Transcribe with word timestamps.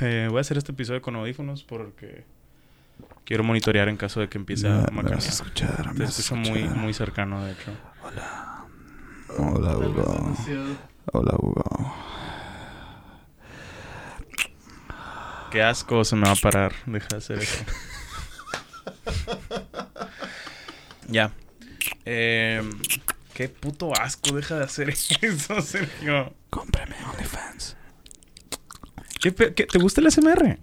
Eh, 0.00 0.28
voy 0.30 0.38
a 0.38 0.40
hacer 0.40 0.56
este 0.56 0.72
episodio 0.72 1.02
con 1.02 1.14
audífonos 1.16 1.62
porque 1.62 2.24
quiero 3.24 3.44
monitorear 3.44 3.88
en 3.88 3.96
caso 3.96 4.20
de 4.20 4.28
que 4.28 4.38
empiece 4.38 4.66
a 4.66 4.70
Me, 4.70 4.80
macanear. 4.92 5.16
vas 5.16 5.26
a 5.26 5.30
escuchar, 5.30 5.92
me 5.92 5.98
Te 5.98 6.04
escucho 6.04 6.36
muy, 6.36 6.64
muy 6.64 6.94
cercano, 6.94 7.44
de 7.44 7.52
hecho. 7.52 7.72
Hola. 8.02 8.64
Hola, 9.36 9.76
Hugo. 9.76 10.36
Hola, 11.12 11.36
Hugo. 11.38 11.94
Qué 15.50 15.62
asco, 15.62 16.04
se 16.04 16.16
me 16.16 16.26
va 16.26 16.32
a 16.32 16.36
parar. 16.36 16.72
Deja 16.86 17.08
de 17.08 17.16
hacer 17.16 17.38
eso. 17.38 17.64
ya. 21.08 21.32
Eh, 22.04 22.62
qué 23.34 23.48
puto 23.48 23.92
asco, 24.00 24.34
deja 24.34 24.56
de 24.58 24.64
hacer 24.64 24.90
eso, 25.20 25.60
Sergio. 25.60 26.32
Cómprame 26.50 26.96
OnlyFans. 27.12 27.76
¿Qué 29.20 29.30
¿Te 29.32 29.78
gusta 29.78 30.00
el 30.00 30.10
SMR? 30.10 30.58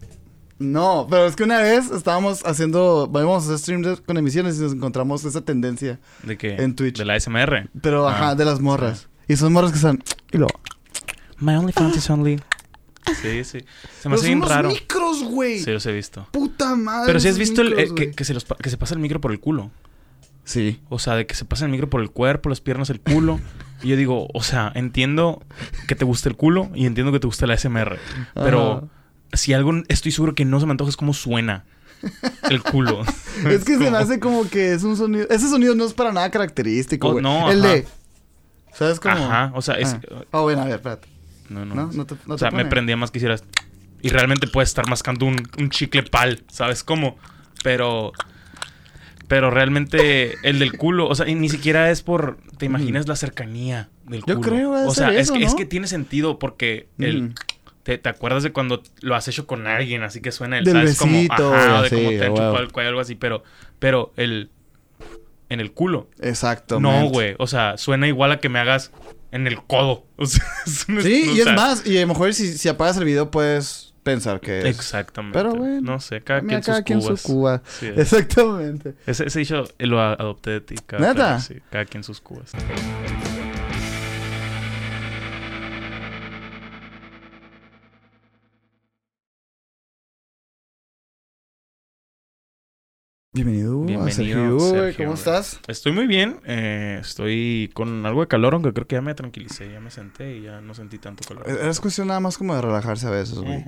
No, 0.60 1.06
pero 1.10 1.28
es 1.28 1.36
que 1.36 1.44
una 1.44 1.60
vez 1.60 1.92
estábamos 1.92 2.44
haciendo, 2.44 3.08
íbamos 3.14 3.44
a 3.44 3.46
hacer 3.54 3.60
streams 3.60 4.02
con 4.02 4.18
emisiones 4.18 4.58
y 4.58 4.62
nos 4.62 4.74
encontramos 4.74 5.24
esa 5.24 5.42
tendencia. 5.42 6.00
¿De 6.24 6.36
qué? 6.38 6.56
En 6.56 6.76
Twitch. 6.76 6.98
De 6.98 7.06
la 7.06 7.20
SMR. 7.20 7.70
Pero, 7.80 8.08
Ah, 8.08 8.14
ajá, 8.16 8.36
de 8.36 8.44
las 8.46 8.60
morras. 8.60 9.08
Y 9.28 9.36
son 9.36 9.54
morras 9.54 9.72
que 9.72 9.78
están... 9.78 10.04
Y 10.32 10.38
luego... 10.38 10.60
My 11.40 11.54
OnlyFans 11.56 11.96
is 11.98 12.10
only. 12.10 12.40
Sí, 13.22 13.44
sí. 13.44 13.60
Se 14.02 14.10
me 14.10 14.16
hace 14.16 14.28
bien 14.28 14.42
raro. 14.42 14.70
micros, 14.70 15.24
güey. 15.24 15.60
Sí, 15.60 15.72
los 15.72 15.86
he 15.86 15.92
visto. 15.92 16.28
Puta 16.32 16.76
madre. 16.76 17.06
Pero 17.06 17.20
si 17.20 17.28
has 17.28 17.38
visto 17.38 17.62
el, 17.62 17.78
eh, 17.80 18.12
que, 18.16 18.24
se 18.24 18.34
los, 18.34 18.44
que 18.46 18.70
se 18.72 18.78
pasa 18.78 18.96
el 18.96 19.00
micro 19.00 19.22
por 19.22 19.32
el 19.32 19.40
culo. 19.40 19.70
Sí. 20.48 20.80
O 20.88 20.98
sea, 20.98 21.16
de 21.16 21.28
que 21.28 21.36
se 21.36 21.44
pasa 21.44 21.66
el 21.66 21.72
micro 21.72 21.90
por 21.90 22.00
el 22.02 22.10
cuerpo, 22.10 22.48
las 22.48 22.62
piernas, 22.62 22.90
el 22.90 23.02
culo. 23.02 23.40
y 23.84 23.90
yo 23.90 23.98
digo, 23.98 24.28
o 24.34 24.42
sea, 24.42 24.72
entiendo 24.76 25.44
que 25.88 25.96
te 25.96 26.06
gusta 26.06 26.30
el 26.30 26.38
culo 26.38 26.70
y 26.74 26.86
entiendo 26.86 27.12
que 27.12 27.20
te 27.20 27.28
gusta 27.28 27.46
la 27.48 27.58
SMR. 27.58 28.00
Pero 28.34 28.78
Ajá. 28.78 28.88
si 29.34 29.54
algo 29.54 29.74
estoy 29.90 30.14
seguro 30.14 30.36
que 30.36 30.46
no 30.46 30.60
se 30.62 30.66
me 30.66 30.72
antoja 30.72 30.90
es 30.90 30.98
cómo 30.98 31.14
suena 31.14 31.66
el 32.50 32.64
culo. 32.64 33.02
Es 33.46 33.66
que 33.66 33.78
se 33.78 33.92
me 33.92 33.98
hace 33.98 34.20
como 34.20 34.50
que 34.50 34.74
es 34.74 34.84
un 34.84 34.98
sonido... 34.98 35.28
Ese 35.30 35.48
sonido 35.48 35.76
no 35.76 35.86
es 35.86 35.94
para 35.94 36.12
nada 36.12 36.32
característico, 36.32 37.10
Oh, 37.10 37.22
no, 37.22 37.52
El 37.52 37.60
ajá. 37.64 37.74
de... 37.74 37.88
¿Sabes 38.74 39.00
cómo? 39.00 39.16
Ajá, 39.16 39.52
o 39.54 39.62
sea, 39.62 39.76
es. 39.76 39.94
Ah. 39.94 40.24
Oh, 40.32 40.44
bueno, 40.44 40.62
a 40.62 40.66
ver, 40.66 40.76
espérate. 40.76 41.08
No, 41.50 41.66
no. 41.66 41.76
¿No? 41.76 41.92
¿No 41.92 42.06
te, 42.06 42.16
no 42.26 42.36
o 42.36 42.38
te 42.38 42.40
sea, 42.40 42.52
me 42.52 42.66
prendía 42.66 42.96
más 42.96 43.12
que 43.12 43.18
hicieras. 43.18 43.44
Y 44.02 44.10
realmente 44.10 44.48
puedes 44.48 44.70
estar 44.70 44.88
mascando 44.88 45.26
un, 45.26 45.36
un 45.60 45.70
chicle 45.70 46.04
pal, 46.04 46.44
¿sabes 46.52 46.84
cómo? 46.84 47.18
Pero. 47.64 48.12
Pero 49.28 49.52
realmente 49.52 50.36
el 50.44 50.60
del 50.60 50.78
culo, 50.78 51.08
o 51.08 51.16
sea, 51.16 51.28
y 51.28 51.36
ni 51.36 51.50
siquiera 51.50 51.92
es 51.92 52.02
por. 52.02 52.38
¿Te 52.58 52.66
imaginas 52.66 53.08
la 53.08 53.16
cercanía 53.16 53.90
del 54.06 54.22
Yo 54.26 54.36
culo? 54.36 54.42
creo, 54.42 54.74
ha 54.74 54.82
de 54.82 54.88
O 54.88 54.94
sea, 54.94 55.10
ser 55.10 55.18
es, 55.18 55.22
eso, 55.24 55.34
que, 55.34 55.44
es 55.44 55.52
¿no? 55.52 55.58
que 55.58 55.66
tiene 55.66 55.88
sentido 55.88 56.40
porque 56.40 56.88
el. 56.98 57.34
Te, 57.84 57.98
te 57.98 58.10
acuerdas 58.10 58.44
de 58.44 58.52
cuando 58.52 58.84
lo 59.00 59.16
has 59.16 59.28
hecho 59.30 59.48
con 59.48 59.66
alguien, 59.66 60.04
así 60.04 60.20
que 60.20 60.34
suena 60.34 60.58
el 60.58 60.66
Del 60.66 60.74
¿sabes? 60.74 60.98
Como, 60.98 61.14
besito, 61.14 61.54
ajá, 61.54 61.80
o 61.80 61.84
de 61.84 61.90
cómo 61.90 62.10
te 62.10 62.26
han 62.26 62.32
a 62.32 62.36
chupado 62.36 62.60
el 62.60 62.72
cuello, 62.74 62.90
algo 62.90 63.02
así, 63.02 63.16
pero, 63.16 63.44
pero 63.80 64.12
el 64.18 64.50
en 65.50 65.60
el 65.60 65.72
culo. 65.72 66.10
Exacto. 66.20 66.80
No, 66.80 67.10
güey. 67.10 67.36
O 67.40 67.48
sea, 67.48 67.78
suena 67.78 68.08
igual 68.08 68.32
a 68.32 68.40
que 68.40 68.50
me 68.50 68.60
hagas 68.60 68.92
en 69.32 69.48
el 69.48 69.62
codo. 69.64 70.06
O 70.18 70.26
sea, 70.26 70.44
es 70.66 70.86
Sí, 71.04 71.30
o 71.30 71.36
y 71.36 71.40
es 71.42 71.54
más, 71.54 71.86
y 71.86 71.98
a 71.98 72.02
lo 72.02 72.08
mejor 72.08 72.34
si, 72.34 72.58
si 72.58 72.68
apagas 72.70 72.98
el 72.98 73.06
video 73.06 73.30
puedes 73.32 73.87
pensar 74.12 74.40
que 74.40 74.60
es. 74.60 74.66
Exactamente. 74.66 75.38
Pero 75.38 75.54
bueno, 75.56 75.82
No 75.94 76.00
sé, 76.00 76.22
cada 76.22 76.42
Mira, 76.42 76.62
quien 76.62 76.64
cada 76.64 76.78
sus 76.78 76.86
quien 76.86 77.00
cubas. 77.02 77.22
su 77.22 77.28
cuba. 77.28 77.62
Sí, 77.80 77.86
es. 77.88 77.98
Exactamente. 77.98 78.96
Ese, 79.06 79.28
ese 79.28 79.40
dicho 79.40 79.64
lo 79.80 80.02
adopté 80.02 80.50
de 80.52 80.62
ti. 80.62 80.76
Cada, 80.86 81.02
¿Neta? 81.10 81.14
cada- 81.16 81.40
sí, 81.40 81.56
cada 81.70 81.86
quien 81.86 82.04
sus 82.04 82.20
cubas. 82.22 82.52
Bienvenido, 93.44 93.82
Bienvenido, 93.84 94.58
a 94.58 94.60
Sergio, 94.72 95.06
¿Cómo 95.06 95.14
estás? 95.14 95.60
Estoy 95.68 95.92
muy 95.92 96.08
bien. 96.08 96.40
eh, 96.46 96.98
estoy 97.02 97.70
con 97.76 98.04
algo 98.08 98.22
de 98.22 98.28
calor, 98.28 98.56
aunque 98.56 98.74
creo 98.74 98.88
que 98.88 98.96
ya 98.96 99.02
me 99.02 99.14
tranquilicé. 99.14 99.72
Ya 99.72 99.80
me 99.80 99.92
senté 99.92 100.38
y 100.38 100.42
ya 100.42 100.60
no 100.60 100.74
sentí 100.74 100.98
tanto 100.98 101.24
calor. 101.28 101.48
Es 101.48 101.80
cuestión 101.80 102.08
nada 102.08 102.20
más 102.20 102.36
como 102.38 102.56
de 102.56 102.62
relajarse 102.64 103.06
a 103.06 103.12
veces, 103.12 103.36
güey. 103.38 103.64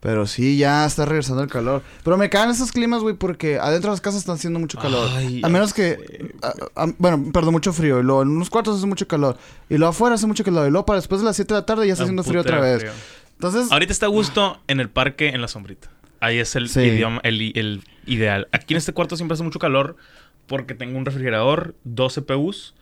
Pero 0.00 0.26
sí, 0.26 0.56
ya 0.58 0.84
está 0.84 1.04
regresando 1.04 1.42
el 1.44 1.48
calor. 1.48 1.82
Pero 2.02 2.16
me 2.16 2.28
caen 2.30 2.50
esos 2.50 2.72
climas, 2.72 3.00
güey, 3.02 3.14
porque 3.14 3.58
adentro 3.60 3.90
de 3.90 3.94
las 3.94 4.00
casas 4.00 4.20
están 4.20 4.34
haciendo 4.34 4.58
mucho 4.58 4.76
calor. 4.78 5.08
Ay, 5.14 5.40
a 5.44 5.48
menos 5.48 5.72
que. 5.72 5.96
sé. 5.96 6.34
a- 6.42 6.82
a- 6.82 6.92
bueno, 6.98 7.30
perdón, 7.32 7.52
mucho 7.52 7.72
frío. 7.72 8.00
Y 8.00 8.02
luego 8.02 8.22
en 8.22 8.28
unos 8.30 8.50
cuartos 8.50 8.76
hace 8.76 8.86
mucho 8.86 9.06
calor. 9.06 9.38
Y 9.70 9.76
luego 9.78 9.90
afuera 9.90 10.16
hace 10.16 10.26
mucho 10.26 10.42
calor. 10.42 10.66
Y 10.66 10.70
luego 10.72 10.84
para 10.84 10.98
después 10.98 11.20
de 11.20 11.26
las 11.26 11.36
7 11.36 11.54
de 11.54 11.60
la 11.60 11.66
tarde 11.66 11.86
ya 11.86 11.92
está 11.92 12.02
haciendo 12.04 12.24
frío 12.24 12.40
otra 12.40 12.58
vez. 12.60 12.80
frío. 12.80 12.92
Entonces. 13.34 13.70
Ahorita 13.70 13.92
está 13.92 14.06
a 14.06 14.08
gusto 14.08 14.60
en 14.66 14.80
el 14.80 14.90
parque, 14.90 15.28
en 15.28 15.40
la 15.40 15.48
sombrita. 15.48 15.90
Ahí 16.20 16.38
es 16.38 16.56
el 16.56 16.68
Sí. 16.68 16.80
idioma, 16.80 17.20
el, 17.24 17.52
el 17.56 17.82
ideal. 18.06 18.48
Aquí 18.52 18.74
en 18.74 18.78
este 18.78 18.92
cuarto 18.92 19.16
siempre 19.16 19.34
hace 19.34 19.42
mucho 19.44 19.58
calor 19.58 19.96
porque 20.46 20.74
tengo 20.74 20.96
un 20.98 21.04
refrigerador, 21.04 21.74
dos 21.84 22.14
CPUs 22.14 22.74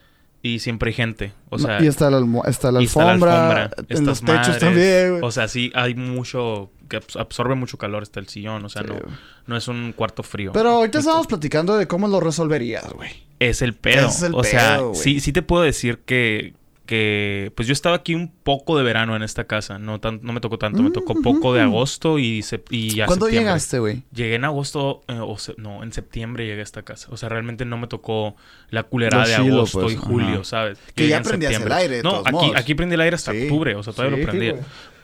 y 0.42 0.58
siempre 0.58 0.90
hay 0.90 0.94
gente. 0.94 1.32
O 1.48 1.58
sea, 1.58 1.82
y 1.82 1.86
está 1.86 2.10
la, 2.10 2.18
está 2.46 2.70
la 2.70 2.82
y 2.82 2.84
está 2.84 3.04
la 3.04 3.10
alfombra. 3.12 3.62
alfombra, 3.64 3.70
en 3.88 4.04
techos 4.44 4.58
también, 4.58 5.10
güey. 5.12 5.22
o 5.22 5.30
sea, 5.30 5.48
sí 5.48 5.72
hay 5.74 5.94
mucho 5.94 6.70
que 6.88 7.00
absorbe 7.18 7.54
mucho 7.54 7.78
calor 7.78 8.02
está 8.02 8.20
el 8.20 8.28
sillón, 8.28 8.62
o 8.64 8.68
sea, 8.68 8.82
Sí, 8.82 8.88
no, 8.88 8.94
güey. 9.00 9.14
no 9.46 9.56
es 9.56 9.68
un 9.68 9.94
cuarto 9.96 10.22
frío. 10.22 10.52
Pero 10.52 10.70
ahorita 10.70 10.98
estábamos 10.98 11.26
platicando 11.26 11.76
de 11.78 11.86
cómo 11.88 12.08
lo 12.08 12.20
resolverías, 12.20 12.92
güey. 12.92 13.10
Es 13.40 13.62
el 13.62 13.72
pedo. 13.74 14.08
Es 14.08 14.22
el 14.22 14.34
o 14.34 14.44
sea, 14.44 14.78
güey. 14.78 14.94
sí, 14.94 15.20
sí 15.20 15.32
te 15.32 15.40
puedo 15.40 15.62
decir 15.62 16.00
que, 16.04 16.52
que. 16.86 17.52
Pues 17.56 17.66
yo 17.68 17.72
estaba 17.72 17.96
aquí 17.96 18.14
un 18.14 18.28
poco 18.28 18.76
de 18.76 18.84
verano 18.84 19.16
en 19.16 19.22
esta 19.22 19.44
casa. 19.44 19.78
No, 19.78 20.00
tan, 20.00 20.20
no 20.22 20.32
me 20.32 20.40
tocó 20.40 20.58
tanto. 20.58 20.82
Me 20.82 20.90
tocó 20.90 21.14
Mm, 21.14 21.22
poco 21.22 21.54
de 21.54 21.62
agosto 21.62 22.18
y, 22.18 22.42
ya 22.42 23.06
¿Cuándo 23.06 23.26
septiembre. 23.26 23.30
llegaste, 23.32 23.78
güey? 23.78 24.02
Llegué 24.12 24.34
en 24.34 24.44
agosto. 24.44 25.02
eh, 25.08 25.18
o 25.20 25.38
se- 25.38 25.54
no, 25.56 25.82
en 25.82 25.92
septiembre 25.92 26.46
llegué 26.46 26.60
a 26.60 26.64
esta 26.64 26.82
casa. 26.82 27.08
O 27.10 27.16
sea, 27.16 27.28
realmente 27.28 27.64
no 27.64 27.76
me 27.78 27.86
tocó 27.86 28.36
la 28.70 28.82
culera 28.82 29.26
de 29.26 29.34
chilo, 29.36 29.54
agosto 29.56 29.80
pues, 29.82 29.94
y 29.94 29.96
julio, 29.96 30.34
ajá. 30.36 30.44
¿sabes? 30.44 30.78
Que 30.94 31.08
ya 31.08 31.18
en 31.18 31.22
prendías 31.22 31.60
el 31.60 31.72
aire, 31.72 31.96
de 31.98 32.02
No, 32.02 32.10
todos 32.10 32.26
aquí, 32.26 32.34
modos. 32.34 32.56
aquí 32.56 32.74
prendí 32.74 32.94
el 32.94 33.00
aire 33.00 33.14
hasta 33.16 33.32
Sí. 33.32 33.42
octubre. 33.42 33.74
O 33.76 33.82
sea, 33.82 33.92
todavía 33.92 34.16
Sí, 34.16 34.22
lo 34.22 34.28
prendí. 34.30 34.52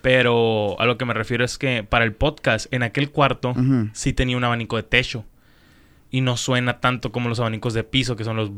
Pero 0.02 0.80
a 0.80 0.86
lo 0.86 0.96
que 0.96 1.04
me 1.04 1.12
refiero 1.14 1.44
es 1.44 1.58
que 1.58 1.82
para 1.84 2.04
el 2.06 2.12
podcast, 2.14 2.72
en 2.72 2.82
aquel 2.82 3.10
cuarto, 3.10 3.54
sí 3.92 4.12
tenía 4.12 4.36
un 4.36 4.44
abanico 4.44 4.76
de 4.76 4.82
techo. 4.82 5.24
Y 6.12 6.22
no 6.22 6.36
suena 6.36 6.80
tanto 6.80 7.12
como 7.12 7.28
los 7.28 7.38
abanicos 7.38 7.72
de 7.74 7.84
piso, 7.84 8.16
que 8.16 8.24
son 8.24 8.36
los... 8.36 8.50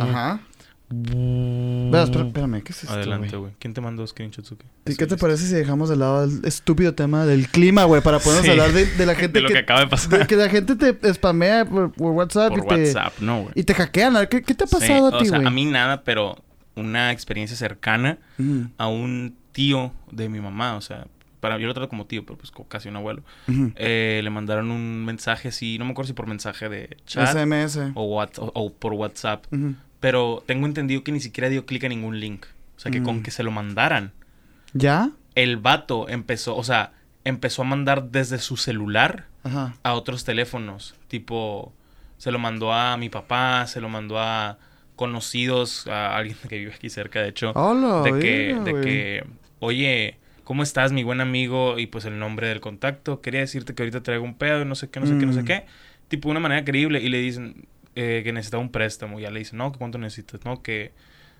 Ajá. 0.00 0.40
Verás, 0.92 2.08
espera- 2.10 2.26
espérame, 2.26 2.62
¿qué 2.62 2.72
es 2.72 2.82
esto, 2.82 2.94
Adelante, 2.94 3.36
güey? 3.36 3.52
¿Quién 3.60 3.74
te 3.74 3.80
mandó 3.80 4.04
screenshots 4.06 4.50
o 4.52 4.58
qué? 4.58 4.66
¿Y 4.92 4.96
¿Qué 4.96 5.06
te 5.06 5.16
parece 5.16 5.46
si 5.46 5.54
dejamos 5.54 5.88
de 5.88 5.96
lado 5.96 6.24
el 6.24 6.44
estúpido 6.44 6.94
tema 6.94 7.24
del 7.26 7.46
clima, 7.48 7.84
güey? 7.84 8.02
Para 8.02 8.18
podernos 8.18 8.44
Sí. 8.44 8.50
hablar 8.50 8.72
de, 8.72 8.86
de 8.86 9.06
la 9.06 9.14
gente 9.16 9.38
De 9.38 9.42
lo 9.42 9.48
que, 9.48 9.58
acaba 9.58 9.80
de 9.80 9.86
pasar. 9.86 10.18
de 10.18 10.26
que 10.26 10.34
la 10.36 10.48
gente 10.48 10.74
te 10.76 11.14
spamea 11.14 11.64
por, 11.64 11.92
por 11.92 12.12
WhatsApp, 12.12 12.48
por 12.50 12.58
y, 12.58 12.62
te, 12.62 12.74
WhatsApp, 12.86 13.12
no, 13.20 13.42
güey. 13.42 13.52
y 13.54 13.62
te 13.62 13.74
hackean. 13.74 14.16
A 14.16 14.26
¿Qué, 14.26 14.42
qué 14.42 14.54
te 14.54 14.64
ha 14.64 14.66
pasado 14.66 15.10
Sí, 15.10 15.16
a 15.16 15.18
ti, 15.18 15.24
O 15.26 15.28
sea, 15.28 15.38
güey? 15.38 15.46
a 15.46 15.50
mí 15.50 15.64
nada, 15.64 16.02
pero 16.02 16.42
una 16.74 17.12
experiencia 17.12 17.56
cercana 17.56 18.18
a 18.78 18.88
un 18.88 19.36
tío 19.52 19.92
de 20.10 20.28
mi 20.28 20.40
mamá. 20.40 20.74
O 20.76 20.80
sea, 20.80 21.06
para 21.38 21.56
yo 21.58 21.68
lo 21.68 21.74
trato 21.74 21.88
como 21.88 22.06
tío, 22.06 22.24
pero 22.26 22.36
pues 22.36 22.50
como 22.50 22.68
casi 22.68 22.88
un 22.88 22.96
abuelo. 22.96 23.22
Eh, 23.76 24.20
le 24.24 24.30
mandaron 24.30 24.70
un 24.72 25.04
mensaje 25.04 25.48
así, 25.48 25.78
no 25.78 25.84
me 25.84 25.92
acuerdo 25.92 26.08
si 26.08 26.14
por 26.14 26.26
mensaje 26.26 26.68
de 26.68 26.96
chat 27.06 27.28
SMS. 27.36 27.92
o, 27.94 28.04
what- 28.06 28.38
o- 28.38 28.50
o 28.54 28.72
por 28.72 28.94
WhatsApp. 28.94 29.44
Pero 30.00 30.42
tengo 30.46 30.66
entendido 30.66 31.04
que 31.04 31.12
ni 31.12 31.20
siquiera 31.20 31.48
dio 31.48 31.66
clic 31.66 31.84
a 31.84 31.88
ningún 31.88 32.18
link. 32.20 32.46
O 32.76 32.80
sea, 32.80 32.90
que 32.90 33.00
Mm. 33.00 33.04
con 33.04 33.22
que 33.22 33.30
se 33.30 33.42
lo 33.42 33.50
mandaran. 33.50 34.12
¿Ya? 34.72 35.10
El 35.34 35.58
vato 35.58 36.08
empezó, 36.08 36.56
o 36.56 36.64
sea, 36.64 36.92
empezó 37.24 37.62
a 37.62 37.64
mandar 37.66 38.10
desde 38.10 38.38
su 38.38 38.56
celular 38.56 39.26
Ajá. 39.44 39.74
a 39.82 39.92
otros 39.94 40.24
teléfonos. 40.24 40.94
Tipo, 41.08 41.72
se 42.18 42.30
lo 42.32 42.38
mandó 42.38 42.72
a 42.72 42.96
mi 42.96 43.08
papá, 43.10 43.66
se 43.66 43.80
lo 43.80 43.88
mandó 43.88 44.18
a 44.18 44.58
conocidos, 44.96 45.86
a 45.86 46.16
alguien 46.16 46.36
que 46.48 46.58
vive 46.58 46.72
aquí 46.74 46.88
cerca, 46.90 47.20
de 47.22 47.28
hecho. 47.28 47.52
Hola, 47.54 48.02
de 48.02 48.18
que, 48.20 48.54
de 48.54 48.80
que, 48.80 49.24
oye, 49.58 50.16
¿cómo 50.44 50.62
estás, 50.62 50.92
mi 50.92 51.02
buen 51.02 51.20
amigo? 51.20 51.78
Y 51.78 51.86
pues 51.86 52.04
el 52.04 52.18
nombre 52.18 52.48
del 52.48 52.60
contacto. 52.60 53.20
Quería 53.20 53.40
decirte 53.40 53.74
que 53.74 53.82
ahorita 53.82 54.02
traigo 54.02 54.24
un 54.24 54.34
pedo 54.34 54.62
y 54.62 54.64
no 54.64 54.74
sé 54.74 54.88
qué, 54.90 55.00
no 55.00 55.06
sé 55.06 55.18
qué, 55.18 55.26
no 55.26 55.32
sé 55.32 55.42
Mm. 55.42 55.46
qué. 55.46 55.66
Tipo, 56.08 56.28
de 56.28 56.32
una 56.32 56.40
manera 56.40 56.64
creíble. 56.64 57.00
Y 57.00 57.08
le 57.08 57.18
dicen 57.18 57.66
eh, 57.94 58.20
que 58.24 58.32
necesitaba 58.32 58.62
un 58.62 58.70
préstamo. 58.70 59.18
Y 59.18 59.22
ya 59.22 59.30
le 59.30 59.40
dicen, 59.40 59.58
no, 59.58 59.72
cuánto 59.72 59.98
necesitas, 59.98 60.44
no, 60.44 60.62
que 60.62 60.92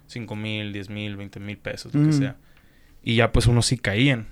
5 0.06 0.34
mil, 0.36 0.72
10 0.72 0.90
mil, 0.90 1.16
20 1.16 1.40
mil 1.40 1.56
pesos, 1.58 1.94
lo 1.94 2.00
Mm. 2.00 2.06
que 2.06 2.12
sea. 2.12 2.36
Y 3.02 3.16
ya 3.16 3.32
pues 3.32 3.46
unos 3.46 3.66
sí 3.66 3.78
caían. 3.78 4.28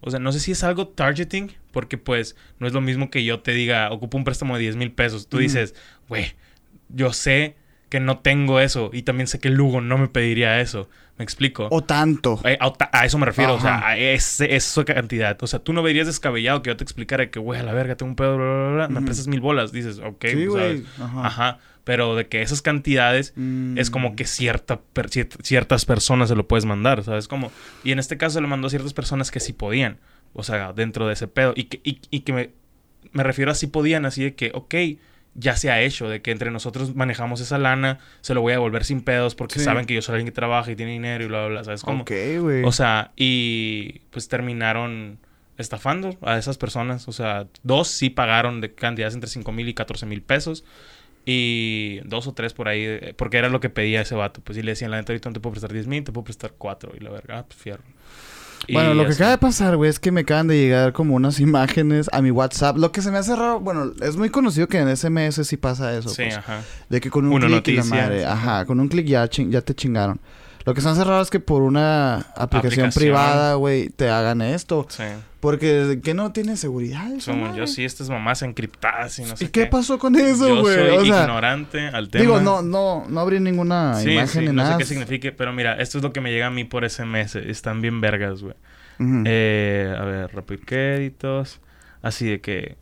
O 0.00 0.10
sea, 0.10 0.18
no 0.18 0.32
sé 0.32 0.40
si 0.40 0.52
es 0.52 0.64
algo 0.64 0.88
targeting, 0.88 1.52
porque 1.72 1.98
pues 1.98 2.34
no 2.58 2.66
es 2.66 2.72
lo 2.72 2.80
mismo 2.80 3.10
que 3.10 3.22
yo 3.24 3.40
te 3.40 3.52
diga, 3.52 3.90
ocupo 3.92 4.16
un 4.16 4.24
préstamo 4.24 4.54
de 4.56 4.62
10 4.62 4.76
mil 4.76 4.92
pesos. 4.92 5.28
Tú 5.28 5.38
dices, 5.38 5.74
güey, 6.08 6.32
yo 6.88 7.12
sé 7.12 7.56
que 7.90 8.00
no 8.00 8.20
tengo 8.20 8.58
eso 8.60 8.88
y 8.92 9.02
también 9.02 9.26
sé 9.26 9.38
que 9.40 9.50
Lugo 9.50 9.82
no 9.82 9.98
me 9.98 10.08
pediría 10.08 10.60
eso. 10.60 10.88
¿Me 11.18 11.24
explico? 11.24 11.68
O 11.70 11.82
tanto. 11.82 12.40
Eh, 12.44 12.56
a, 12.58 12.72
a 12.92 13.04
eso 13.04 13.18
me 13.18 13.26
refiero, 13.26 13.52
o 13.56 13.60
sea, 13.60 13.86
a 13.86 13.98
ese, 13.98 14.56
esa 14.56 14.82
cantidad. 14.86 15.36
O 15.42 15.46
sea, 15.46 15.58
tú 15.58 15.74
no 15.74 15.82
verías 15.82 16.06
descabellado 16.06 16.62
que 16.62 16.70
yo 16.70 16.76
te 16.78 16.84
explicara 16.84 17.30
que, 17.30 17.38
güey, 17.38 17.60
a 17.60 17.62
la 17.62 17.74
verga, 17.74 17.94
tengo 17.96 18.08
un 18.08 18.16
pedo, 18.16 18.38
bla, 18.38 18.46
bla, 18.46 18.86
bla, 18.86 18.88
me 18.88 19.04
prestas 19.04 19.26
mil 19.28 19.40
bolas. 19.40 19.70
Dices, 19.70 19.98
ok, 19.98 20.24
sí, 20.30 20.46
pues. 20.48 20.82
Ajá. 20.98 21.26
Ajá. 21.26 21.58
Pero 21.84 22.14
de 22.16 22.26
que 22.28 22.40
esas 22.40 22.62
cantidades 22.62 23.34
Mm. 23.36 23.76
es 23.76 23.90
como 23.90 24.16
que 24.16 24.24
cierta, 24.24 24.80
per- 24.80 25.10
ciertas 25.10 25.84
personas 25.84 26.30
se 26.30 26.36
lo 26.36 26.48
puedes 26.48 26.64
mandar, 26.64 27.04
¿sabes? 27.04 27.28
Como, 27.28 27.52
y 27.84 27.92
en 27.92 27.98
este 27.98 28.16
caso 28.16 28.34
se 28.34 28.40
lo 28.40 28.48
mandó 28.48 28.68
a 28.68 28.70
ciertas 28.70 28.94
personas 28.94 29.30
que 29.30 29.40
sí 29.40 29.52
podían. 29.52 29.98
O 30.32 30.42
sea, 30.42 30.72
dentro 30.72 31.06
de 31.06 31.12
ese 31.14 31.26
pedo. 31.28 31.52
Y 31.54 31.64
que, 31.64 31.80
y, 31.84 32.00
y 32.10 32.20
que 32.20 32.32
me, 32.32 32.50
me 33.12 33.24
refiero 33.24 33.50
a 33.50 33.54
si 33.54 33.66
podían, 33.66 34.06
así 34.06 34.22
de 34.22 34.34
que, 34.34 34.52
ok, 34.54 34.74
ya 35.34 35.56
se 35.56 35.70
ha 35.70 35.80
hecho, 35.80 36.08
de 36.08 36.22
que 36.22 36.30
entre 36.32 36.50
nosotros 36.50 36.94
manejamos 36.96 37.40
esa 37.40 37.56
lana, 37.58 37.98
se 38.20 38.34
lo 38.34 38.40
voy 38.40 38.52
a 38.52 38.56
devolver 38.56 38.84
sin 38.84 39.00
pedos 39.00 39.34
porque 39.34 39.58
Sí. 39.58 39.64
saben 39.64 39.86
que 39.86 39.94
yo 39.94 40.02
soy 40.02 40.14
alguien 40.14 40.26
que 40.26 40.32
trabaja 40.34 40.70
y 40.70 40.76
tiene 40.76 40.92
dinero 40.92 41.24
y 41.24 41.28
bla, 41.28 41.40
bla, 41.40 41.48
bla, 41.48 41.64
¿sabes 41.64 41.82
cómo? 41.82 42.02
Ok, 42.02 42.10
güey. 42.40 42.64
O 42.64 42.72
sea, 42.72 43.12
y 43.16 44.00
pues 44.10 44.28
terminaron 44.28 45.18
estafando 45.56 46.16
a 46.22 46.36
esas 46.38 46.58
personas. 46.58 47.06
O 47.06 47.12
sea, 47.12 47.46
dos 47.62 47.88
sí 47.88 48.10
pagaron 48.10 48.60
de 48.60 48.74
cantidades 48.74 49.14
entre 49.14 49.28
5 49.30 49.52
mil 49.52 49.68
y 49.68 49.74
14 49.74 50.06
mil 50.06 50.22
pesos. 50.22 50.64
Y 51.26 52.00
dos 52.06 52.26
o 52.26 52.32
tres 52.32 52.54
por 52.54 52.66
ahí, 52.68 52.82
eh, 52.82 53.14
porque 53.16 53.36
era 53.36 53.50
lo 53.50 53.60
que 53.60 53.68
pedía 53.68 54.00
ese 54.00 54.14
vato. 54.14 54.40
Pues 54.42 54.56
sí 54.56 54.62
le 54.62 54.72
decían, 54.72 54.90
la 54.90 54.96
neta, 54.96 55.12
ahorita 55.12 55.28
no 55.28 55.34
te 55.34 55.40
puedo 55.40 55.52
prestar 55.52 55.72
10 55.72 55.86
mil, 55.86 56.02
te 56.02 56.12
puedo 56.12 56.24
prestar 56.24 56.54
4. 56.56 56.92
Y 56.98 57.00
la 57.04 57.10
verga, 57.10 57.38
ah, 57.40 57.44
pues 57.46 57.60
fierro. 57.60 57.82
Bueno, 58.68 58.94
lo 58.94 59.06
que 59.06 59.12
acaba 59.12 59.30
de 59.30 59.38
pasar, 59.38 59.76
güey, 59.76 59.90
es 59.90 59.98
que 59.98 60.12
me 60.12 60.20
acaban 60.20 60.46
de 60.46 60.56
llegar 60.56 60.92
como 60.92 61.14
unas 61.14 61.40
imágenes 61.40 62.08
a 62.12 62.22
mi 62.22 62.30
WhatsApp. 62.30 62.76
Lo 62.76 62.92
que 62.92 63.02
se 63.02 63.10
me 63.10 63.18
hace 63.18 63.34
raro, 63.34 63.60
bueno, 63.60 63.92
es 64.02 64.16
muy 64.16 64.30
conocido 64.30 64.68
que 64.68 64.78
en 64.78 64.94
SMS 64.96 65.46
sí 65.46 65.56
pasa 65.56 65.96
eso. 65.96 66.08
Sí, 66.08 66.22
pues, 66.24 66.36
ajá. 66.36 66.62
de 66.88 67.00
que 67.00 67.10
con 67.10 67.26
un 67.26 67.40
clic 67.40 67.78
la 67.78 67.84
madre, 67.84 68.24
ajá, 68.24 68.64
con 68.64 68.80
un 68.80 68.88
clic 68.88 69.06
ya, 69.06 69.28
ya 69.28 69.60
te 69.60 69.74
chingaron. 69.74 70.20
Lo 70.66 70.74
que 70.74 70.80
se 70.82 70.88
hace 70.88 71.04
raro 71.04 71.22
es 71.22 71.30
que 71.30 71.40
por 71.40 71.62
una 71.62 72.16
aplicación, 72.16 72.86
Aplicación. 72.86 72.90
privada, 72.92 73.54
güey, 73.54 73.88
te 73.88 74.10
hagan 74.10 74.42
esto. 74.42 74.86
Sí. 74.90 75.04
Porque 75.40 76.00
que 76.04 76.12
no 76.12 76.32
tiene 76.32 76.56
seguridad. 76.58 77.06
madre? 77.28 77.56
yo 77.56 77.66
sí, 77.66 77.82
estas 77.84 78.10
mamás 78.10 78.42
encriptadas 78.42 79.18
y 79.18 79.22
no 79.22 79.36
sé 79.38 79.46
¿Y 79.46 79.48
qué 79.48 79.64
pasó 79.66 79.98
con 79.98 80.14
eso, 80.16 80.48
Yo 80.48 80.60
güey? 80.60 80.74
soy 80.74 80.88
O 80.98 81.04
sea, 81.06 81.20
ignorante 81.22 81.88
al 81.88 82.10
tema. 82.10 82.20
digo, 82.22 82.40
no, 82.42 82.60
no, 82.60 83.06
no 83.08 83.20
abrí 83.20 83.40
ninguna 83.40 83.94
Sí, 83.94 84.10
imagen 84.10 84.28
sí, 84.28 84.38
ni 84.40 84.46
no 84.48 84.52
nada. 84.52 84.72
sé 84.72 84.78
qué 84.78 84.84
signifique, 84.84 85.32
pero 85.32 85.52
mira, 85.54 85.76
esto 85.80 85.96
es 85.96 86.04
lo 86.04 86.12
que 86.12 86.20
me 86.20 86.30
llega 86.30 86.48
a 86.48 86.50
mí 86.50 86.64
por 86.64 86.84
SMS. 86.88 87.36
Están 87.36 87.80
bien 87.80 88.02
vergas, 88.02 88.42
güey. 88.42 88.54
Eh, 89.24 89.94
a 89.98 90.04
ver, 90.04 90.34
rápido 90.34 90.60
créditos. 90.66 91.60
Así 92.02 92.28
de 92.28 92.40
que. 92.42 92.76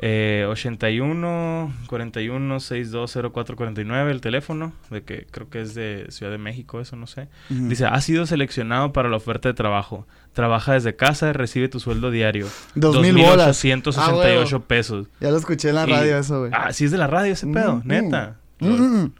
Eh, 0.00 0.46
81 0.48 1.72
41 1.88 2.60
62 2.60 3.18
04 3.32 3.56
49 3.56 4.10
el 4.12 4.20
teléfono. 4.20 4.72
De 4.90 5.02
que 5.02 5.26
creo 5.30 5.48
que 5.50 5.60
es 5.60 5.74
de 5.74 6.06
Ciudad 6.10 6.30
de 6.30 6.38
México, 6.38 6.80
eso 6.80 6.94
no 6.96 7.06
sé. 7.06 7.28
Dice: 7.48 7.86
Ha 7.86 8.00
sido 8.00 8.24
seleccionado 8.26 8.92
para 8.92 9.08
la 9.08 9.16
oferta 9.16 9.48
de 9.48 9.54
trabajo. 9.54 10.06
Trabaja 10.32 10.74
desde 10.74 10.94
casa, 10.94 11.32
recibe 11.32 11.68
tu 11.68 11.80
sueldo 11.80 12.10
diario. 12.12 12.46
Dos 12.76 13.00
mil 13.00 13.14
bolas. 13.16 13.46
2,868 13.60 14.56
Ah, 14.56 14.68
pesos. 14.68 15.06
Ya 15.20 15.30
lo 15.30 15.36
escuché 15.38 15.70
en 15.70 15.74
la 15.74 15.88
Y- 15.88 15.90
radio 15.90 16.18
eso, 16.18 16.40
güey. 16.40 16.52
Ah, 16.54 16.72
sí 16.72 16.84
es 16.84 16.90
de 16.92 16.98
la 16.98 17.06
radio 17.08 17.32
ese 17.32 17.46
pedo, 17.48 17.76
Mm, 17.76 17.82
neta. 17.88 18.36
mm, 18.60 18.66
mm, 18.68 19.02
mm. 19.04 19.12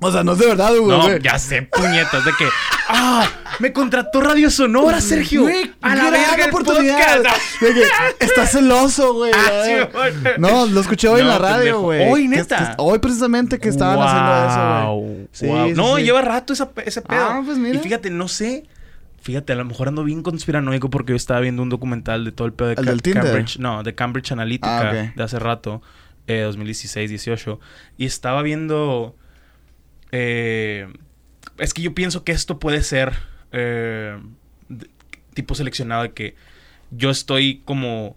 O 0.00 0.12
sea, 0.12 0.22
no 0.22 0.32
es 0.32 0.38
de 0.38 0.46
verdad, 0.46 0.70
güey. 0.76 0.86
No, 0.96 1.02
güey. 1.02 1.20
ya 1.20 1.38
sé, 1.38 1.62
puñetas, 1.62 2.24
de 2.24 2.30
que. 2.38 2.46
¡Ah! 2.88 3.28
¡Me 3.58 3.72
contrató 3.72 4.20
Radio 4.20 4.48
Sonora, 4.50 5.00
Sergio! 5.00 5.42
Güey, 5.42 5.72
¡A 5.82 5.94
la 5.96 6.10
verga 6.10 6.46
oportunidad. 6.46 7.22
De 7.60 7.74
que 7.74 7.82
estás 8.24 8.52
celoso, 8.52 9.14
güey. 9.14 9.32
Ah, 9.34 9.50
sí. 9.64 10.30
No, 10.38 10.66
lo 10.66 10.80
escuché 10.80 11.08
hoy 11.08 11.20
en 11.22 11.28
la 11.28 11.38
radio, 11.38 11.56
pendejo. 11.58 11.80
güey. 11.82 12.08
¿Hoy, 12.10 12.28
neta? 12.28 12.58
que- 12.70 12.74
hoy 12.78 12.98
precisamente 13.00 13.58
que 13.58 13.68
estaban 13.68 13.98
haciendo 14.00 14.46
eso, 14.46 14.94
güey. 14.94 15.28
Sí, 15.32 15.46
sí, 15.46 15.74
no, 15.76 15.98
lleva 15.98 16.22
rato 16.22 16.52
esa, 16.52 16.70
ese 16.84 17.02
pedo. 17.02 17.20
Ah, 17.20 17.42
pues 17.44 17.58
mira. 17.58 17.74
Y 17.74 17.78
fíjate, 17.82 18.10
no 18.10 18.28
sé. 18.28 18.66
Fíjate, 19.20 19.52
a 19.52 19.56
lo 19.56 19.64
mejor 19.64 19.88
ando 19.88 20.04
bien 20.04 20.22
conspiranoico 20.22 20.90
porque 20.90 21.10
yo 21.12 21.16
estaba 21.16 21.40
viendo 21.40 21.60
un 21.60 21.68
documental 21.70 22.24
de 22.24 22.30
todo 22.30 22.46
el 22.46 22.52
pedo 22.52 22.68
de 22.68 22.74
¿El 22.74 22.84
del? 23.00 23.14
Cambridge. 23.14 23.58
No, 23.58 23.82
de 23.82 23.94
Cambridge 23.96 24.30
Analytica 24.30 24.78
Ah, 24.78 24.90
ok. 25.08 25.14
de 25.16 25.22
hace 25.24 25.38
rato, 25.40 25.82
eh, 26.28 26.44
2016-18. 26.48 27.58
Y 27.98 28.06
estaba 28.06 28.42
viendo. 28.42 29.16
Eh, 30.12 30.86
es 31.58 31.74
que 31.74 31.82
yo 31.82 31.94
pienso 31.94 32.24
que 32.24 32.32
esto 32.32 32.58
puede 32.58 32.82
ser 32.82 33.12
eh, 33.52 34.18
de- 34.68 34.88
tipo 35.34 35.54
seleccionado 35.54 36.02
de 36.02 36.12
que 36.12 36.34
yo 36.90 37.10
estoy 37.10 37.62
como. 37.64 38.16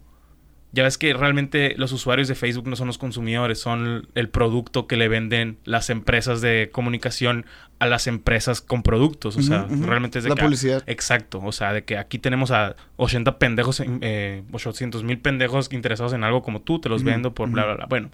Ya 0.73 0.83
ves 0.83 0.97
que 0.97 1.13
realmente 1.13 1.73
los 1.77 1.91
usuarios 1.91 2.29
de 2.29 2.35
Facebook 2.35 2.65
no 2.69 2.77
son 2.77 2.88
los 2.88 2.97
consumidores, 2.97 3.59
son 3.59 4.07
el 4.15 4.29
producto 4.29 4.88
que 4.88 4.95
le 4.95 5.09
venden 5.09 5.57
las 5.65 5.89
empresas 5.89 6.39
de 6.39 6.69
comunicación 6.71 7.45
a 7.79 7.88
las 7.88 8.07
empresas 8.07 8.61
con 8.61 8.81
productos. 8.81 9.35
O 9.35 9.41
sea, 9.41 9.67
realmente 9.69 10.19
es 10.19 10.23
de 10.23 10.29
La 10.29 10.35
que- 10.38 10.43
publicidad. 10.43 10.81
Exacto. 10.88 11.41
O 11.43 11.51
sea, 11.51 11.73
de 11.73 11.83
que 11.83 11.97
aquí 11.97 12.19
tenemos 12.19 12.51
a 12.51 12.77
80 12.95 13.38
pendejos, 13.38 13.81
en- 13.81 13.99
eh, 14.01 14.43
800 14.53 15.03
mil 15.03 15.19
pendejos 15.19 15.67
interesados 15.73 16.13
en 16.13 16.23
algo 16.23 16.41
como 16.41 16.61
tú, 16.61 16.79
te 16.79 16.88
los 16.88 17.03
vendo 17.03 17.33
por 17.33 17.49
bla, 17.49 17.65
bla, 17.65 17.73
bla. 17.75 17.85
Bueno. 17.88 18.09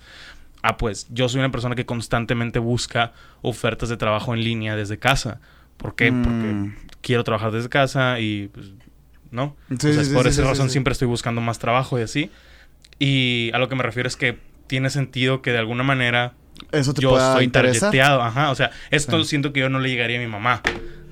Ah, 0.64 0.78
pues 0.78 1.08
yo 1.10 1.30
soy 1.30 1.40
una 1.40 1.52
persona 1.52 1.76
que 1.76 1.86
constantemente 1.86 2.60
busca 2.60 3.14
ofertas 3.42 3.90
de 3.90 3.98
trabajo 3.98 4.34
en 4.34 4.44
línea 4.44 4.76
desde 4.76 4.98
casa. 4.98 5.40
¿Por 5.78 5.96
qué? 5.96 6.12
Mm. 6.12 6.24
Porque 6.24 6.90
quiero 7.02 7.24
trabajar 7.24 7.52
desde 7.52 7.70
casa 7.70 8.20
y 8.20 8.48
pues, 8.50 8.72
¿no? 9.32 9.56
Sí, 9.70 9.76
o 9.76 9.80
sea, 9.80 9.94
sí, 9.94 10.00
es 10.00 10.08
sí, 10.08 10.14
por 10.14 10.24
sí, 10.24 10.30
esa 10.30 10.44
razón 10.44 10.70
siempre 10.70 10.92
estoy 10.94 11.08
buscando 11.08 11.42
más 11.42 11.60
trabajo 11.60 12.00
y 12.00 12.02
así. 12.02 12.32
Y 13.00 13.52
a 13.54 13.60
lo 13.60 13.70
que 13.70 13.76
me 13.76 13.84
refiero 13.84 14.08
es 14.08 14.16
que 14.16 14.40
tiene 14.66 14.90
sentido 14.90 15.42
que 15.42 15.52
de 15.52 15.60
alguna 15.60 15.84
manera 15.84 16.34
Eso 16.72 16.94
te 16.94 17.02
yo 17.02 17.18
estoy 17.18 17.44
interesar. 17.46 17.92
targeteado. 17.92 18.22
Ajá, 18.24 18.50
o 18.52 18.56
sea, 18.56 18.72
esto 18.90 19.24
siento 19.24 19.54
que 19.54 19.60
yo 19.60 19.70
no 19.70 19.80
le 19.80 19.90
llegaría 19.90 20.18
a 20.18 20.22
mi 20.22 20.28
mamá 20.28 20.62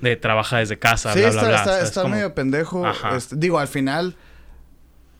de 0.00 0.16
trabaja 0.16 0.58
desde 0.58 0.78
casa, 0.78 1.12
Sí, 1.14 1.20
bla, 1.20 1.28
está, 1.28 1.40
bla, 1.42 1.48
bla. 1.50 1.58
está, 1.58 1.70
¿sabes? 1.72 1.84
está 1.88 2.02
Como- 2.02 2.14
medio 2.16 2.34
pendejo. 2.34 2.84
Este, 3.16 3.36
digo, 3.36 3.58
al 3.60 3.68
final, 3.68 4.16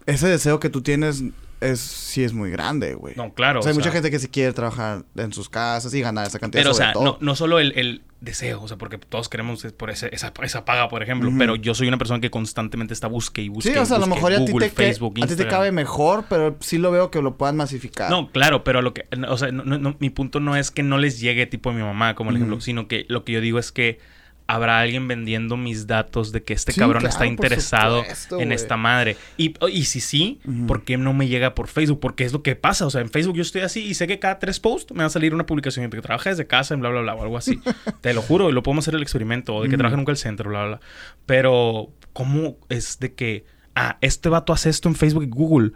ese 0.07 0.29
deseo 0.29 0.61
que 0.61 0.69
tú 0.69 0.83
tienes 0.83 1.23
es 1.61 1.81
sí 1.81 2.23
es 2.25 2.33
muy 2.33 2.51
grande, 2.51 2.95
güey. 2.95 3.15
No, 3.17 3.33
claro. 3.33 3.61
o 3.61 3.63
sea, 3.63 3.71
hay 3.71 3.75
o 3.75 3.77
mucha 3.77 3.85
sea, 3.87 3.93
gente 3.93 4.11
que 4.11 4.19
sí 4.19 4.29
quiere 4.29 4.53
trabajar 4.53 5.05
en 5.17 5.33
sus 5.33 5.49
casas 5.49 5.93
y 5.95 6.01
ganar 6.01 6.27
esa 6.27 6.39
cantidad 6.39 6.63
Pero, 6.63 6.73
o 6.73 6.75
sea, 6.75 6.93
todo. 6.93 7.05
no, 7.05 7.19
no 7.21 7.35
solo 7.37 7.59
el, 7.59 7.73
el 7.79 8.03
deseo, 8.21 8.63
o 8.63 8.69
sea, 8.69 8.77
porque 8.77 8.99
todos 8.99 9.29
queremos 9.29 9.65
por 9.77 9.91
ese, 9.91 10.09
esa, 10.13 10.33
esa 10.43 10.65
paga, 10.65 10.89
por 10.89 11.03
ejemplo, 11.03 11.31
pero 11.39 11.57
yo 11.57 11.75
soy 11.75 11.89
una 11.89 11.99
persona 11.99 12.21
que 12.21 12.31
constantemente 12.31 12.93
está 12.95 13.07
busque 13.09 13.43
y 13.43 13.49
busque. 13.49 13.73
sí, 13.73 13.79
o 13.79 13.85
sea, 13.87 13.97
a 13.97 14.01
lo 14.01 14.07
mejor 14.07 14.33
a 14.33 14.45
ti, 14.45 14.53
te, 14.53 14.71
que- 14.71 14.91
a 15.23 15.27
ti 15.27 15.37
te 15.37 15.47
cabe 15.49 15.73
mejor, 15.73 16.25
pero 16.29 16.57
sí 16.61 16.79
lo 16.79 16.91
veo 16.91 17.11
que 17.11 17.23
lo 17.23 17.37
puedan 17.37 17.57
masificar. 17.57 18.11
No, 18.11 18.31
claro, 18.33 18.65
pero 18.65 18.83
lo 18.83 18.93
que, 18.95 19.07
o 19.29 19.39
sea, 19.39 19.53
no- 19.53 19.65
no- 19.65 19.79
no, 19.79 19.97
mi 19.99 20.11
punto 20.11 20.41
no 20.41 20.57
es 20.57 20.71
que 20.71 20.83
no 20.83 20.99
les 20.99 21.21
llegue 21.21 21.47
tipo 21.47 21.71
a 21.71 21.73
mi 21.73 21.83
mamá, 21.83 22.15
como 22.15 22.31
el 22.31 22.37
ejemplo, 22.37 22.61
sino 22.61 22.89
que 22.89 23.07
lo 23.09 23.25
que 23.25 23.33
yo 23.33 23.41
digo 23.41 23.59
es 23.59 23.71
que 23.73 23.99
habrá 24.49 24.79
alguien 24.81 25.09
vendiendo 25.09 25.57
mis 25.57 25.87
datos 25.87 26.31
de 26.33 26.43
que 26.45 26.55
este 26.55 26.73
Sí, 26.73 26.79
cabrón 26.81 27.01
claro, 27.01 27.13
está 27.13 27.27
interesado 27.27 28.01
supuesto, 28.03 28.41
en 28.41 28.53
esta 28.53 28.77
madre. 28.77 29.17
Y, 29.37 29.55
y 29.71 29.85
si 29.87 30.01
sí, 30.01 30.41
Ujú. 30.45 30.67
¿por 30.67 30.85
qué 30.85 30.97
no 30.97 31.13
me 31.15 31.27
llega 31.29 31.55
por 31.55 31.67
Facebook? 31.69 31.99
Porque 32.01 32.25
es 32.25 32.33
lo 32.33 32.43
que 32.43 32.55
pasa. 32.57 32.87
O 32.87 32.91
sea, 32.91 33.01
en 33.01 33.11
Facebook 33.11 33.37
yo 33.37 33.43
estoy 33.43 33.63
así 33.63 33.85
y 33.85 33.95
sé 33.95 34.07
que 34.07 34.19
cada 34.19 34.39
tres 34.39 34.61
posts 34.61 34.93
me 34.95 35.01
va 35.01 35.07
a 35.07 35.11
salir 35.11 35.35
una 35.35 35.47
publicación 35.47 35.89
de 35.91 35.97
que 35.97 36.03
trabaja 36.03 36.31
desde 36.31 36.47
casa 36.47 36.75
en 36.75 36.81
bla, 36.81 36.91
bla, 36.91 37.01
bla, 37.01 37.15
o 37.15 37.23
algo 37.23 37.37
así. 37.37 37.61
Te 38.01 38.15
lo 38.15 38.23
juro, 38.23 38.49
y 38.49 38.53
lo 38.53 38.63
podemos 38.63 38.85
hacer 38.85 38.95
el 38.95 39.03
experimento. 39.03 39.55
O 39.55 39.63
de 39.63 39.69
que 39.69 39.75
Ujú. 39.75 39.79
trabaja 39.79 39.95
en 39.95 40.01
un 40.01 40.07
call 40.07 40.17
center, 40.17 40.47
bla, 40.49 40.61
bla, 40.61 40.69
bla. 40.69 40.81
Pero, 41.27 41.91
¿cómo 42.13 42.57
es 42.69 42.99
de 43.01 43.15
que, 43.15 43.45
ah, 43.75 43.99
este 44.01 44.29
vato 44.29 44.53
hace 44.53 44.71
esto 44.71 44.89
en 44.89 44.95
Facebook 44.95 45.25
y 45.25 45.29
Google? 45.29 45.73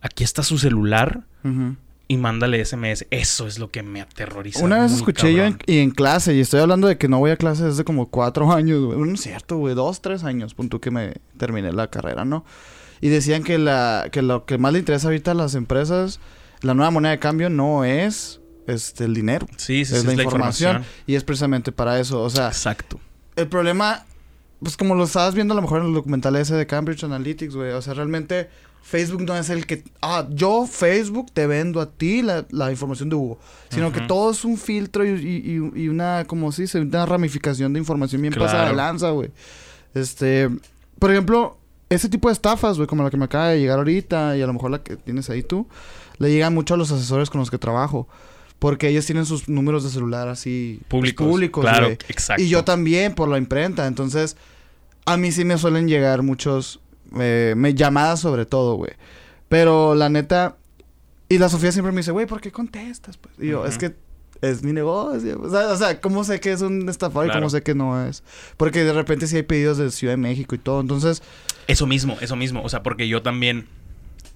Aquí 0.00 0.22
está 0.24 0.42
su 0.42 0.58
celular 0.58 1.24
Ujú. 1.44 1.76
Y 2.08 2.16
mándale 2.16 2.64
SMS. 2.64 3.06
Eso 3.10 3.46
es 3.46 3.58
lo 3.58 3.70
que 3.70 3.82
me 3.82 4.00
aterroriza. 4.00 4.64
Una 4.64 4.80
vez 4.82 4.92
escuché 4.92 5.32
yo 5.34 5.44
en, 5.44 5.52
cabrón. 5.52 5.64
y 5.66 5.78
en 5.78 5.90
clase, 5.90 6.34
y 6.34 6.40
estoy 6.40 6.60
hablando 6.60 6.86
de 6.88 6.98
que 6.98 7.08
no 7.08 7.18
voy 7.18 7.30
a 7.30 7.36
clase 7.36 7.64
desde 7.64 7.84
como 7.84 8.10
cuatro 8.10 8.52
años, 8.54 8.84
güey. 8.84 8.98
No 8.98 9.14
es 9.14 9.20
cierto, 9.20 9.56
güey, 9.56 9.74
dos, 9.74 10.00
tres 10.00 10.24
años, 10.24 10.54
punto 10.54 10.80
que 10.80 10.90
me 10.90 11.14
terminé 11.38 11.72
la 11.72 11.88
carrera, 11.88 12.24
¿no? 12.24 12.44
Y 13.00 13.08
decían 13.08 13.42
que, 13.42 13.58
la, 13.58 14.08
que 14.12 14.22
lo 14.22 14.44
que 14.46 14.58
más 14.58 14.72
le 14.72 14.78
interesa 14.78 15.08
ahorita 15.08 15.32
a 15.32 15.34
las 15.34 15.54
empresas, 15.54 16.20
la 16.62 16.74
nueva 16.74 16.90
moneda 16.90 17.12
de 17.12 17.18
cambio 17.18 17.50
no 17.50 17.84
es 17.84 18.40
este, 18.66 19.04
el 19.04 19.14
dinero, 19.14 19.46
Sí, 19.56 19.84
sí, 19.84 19.86
sí, 19.86 19.94
es, 19.94 19.98
es, 19.98 20.04
la, 20.04 20.14
la 20.14 20.22
información, 20.22 20.70
información. 20.70 21.02
Y 21.06 21.14
es 21.16 21.24
precisamente 21.24 21.72
para 21.72 22.00
eso, 22.00 22.22
o 22.22 22.30
sea, 22.30 22.46
Exacto. 22.48 22.98
el 23.36 23.48
problema, 23.48 24.06
pues 24.64 24.76
como 24.76 24.94
lo 24.96 25.04
estabas 25.04 25.34
viendo 25.36 25.52
a 25.52 25.56
lo 25.56 25.62
mejor 25.62 25.80
en 25.82 25.86
el 25.88 25.94
documental 25.94 26.34
ese 26.36 26.54
de 26.56 26.66
Cambridge 26.66 27.04
Analytics, 27.04 27.54
güey. 27.54 27.70
O 27.72 27.80
sea, 27.82 27.94
realmente 27.94 28.48
Facebook 28.82 29.22
no 29.22 29.36
es 29.36 29.48
el 29.50 29.64
que, 29.66 29.84
ah, 30.02 30.26
yo 30.30 30.66
Facebook 30.66 31.30
te 31.32 31.46
vendo 31.46 31.80
a 31.80 31.90
ti 31.90 32.22
la, 32.22 32.44
la 32.50 32.70
información 32.70 33.08
de 33.08 33.16
Hugo. 33.16 33.38
Sino 33.70 33.92
que 33.92 34.00
todo 34.02 34.32
es 34.32 34.44
un 34.44 34.56
filtro 34.58 35.04
y, 35.06 35.10
y- 35.10 35.82
y- 35.84 35.88
una, 35.88 36.24
como 36.26 36.50
si 36.52 36.66
se 36.66 36.80
una 36.80 37.06
ramificación 37.06 37.72
de 37.72 37.78
información 37.78 38.20
bien 38.22 38.34
pasada 38.34 38.64
de 38.66 38.72
Claro. 38.72 38.76
lanza, 38.76 39.10
güey. 39.10 39.30
Este, 39.94 40.50
por 40.98 41.10
ejemplo, 41.10 41.56
ese 41.88 42.08
tipo 42.08 42.28
de 42.28 42.32
estafas, 42.32 42.76
güey, 42.76 42.86
como 42.88 43.02
la 43.04 43.10
que 43.10 43.16
me 43.16 43.24
acaba 43.26 43.48
de 43.48 43.60
llegar 43.60 43.78
ahorita 43.78 44.36
y 44.36 44.42
a 44.42 44.46
lo 44.46 44.52
mejor 44.52 44.70
la 44.70 44.82
que 44.82 44.96
tienes 44.96 45.30
ahí 45.30 45.42
tú, 45.42 45.66
le 46.18 46.30
llegan 46.30 46.54
mucho 46.54 46.74
a 46.74 46.76
los 46.76 46.90
asesores 46.90 47.30
con 47.30 47.38
los 47.40 47.50
que 47.50 47.58
trabajo. 47.58 48.08
Porque 48.58 48.88
ellos 48.88 49.04
tienen 49.04 49.26
sus 49.26 49.48
números 49.48 49.84
de 49.84 49.90
celular 49.90 50.28
así 50.28 50.78
pues, 50.88 51.00
Públicos. 51.00 51.26
públicos 51.26 51.62
Claro, 51.64 51.88
exacto. 51.88 52.42
Y 52.42 52.48
yo 52.48 52.64
también 52.64 53.14
por 53.14 53.28
la 53.28 53.36
imprenta. 53.36 53.86
Entonces, 53.86 54.36
a 55.04 55.16
mí 55.16 55.32
sí 55.32 55.44
me 55.44 55.58
suelen 55.58 55.88
llegar 55.88 56.22
muchos 56.22 56.80
eh, 57.18 57.54
me, 57.56 57.74
llamadas 57.74 58.20
sobre 58.20 58.46
todo, 58.46 58.76
güey. 58.76 58.92
Pero 59.48 59.94
la 59.94 60.08
neta, 60.08 60.56
y 61.28 61.38
la 61.38 61.48
Sofía 61.48 61.72
siempre 61.72 61.92
me 61.92 61.98
dice, 61.98 62.10
güey, 62.10 62.26
¿por 62.26 62.40
qué 62.40 62.50
contestas? 62.50 63.16
Pues? 63.16 63.34
Y 63.38 63.48
yo, 63.48 63.66
es 63.66 63.78
que 63.78 63.94
es 64.40 64.62
mi 64.62 64.72
negocio. 64.72 65.40
O 65.40 65.50
sea, 65.50 65.68
o 65.68 65.76
sea, 65.76 66.00
¿cómo 66.00 66.24
sé 66.24 66.40
que 66.40 66.52
es 66.52 66.60
un 66.60 66.88
estafador 66.88 67.28
y 67.28 67.32
cómo 67.32 67.50
sé 67.50 67.62
que 67.62 67.74
no 67.74 68.04
es? 68.06 68.22
Porque 68.56 68.84
de 68.84 68.92
repente 68.92 69.26
sí 69.26 69.36
hay 69.36 69.42
pedidos 69.42 69.78
de 69.78 69.90
Ciudad 69.90 70.14
de 70.14 70.18
México 70.18 70.54
y 70.54 70.58
todo. 70.58 70.80
Entonces, 70.80 71.22
Eso 71.66 71.86
mismo, 71.86 72.16
eso 72.20 72.36
mismo. 72.36 72.62
O 72.62 72.68
sea, 72.68 72.82
porque 72.82 73.08
yo 73.08 73.22
también, 73.22 73.66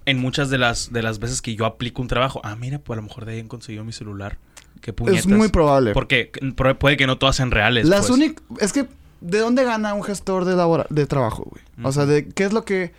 en 0.06 0.18
muchas 0.18 0.50
de 0.50 0.58
las, 0.58 0.92
de 0.92 1.02
las 1.02 1.18
veces 1.18 1.42
que 1.42 1.54
yo 1.54 1.66
aplico 1.66 2.00
un 2.00 2.08
trabajo, 2.08 2.40
ah, 2.44 2.56
mira, 2.56 2.78
pues 2.78 2.96
a 2.96 3.02
lo 3.02 3.08
mejor 3.08 3.24
de 3.24 3.32
ahí 3.32 3.40
han 3.40 3.48
conseguido 3.48 3.84
mi 3.84 3.92
celular. 3.92 4.38
Qué 4.80 4.92
puñetas. 4.92 5.20
es 5.20 5.26
muy 5.26 5.48
probable. 5.48 5.92
Porque 5.92 6.30
puede 6.78 6.96
que 6.96 7.06
no 7.06 7.18
todas 7.18 7.36
sean 7.36 7.50
reales. 7.50 7.86
Las 7.86 8.06
pues. 8.06 8.10
únicas... 8.10 8.44
Es 8.60 8.72
que, 8.72 8.86
¿de 9.20 9.38
dónde 9.38 9.64
gana 9.64 9.94
un 9.94 10.02
gestor 10.02 10.44
de, 10.44 10.54
labora- 10.56 10.86
de 10.90 11.06
trabajo, 11.06 11.44
güey? 11.50 11.62
O 11.86 11.92
sea, 11.92 12.06
de 12.06 12.28
qué 12.28 12.44
es 12.44 12.52
lo 12.52 12.64
que... 12.64 12.92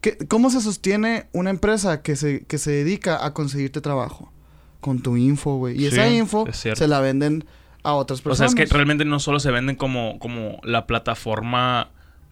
¿qué- 0.00 0.18
¿cómo 0.28 0.50
se 0.50 0.60
sostiene 0.60 1.26
una 1.32 1.50
empresa 1.50 2.02
que 2.02 2.16
se, 2.16 2.44
que 2.46 2.58
se 2.58 2.70
dedica 2.72 3.24
a 3.24 3.32
conseguirte 3.34 3.80
trabajo? 3.80 4.32
Con 4.80 5.00
tu 5.00 5.16
info, 5.16 5.56
güey. 5.58 5.76
Y 5.76 5.80
Sí, 5.80 5.86
esa 5.86 6.08
info 6.08 6.46
es 6.48 6.56
se 6.56 6.88
la 6.88 7.00
venden 7.00 7.44
a 7.84 7.94
otras 7.94 8.20
O 8.20 8.24
personas. 8.24 8.52
sea, 8.52 8.62
es 8.64 8.68
que 8.68 8.74
realmente 8.74 9.04
no 9.04 9.18
solo 9.20 9.38
se 9.40 9.50
venden 9.52 9.76
como, 9.76 10.18
como 10.18 10.58
la 10.64 10.86
plataforma 10.86 11.90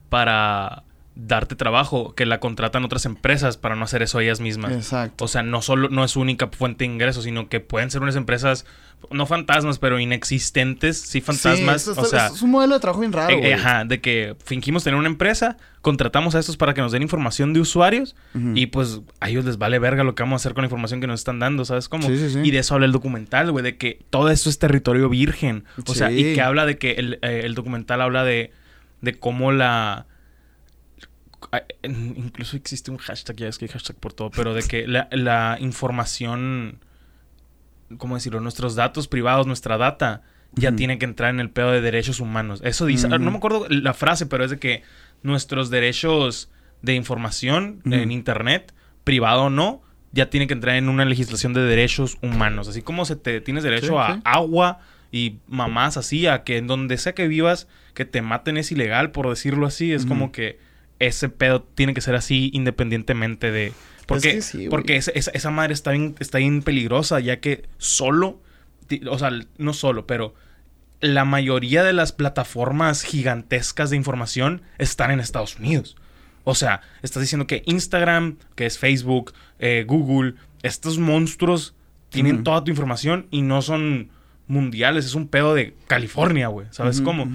para 0.08 0.82
darte 1.26 1.56
trabajo, 1.56 2.14
que 2.14 2.26
la 2.26 2.40
contratan 2.40 2.84
otras 2.84 3.04
empresas 3.06 3.56
para 3.56 3.76
no 3.76 3.84
hacer 3.84 4.02
eso 4.02 4.20
ellas 4.20 4.40
mismas. 4.40 4.72
Exacto. 4.72 5.24
O 5.24 5.28
sea, 5.28 5.42
no 5.42 5.62
solo 5.62 5.88
no 5.88 6.04
es 6.04 6.16
única 6.16 6.48
fuente 6.48 6.84
de 6.84 6.92
ingresos, 6.92 7.24
sino 7.24 7.48
que 7.48 7.60
pueden 7.60 7.90
ser 7.90 8.02
unas 8.02 8.16
empresas, 8.16 8.64
no 9.10 9.26
fantasmas, 9.26 9.78
pero 9.78 9.98
inexistentes, 9.98 11.00
sí 11.00 11.20
fantasmas. 11.20 11.82
Sí, 11.82 11.90
es, 11.90 11.98
o 11.98 12.04
sea, 12.04 12.28
es 12.28 12.42
un 12.42 12.50
modelo 12.50 12.74
de 12.74 12.80
trabajo 12.80 13.00
bien 13.00 13.12
raro, 13.12 13.34
eh, 13.34 13.54
ajá, 13.54 13.84
de 13.84 14.00
que 14.00 14.36
fingimos 14.44 14.84
tener 14.84 14.98
una 14.98 15.08
empresa, 15.08 15.56
contratamos 15.82 16.34
a 16.34 16.38
estos 16.38 16.56
para 16.56 16.74
que 16.74 16.80
nos 16.80 16.92
den 16.92 17.02
información 17.02 17.52
de 17.52 17.60
usuarios 17.60 18.14
y 18.54 18.66
pues 18.66 19.00
a 19.20 19.28
ellos 19.28 19.44
les 19.44 19.58
vale 19.58 19.78
verga 19.78 20.04
lo 20.04 20.14
que 20.14 20.22
vamos 20.22 20.40
a 20.40 20.42
hacer 20.42 20.54
con 20.54 20.62
la 20.62 20.66
información 20.66 21.00
que 21.00 21.06
nos 21.06 21.20
están 21.20 21.38
dando, 21.38 21.64
¿sabes 21.64 21.88
cómo? 21.88 22.06
Sí, 22.06 22.16
sí, 22.16 22.30
sí. 22.30 22.40
Y 22.42 22.50
de 22.50 22.58
eso 22.58 22.74
habla 22.74 22.86
el 22.86 22.92
documental, 22.92 23.50
güey, 23.50 23.64
de 23.64 23.76
que 23.76 24.00
todo 24.10 24.30
esto 24.30 24.48
es 24.48 24.58
territorio 24.58 25.08
virgen. 25.08 25.64
O 25.86 25.94
sea, 25.94 26.10
y 26.10 26.34
que 26.34 26.42
habla 26.42 26.66
de 26.66 26.78
que 26.78 26.92
el, 26.92 27.18
eh, 27.22 27.42
el 27.44 27.54
documental 27.54 28.00
habla 28.00 28.24
de, 28.24 28.52
de 29.00 29.18
cómo 29.18 29.52
la... 29.52 30.06
ah, 31.52 31.62
Incluso 31.82 32.56
existe 32.56 32.90
un 32.90 32.98
hashtag, 32.98 33.36
ya 33.36 33.48
es 33.48 33.58
que 33.58 33.64
hay 33.66 33.70
hashtag 33.70 33.96
por 33.96 34.12
todo, 34.12 34.30
pero 34.30 34.54
de 34.54 34.62
que 34.62 34.86
la, 34.86 35.08
la 35.12 35.56
información, 35.60 36.78
¿cómo 37.98 38.14
decirlo? 38.16 38.40
Nuestros 38.40 38.74
datos 38.74 39.08
privados, 39.08 39.46
nuestra 39.46 39.76
data, 39.78 40.22
ya 40.52 40.72
tiene 40.74 40.98
que 40.98 41.04
entrar 41.04 41.30
en 41.30 41.38
el 41.40 41.50
pedo 41.50 41.70
de 41.70 41.80
derechos 41.80 42.18
humanos. 42.20 42.60
Eso 42.64 42.86
dice, 42.86 43.06
Ujú. 43.06 43.18
no 43.18 43.30
me 43.30 43.36
acuerdo 43.36 43.66
la 43.68 43.94
frase, 43.94 44.26
pero 44.26 44.44
es 44.44 44.50
de 44.50 44.58
que 44.58 44.82
nuestros 45.22 45.70
derechos 45.70 46.50
de 46.82 46.94
información 46.94 47.82
en 47.84 48.10
Internet, 48.10 48.74
privado 49.04 49.44
o 49.44 49.50
no, 49.50 49.82
ya 50.12 50.28
tiene 50.28 50.46
que 50.48 50.54
entrar 50.54 50.74
en 50.74 50.88
una 50.88 51.04
legislación 51.04 51.52
de 51.54 51.60
derechos 51.62 52.18
humanos. 52.20 52.66
Así 52.66 52.82
como 52.82 53.04
se 53.04 53.14
te 53.16 53.40
tienes 53.40 53.62
derecho 53.62 53.92
Sí, 53.92 53.94
a 53.96 54.14
sí. 54.14 54.20
agua 54.24 54.80
y 55.12 55.36
mamás 55.46 55.96
así, 55.96 56.26
a 56.26 56.42
que 56.42 56.56
en 56.56 56.66
donde 56.66 56.96
sea 56.98 57.14
que 57.14 57.28
vivas, 57.28 57.68
que 57.94 58.04
te 58.04 58.20
maten 58.22 58.56
es 58.56 58.72
ilegal, 58.72 59.12
por 59.12 59.28
decirlo 59.28 59.66
así. 59.66 59.92
Es 59.92 60.04
como 60.06 60.32
que 60.32 60.58
ese 61.00 61.28
pedo 61.28 61.62
tiene 61.62 61.92
que 61.94 62.00
ser 62.00 62.14
así 62.14 62.50
independientemente 62.52 63.50
de... 63.50 63.72
Porque, 64.06 64.34
que 64.34 64.42
sí, 64.42 64.58
güey. 64.58 64.68
porque 64.70 64.96
esa, 64.96 65.10
esa- 65.12 65.50
madre 65.50 65.72
está 65.72 65.90
bien, 65.92 66.14
está 66.20 66.38
bien 66.38 66.62
peligrosa, 66.62 67.20
ya 67.20 67.40
que 67.40 67.68
solo, 67.78 68.40
o 69.08 69.18
sea, 69.18 69.30
no 69.58 69.72
solo, 69.72 70.06
pero 70.06 70.34
la 71.00 71.24
mayoría 71.24 71.82
de 71.84 71.92
las 71.92 72.12
plataformas 72.12 73.02
gigantescas 73.02 73.90
de 73.90 73.96
información 73.96 74.62
están 74.78 75.10
en 75.10 75.20
Estados 75.20 75.58
Unidos. 75.58 75.96
O 76.44 76.54
sea, 76.54 76.80
estás 77.02 77.22
diciendo 77.22 77.46
que 77.46 77.62
Instagram, 77.66 78.36
que 78.56 78.66
es 78.66 78.78
Facebook, 78.78 79.32
eh, 79.58 79.84
Google, 79.86 80.34
estos 80.62 80.98
monstruos 80.98 81.74
tienen 82.08 82.42
toda 82.42 82.64
tu 82.64 82.70
información 82.70 83.26
y 83.30 83.42
no 83.42 83.62
son 83.62 84.10
mundiales, 84.50 85.06
es 85.06 85.14
un 85.14 85.28
pedo 85.28 85.54
de 85.54 85.74
California, 85.86 86.48
güey. 86.48 86.66
¿Sabes 86.70 87.00
cómo? 87.00 87.26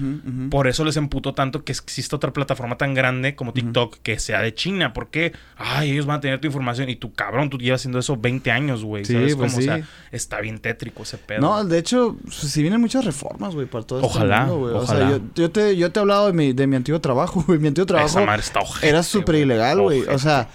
Por 0.50 0.68
eso 0.68 0.84
les 0.84 0.96
emputó 0.96 1.32
tanto 1.32 1.64
que 1.64 1.72
exista 1.72 2.14
otra 2.14 2.32
plataforma 2.32 2.76
tan 2.76 2.94
grande 2.94 3.34
como 3.34 3.52
TikTok 3.52 3.98
que 4.02 4.18
sea 4.18 4.42
de 4.42 4.54
China. 4.54 4.92
Porque, 4.92 5.32
ay, 5.56 5.92
ellos 5.92 6.06
van 6.06 6.18
a 6.18 6.20
tener 6.20 6.40
tu 6.40 6.46
información 6.46 6.88
y 6.90 6.96
tú, 6.96 7.12
cabrón, 7.14 7.48
tú 7.48 7.58
llevas 7.58 7.80
haciendo 7.80 7.98
eso 7.98 8.16
20 8.16 8.50
años, 8.50 8.84
güey. 8.84 9.04
Sí, 9.04 9.14
¿Sabes 9.14 9.34
pues 9.34 9.52
cómo? 9.52 9.60
O 9.60 9.64
sea, 9.64 9.88
está 10.12 10.40
bien 10.40 10.58
tétrico 10.58 11.02
ese 11.02 11.16
pedo. 11.16 11.40
No, 11.40 11.64
de 11.64 11.78
hecho, 11.78 12.16
pues, 12.22 12.36
sí 12.36 12.60
vienen 12.60 12.80
muchas 12.80 13.04
reformas, 13.04 13.54
güey, 13.54 13.66
para 13.66 13.84
todo 13.84 14.02
Ojalá, 14.02 14.42
este 14.42 14.50
mundo, 14.50 14.60
güey. 14.60 14.74
O 14.74 14.82
ojalá. 14.82 15.08
sea, 15.08 15.10
yo, 15.10 15.24
yo 15.34 15.50
te, 15.50 15.76
yo 15.76 15.90
te 15.90 15.98
he 15.98 16.02
hablado 16.02 16.26
de 16.26 16.32
mi, 16.34 16.52
de 16.52 16.66
mi 16.66 16.76
antiguo 16.76 17.00
trabajo, 17.00 17.42
güey. 17.46 17.58
Mi 17.58 17.68
antiguo 17.68 17.86
trabajo 17.86 18.08
Esa 18.08 18.26
madre 18.26 18.42
está 18.42 18.60
ojete, 18.60 18.88
era 18.88 19.02
súper 19.02 19.36
ilegal, 19.36 19.80
güey. 19.80 20.02
O 20.02 20.18
sea, 20.18 20.48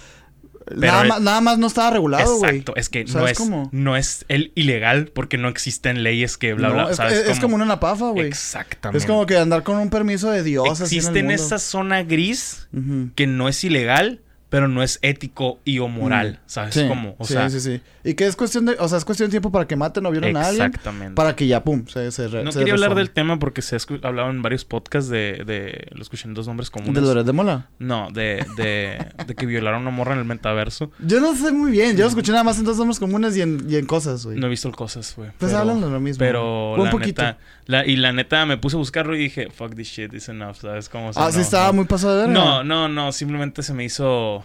nada, 0.78 1.04
es- 1.04 1.10
más, 1.10 1.22
nada 1.22 1.42
más 1.42 1.58
no 1.58 1.68
estaba 1.68 1.90
regulado, 1.92 2.38
güey. 2.38 2.50
Exacto, 2.52 2.76
es 2.76 2.90
que 2.90 3.04
no 3.06 3.12
¿Sabes 3.12 3.32
es, 3.34 3.38
cómo? 3.38 3.70
no 3.72 3.96
es 3.98 4.26
el 4.28 4.52
ilegal 4.56 5.12
porque 5.14 5.38
no 5.38 5.48
existen 5.50 6.04
leyes 6.04 6.38
que 6.38 6.54
bla, 6.54 6.68
No, 6.70 6.74
bla, 6.74 6.92
es, 6.92 6.98
¿sabes 6.98 7.28
es- 7.28 7.40
como 7.40 7.56
una 7.56 7.66
napafa, 7.66 8.10
güey. 8.10 8.28
Exactamente. 8.28 8.98
Es 8.98 9.06
como 9.06 9.26
que 9.26 9.38
andar 9.38 9.64
con 9.64 9.78
un 9.78 9.90
permiso 9.90 10.30
de 10.32 10.44
Dios 10.44 10.82
así 10.82 10.96
en 10.96 11.00
Existe 11.00 11.10
el 11.12 11.18
en 11.18 11.26
mundo. 11.28 11.44
esa 11.44 11.60
zona 11.60 12.04
gris 12.04 12.68
que 13.16 13.28
no 13.28 13.50
es 13.50 13.64
ilegal, 13.64 14.22
pero 14.52 14.68
no 14.68 14.84
es 14.84 15.00
ético 15.02 15.60
y 15.66 15.80
o 15.80 15.88
moral, 15.88 16.34
Mm. 16.34 16.44
¿sabes 16.46 16.74
Sí, 16.76 16.86
cómo? 16.88 17.16
O 17.18 17.26
sí, 17.26 17.34
sea, 17.34 17.50
sí, 17.50 17.60
sí. 17.62 17.82
Y 18.04 18.16
que 18.16 18.28
es 18.28 18.36
cuestión 18.36 18.66
de, 18.66 18.76
o 18.80 18.88
sea, 18.90 18.98
es 18.98 19.06
cuestión 19.06 19.30
de 19.30 19.32
tiempo 19.32 19.50
para 19.52 19.66
que 19.66 19.76
maten 19.78 20.06
o 20.06 20.12
violen 20.12 20.36
a 20.36 20.48
alguien. 20.48 20.66
exactamente. 20.68 21.16
Para 21.16 21.36
que 21.38 21.48
ya, 21.48 21.64
pum, 21.64 21.86
se, 21.88 22.12
se 22.12 22.28
re- 22.28 22.44
No 22.44 22.52
se 22.52 22.60
quería 22.60 22.74
hablar 22.74 22.94
del 22.96 23.12
tema 23.12 23.40
porque 23.40 23.62
se 23.62 23.76
ha 23.78 23.80
hablado 24.04 24.30
en 24.30 24.42
varios 24.42 24.66
podcasts 24.66 25.10
de, 25.10 25.44
de 25.46 25.88
lo 25.92 26.02
escuché 26.02 26.28
en 26.28 26.34
dos 26.34 26.48
nombres 26.48 26.70
comunes. 26.70 26.94
¿De 26.96 27.02
Loret 27.02 27.26
de 27.26 27.32
Mola? 27.32 27.70
No, 27.80 28.10
de, 28.12 28.46
de, 28.58 29.08
de 29.26 29.36
que 29.36 29.46
violaron 29.46 29.80
a 29.80 29.82
una 29.88 29.92
morra 29.92 30.14
en 30.14 30.20
el 30.20 30.26
metaverso. 30.26 30.92
Yo 31.00 31.22
no 31.22 31.34
sé 31.36 31.52
muy 31.54 31.72
bien. 31.72 31.96
Yo 31.96 32.04
lo 32.04 32.10
escuché 32.10 32.34
nada 32.34 32.44
más 32.44 32.60
en 32.60 32.66
dos 32.66 32.78
nombres 32.78 33.00
comunes 33.00 33.38
y 33.38 33.42
en, 33.42 33.66
y 33.70 33.78
en 33.78 33.86
cosas, 33.86 34.26
güey. 34.26 34.38
No 34.38 34.48
he 34.48 34.50
visto 34.50 34.70
cosas, 34.74 35.14
güey. 35.16 35.32
pues 35.38 35.54
hablan 35.54 35.80
de 35.80 35.90
lo 35.90 36.00
mismo. 36.02 36.20
Pero 36.20 36.74
Un 36.74 36.90
poquito. 36.90 37.22
neta, 37.22 37.38
la, 37.68 37.86
y 37.86 37.96
la 37.96 38.12
neta 38.12 38.46
me 38.46 38.58
puse 38.58 38.76
a 38.76 38.80
buscarlo 38.80 39.16
y 39.16 39.20
dije, 39.20 39.50
fuck 39.50 39.76
this 39.76 39.88
shit, 39.88 40.14
it's 40.14 40.28
enough, 40.28 40.56
¿sabes 40.58 40.90
cómo? 40.90 41.08
O 41.10 41.14
sea, 41.14 41.26
ah, 41.28 41.32
sí 41.32 41.40
estaba 41.40 41.68
no. 41.68 41.74
muy 41.74 41.86
pasado 41.86 42.18
de 42.20 42.28
verga. 42.28 42.34
No, 42.34 42.64
no, 42.66 42.90
no, 42.90 43.12
simplemente 43.14 43.64
se 43.64 43.74
me 43.74 43.86
hizo 43.86 44.41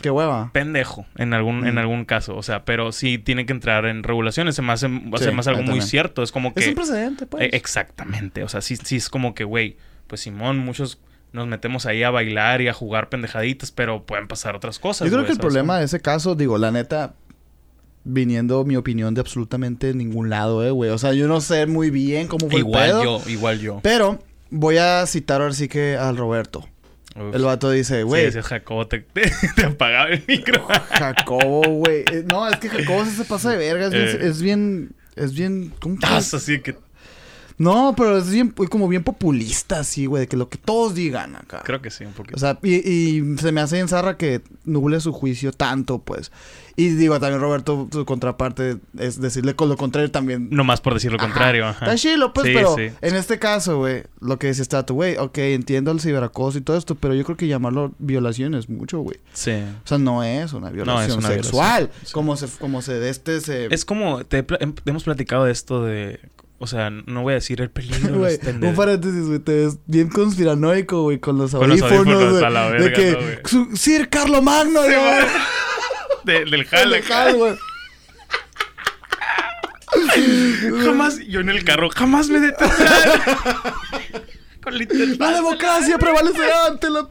Qué 0.00 0.10
hueva. 0.10 0.50
pendejo 0.52 1.06
en 1.16 1.32
algún, 1.32 1.60
Mm. 1.62 1.66
en 1.66 1.78
algún 1.78 2.04
caso. 2.04 2.36
O 2.36 2.42
sea, 2.42 2.64
pero 2.66 2.92
sí 2.92 3.16
tiene 3.18 3.46
que 3.46 3.52
entrar 3.54 3.86
en 3.86 4.02
regulaciones. 4.02 4.54
Se 4.54 4.60
me 4.62 4.72
hace, 4.72 4.86
se 4.88 5.24
Sí, 5.24 5.30
me 5.32 5.40
hace 5.40 5.50
algo 5.50 5.62
muy 5.62 5.80
cierto. 5.80 6.22
Es 6.22 6.30
como 6.30 6.52
que. 6.52 6.60
Es 6.60 6.68
un 6.68 6.74
precedente, 6.74 7.26
pues. 7.26 7.44
Eh, 7.44 7.50
exactamente. 7.54 8.42
O 8.44 8.48
sea, 8.48 8.60
sí, 8.60 8.76
sí 8.76 8.96
es 8.96 9.08
como 9.08 9.34
que, 9.34 9.44
güey, 9.44 9.78
pues 10.06 10.20
Simón, 10.20 10.58
muchos 10.58 11.00
nos 11.32 11.46
metemos 11.48 11.86
ahí 11.86 12.02
a 12.02 12.10
bailar 12.10 12.60
y 12.60 12.68
a 12.68 12.72
jugar 12.74 13.08
pendejaditas, 13.08 13.70
pero 13.72 14.04
pueden 14.04 14.28
pasar 14.28 14.54
otras 14.54 14.78
cosas. 14.78 15.06
Yo 15.08 15.12
creo 15.12 15.24
que 15.24 15.32
el 15.32 15.36
¿sabes 15.36 15.46
problema 15.46 15.72
cómo? 15.74 15.78
de 15.80 15.84
ese 15.86 16.00
caso, 16.00 16.34
digo, 16.34 16.58
la 16.58 16.70
neta, 16.70 17.14
viniendo 18.04 18.64
mi 18.64 18.76
opinión 18.76 19.14
de 19.14 19.20
absolutamente 19.22 19.94
ningún 19.94 20.28
lado, 20.28 20.64
eh, 20.66 20.70
güey. 20.70 20.90
O 20.90 20.98
sea, 20.98 21.12
yo 21.14 21.26
no 21.26 21.40
sé 21.40 21.66
muy 21.66 21.90
bien 21.90 22.28
cómo 22.28 22.50
fue 22.50 22.60
Igual 22.60 22.84
el 22.84 22.90
pedo. 22.90 23.02
yo, 23.24 23.30
igual 23.30 23.58
yo. 23.60 23.80
Pero 23.82 24.18
voy 24.50 24.76
a 24.76 25.06
citar 25.06 25.40
ahora 25.40 25.54
sí 25.54 25.66
que 25.68 25.96
al 25.96 26.16
Roberto. 26.16 26.68
Uf. 27.16 27.34
El 27.34 27.42
vato 27.42 27.70
dice, 27.70 27.98
Sí, 27.98 28.02
güey, 28.02 28.26
ese 28.26 28.42
Jacobo 28.42 28.86
te, 28.88 28.98
te, 29.12 29.30
te 29.54 29.64
apagaba 29.66 30.08
el 30.10 30.22
micro. 30.26 30.66
Jacobo, 30.90 31.62
güey. 31.68 32.04
Eh, 32.12 32.24
No, 32.26 32.48
es 32.48 32.56
que 32.58 32.68
Jacobo 32.68 33.04
sí 33.04 33.12
se 33.12 33.24
pasa 33.24 33.50
de 33.50 33.56
verga. 33.56 33.86
Es 33.86 33.92
bien, 33.92 34.08
Eh. 34.08 34.18
es 34.28 34.42
bien, 34.42 34.92
es 35.16 35.32
bien, 35.34 35.72
¿cómo 35.80 35.94
te- 35.96 36.00
Taz, 36.06 36.34
así 36.34 36.60
que 36.60 36.76
No, 37.56 37.94
pero 37.96 38.18
es 38.18 38.28
bien, 38.30 38.50
como 38.50 38.88
bien 38.88 39.04
populista, 39.04 39.78
así, 39.78 40.06
güey, 40.06 40.22
de 40.22 40.26
que 40.26 40.36
lo 40.36 40.48
que 40.48 40.58
todos 40.58 40.92
digan 40.96 41.36
acá. 41.36 41.62
creo 41.64 41.80
que 41.80 41.90
sí, 41.90 42.04
un 42.04 42.12
poquito. 42.12 42.34
O 42.36 42.40
sea, 42.40 42.58
y, 42.64 42.74
y 43.20 43.38
se 43.38 43.52
me 43.52 43.60
hace 43.60 43.78
en 43.78 43.86
zarra 43.86 44.16
que 44.16 44.40
nuble 44.64 44.98
su 44.98 45.12
juicio 45.12 45.52
tanto, 45.52 46.00
pues. 46.00 46.32
Y 46.76 46.88
digo, 46.90 47.20
también 47.20 47.40
Roberto, 47.40 47.88
su 47.92 48.04
contraparte, 48.04 48.78
es 48.98 49.20
decirle 49.20 49.54
con 49.54 49.68
lo 49.68 49.76
contrario 49.76 50.10
también. 50.10 50.48
no 50.50 50.64
más 50.64 50.80
por 50.80 50.94
decir 50.94 51.12
lo 51.12 51.18
Ajá. 51.18 51.26
contrario. 51.28 51.66
Ajá. 51.66 51.84
Está 51.86 51.96
chilo, 51.96 52.32
pues, 52.32 52.48
Sí, 52.48 52.52
pero 52.54 52.74
sí. 52.74 52.88
en 53.00 53.14
este 53.14 53.38
caso, 53.38 53.78
güey, 53.78 54.02
lo 54.20 54.38
que 54.38 54.48
dice 54.48 54.62
está 54.62 54.84
tu 54.84 54.94
güey, 54.94 55.16
ok, 55.16 55.38
entiendo 55.38 55.92
el 55.92 56.00
ciberacoso 56.00 56.58
y 56.58 56.62
todo 56.62 56.76
esto, 56.76 56.96
pero 56.96 57.14
yo 57.14 57.24
creo 57.24 57.36
que 57.36 57.46
llamarlo 57.46 57.92
violación 57.98 58.54
es 58.54 58.68
mucho, 58.68 58.98
güey. 59.00 59.18
Sí. 59.32 59.52
O 59.52 59.86
sea, 59.86 59.98
no 59.98 60.24
es 60.24 60.52
una 60.52 60.70
violación 60.70 61.18
una 61.18 61.28
sexual. 61.28 61.82
violación, 61.84 62.06
sí. 62.06 62.12
Como 62.12 62.36
se, 62.36 62.46
como 62.58 62.82
se 62.82 62.94
de 62.94 63.10
este 63.10 63.40
se. 63.40 63.72
Es 63.72 63.84
como, 63.84 64.24
te 64.24 64.44
hem- 64.44 64.74
hemos 64.84 65.04
platicado 65.04 65.44
de 65.44 65.52
esto 65.52 65.84
de, 65.84 66.18
o 66.58 66.66
sea, 66.66 66.90
no 66.90 67.22
voy 67.22 67.32
a 67.32 67.34
decir 67.36 67.60
el 67.60 67.70
peligro 67.70 68.16
un 68.62 68.74
paréntesis, 68.74 69.26
güey, 69.26 69.38
te 69.38 69.52
ves 69.66 69.78
bien 69.86 70.08
conspiranoico, 70.08 71.02
güey, 71.02 71.18
con 71.20 71.38
los 71.38 71.52
Con 71.52 71.68
los 71.68 71.80
audífonos, 71.82 72.06
audífonos 72.14 72.32
güey, 72.32 72.44
a 72.44 72.50
la 72.50 72.70
de 72.72 72.92
que 72.92 73.38
¿no, 73.52 73.76
Sir 73.76 74.08
Carlo 74.08 74.42
Magno, 74.42 74.80
güey. 74.80 74.94
De- 76.26 76.44
del 76.44 76.64
jale. 76.64 77.02
Güey. 77.34 77.56
Jamás, 80.84 81.18
yo 81.26 81.40
en 81.40 81.48
el 81.50 81.64
carro, 81.64 81.88
jamás 81.90 82.28
me 82.28 82.40
detendrán. 82.40 82.78
Con. 84.62 84.74
La 85.18 85.30
democracia 85.32 85.98
prevalecerá 85.98 86.66
ante 86.68 86.88
la. 86.90 87.06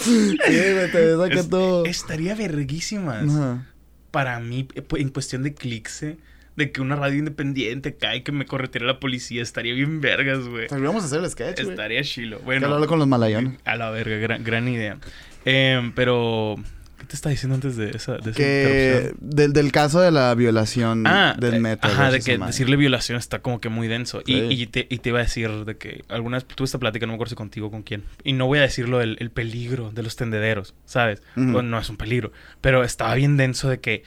sí, 0.00 0.36
güey, 0.46 0.90
te 0.92 1.00
ves 1.16 1.20
acá 1.20 1.40
Es- 1.40 1.48
todo. 1.50 1.84
Estaría 1.84 2.34
verguísimas. 2.34 3.28
Ajá. 3.28 3.66
Para 4.10 4.38
mí, 4.40 4.64
pues, 4.64 5.02
en 5.02 5.10
cuestión 5.10 5.42
de 5.42 5.54
clics, 5.54 6.02
eh, 6.04 6.16
de 6.56 6.72
que 6.72 6.80
una 6.80 6.96
radio 6.96 7.18
independiente 7.18 7.96
cae 7.96 8.22
que 8.22 8.32
me 8.32 8.46
correteara 8.46 8.86
la 8.86 9.00
policía, 9.00 9.42
estaría 9.42 9.74
bien 9.74 10.00
vergas, 10.00 10.46
güey. 10.48 10.68
Deberíamos 10.68 11.04
hacer 11.04 11.22
el 11.22 11.30
sketch. 11.30 11.60
Estaría 11.60 12.02
chilo. 12.02 12.38
Que 12.38 12.44
Bueno, 12.44 12.66
hablarlo 12.66 12.86
con 12.86 12.98
los 13.00 13.08
malayones. 13.08 13.58
a 13.64 13.76
la 13.76 13.90
verga, 13.90 14.16
gran, 14.16 14.42
gran 14.44 14.66
idea. 14.68 14.98
Em, 15.44 15.92
pero, 15.92 16.54
¿qué 16.56 16.62
te 17.08 17.16
estaba 17.16 17.30
diciendo 17.30 17.54
antes 17.56 17.76
de 17.76 17.90
esa, 17.90 18.12
de 18.18 18.30
esa 18.30 18.32
Que 18.32 18.88
interrupción? 19.10 19.36
del, 19.36 19.52
del 19.52 19.72
caso 19.72 20.00
de 20.00 20.10
la 20.12 20.34
violación 20.34 21.04
Ah, 21.06 21.34
del 21.38 21.54
eh, 21.54 21.60
metro. 21.60 21.90
Ajá, 21.90 22.10
de 22.12 22.20
que 22.20 22.38
decirle 22.38 22.76
violación 22.76 23.18
está 23.18 23.40
como 23.40 23.60
que 23.60 23.68
muy 23.68 23.88
denso. 23.88 24.20
Y, 24.26 24.34
Sí. 24.34 24.46
y 24.50 24.66
te, 24.68 24.86
y 24.90 24.98
te 24.98 25.08
iba 25.08 25.18
a 25.18 25.22
decir 25.22 25.50
de 25.64 25.76
que 25.76 26.04
alguna 26.08 26.36
vez 26.36 26.44
tuve 26.46 26.66
esta 26.66 26.78
plática, 26.78 27.06
no 27.06 27.12
me 27.12 27.14
acuerdo 27.16 27.30
si 27.30 27.34
contigo 27.36 27.66
o 27.66 27.70
con 27.70 27.82
quién. 27.82 28.04
Y 28.22 28.32
no 28.34 28.46
voy 28.46 28.58
a 28.58 28.62
decirlo 28.62 29.00
el, 29.00 29.16
el 29.20 29.30
peligro 29.30 29.90
de 29.90 30.02
los 30.02 30.14
tendederos, 30.16 30.74
¿sabes? 30.84 31.22
Bueno, 31.34 31.62
no 31.62 31.78
es 31.78 31.88
un 31.90 31.96
peligro. 31.96 32.30
Pero 32.60 32.84
estaba 32.84 33.14
bien 33.14 33.36
denso 33.36 33.68
de 33.68 33.80
que 33.80 34.02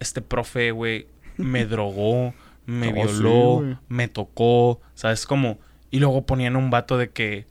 este 0.00 0.22
profe, 0.22 0.70
güey, 0.70 1.06
me 1.36 1.66
drogó, 1.66 2.34
me 2.66 2.88
Oh, 2.90 2.92
violó, 2.94 3.78
me 3.88 4.08
tocó, 4.08 4.80
¿sabes 4.94 5.26
cómo? 5.26 5.58
Y 5.90 5.98
luego 5.98 6.24
ponían 6.26 6.56
un 6.56 6.70
vato 6.70 6.96
de 6.98 7.10
que, 7.10 7.46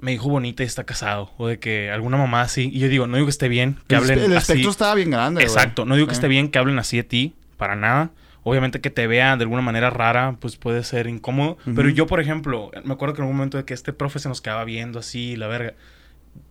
me 0.00 0.12
dijo 0.12 0.28
bonita 0.28 0.62
y 0.62 0.66
está 0.66 0.84
casado. 0.84 1.32
O 1.38 1.48
de 1.48 1.58
que 1.58 1.90
alguna 1.90 2.16
mamá 2.16 2.42
así. 2.42 2.70
Y 2.72 2.78
yo 2.78 2.88
digo, 2.88 3.06
no 3.06 3.16
digo 3.16 3.26
que 3.26 3.30
esté 3.30 3.48
bien 3.48 3.76
que 3.86 3.96
hablen 3.96 4.18
el 4.18 4.36
así. 4.36 4.52
espectro 4.52 4.70
estaba 4.70 4.94
bien 4.94 5.10
grande. 5.10 5.42
Exacto, 5.42 5.84
no 5.84 5.94
digo 5.96 6.06
que 6.06 6.14
Sí. 6.14 6.18
esté 6.18 6.28
bien 6.28 6.48
que 6.50 6.58
hablen 6.58 6.78
así 6.78 6.96
de 6.96 7.04
ti, 7.04 7.34
para 7.56 7.74
nada. 7.76 8.10
Obviamente 8.44 8.80
que 8.80 8.88
te 8.90 9.06
vea 9.06 9.36
de 9.36 9.42
alguna 9.42 9.60
manera 9.62 9.90
rara, 9.90 10.36
pues 10.40 10.56
puede 10.56 10.82
ser 10.84 11.06
incómodo. 11.08 11.58
Ujú. 11.66 11.74
Pero 11.74 11.88
yo, 11.90 12.06
por 12.06 12.20
ejemplo, 12.20 12.70
me 12.84 12.94
acuerdo 12.94 13.14
que 13.14 13.20
en 13.20 13.24
algún 13.24 13.36
momento 13.36 13.58
de 13.58 13.64
que 13.64 13.74
este 13.74 13.92
profe 13.92 14.20
se 14.20 14.28
nos 14.28 14.40
quedaba 14.40 14.64
viendo 14.64 14.98
así, 14.98 15.36
la 15.36 15.48
verga. 15.48 15.74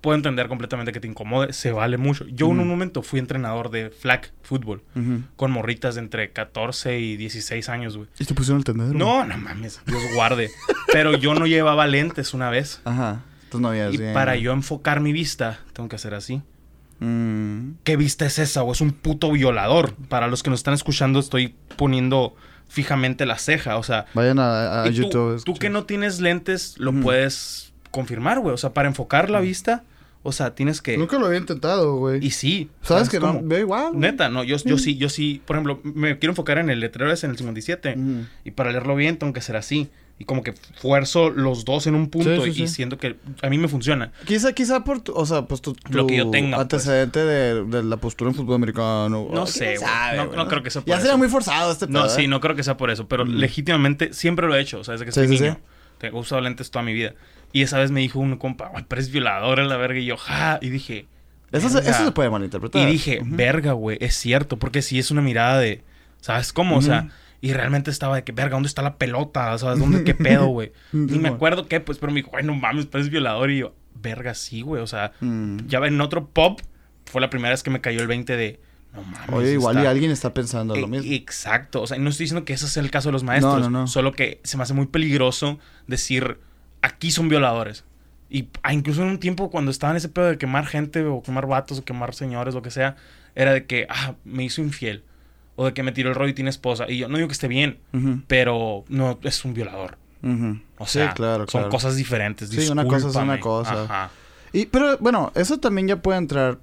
Puedo 0.02 0.16
entender 0.18 0.50
completamente 0.50 0.92
que 0.92 1.00
te 1.00 1.08
incomode, 1.08 1.54
se 1.54 1.72
vale 1.72 1.96
mucho. 1.98 2.26
Yo 2.28 2.48
en 2.48 2.54
Ujú. 2.54 2.62
un 2.64 2.68
momento 2.68 3.02
fui 3.04 3.20
entrenador 3.20 3.70
de 3.72 3.90
flag 3.90 4.32
fútbol 4.44 4.84
Ujú. 4.96 5.22
con 5.38 5.50
morritas 5.52 5.96
de 5.96 6.02
entre 6.02 6.32
14 6.32 7.00
y 7.00 7.16
16 7.16 7.70
años, 7.70 7.96
güey. 7.96 8.10
¿Y 8.20 8.26
te 8.26 8.34
pusieron 8.34 8.58
el 8.60 8.64
tendedero? 8.66 8.98
No, 9.00 9.24
no 9.24 9.38
mames, 9.38 9.82
Dios 9.86 10.02
guarde. 10.14 10.52
Pero 10.92 11.16
yo 11.18 11.34
no 11.36 11.48
llevaba 11.48 11.88
lentes 11.88 12.34
una 12.34 12.50
vez. 12.50 12.82
Ajá. 12.84 13.22
Entonces 13.48 13.62
no 13.62 13.70
habías 13.70 13.94
Y 13.94 13.98
bien. 13.98 14.14
para 14.14 14.36
yo 14.36 14.52
enfocar 14.52 15.00
mi 15.00 15.14
vista, 15.14 15.60
tengo 15.74 15.88
que 15.90 15.96
hacer 15.96 16.14
así. 16.14 16.42
Mm. 17.00 17.72
¿Qué 17.84 17.96
vista 17.96 18.26
es 18.26 18.40
esa? 18.40 18.64
O 18.64 18.72
es 18.72 18.82
un 18.82 18.92
puto 18.92 19.32
violador. 19.32 19.94
Para 20.10 20.28
los 20.28 20.44
que 20.44 20.50
nos 20.50 20.60
están 20.60 20.74
escuchando, 20.74 21.20
estoy 21.20 21.56
poniendo 21.76 22.36
fijamente 22.68 23.26
la 23.26 23.38
ceja. 23.38 23.78
O 23.78 23.84
sea, 23.84 24.06
Vayan 24.14 24.40
a, 24.40 24.84
a 24.84 24.88
y 24.88 24.92
tú, 24.92 25.04
YouTube. 25.04 25.44
tú 25.44 25.54
que 25.56 25.70
no 25.70 25.86
tienes 25.86 26.20
lentes, 26.20 26.76
lo 26.78 26.94
puedes 26.94 27.74
confirmar, 27.92 28.40
güey. 28.40 28.54
O 28.54 28.58
sea, 28.58 28.74
para 28.74 28.88
enfocar 28.90 29.30
la 29.30 29.40
vista, 29.40 29.84
o 30.24 30.32
sea, 30.32 30.56
tienes 30.56 30.82
que. 30.82 30.98
Nunca 30.98 31.20
lo 31.20 31.28
había 31.28 31.40
intentado, 31.40 31.96
güey. 31.98 32.26
Y 32.26 32.32
sí. 32.32 32.70
¿Sabes 32.82 33.10
que 33.10 33.20
no? 33.20 33.40
Veo 33.44 33.60
igual. 33.60 33.90
güey. 33.90 34.00
Neta, 34.02 34.28
no, 34.30 34.44
yo, 34.44 34.58
yo 34.58 34.78
sí, 34.78 34.98
yo 34.98 35.08
sí, 35.10 35.42
por 35.46 35.56
ejemplo, 35.56 35.80
me 35.84 36.18
quiero 36.20 36.32
enfocar 36.32 36.58
en 36.58 36.70
el 36.70 36.80
letrero 36.80 37.12
ese 37.12 37.28
en 37.28 37.32
el 37.32 37.38
57 37.38 37.96
Ujú. 37.98 38.26
y 38.44 38.52
para 38.52 38.72
leerlo 38.72 38.96
bien 38.96 39.18
tengo 39.18 39.32
que 39.34 39.42
ser 39.42 39.56
así 39.56 39.90
y 40.20 40.26
como 40.26 40.42
que 40.44 40.54
fuerzo 40.82 41.30
los 41.30 41.64
dos 41.66 41.86
en 41.88 41.94
un 41.96 42.10
punto 42.10 42.44
Sí, 42.44 42.52
sí, 42.54 42.64
y 42.64 42.68
sí. 42.68 42.74
siento 42.76 42.98
que 42.98 43.18
a 43.42 43.50
mí 43.50 43.58
me 43.58 43.68
funciona. 43.68 44.12
Quizá, 44.26 44.54
quizá 44.54 44.84
por 44.84 45.02
tu, 45.02 45.14
o 45.14 45.26
sea, 45.26 45.44
pues 45.46 45.62
tu, 45.62 45.76
Lo 45.90 46.08
que 46.08 46.18
yo 46.18 46.26
tu 46.26 46.32
tenga, 46.32 46.58
pues. 46.58 46.62
antecedente 46.64 47.20
de, 47.24 47.64
de 47.66 47.84
la 47.84 47.98
postura 47.98 48.32
en 48.32 48.36
fútbol 48.36 48.56
americano. 48.56 49.28
No 49.32 49.46
sé, 49.46 49.66
güey. 49.66 49.78
sabe, 49.78 50.18
No- 50.18 50.26
güey, 50.28 50.38
no 50.38 50.48
creo 50.48 50.64
que 50.64 50.70
sea 50.72 50.82
por 50.82 50.90
Ya 50.90 50.96
eso. 50.96 51.04
sería 51.04 51.18
muy 51.18 51.28
forzado 51.30 51.72
este 51.72 51.88
No, 51.88 52.04
pedo, 52.04 52.10
sí, 52.16 52.24
¿eh? 52.24 52.28
no 52.28 52.40
creo 52.40 52.56
que 52.56 52.64
sea 52.64 52.78
por 52.78 52.90
eso, 52.90 53.08
pero 53.08 53.26
Mm. 53.26 53.30
legítimamente 53.36 54.14
siempre 54.14 54.48
lo 54.48 54.56
he 54.56 54.62
hecho, 54.62 54.80
o 54.80 54.84
sea, 54.84 54.94
desde 54.94 55.06
que 55.06 55.12
sí, 55.12 55.22
niño. 55.28 55.60
Tengo 56.00 56.20
usado 56.20 56.42
lentes 56.42 56.70
toda 56.72 56.84
mi 56.84 56.94
vida. 56.94 57.14
Y 57.54 57.62
esa 57.62 57.80
vez 57.80 57.92
me 57.92 58.02
dijo 58.02 58.20
un 58.20 58.38
compa, 58.38 58.72
"Ay, 58.76 58.86
pero 58.88 59.02
es 59.02 59.10
violador 59.12 59.60
en 59.60 59.68
la 59.70 59.78
verga. 59.78 60.00
Y 60.00 60.06
yo, 60.06 60.18
ja. 60.18 60.60
Y 60.62 60.70
dije, 60.70 61.08
Eso, 61.52 61.70
se, 61.70 61.80
eso 61.80 62.04
se 62.06 62.12
puede 62.12 62.30
malinterpretar. 62.30 62.82
Y 62.82 62.92
dije, 62.92 63.20
Ujú. 63.22 63.36
verga, 63.36 63.72
güey, 63.72 63.98
es 64.02 64.16
cierto, 64.16 64.58
porque 64.58 64.82
sí 64.82 65.00
es 65.00 65.12
una 65.12 65.22
mirada 65.22 65.58
de, 65.60 65.82
¿sabes 66.22 66.52
cómo? 66.54 66.78
O 66.78 66.82
sea. 66.82 67.08
Y 67.42 67.54
realmente 67.54 67.92
estaba 67.92 68.16
de 68.16 68.24
que, 68.24 68.32
verga, 68.32 68.56
¿dónde 68.56 68.68
está 68.68 68.82
la 68.82 68.98
pelota? 68.98 69.58
¿Sabes 69.58 69.80
dónde? 69.80 70.04
¿Qué 70.04 70.14
pedo, 70.16 70.48
güey? 70.48 70.72
Ni 70.92 71.20
me 71.20 71.30
acuerdo 71.30 71.68
qué, 71.68 71.80
pues, 71.80 71.98
pero 71.98 72.12
me 72.12 72.22
dijo, 72.22 72.32
ay, 72.38 72.44
no 72.44 72.56
mames, 72.56 72.86
pero 72.88 73.04
es 73.04 73.10
violador. 73.10 73.52
Y 73.52 73.60
yo, 73.60 73.74
verga, 74.02 74.34
sí, 74.34 74.62
güey, 74.62 74.82
o 74.82 74.88
sea, 74.88 75.12
Mm. 75.22 75.68
ya 75.68 75.80
en 75.80 76.00
otro 76.02 76.28
pop 76.28 76.60
fue 77.06 77.22
la 77.22 77.30
primera 77.30 77.52
vez 77.52 77.64
que 77.64 77.70
me 77.70 77.80
cayó 77.82 78.02
el 78.02 78.08
20 78.08 78.36
de, 78.36 78.60
no 78.94 79.04
mames. 79.04 79.30
Oye, 79.32 79.52
igual 79.54 79.78
está- 79.78 79.88
y 79.88 79.92
alguien 79.92 80.12
está 80.12 80.34
pensando 80.34 80.76
lo 80.76 80.86
e- 80.86 80.90
mismo. 80.90 81.12
Exacto. 81.14 81.82
O 81.84 81.88
sea, 81.88 81.98
no 81.98 82.10
estoy 82.10 82.24
diciendo 82.26 82.44
que 82.46 82.54
ese 82.54 82.68
sea 82.68 82.82
el 82.84 82.90
caso 82.92 83.10
de 83.10 83.14
los 83.14 83.24
maestros. 83.24 83.60
No, 83.62 83.70
no, 83.70 83.80
no. 83.82 83.88
Solo 83.88 84.12
que 84.12 84.40
se 84.44 84.58
me 84.58 84.64
hace 84.64 84.74
muy 84.74 84.88
peligroso 84.88 85.60
decir, 85.88 86.40
aquí 86.82 87.12
son 87.12 87.30
violadores. 87.30 87.84
Y 88.30 88.50
ah, 88.64 88.74
incluso 88.74 89.04
en 89.04 89.08
un 89.10 89.20
tiempo 89.20 89.50
cuando 89.50 89.72
estaba 89.72 89.92
en 89.92 89.98
ese 89.98 90.10
pedo 90.10 90.26
de 90.26 90.38
quemar 90.38 90.66
gente 90.66 91.06
o 91.06 91.22
quemar 91.22 91.48
vatos 91.48 91.80
o 91.80 91.86
quemar 91.86 92.14
señores, 92.14 92.54
lo 92.56 92.62
que 92.62 92.72
sea, 92.72 92.96
era 93.36 93.54
de 93.54 93.66
que, 93.66 93.88
ah, 93.90 94.16
me 94.26 94.44
hizo 94.44 94.62
infiel. 94.62 95.04
O 95.58 95.66
de 95.66 95.74
que 95.74 95.84
me 95.84 95.92
tiró 95.92 96.08
el 96.10 96.16
rollo 96.16 96.30
y 96.30 96.34
tiene 96.34 96.50
esposa. 96.50 96.86
Y 96.90 97.00
yo 97.00 97.10
no 97.10 97.18
digo 97.18 97.28
que 97.28 97.34
esté 97.34 97.48
bien, 97.50 97.80
pero 98.28 98.86
no 98.88 99.20
es 99.24 99.44
un 99.44 99.54
violador. 99.54 99.98
O 100.78 100.86
Sí, 100.86 100.94
sea, 101.00 101.14
claro, 101.14 101.40
son 101.48 101.62
claro. 101.62 101.70
cosas 101.70 101.96
diferentes. 101.98 102.50
Sí, 102.50 102.70
una 102.70 102.86
cosa 102.86 103.10
es 103.10 103.16
una 103.16 103.40
cosa. 103.40 103.84
Ajá. 103.84 104.10
Y, 104.54 104.68
pero 104.68 104.98
bueno, 105.00 105.32
eso 105.36 105.60
también 105.60 105.88
ya 105.90 106.02
puede 106.02 106.18
entrar, 106.20 106.60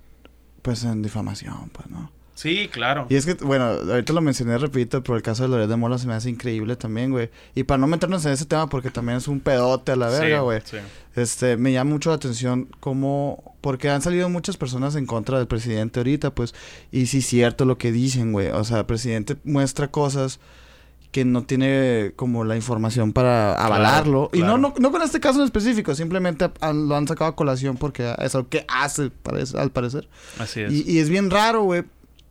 pues, 0.62 0.84
en 0.84 1.02
difamación, 1.02 1.68
pues, 1.72 1.88
¿no? 1.90 2.10
Sí, 2.44 2.68
claro. 2.70 3.06
Y 3.08 3.16
es 3.16 3.24
que, 3.24 3.32
bueno, 3.42 3.64
ahorita 3.64 4.12
lo 4.12 4.20
mencioné, 4.20 4.58
repito, 4.58 5.02
pero 5.02 5.16
el 5.16 5.22
caso 5.22 5.44
de 5.44 5.48
Loret 5.48 5.66
de 5.66 5.76
Mola 5.76 5.96
se 5.96 6.06
me 6.06 6.12
hace 6.12 6.28
increíble 6.28 6.76
también, 6.76 7.10
güey. 7.10 7.30
Y 7.54 7.64
para 7.64 7.78
no 7.78 7.86
meternos 7.86 8.24
en 8.26 8.32
ese 8.32 8.44
tema, 8.44 8.68
porque 8.68 8.90
también 8.90 9.16
es 9.16 9.28
un 9.28 9.40
pedote 9.40 9.92
a 9.92 9.96
la 9.96 10.10
verga, 10.10 10.40
güey. 10.40 10.60
sí. 10.64 10.76
Este, 11.16 11.56
me 11.56 11.72
llama 11.72 11.92
mucho 11.92 12.10
la 12.10 12.16
atención 12.16 12.68
cómo... 12.80 13.54
Porque 13.62 13.88
han 13.88 14.02
salido 14.02 14.28
muchas 14.28 14.58
personas 14.58 14.94
en 14.94 15.06
contra 15.06 15.38
del 15.38 15.46
presidente 15.46 16.00
ahorita, 16.00 16.34
pues. 16.34 16.54
Y 16.92 17.06
sí 17.06 17.18
es 17.18 17.26
cierto 17.26 17.64
lo 17.64 17.78
que 17.78 17.92
dicen, 17.92 18.32
güey. 18.32 18.48
O 18.50 18.62
sea, 18.62 18.80
el 18.80 18.84
presidente 18.84 19.36
muestra 19.44 19.88
cosas 19.90 20.38
que 21.12 21.24
no 21.24 21.44
tiene 21.44 22.12
como 22.16 22.42
la 22.44 22.56
información 22.56 23.12
para 23.12 23.54
avalarlo. 23.54 24.28
Y 24.32 24.38
no, 24.40 24.44
claro. 24.46 24.58
no, 24.58 24.74
no 24.76 24.90
con 24.90 25.00
este 25.00 25.20
caso 25.20 25.38
en 25.38 25.44
específico, 25.44 25.94
simplemente 25.94 26.50
han- 26.60 26.88
lo 26.88 26.96
han 26.96 27.06
sacado 27.06 27.30
a 27.30 27.36
colación 27.36 27.76
porque 27.76 28.12
es 28.18 28.34
lo 28.34 28.48
que 28.48 28.64
hace, 28.68 29.10
parece, 29.10 29.56
al 29.56 29.70
parecer. 29.70 30.08
Así 30.40 30.60
es. 30.60 30.72
Y, 30.72 30.82
y 30.90 30.98
es 30.98 31.08
bien 31.08 31.30
raro, 31.30 31.62
güey. 31.62 31.84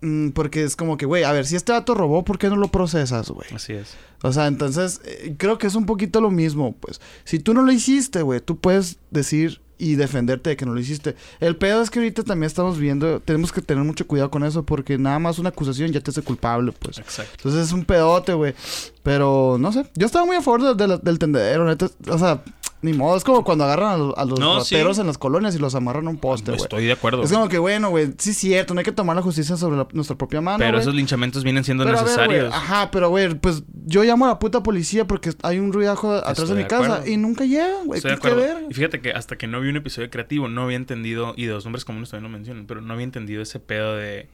Mm, 0.04 0.30
Porque 0.32 0.64
es 0.64 0.76
como 0.76 0.98
que, 0.98 1.06
güey, 1.06 1.24
a 1.24 1.32
ver, 1.32 1.46
si 1.46 1.56
este 1.56 1.72
dato 1.72 1.96
robó, 1.96 2.24
¿por 2.24 2.38
qué 2.38 2.50
no 2.50 2.56
lo 2.56 2.68
procesas, 2.70 3.30
güey? 3.30 3.48
Así 3.54 3.74
es. 3.74 3.96
O 4.22 4.32
sea, 4.32 4.48
entonces, 4.48 5.02
eh, 5.06 5.36
creo 5.38 5.58
que 5.58 5.68
es 5.68 5.76
un 5.76 5.86
poquito 5.86 6.22
lo 6.22 6.32
mismo, 6.32 6.74
pues. 6.80 7.02
Si 7.24 7.40
tú 7.40 7.54
no 7.54 7.62
lo 7.64 7.72
hiciste, 7.72 8.22
güey, 8.22 8.40
tú 8.40 8.58
puedes 8.58 8.98
decir 9.12 9.62
y 9.80 9.96
defenderte 9.96 10.52
de 10.52 10.56
que 10.56 10.66
no 10.66 10.74
lo 10.74 10.80
hiciste. 10.80 11.16
El 11.42 11.58
pedo 11.58 11.82
es 11.82 11.90
que 11.90 12.00
ahorita 12.00 12.24
también 12.24 12.48
estamos 12.48 12.78
viendo, 12.78 13.20
tenemos 13.20 13.52
que 13.52 13.62
tener 13.62 13.84
mucho 13.84 14.08
cuidado 14.08 14.32
con 14.32 14.44
eso 14.46 14.64
porque 14.64 14.98
nada 14.98 15.20
más 15.20 15.40
una 15.40 15.50
acusación 15.50 15.92
ya 15.92 16.00
te 16.00 16.12
hace 16.12 16.22
culpable, 16.22 16.72
pues. 16.72 17.00
Exacto. 17.00 17.34
Entonces 17.38 17.66
es 17.68 17.74
un 17.74 17.84
pedote, 17.84 18.34
güey. 18.34 18.54
Pero, 19.02 19.58
no 19.60 19.74
sé, 19.74 19.86
yo 19.96 20.06
estaba 20.06 20.26
muy 20.26 20.38
a 20.38 20.42
favor 20.42 20.62
de- 20.64 20.76
de 20.76 20.88
la- 20.88 20.98
del 21.00 21.20
tendedero, 21.20 21.66
neta. 21.66 21.90
O 22.08 22.18
sea, 22.18 22.44
ni 22.84 22.94
modo, 22.94 23.18
es 23.18 23.24
como 23.24 23.44
cuando 23.44 23.64
agarran 23.64 23.90
a 23.94 23.98
los, 23.98 24.14
a 24.18 24.26
los 24.26 24.40
No, 24.40 24.60
rateros 24.60 24.98
sí. 24.98 25.02
en 25.02 25.08
las 25.08 25.18
colonias 25.18 25.56
y 25.56 25.60
los 25.60 25.74
amarran 25.74 26.06
a 26.06 26.10
un 26.12 26.18
poste, 26.18 26.52
güey. 26.52 26.62
Estoy 26.62 26.86
de 26.86 26.92
acuerdo. 26.92 27.24
Es 27.24 27.32
como 27.32 27.50
que, 27.50 27.58
bueno, 27.58 27.90
güey, 27.90 28.14
sí 28.18 28.30
es 28.32 28.38
cierto, 28.38 28.74
no 28.74 28.80
hay 28.80 28.86
que 28.86 28.92
tomar 28.92 29.16
la 29.16 29.22
justicia 29.22 29.58
sobre 29.58 29.78
la- 29.78 29.88
nuestra 29.94 30.18
propia 30.18 30.42
mano, 30.42 30.60
Pero 30.60 30.78
esos 30.78 30.94
linchamientos 30.94 31.44
vienen 31.44 31.64
siendo 31.64 31.84
Pero 31.86 31.98
a 31.98 32.04
ver, 32.04 32.12
necesarios. 32.12 32.54
ajá, 32.54 32.92
pero 32.92 33.10
güey, 33.10 33.34
pues 33.36 33.64
yo 33.86 34.04
llamo 34.04 34.26
a 34.26 34.28
la 34.30 34.40
puta 34.40 34.62
policía 34.62 35.08
porque 35.08 35.32
hay 35.42 35.60
un 35.60 35.74
ruidajo 35.74 36.12
atrás 36.14 36.40
Estoy 36.40 36.58
de 36.58 36.64
mi 36.64 36.68
casa 36.68 36.96
acuerdo. 36.98 37.12
y 37.12 37.18
nunca 37.18 37.46
llegan, 37.46 37.86
güey. 37.88 38.02
¿Qué 38.02 38.12
acuerdo. 38.12 38.38
ver? 38.38 38.58
Y 38.70 38.74
fíjate 38.74 39.02
que 39.02 39.12
hasta 39.14 39.38
que 39.38 39.48
no 39.48 39.60
vi 39.62 39.70
un 39.70 39.78
episodio 39.78 40.10
creativo, 40.10 40.48
no 40.48 40.64
había 40.64 40.76
entendido, 40.78 41.34
y 41.38 41.46
de 41.46 41.54
los 41.54 41.64
nombres 41.66 41.86
comunes 41.86 42.10
también 42.10 42.32
lo 42.32 42.38
mencionan, 42.38 42.66
pero 42.68 42.82
no 42.82 42.94
había 42.94 43.06
entendido 43.06 43.42
ese 43.42 43.60
pedo 43.60 43.96
de, 43.96 44.28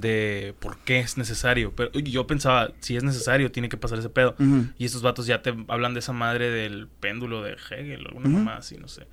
de 0.00 0.54
por 0.60 0.78
qué 0.78 1.00
es 1.00 1.16
necesario. 1.16 1.72
Pero 1.74 1.90
yo 1.92 2.26
pensaba, 2.26 2.72
si 2.80 2.96
es 2.96 3.04
necesario, 3.04 3.50
tiene 3.50 3.68
que 3.68 3.76
pasar 3.76 3.98
ese 3.98 4.10
pedo. 4.10 4.34
Y 4.78 4.84
estos 4.84 5.02
vatos 5.02 5.26
ya 5.26 5.42
te 5.42 5.54
hablan 5.68 5.94
de 5.94 6.00
esa 6.00 6.12
madre 6.12 6.50
del 6.50 6.88
péndulo 6.88 7.42
de 7.42 7.52
Hegel, 7.52 8.04
o 8.04 8.08
alguna 8.08 8.28
Ujú. 8.28 8.38
mamá 8.38 8.56
así, 8.56 8.76
no 8.76 8.88
sé. 8.88 9.06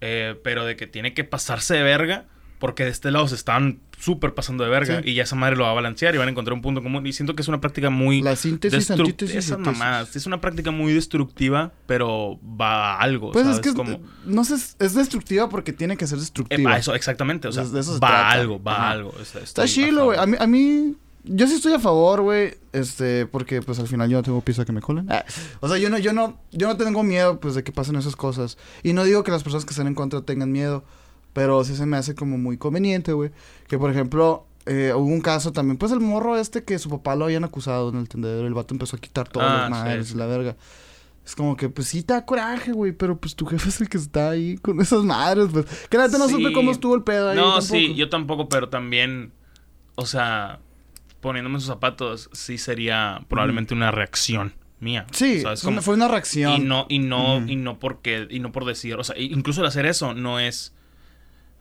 Eh, 0.00 0.38
pero 0.44 0.64
de 0.64 0.76
que 0.76 0.86
tiene 0.86 1.14
que 1.14 1.24
pasarse 1.24 1.74
de 1.74 1.82
verga, 1.82 2.26
porque 2.58 2.84
de 2.84 2.90
este 2.90 3.10
lado 3.10 3.28
se 3.28 3.34
están 3.34 3.80
súper 3.98 4.34
pasando 4.34 4.62
de 4.64 4.70
verga, 4.70 5.00
Sí. 5.02 5.10
y 5.10 5.14
ya 5.14 5.24
esa 5.24 5.34
madre 5.34 5.56
lo 5.56 5.64
va 5.64 5.70
a 5.70 5.74
balancear 5.74 6.14
y 6.14 6.18
van 6.18 6.28
a 6.28 6.30
encontrar 6.30 6.54
un 6.54 6.62
punto 6.62 6.82
común. 6.82 7.04
Y 7.06 7.12
siento 7.12 7.34
que 7.34 7.42
es 7.42 7.48
una 7.48 7.60
práctica 7.60 7.90
muy... 7.90 8.22
La 8.22 8.36
síntesis, 8.36 8.90
antítesis, 8.90 9.44
síntesis. 9.46 9.58
mamadas. 9.58 10.14
Es 10.14 10.26
una 10.26 10.40
práctica 10.40 10.70
muy 10.70 10.92
destructiva, 10.92 11.72
pero 11.86 12.38
va 12.42 12.94
a 12.94 13.00
algo. 13.00 13.32
Pues 13.32 13.46
es 13.48 13.58
que, 13.60 13.74
Como, 13.74 14.00
no 14.24 14.44
sé, 14.44 14.54
es 14.78 14.94
destructiva 14.94 15.48
porque 15.48 15.72
tiene 15.72 15.96
que 15.96 16.06
ser 16.06 16.18
destructiva. 16.18 16.70
va, 16.70 16.78
eso, 16.78 16.94
exactamente. 16.94 17.48
O 17.48 17.52
sea, 17.52 17.64
De- 17.64 17.80
eso 17.80 17.94
se 17.94 17.98
va 18.00 18.28
a 18.28 18.30
algo, 18.30 18.62
va 18.62 18.76
a 18.76 18.90
algo. 18.90 19.14
Está 19.42 19.66
chilo, 19.66 20.06
güey. 20.06 20.18
A 20.18 20.26
mí, 20.26 20.36
a 20.38 20.46
mí, 20.46 20.94
yo 21.24 21.46
sí 21.48 21.54
estoy 21.56 21.72
a 21.72 21.80
favor, 21.80 22.22
güey. 22.22 22.54
Este, 22.72 23.26
porque 23.26 23.62
pues 23.62 23.80
al 23.80 23.88
final 23.88 24.08
yo 24.08 24.18
no 24.18 24.22
tengo 24.22 24.40
pieza 24.42 24.64
que 24.64 24.72
me 24.72 24.80
colen. 24.80 25.10
Ah, 25.10 25.24
O 25.60 25.68
sea, 25.68 25.76
yo 25.78 25.90
no, 25.90 25.98
yo 25.98 26.12
no, 26.12 26.40
yo 26.52 26.68
no 26.68 26.76
tengo 26.76 27.02
miedo, 27.02 27.40
pues, 27.40 27.54
de 27.56 27.64
que 27.64 27.72
pasen 27.72 27.96
esas 27.96 28.14
cosas. 28.14 28.58
Y 28.84 28.92
no 28.92 29.02
digo 29.02 29.24
que 29.24 29.32
las 29.32 29.42
personas 29.42 29.64
que 29.64 29.70
están 29.70 29.88
en 29.88 29.94
contra 29.96 30.20
tengan 30.22 30.52
miedo. 30.52 30.84
Pero 31.38 31.62
sí 31.62 31.76
se 31.76 31.86
me 31.86 31.96
hace 31.96 32.16
como 32.16 32.36
muy 32.36 32.56
conveniente, 32.58 33.12
güey. 33.12 33.30
Que 33.68 33.78
por 33.78 33.90
ejemplo, 33.92 34.44
eh, 34.66 34.92
hubo 34.92 35.04
un 35.06 35.20
caso 35.20 35.52
también, 35.52 35.76
pues 35.78 35.92
el 35.92 36.00
morro 36.00 36.36
este 36.36 36.64
que 36.64 36.78
su 36.80 36.90
papá 36.90 37.14
lo 37.14 37.26
habían 37.26 37.44
acusado 37.44 37.90
en 37.90 37.96
el 37.98 38.08
tendedero. 38.08 38.46
El 38.46 38.54
vato 38.54 38.74
empezó 38.74 38.96
a 38.96 38.98
quitar 38.98 39.28
todas 39.28 39.48
Ah, 39.48 39.60
las 39.62 39.70
madres 39.70 40.08
sí, 40.08 40.14
la 40.16 40.26
verga. 40.26 40.56
Es 41.24 41.36
como 41.36 41.56
que, 41.56 41.68
pues 41.68 41.86
sí 41.88 42.02
te 42.02 42.14
da 42.14 42.24
coraje, 42.24 42.72
güey, 42.72 42.90
pero 42.92 43.16
pues 43.18 43.36
tu 43.36 43.46
jefe 43.46 43.68
es 43.68 43.80
el 43.80 43.88
que 43.88 43.98
está 43.98 44.30
ahí 44.30 44.56
con 44.56 44.80
esas 44.80 45.04
madres, 45.04 45.46
pues. 45.52 45.66
Que 45.88 45.96
neta 45.98 46.18
no 46.18 46.26
Sí. 46.26 46.34
supe 46.34 46.52
cómo 46.52 46.72
estuvo 46.72 46.94
el 46.96 47.02
pedo 47.04 47.28
ahí. 47.30 47.36
No, 47.36 47.42
tampoco. 47.52 47.62
sí, 47.66 47.94
yo 47.94 48.08
tampoco, 48.08 48.48
pero 48.48 48.68
también, 48.68 49.30
o 49.94 50.06
sea, 50.06 50.58
poniéndome 51.20 51.56
en 51.56 51.60
sus 51.60 51.68
zapatos, 51.68 52.28
sí 52.32 52.58
sería 52.58 53.20
probablemente 53.28 53.74
una 53.74 53.90
reacción 53.90 54.54
mía. 54.80 55.06
Sí, 55.12 55.40
¿sabes 55.42 55.60
fue 55.60 55.68
una- 55.70 55.76
cómo? 55.76 55.84
fue 55.84 55.94
una 55.94 56.08
reacción. 56.08 56.52
Y 56.62 56.64
no, 56.64 56.86
y 56.88 56.98
no, 56.98 57.46
y 57.46 57.56
no 57.56 57.78
porque, 57.78 58.26
y 58.30 58.40
no 58.40 58.50
por 58.50 58.64
decir, 58.64 58.94
o 58.96 59.04
sea, 59.04 59.16
incluso 59.18 59.60
el 59.60 59.66
hacer 59.66 59.84
eso 59.86 60.14
no 60.14 60.40
es, 60.40 60.72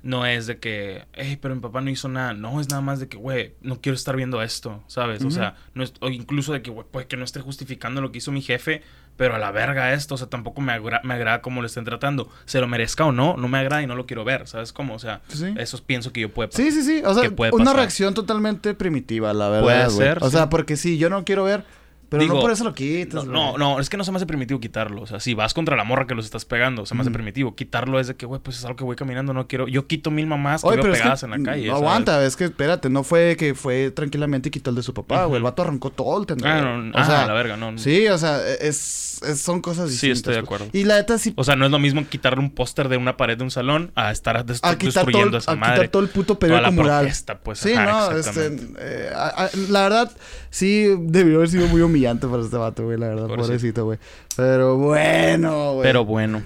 no 0.08 0.26
es 0.26 0.48
de 0.48 0.58
que, 0.58 1.04
hey, 1.14 1.38
pero 1.42 1.54
mi 1.54 1.60
papá 1.60 1.82
no 1.82 1.90
hizo 1.90 2.08
nada. 2.08 2.34
No, 2.34 2.62
es 2.62 2.70
nada 2.70 2.82
más 2.82 3.00
de 3.02 3.10
que, 3.10 3.18
güey, 3.18 3.56
no 3.62 3.82
quiero 3.82 3.96
estar 3.96 4.16
viendo 4.16 4.42
esto, 4.42 4.82
¿sabes? 4.88 5.24
O 5.26 5.30
sea, 5.32 5.56
no 5.74 5.84
es, 5.84 5.94
o 6.00 6.10
incluso 6.10 6.54
de 6.54 6.62
que, 6.62 6.72
güey, 6.72 6.88
puede 6.90 7.08
que 7.08 7.18
no 7.18 7.26
esté 7.26 7.42
justificando 7.42 8.00
lo 8.00 8.10
que 8.12 8.20
hizo 8.20 8.32
mi 8.32 8.42
jefe, 8.42 8.82
pero 9.18 9.36
a 9.36 9.38
la 9.38 9.52
verga 9.52 9.92
esto, 9.94 10.16
o 10.16 10.18
sea, 10.18 10.28
tampoco 10.30 10.62
me, 10.62 10.72
agra- 10.72 11.02
me 11.04 11.14
agrada 11.16 11.42
cómo 11.42 11.60
lo 11.62 11.68
estén 11.68 11.84
tratando. 11.84 12.30
Se 12.46 12.62
lo 12.62 12.68
merezca 12.68 13.04
o 13.06 13.12
no, 13.12 13.36
no 13.36 13.48
me 13.50 13.58
agrada 13.58 13.82
y 13.84 13.88
no 13.88 13.96
lo 13.96 14.06
quiero 14.06 14.24
ver, 14.24 14.48
¿sabes 14.48 14.72
cómo? 14.72 14.94
O 14.94 15.00
sea, 15.00 15.22
Sí. 15.28 15.54
eso 15.58 15.84
pienso 15.86 16.14
que 16.14 16.22
yo 16.22 16.30
puedo. 16.34 16.50
Sí, 16.54 16.72
sí, 16.72 16.84
sí. 16.84 17.02
O 17.04 17.14
sea, 17.14 17.30
una 17.30 17.52
pasar. 17.52 17.76
reacción 17.76 18.14
totalmente 18.14 18.74
primitiva, 18.76 19.34
la 19.34 19.50
verdad. 19.50 19.64
Puede 19.64 19.90
ser, 19.90 20.20
O 20.22 20.30
sí. 20.30 20.38
sea, 20.38 20.50
porque 20.50 20.78
sí, 20.78 20.98
yo 20.98 21.10
no 21.10 21.26
quiero 21.26 21.44
ver. 21.44 21.66
Pero 22.10 22.24
Digo, 22.24 22.36
no 22.36 22.42
por 22.42 22.52
eso 22.52 22.64
lo 22.64 22.74
quitas, 22.74 23.26
No, 23.26 23.58
no, 23.58 23.58
no, 23.58 23.80
es 23.82 23.90
que 23.90 23.98
no 23.98 24.04
se 24.06 24.12
me 24.12 24.18
hace 24.18 24.26
primitivo 24.26 24.60
quitarlo. 24.62 25.02
O 25.02 25.08
sea, 25.08 25.20
si 25.20 25.34
vas 25.34 25.54
contra 25.54 25.76
la 25.76 25.84
morra 25.84 26.08
que 26.08 26.16
los 26.16 26.24
estás 26.26 26.46
pegando, 26.46 26.86
se 26.86 26.96
me 26.96 27.02
hace 27.02 27.10
Ujú. 27.10 27.16
primitivo. 27.16 27.56
Quitarlo 27.56 28.00
es 28.00 28.08
de 28.08 28.16
que, 28.16 28.26
güey, 28.26 28.40
pues 28.42 28.58
es 28.58 28.64
algo 28.66 28.78
que 28.78 28.84
voy 28.86 28.96
caminando, 28.96 29.34
no 29.34 29.48
quiero. 29.48 29.68
Yo 29.68 29.88
quito 29.88 30.10
mil 30.10 30.26
mamás 30.26 30.62
que 30.62 30.68
Oye, 30.70 30.82
veo 30.82 30.94
es 30.94 31.00
pegadas 31.00 31.20
que, 31.20 31.26
en 31.26 31.32
la 31.32 31.52
calle. 31.52 31.68
no 31.68 31.74
¿sabes? 31.74 31.82
aguanta, 31.84 32.26
es 32.26 32.36
que 32.38 32.46
espérate, 32.46 32.90
no 32.90 33.04
fue 33.04 33.36
que 33.38 33.56
fue 33.56 33.92
tranquilamente 33.92 34.48
y 34.50 34.52
quitó 34.52 34.70
el 34.70 34.78
de 34.78 34.84
su 34.84 34.94
papá, 34.94 35.26
güey. 35.26 35.38
El 35.38 35.44
vato 35.44 35.62
arrancó 35.64 35.90
todo 35.90 36.20
el 36.22 36.26
tendedero. 36.26 36.68
Ah, 36.70 36.78
no, 36.78 36.92
o 36.92 36.98
ah, 36.98 37.06
sea, 37.06 37.28
la 37.28 37.34
verga, 37.34 37.58
no. 37.58 37.78
Sí, 37.78 38.08
o 38.08 38.18
sea, 38.18 38.40
es, 38.48 39.22
es- 39.24 39.42
son 39.42 39.62
cosas 39.62 39.88
Sí, 39.90 39.94
distintas. 39.94 40.18
estoy 40.18 40.34
de 40.36 40.40
acuerdo. 40.40 40.68
Y 40.74 40.84
la 40.84 40.96
neta 40.98 41.18
sí 41.18 41.34
O 41.36 41.44
sea, 41.44 41.56
no 41.56 41.66
es 41.66 41.72
lo 41.72 41.80
mismo 41.80 42.06
quitarle 42.08 42.40
un 42.40 42.52
póster 42.52 42.88
de 42.88 42.98
una 42.98 43.18
pared 43.18 43.38
de 43.38 43.44
un 43.44 43.52
salón 43.52 43.92
a 43.96 44.12
estar 44.12 44.46
destru- 44.46 44.60
a 44.64 44.78
todo, 44.78 44.86
destruyendo 44.86 45.38
el- 45.38 45.42
esa 45.42 45.52
a 45.52 45.56
madre. 45.56 45.74
quitar 45.76 45.88
todo 45.90 46.04
el 46.04 46.10
puto 46.10 46.40
periódico 46.40 46.72
mural. 46.72 47.12
pues. 47.44 47.60
Sí, 47.60 47.74
ajá, 47.74 48.12
no, 48.12 48.18
este, 48.18 48.56
eh, 48.80 49.10
a- 49.16 49.46
a- 49.46 49.50
la 49.70 49.82
verdad, 49.84 50.12
sí, 50.52 50.86
debió 51.00 51.38
haber 51.38 51.50
sido 51.50 51.68
muy 51.68 51.82
humillante 51.98 52.28
para 52.28 52.44
este 52.44 52.58
vato, 52.58 52.84
güey, 52.86 52.98
la 53.00 53.08
verdad, 53.08 53.28
Pobrecito. 53.28 53.48
pobrecito, 53.48 53.86
güey. 53.86 54.00
Pero 54.36 54.78
bueno, 54.78 55.74
güey. 55.74 55.84
Pero 55.84 56.06
bueno. 56.06 56.44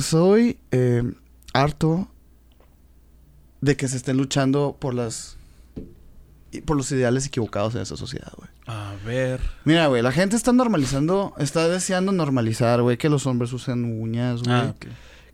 Soy 0.00 0.58
eh, 0.70 1.02
harto 1.54 2.08
de 3.60 3.76
que 3.76 3.88
se 3.88 3.96
estén 3.96 4.16
luchando 4.16 4.76
por 4.78 4.94
las... 4.94 5.36
por 6.66 6.76
los 6.76 6.92
ideales 6.92 7.26
equivocados 7.26 7.74
en 7.74 7.80
esta 7.80 7.96
sociedad, 7.96 8.32
güey. 8.36 8.50
A 8.66 8.94
ver. 9.04 9.40
Mira, 9.64 9.86
güey, 9.86 10.02
la 10.02 10.12
gente 10.12 10.36
está 10.36 10.52
normalizando, 10.52 11.32
está 11.38 11.68
deseando 11.68 12.12
normalizar, 12.12 12.82
güey, 12.82 12.98
que 12.98 13.08
los 13.08 13.26
hombres 13.26 13.52
usen 13.52 14.00
uñas, 14.00 14.42
güey. 14.42 14.54
Ah, 14.54 14.74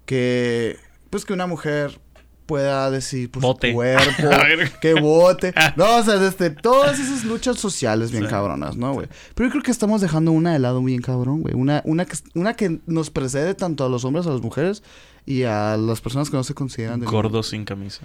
que 0.07 0.79
pues 1.11 1.25
que 1.25 1.33
una 1.33 1.47
mujer 1.47 2.01
pueda 2.47 2.91
decir 2.91 3.31
por 3.31 3.43
su 3.43 3.73
cuerpo, 3.75 4.29
que 4.81 4.95
vote. 4.95 5.55
No, 5.77 5.97
o 5.97 6.03
sea, 6.03 6.17
desde 6.17 6.51
todas 6.51 6.99
esas 6.99 7.25
luchas 7.25 7.59
sociales 7.59 8.11
bien 8.11 8.25
Sí. 8.25 8.31
cabronas, 8.31 8.77
¿no, 8.77 8.93
güey? 8.93 9.09
Pero 9.35 9.49
yo 9.49 9.51
creo 9.53 9.63
que 9.63 9.71
estamos 9.71 10.01
dejando 10.01 10.33
una 10.33 10.53
de 10.53 10.59
lado 10.59 10.83
bien 10.83 11.01
cabrón, 11.01 11.43
güey. 11.43 11.55
Una, 11.55 11.83
una, 11.85 12.05
que, 12.05 12.17
una 12.35 12.55
que 12.55 12.81
nos 12.87 13.11
precede 13.11 13.55
tanto 13.55 13.85
a 13.85 13.89
los 13.89 14.05
hombres, 14.05 14.27
a 14.27 14.31
las 14.31 14.41
mujeres 14.43 14.83
y 15.27 15.45
a 15.45 15.77
las 15.77 16.01
personas 16.01 16.31
que 16.31 16.37
no 16.37 16.45
se 16.45 16.55
consideran 16.55 17.01
de 17.01 17.07
Gordo 17.07 17.43
sin 17.43 17.65
camisa. 17.65 18.03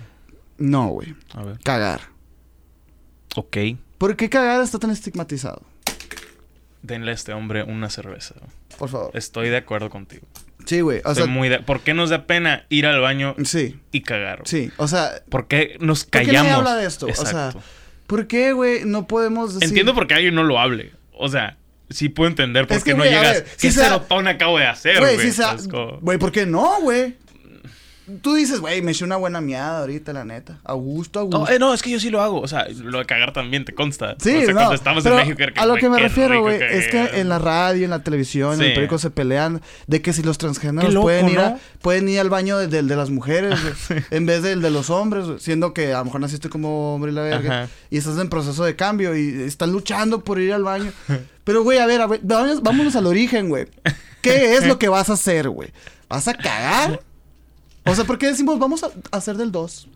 No, 0.57 0.87
güey. 0.87 1.15
A 1.33 1.43
ver. 1.43 1.59
Cagar. 1.63 2.01
Ok. 3.35 3.57
¿Por 3.97 4.15
qué 4.15 4.29
cagar 4.29 4.61
está 4.61 4.79
tan 4.79 4.91
estigmatizado? 4.91 5.61
Denle 6.81 7.11
a 7.11 7.13
este 7.13 7.33
hombre 7.33 7.63
una 7.63 7.89
cerveza. 7.89 8.35
Por 8.77 8.89
favor. 8.89 9.11
Estoy 9.13 9.49
de 9.49 9.57
acuerdo 9.57 9.89
contigo. 9.89 10.25
Sí, 10.69 10.81
güey. 10.81 11.01
O 11.03 11.15
sea, 11.15 11.25
muy 11.25 11.49
de- 11.49 11.59
¿Por 11.61 11.79
qué 11.81 11.95
nos 11.95 12.11
da 12.11 12.27
pena 12.27 12.67
ir 12.69 12.85
al 12.85 12.99
baño 13.01 13.35
sí, 13.43 13.79
y 13.91 14.01
cagar? 14.01 14.43
sí. 14.45 14.69
O 14.77 14.87
sea, 14.87 15.23
¿Por 15.27 15.47
qué 15.47 15.77
nos 15.79 16.03
¿Por 16.03 16.11
qué 16.21 16.27
callamos? 16.27 16.51
habla 16.51 16.75
de 16.75 16.85
esto? 16.85 17.07
O 17.07 17.25
sea. 17.25 17.53
¿por 18.05 18.27
qué, 18.27 18.53
güey, 18.53 18.81
no 18.85 19.07
podemos 19.07 19.55
decir... 19.55 19.67
Entiendo 19.69 19.95
por 19.95 20.05
qué 20.05 20.13
alguien 20.13 20.35
no 20.35 20.43
lo 20.43 20.59
hable. 20.59 20.91
O 21.11 21.27
sea, 21.27 21.57
sí 21.89 22.09
puedo 22.09 22.29
entender 22.29 22.67
por 22.67 22.77
Es 22.77 22.83
qué 22.83 22.91
que, 22.91 22.97
no 22.97 23.03
a 23.03 23.07
llegas. 23.07 23.33
ver, 23.33 23.43
¿Qué 23.45 23.49
si 23.57 23.71
sea- 23.71 23.85
serotón 23.85 24.27
acabo 24.27 24.59
de 24.59 24.67
hacer, 24.67 24.99
Güey, 24.99 25.15
güey? 25.15 25.99
Güey, 26.01 26.17
¿por 26.19 26.31
qué 26.31 26.45
no, 26.45 26.81
güey? 26.81 27.15
Tú 28.21 28.33
dices, 28.35 28.59
güey, 28.59 28.81
me 28.81 28.91
eché 28.91 29.03
una 29.05 29.15
buena 29.17 29.41
miada 29.41 29.79
ahorita, 29.79 30.13
la 30.13 30.25
neta. 30.25 30.59
A 30.63 30.73
gusto, 30.73 31.19
a 31.19 31.23
gusto. 31.23 31.39
No, 31.39 31.49
eh, 31.49 31.59
no, 31.59 31.73
es 31.73 31.81
que 31.81 31.89
yo 31.91 31.99
sí 31.99 32.09
lo 32.09 32.21
hago. 32.21 32.39
O 32.41 32.47
sea, 32.47 32.67
lo 32.69 32.97
de 32.99 33.05
cagar 33.05 33.33
también 33.33 33.65
te 33.65 33.73
consta. 33.73 34.15
Sí, 34.19 34.29
o 34.35 34.39
sea, 34.41 34.47
no, 34.47 34.53
cuando 34.55 34.73
estamos 34.75 35.05
en 35.05 35.15
México. 35.15 35.41
era 35.43 35.53
a 35.61 35.65
lo 35.65 35.75
que 35.75 35.89
me 35.89 35.99
refiero, 35.99 36.41
güey, 36.41 36.59
es 36.61 36.87
que 36.87 37.19
en 37.19 37.29
la 37.29 37.39
radio, 37.39 37.83
en 37.83 37.89
la 37.91 38.03
televisión, 38.03 38.53
en 38.55 38.61
el 38.61 38.67
periódico 38.69 38.97
se 38.97 39.09
pelean 39.11 39.61
de 39.87 40.01
que 40.01 40.13
si 40.13 40.23
los 40.23 40.37
transgéneros 40.37 40.93
loco, 40.93 41.05
pueden, 41.05 41.29
ir 41.29 41.39
a- 41.39 41.57
pueden 41.81 42.09
ir 42.09 42.19
al 42.19 42.29
baño 42.29 42.57
de- 42.57 42.67
del 42.67 42.87
de 42.87 42.95
las 42.95 43.09
mujeres, 43.09 43.59
güey, 43.89 44.03
en 44.11 44.25
vez 44.25 44.41
del 44.43 44.61
de 44.61 44.69
los 44.71 44.89
hombres, 44.89 45.25
siendo 45.41 45.73
que 45.73 45.93
a 45.93 45.99
lo 45.99 46.05
mejor 46.05 46.21
naciste 46.21 46.49
como 46.49 46.95
hombre 46.95 47.11
y 47.11 47.15
la 47.15 47.21
verga, 47.21 47.63
Ajá. 47.63 47.71
y 47.89 47.97
estás 47.97 48.17
en 48.17 48.29
proceso 48.29 48.63
de 48.63 48.75
cambio 48.75 49.15
y 49.15 49.41
están 49.43 49.71
luchando 49.71 50.23
por 50.23 50.39
ir 50.39 50.53
al 50.53 50.63
baño. 50.63 50.91
Pero, 51.43 51.63
güey, 51.63 51.79
a 51.79 51.85
ver, 51.85 52.01
a 52.01 52.07
ver, 52.07 52.19
vámonos, 52.23 52.61
vámonos 52.61 52.95
al 52.95 53.07
origen, 53.07 53.49
güey. 53.49 53.67
¿Qué 54.21 54.55
es 54.55 54.67
lo 54.67 54.77
que 54.77 54.89
vas 54.89 55.09
a 55.09 55.13
hacer, 55.13 55.49
güey? 55.49 55.69
¿Vas 56.07 56.27
a 56.27 56.33
cagar? 56.33 57.01
O 57.89 57.95
sea, 57.95 58.05
¿por 58.05 58.17
qué 58.17 58.27
decimos 58.27 58.59
vamos 58.59 58.83
a 58.83 58.89
hacer 59.11 59.37
del 59.37 59.51
2? 59.51 59.87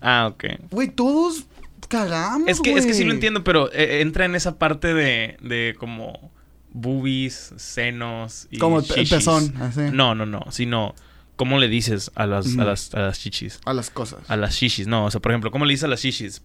Ah, 0.00 0.28
ok. 0.32 0.44
Güey, 0.70 0.88
todos 0.88 1.44
cagamos, 1.88 2.48
Es 2.48 2.60
que, 2.60 2.72
es 2.72 2.86
que 2.86 2.94
sí 2.94 3.04
lo 3.04 3.12
entiendo, 3.12 3.44
pero 3.44 3.70
eh, 3.72 4.00
entra 4.00 4.24
en 4.24 4.34
esa 4.34 4.58
parte 4.58 4.94
de, 4.94 5.36
de 5.42 5.74
como 5.78 6.30
boobies, 6.72 7.52
senos 7.56 8.46
y 8.50 8.58
Como 8.58 8.80
el 8.80 8.86
pezón, 8.86 9.54
así. 9.60 9.80
No, 9.92 10.14
no, 10.14 10.24
no, 10.26 10.44
sino 10.50 10.94
¿cómo 11.36 11.58
le 11.58 11.68
dices 11.68 12.10
a 12.14 12.26
las, 12.26 12.56
a 12.58 12.64
las, 12.64 12.94
a 12.94 13.00
las 13.00 13.20
chichis? 13.20 13.60
A 13.64 13.74
las 13.74 13.90
cosas. 13.90 14.20
A 14.28 14.36
las 14.36 14.54
shishis, 14.54 14.86
no, 14.86 15.04
o 15.04 15.10
sea, 15.10 15.20
por 15.20 15.32
ejemplo, 15.32 15.50
¿cómo 15.50 15.64
le 15.66 15.72
dices 15.72 15.84
a 15.84 15.88
las 15.88 16.00
shishis? 16.00 16.42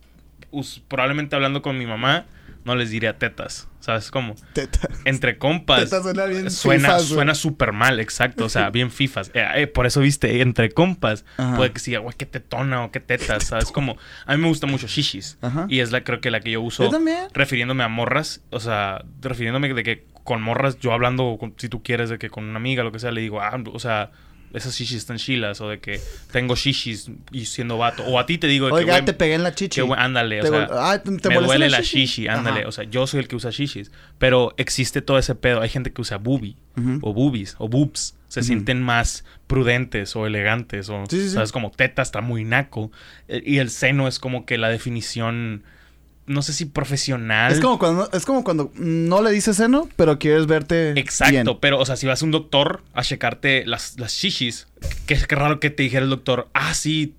Us- 0.52 0.82
probablemente 0.88 1.36
hablando 1.36 1.62
con 1.62 1.78
mi 1.78 1.86
mamá, 1.86 2.26
no 2.68 2.76
les 2.76 2.90
diría 2.90 3.18
tetas, 3.18 3.70
¿sabes 3.80 4.12
cómo? 4.12 4.36
Teta. 4.52 4.90
Entre 5.06 5.38
compas. 5.38 5.86
Tetas 5.86 6.04
suena 6.04 6.26
bien 6.26 6.52
Suena, 6.52 6.90
fifas, 6.90 7.04
suena 7.06 7.34
súper 7.34 7.72
mal, 7.72 8.00
exacto. 8.02 8.46
O 8.46 8.50
sea, 8.50 8.70
bien 8.72 8.92
fifas. 8.92 9.32
Eh, 9.34 9.44
eh, 9.56 9.68
por 9.68 9.86
eso, 9.88 10.02
viste, 10.02 10.42
entre 10.42 10.70
compas. 10.72 11.24
Ajá. 11.38 11.56
Puede 11.56 11.72
que 11.72 11.80
siga, 11.80 12.00
güey, 12.00 12.14
qué 12.18 12.26
tetona 12.26 12.84
o 12.84 12.92
qué 12.92 13.00
tetas, 13.00 13.46
¿sabes? 13.46 13.72
Como, 13.72 13.98
a 14.26 14.36
mí 14.36 14.42
me 14.42 14.50
gusta 14.50 14.68
mucho 14.68 14.86
shishis. 14.86 15.38
Ajá. 15.42 15.66
Y 15.70 15.80
es 15.80 15.92
la, 15.92 16.04
creo 16.04 16.20
que 16.20 16.30
la 16.30 16.42
que 16.42 16.52
yo 16.52 16.62
uso. 16.62 16.84
Yo 16.84 16.90
también. 16.90 17.30
Refiriéndome 17.34 17.84
a 17.86 17.88
morras. 17.88 18.42
O 18.50 18.60
sea, 18.60 19.06
refiriéndome 19.22 19.74
de 19.74 19.84
que 19.84 20.06
con 20.26 20.42
morras, 20.42 20.78
yo 20.80 20.92
hablando, 20.92 21.38
con- 21.40 21.54
si 21.58 21.70
tú 21.70 21.82
quieres, 21.82 22.10
de 22.10 22.20
que 22.20 22.30
con 22.30 22.44
una 22.44 22.58
amiga, 22.58 22.84
lo 22.84 22.92
que 22.92 23.00
sea, 23.00 23.12
le 23.12 23.22
digo, 23.22 23.42
ah, 23.42 23.58
o 23.72 23.80
sea, 23.80 24.12
esas 24.54 24.76
shishis 24.76 24.98
están 24.98 25.18
chilas. 25.18 25.62
O 25.62 25.70
de 25.70 25.80
que 25.80 26.00
tengo 26.32 26.56
shishis 26.56 27.10
y 27.32 27.46
siendo 27.46 27.78
vato. 27.78 28.04
O 28.06 28.20
a 28.20 28.26
ti 28.26 28.38
te 28.38 28.48
digo 28.48 28.68
de 28.68 28.72
que, 28.72 28.78
Oiga, 28.78 28.94
güey, 28.94 29.06
te 29.06 29.14
pegué 29.14 29.36
en 29.36 29.44
la 29.44 29.54
chichi. 29.56 29.82
que, 29.82 29.94
ándale, 29.96 30.40
o 30.40 30.44
Te 30.44 30.50
sea, 30.50 30.60
gol- 30.68 30.78
ah, 30.80 31.02
¿te- 31.04 31.18
te 31.18 31.30
me 31.30 31.36
duele 31.42 31.70
la 31.70 31.82
shishi? 31.82 32.00
shishi, 32.06 32.28
ándale, 32.28 32.60
Ajá. 32.62 32.70
o 32.70 32.72
sea, 32.72 32.84
yo 32.86 33.06
soy 33.08 33.20
el 33.22 33.28
que 33.28 33.36
usa 33.36 33.52
shishis, 33.52 33.92
pero 34.18 34.54
existe 34.58 35.02
todo 35.02 35.18
ese 35.18 35.36
pedo, 35.36 35.62
hay 35.62 35.70
gente 35.70 35.92
que 35.94 36.02
usa 36.02 36.18
boobie, 36.18 36.56
o 37.02 37.14
boobies, 37.14 37.56
o 37.58 37.68
boobs, 37.68 38.16
se 38.28 38.44
sienten 38.44 38.82
más 38.84 39.24
prudentes 39.48 40.16
o 40.16 40.28
elegantes, 40.28 40.90
o, 40.90 41.04
Sí, 41.10 41.18
sí, 41.18 41.30
sí. 41.30 41.34
sabes, 41.36 41.52
como 41.52 41.72
teta 41.72 42.02
está 42.02 42.22
muy 42.22 42.44
naco, 42.44 42.92
eh, 43.28 43.42
y 43.46 43.58
el 43.60 43.70
seno 43.70 44.08
es 44.08 44.20
como 44.20 44.46
que 44.46 44.58
la 44.58 44.70
definición, 44.70 45.64
no 46.28 46.42
sé 46.42 46.54
si 46.54 46.66
profesional. 46.66 47.52
Es 47.52 47.60
como 47.60 47.80
cuando 47.80 48.10
es 48.12 48.26
como 48.26 48.44
cuando 48.44 48.72
no 48.76 49.22
le 49.22 49.32
dices 49.32 49.56
seno, 49.58 49.90
pero 49.96 50.20
quieres 50.20 50.46
verte 50.46 50.92
Exacto, 51.00 51.32
bien. 51.32 51.48
pero, 51.60 51.80
o 51.80 51.86
sea, 51.86 51.96
si 51.96 52.06
vas 52.06 52.22
a 52.22 52.26
un 52.26 52.32
doctor 52.32 52.84
a 52.94 53.02
checarte 53.02 53.66
las, 53.66 53.98
las 53.98 54.14
shishis, 54.14 54.68
que 55.06 55.14
es 55.14 55.26
que 55.26 55.36
raro 55.36 55.60
que 55.60 55.70
te 55.70 55.84
dijera 55.84 56.04
el 56.04 56.10
doctor, 56.10 56.50
ah, 56.54 56.74
sí, 56.74 57.16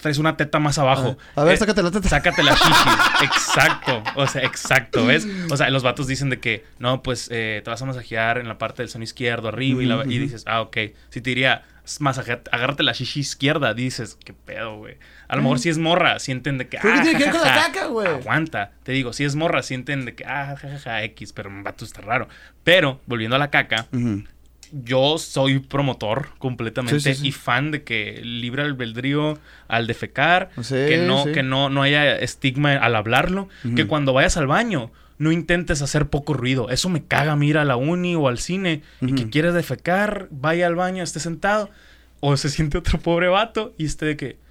traes 0.00 0.18
una 0.18 0.36
teta 0.36 0.58
más 0.58 0.78
abajo. 0.78 1.16
A 1.34 1.44
ver, 1.44 1.54
Eh, 1.54 1.56
sácate 1.56 1.82
la 1.82 1.90
teta. 1.90 2.08
Sácate 2.08 2.42
la 2.42 2.52
shishis. 2.54 3.22
exacto. 3.22 4.02
O 4.16 4.26
sea, 4.26 4.42
exacto, 4.42 5.06
¿ves? 5.06 5.26
O 5.50 5.56
sea, 5.56 5.70
los 5.70 5.82
vatos 5.82 6.06
dicen 6.06 6.30
de 6.30 6.38
que, 6.38 6.64
no, 6.78 7.02
pues 7.02 7.28
eh, 7.32 7.60
te 7.64 7.70
vas 7.70 7.80
a 7.82 7.86
masajear 7.86 8.38
en 8.38 8.48
la 8.48 8.58
parte 8.58 8.82
del 8.82 8.88
seno 8.90 9.04
izquierdo, 9.04 9.48
arriba, 9.48 9.82
y, 9.82 9.86
la- 9.86 10.04
y 10.06 10.18
dices, 10.18 10.44
ah, 10.46 10.60
ok. 10.60 10.76
Si 11.10 11.20
te 11.20 11.30
diría, 11.30 11.62
masaje, 12.00 12.40
agárrate 12.50 12.82
la 12.82 12.92
shishi 12.92 13.20
izquierda, 13.20 13.74
dices, 13.74 14.18
qué 14.24 14.32
pedo, 14.32 14.76
güey. 14.78 14.96
A 15.28 15.36
lo 15.36 15.42
mejor 15.42 15.58
si 15.58 15.68
es 15.68 15.78
morra, 15.78 16.18
sienten 16.18 16.58
de 16.58 16.68
que, 16.68 16.78
¿Pero 16.80 16.94
qué 16.94 17.00
ah, 17.00 17.02
tiene 17.02 17.18
que 17.18 17.24
ver 17.24 17.32
con 17.32 17.42
la 17.42 17.54
caca, 17.54 17.86
güey? 17.86 18.06
Aguanta. 18.08 18.72
Te 18.82 18.92
digo, 18.92 19.12
si 19.12 19.24
es 19.24 19.34
morra, 19.34 19.62
sienten 19.62 20.04
de 20.04 20.14
que, 20.14 20.24
ah, 20.24 20.56
jajaja, 20.58 21.02
X, 21.04 21.32
pero 21.32 21.50
vato 21.62 21.84
está 21.84 22.00
raro. 22.00 22.28
Pero, 22.64 23.00
volviendo 23.06 23.36
a 23.36 23.38
la 23.38 23.50
caca, 23.50 23.86
yo 24.72 25.18
soy 25.18 25.60
promotor 25.60 26.30
completamente 26.38 27.00
Sí, 27.00 27.14
sí, 27.14 27.20
sí. 27.20 27.28
y 27.28 27.32
fan 27.32 27.70
de 27.70 27.84
que 27.84 28.20
libre 28.22 28.62
albedrío 28.62 29.38
al 29.68 29.86
defecar, 29.86 30.50
que 30.68 31.04
no 31.06 31.24
que 31.24 31.42
no 31.42 31.70
no 31.70 31.82
haya 31.82 32.16
estigma 32.16 32.72
al 32.72 32.96
hablarlo, 32.96 33.48
que 33.74 33.86
cuando 33.86 34.12
vayas 34.12 34.36
al 34.36 34.46
baño 34.46 34.90
no 35.18 35.32
intentes 35.32 35.82
hacer 35.82 36.08
poco 36.08 36.34
ruido. 36.34 36.68
Eso 36.70 36.88
me 36.88 37.04
caga 37.04 37.32
a 37.32 37.36
mí 37.36 37.48
ir 37.48 37.58
a 37.58 37.64
la 37.64 37.76
uni 37.76 38.14
o 38.14 38.28
al 38.28 38.38
cine 38.38 38.82
y 39.00 39.14
que 39.14 39.30
quieres 39.30 39.54
defecar, 39.54 40.28
vaya 40.30 40.66
al 40.66 40.74
baño, 40.74 41.02
esté 41.02 41.20
sentado 41.20 41.70
o 42.20 42.36
se 42.36 42.48
siente 42.48 42.78
otro 42.78 42.98
pobre 42.98 43.28
vato 43.28 43.74
y 43.78 43.86
esté 43.86 44.06
de 44.06 44.16
que 44.16 44.46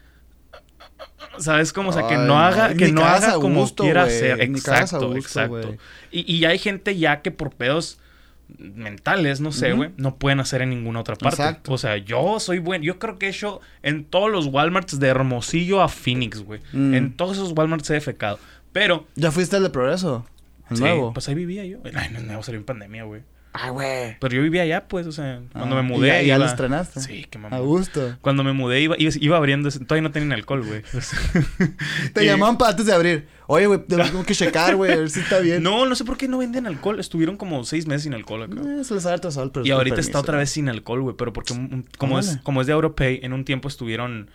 ¿Sabes 1.38 1.74
cómo? 1.74 1.90
O 1.90 1.94
sea, 1.94 2.08
que 2.08 2.16
Ay, 2.16 2.28
no 2.28 2.40
haga, 2.40 2.74
que 2.74 2.92
no 2.92 3.04
haga 3.04 3.34
como 3.34 3.62
gusto, 3.62 3.84
quiera 3.84 4.06
güey. 4.06 4.16
hacer. 4.16 4.42
Exacto, 4.42 5.08
gusto, 5.08 5.18
exacto. 5.18 5.76
Y, 6.12 6.32
y 6.34 6.46
hay 6.46 6.58
gente 6.58 6.98
ya 6.98 7.22
que 7.22 7.32
por 7.32 7.52
pedos 7.52 8.00
mentales, 8.48 9.42
no 9.42 9.52
sé, 9.52 9.74
güey, 9.74 9.90
no 9.98 10.16
pueden 10.16 10.40
hacer 10.40 10.62
en 10.62 10.70
ninguna 10.70 11.02
otra 11.02 11.16
parte. 11.16 11.42
Exacto. 11.42 11.74
O 11.74 11.78
sea, 11.78 11.98
yo 11.98 12.40
soy 12.40 12.60
bueno. 12.60 12.84
Yo 12.84 13.00
creo 13.00 13.18
que 13.18 13.28
he 13.28 13.30
hecho 13.30 13.60
en 13.84 14.06
todos 14.06 14.32
los 14.32 14.48
Walmarts 14.48 15.00
de 15.00 15.08
Hermosillo 15.08 15.82
a 15.82 15.90
Phoenix, 15.90 16.42
güey. 16.42 16.62
Mm. 16.72 16.94
En 16.94 17.18
todos 17.18 17.38
esos 17.38 17.52
Walmarts 17.52 17.90
he 17.90 17.94
defecado. 17.94 18.40
Pero, 18.72 19.08
Ya 19.16 19.32
fuiste 19.32 19.56
al 19.56 19.64
de 19.64 19.70
progreso. 19.70 20.26
El 20.70 20.78
sí, 20.78 20.84
nuevo. 20.84 21.14
pues 21.14 21.28
ahí 21.30 21.36
vivía 21.36 21.66
yo. 21.66 21.80
Ay, 21.94 22.10
no, 22.12 22.20
no, 22.22 22.44
salió 22.44 22.60
en 22.60 22.66
pandemia, 22.66 23.04
güey. 23.04 23.22
Ay, 23.58 23.70
güey. 23.72 24.18
Pero 24.20 24.36
yo 24.36 24.42
vivía 24.42 24.64
allá, 24.64 24.86
pues, 24.90 25.08
o 25.08 25.14
sea, 25.14 25.42
cuando 25.54 25.78
Ah, 25.78 25.82
me 25.82 25.88
mudé. 25.88 26.08
ya- 26.10 26.16
ya 26.22 26.24
iba- 26.36 26.38
lo 26.40 26.46
estrenaste. 26.46 27.00
Sí, 27.00 27.26
qué 27.30 27.38
A 27.38 27.42
mamón. 27.42 27.66
gusto. 27.66 28.18
Cuando 28.20 28.44
me 28.44 28.52
mudé 28.52 28.82
iba, 28.82 28.96
iba, 29.00 29.12
iba 29.18 29.38
abriendo, 29.38 29.70
ese- 29.70 29.80
todavía 29.80 30.02
no 30.02 30.12
tenían 30.12 30.34
alcohol, 30.34 30.66
güey. 30.66 30.82
Te 32.14 32.24
Y- 32.24 32.28
llamaban 32.28 32.58
para 32.58 32.72
antes 32.72 32.86
de 32.86 32.94
abrir. 32.94 33.28
Oye, 33.48 33.68
güey, 33.68 33.80
tengo 33.88 34.26
que 34.26 34.34
checar, 34.36 34.76
güey, 34.76 34.92
a 34.92 34.98
ver 34.98 35.10
si 35.10 35.20
está 35.22 35.40
bien. 35.40 35.64
No, 35.64 35.86
no 35.86 35.96
sé 35.96 36.04
por 36.04 36.18
qué 36.18 36.28
no 36.28 36.40
venden 36.40 36.68
alcohol. 36.68 37.00
Estuvieron 37.00 37.38
como 37.38 37.64
seis 37.64 37.88
meses 37.88 38.04
sin 38.04 38.14
alcohol 38.14 38.44
acá. 38.44 38.56
Eh, 38.62 38.84
se 38.84 38.94
les 38.94 39.06
ha 39.06 39.14
harto 39.14 39.32
sol, 39.32 39.52
pero 39.54 39.66
Y 39.66 39.72
ahorita 39.72 40.02
está 40.02 40.20
otra 40.20 40.38
vez 40.38 40.50
sin 40.50 40.68
alcohol, 40.68 41.02
güey. 41.02 41.16
Pero 41.16 41.32
porque 41.32 41.54
un- 41.54 41.86
es, 42.20 42.28
Órale. 42.28 42.42
como 42.44 42.60
es 42.62 42.68
de 42.68 42.74
Europay, 42.74 43.20
en 43.24 43.32
un 43.34 43.46
tiempo 43.46 43.68
estuvieron 43.70 44.30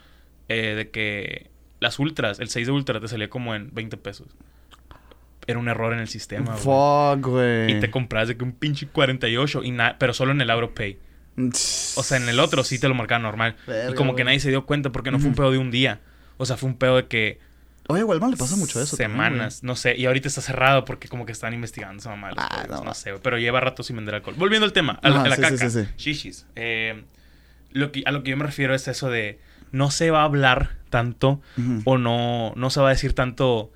eh, 0.49 0.73
de 0.75 0.89
que 0.89 1.49
las 1.79 1.99
ultras, 1.99 2.39
el 2.39 2.49
6 2.49 2.67
de 2.67 2.73
ultra 2.73 2.99
te 2.99 3.07
salía 3.07 3.29
como 3.29 3.53
en 3.55 3.69
20 3.73 3.97
pesos. 3.97 4.27
Era 5.51 5.59
un 5.59 5.67
error 5.67 5.93
en 5.93 5.99
el 5.99 6.07
sistema. 6.07 6.55
Fuck, 6.55 7.25
güey. 7.25 7.71
Y 7.71 7.79
te 7.79 7.91
compras 7.91 8.27
de 8.27 8.37
que 8.37 8.43
un 8.43 8.53
pinche 8.53 8.87
48, 8.87 9.63
y 9.63 9.77
pero 9.99 10.13
solo 10.13 10.31
en 10.31 10.41
el 10.41 10.49
AuroPay. 10.49 10.97
O 11.37 12.03
sea, 12.03 12.17
en 12.17 12.27
el 12.27 12.39
otro 12.39 12.63
sí 12.63 12.79
te 12.79 12.87
lo 12.87 12.95
marcaba 12.95 13.19
normal. 13.19 13.55
Verga, 13.67 13.91
y 13.91 13.93
como 13.95 14.15
que 14.15 14.23
nadie 14.23 14.39
se 14.39 14.49
dio 14.49 14.65
cuenta 14.65 14.91
porque 14.91 15.11
no 15.11 15.19
fue 15.19 15.29
un 15.29 15.35
pedo 15.35 15.51
de 15.51 15.57
un 15.57 15.71
día. 15.71 16.01
O 16.37 16.45
sea, 16.45 16.57
fue 16.57 16.69
un 16.69 16.77
pedo 16.77 16.97
de 16.97 17.07
que 17.07 17.39
Oye, 17.87 18.01
igual 18.01 18.19
le 18.31 18.37
pasa 18.37 18.55
mucho 18.55 18.81
eso. 18.81 18.95
también, 18.95 19.11
semanas, 19.11 19.63
no 19.63 19.75
sé. 19.75 19.97
Y 19.97 20.05
ahorita 20.05 20.27
está 20.27 20.41
cerrado 20.41 20.85
porque 20.85 21.07
como 21.07 21.25
que 21.25 21.31
están 21.31 21.53
investigando 21.53 21.99
esa 21.99 22.09
mamá. 22.11 22.31
Ah, 22.37 22.65
no. 22.69 22.83
no, 22.83 22.93
sé. 22.93 23.13
Pero 23.21 23.37
lleva 23.37 23.59
rato 23.59 23.83
sin 23.83 23.95
vender 23.97 24.15
alcohol. 24.15 24.35
Volviendo 24.37 24.65
al 24.65 24.73
tema, 24.73 24.99
a 25.01 25.09
la, 25.09 25.15
Ajá, 25.17 25.25
a 25.25 25.29
la 25.29 25.35
sí, 25.35 25.41
caca. 25.41 25.57
sí, 25.57 25.69
sí, 25.69 25.85
sí. 25.85 25.89
Shishis. 25.97 26.45
Eh, 26.55 27.03
lo 27.71 27.91
que, 27.91 28.03
a 28.05 28.11
lo 28.11 28.23
que 28.23 28.31
yo 28.31 28.37
me 28.37 28.45
refiero 28.45 28.75
es 28.75 28.87
eso 28.87 29.09
de 29.09 29.39
no 29.71 29.91
se 29.91 30.11
va 30.11 30.21
a 30.21 30.25
hablar 30.25 30.77
tanto 30.89 31.41
o 31.85 31.97
no, 31.97 32.53
no 32.55 32.69
se 32.69 32.81
va 32.81 32.87
a 32.87 32.91
decir 32.91 33.13
tanto 33.13 33.71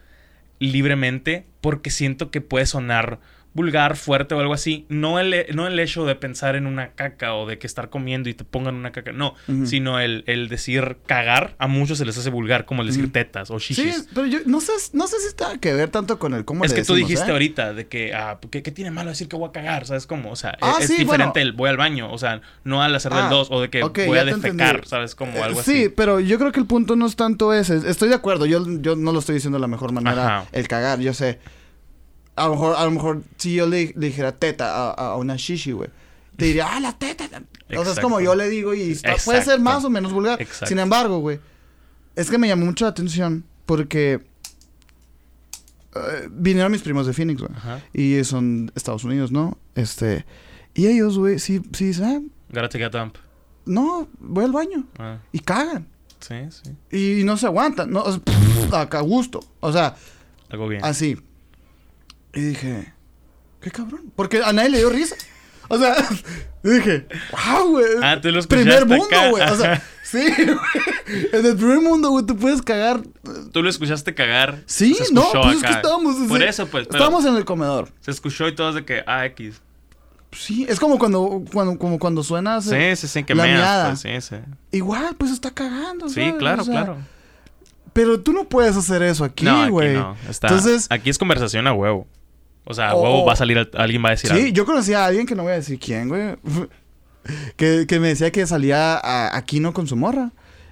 libremente 0.59 1.45
porque 1.65 1.89
siento 1.89 2.29
que 2.29 2.41
puede 2.41 2.67
sonar 2.67 3.19
vulgar, 3.55 3.95
fuerte 3.95 4.35
o 4.35 4.39
algo 4.39 4.53
así. 4.53 4.85
No 4.89 5.19
el, 5.19 5.47
no 5.55 5.65
el 5.65 5.79
hecho 5.79 6.05
de 6.05 6.13
pensar 6.13 6.55
en 6.55 6.67
una 6.67 6.89
caca 6.89 7.33
o 7.33 7.47
de 7.47 7.57
que 7.57 7.65
estar 7.65 7.89
comiendo 7.89 8.29
y 8.29 8.35
te 8.35 8.43
pongan 8.43 8.75
una 8.75 8.91
caca, 8.91 9.11
no. 9.13 9.33
Sino 9.65 9.99
el, 9.99 10.23
el 10.27 10.47
decir 10.49 10.97
cagar, 11.07 11.55
a 11.57 11.65
muchos 11.67 11.97
se 11.97 12.05
les 12.05 12.15
hace 12.17 12.29
vulgar, 12.29 12.65
como 12.65 12.81
el 12.83 12.89
decir 12.89 13.11
tetas 13.11 13.49
o 13.49 13.59
Sí, 13.59 13.73
shishis. 13.73 14.09
pero 14.13 14.27
yo 14.27 14.39
no 14.45 14.59
sé, 14.61 14.73
no 14.93 15.07
sé 15.07 15.19
si 15.21 15.27
está 15.27 15.57
que 15.57 15.73
ver 15.73 15.89
tanto 15.89 16.19
con 16.19 16.33
el 16.33 16.45
cómo 16.45 16.65
Es 16.65 16.71
le 16.71 16.75
que 16.75 16.83
tú 16.83 16.93
decimos, 16.93 17.09
dijiste 17.09 17.29
¿eh? 17.29 17.33
ahorita 17.33 17.73
de 17.73 17.87
que, 17.87 18.13
ah, 18.13 18.39
¿qué, 18.51 18.61
qué 18.61 18.71
tiene 18.71 18.91
malo 18.91 19.09
decir 19.09 19.27
que 19.29 19.35
voy 19.37 19.49
a 19.49 19.51
cagar? 19.51 19.87
¿Sabes 19.87 20.05
cómo? 20.05 20.31
O 20.31 20.35
sea, 20.35 20.57
Ah, 20.61 20.75
es, 20.81 20.87
sí, 20.87 20.97
diferente 20.97 21.39
bueno. 21.39 21.49
el 21.49 21.53
voy 21.53 21.69
al 21.69 21.77
baño, 21.77 22.11
o 22.11 22.17
sea, 22.17 22.41
no 22.65 22.83
al 22.83 22.93
hacer 22.93 23.13
Ah, 23.13 23.21
del 23.21 23.29
dos 23.29 23.47
o 23.51 23.61
de 23.61 23.69
que 23.69 23.81
voy 23.81 24.17
a 24.17 24.25
defecar, 24.25 24.51
entendí. 24.75 24.87
¿sabes? 24.89 25.15
Como 25.15 25.31
Eh, 25.37 25.41
algo 25.43 25.63
sí, 25.63 25.83
así. 25.85 25.89
pero 25.95 26.19
yo 26.19 26.37
creo 26.37 26.51
que 26.51 26.59
el 26.59 26.65
punto 26.65 26.95
no 26.97 27.05
es 27.05 27.15
tanto 27.15 27.53
ese. 27.53 27.77
Estoy 27.89 28.09
de 28.09 28.15
acuerdo, 28.15 28.45
yo, 28.45 28.65
yo 28.81 28.95
no 28.97 29.13
lo 29.13 29.19
estoy 29.19 29.35
diciendo 29.35 29.57
de 29.57 29.61
la 29.61 29.67
mejor 29.67 29.93
manera, 29.93 30.39
Ajá. 30.39 30.47
el 30.51 30.67
cagar, 30.67 30.99
yo 30.99 31.13
sé. 31.13 31.39
A 32.35 32.45
lo 32.47 32.51
mejor, 32.51 32.75
a 32.75 32.83
lo 32.85 32.91
mejor 32.91 33.23
si 33.37 33.55
yo 33.55 33.65
le, 33.67 33.93
le 33.95 34.07
dijera 34.07 34.31
teta 34.33 34.89
a, 34.89 34.91
a 34.91 35.15
una 35.15 35.35
shishi, 35.37 35.71
güey. 35.71 35.89
Te 36.35 36.45
diría, 36.45 36.67
ah, 36.75 36.79
la 36.81 36.91
teta. 36.97 37.29
O 37.77 37.83
sea, 37.83 37.93
es 37.93 37.99
como 37.99 38.19
yo 38.19 38.35
le 38.35 38.49
digo 38.49 38.73
y 38.73 38.91
está- 38.91 39.15
puede 39.23 39.41
ser 39.41 39.59
más 39.61 39.83
o 39.85 39.89
menos 39.89 40.11
vulgar. 40.11 40.41
Exacto. 40.41 40.65
Sin 40.67 40.79
embargo, 40.79 41.19
güey, 41.19 41.39
es 42.15 42.29
que 42.29 42.37
me 42.37 42.47
llamó 42.49 42.65
mucho 42.65 42.83
la 42.85 42.89
atención 42.91 43.45
porque 43.65 44.21
eh, 45.95 46.27
vinieron 46.29 46.71
mis 46.71 46.81
primos 46.81 47.07
de 47.07 47.13
Phoenix, 47.13 47.41
güey. 47.41 47.53
Y 47.93 48.23
son 48.25 48.71
Estados 48.75 49.03
Unidos, 49.03 49.31
¿no? 49.31 49.57
Este. 49.75 50.25
Y 50.73 50.87
ellos, 50.87 51.17
güey, 51.17 51.39
sí, 51.39 51.61
sí 51.71 51.85
dicen, 51.85 52.31
ah, 52.53 52.67
take 52.69 52.83
a 52.83 52.89
dump. 52.89 53.15
no, 53.65 54.07
voy 54.19 54.43
al 54.43 54.51
baño. 54.51 54.85
Ah, 54.99 55.19
Y 55.31 55.39
cagan. 55.39 55.87
sí, 56.19 56.35
sí. 56.49 57.19
Y 57.19 57.23
no 57.23 57.37
se 57.37 57.45
aguantan. 57.45 57.91
No, 57.91 58.01
o 58.03 58.11
sea, 58.69 58.81
a 58.81 59.01
gusto. 59.01 59.39
O 59.61 59.71
sea, 59.71 59.95
Algo 60.49 60.67
bien. 60.67 60.83
así. 60.83 61.17
Y 62.35 62.41
dije, 62.41 62.93
qué 63.61 63.71
cabrón. 63.71 64.11
Porque 64.15 64.41
a 64.43 64.53
nadie 64.53 64.69
le 64.69 64.77
dio 64.79 64.89
risa. 64.89 65.15
O 65.67 65.77
sea, 65.77 65.95
dije, 66.63 67.07
wow, 67.31 67.69
güey. 67.71 67.85
Ah, 68.01 68.19
tú 68.21 68.29
lo 68.31 68.39
escuchaste 68.39 68.63
Primer 68.65 68.85
mundo, 68.85 69.15
güey. 69.31 69.43
O 69.43 69.55
sea, 69.55 69.81
sí, 70.03 70.23
güey. 70.37 71.27
En 71.33 71.45
el 71.45 71.55
primer 71.55 71.81
mundo, 71.81 72.11
güey, 72.11 72.25
tú 72.25 72.35
puedes 72.35 72.61
cagar. 72.61 73.01
Tú 73.51 73.63
lo 73.63 73.69
escuchaste 73.69 74.13
cagar. 74.13 74.61
Sí, 74.65 74.95
no, 75.11 75.25
pues 75.31 75.57
es 75.57 75.63
que 75.63 75.71
estábamos. 75.71 76.15
Por 76.27 76.39
sí, 76.39 76.45
eso, 76.45 76.67
pues. 76.67 76.87
pero 76.87 76.97
Estábamos 76.97 77.25
en 77.25 77.35
el 77.35 77.45
comedor. 77.45 77.89
Se 78.01 78.11
escuchó 78.11 78.47
y 78.47 78.55
todos 78.55 78.75
de 78.75 78.85
que, 78.85 79.03
ah, 79.07 79.25
X. 79.25 79.61
Sí, 80.31 80.65
es 80.67 80.79
como 80.79 80.99
cuando, 80.99 81.43
cuando, 81.53 81.79
como 81.79 81.97
cuando 81.97 82.21
suena. 82.21 82.61
Sí, 82.61 82.95
sí, 82.95 83.07
sí, 83.07 83.23
que 83.23 83.33
la 83.33 83.43
meas, 83.43 83.57
miada. 83.57 83.89
pues, 83.89 84.01
sí, 84.01 84.09
sí. 84.21 84.35
Igual, 84.71 85.15
pues 85.17 85.31
está 85.31 85.51
cagando. 85.51 86.09
Sí, 86.09 86.15
¿sabes? 86.15 86.35
claro, 86.35 86.61
O 86.61 86.65
sea, 86.65 86.73
claro. 86.73 86.97
Pero 87.93 88.19
tú 88.19 88.33
no 88.33 88.43
puedes 88.43 88.75
hacer 88.75 89.01
eso 89.03 89.23
aquí, 89.23 89.45
no, 89.45 89.69
güey. 89.71 89.93
no. 89.93 90.17
Está, 90.29 90.47
Entonces, 90.47 90.87
aquí 90.89 91.09
es 91.09 91.17
conversación 91.17 91.65
a 91.67 91.73
huevo. 91.73 92.05
O 92.65 92.73
sea, 92.73 92.95
huevo 92.95 93.25
va 93.25 93.33
a 93.33 93.35
salir, 93.35 93.57
al- 93.57 93.69
alguien 93.75 94.03
va 94.03 94.09
a 94.09 94.11
decir 94.11 94.29
Sí, 94.31 94.35
algo. 94.37 94.47
yo 94.53 94.65
conocí 94.65 94.93
a 94.93 95.05
alguien 95.05 95.25
que 95.25 95.35
no 95.35 95.43
voy 95.43 95.51
a 95.53 95.55
decir 95.55 95.79
quién, 95.79 96.07
güey. 96.09 96.35
que, 97.55 97.85
que 97.87 97.99
me 97.99 98.09
decía 98.09 98.31
que 98.31 98.45
salía 98.47 98.95
a, 98.97 99.35
a 99.35 99.41
Kino 99.45 99.73
con 99.73 99.87
su 99.87 99.95
morra. 99.95 100.31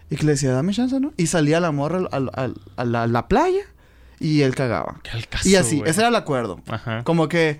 Y 0.09 0.15
que 0.15 0.25
le 0.25 0.33
decía, 0.33 0.51
dame 0.51 0.73
chance, 0.73 0.99
¿no? 0.99 1.11
Y 1.17 1.27
salía 1.27 1.59
la 1.59 1.71
morra 1.71 1.97
al- 1.99 2.09
al- 2.11 2.31
al- 2.33 2.55
a, 2.75 2.85
la, 2.85 3.07
la 3.07 3.27
playa 3.27 3.63
y 4.19 4.41
él 4.41 4.53
cagaba. 4.53 4.99
Qué 5.03 5.11
al 5.11 5.27
caso, 5.27 5.47
y 5.49 5.55
así, 5.55 5.79
güey. 5.79 5.89
ese 5.89 6.01
era 6.01 6.09
el 6.09 6.15
acuerdo. 6.15 6.59
Ajá. 6.67 7.03
Como 7.03 7.27
que 7.27 7.59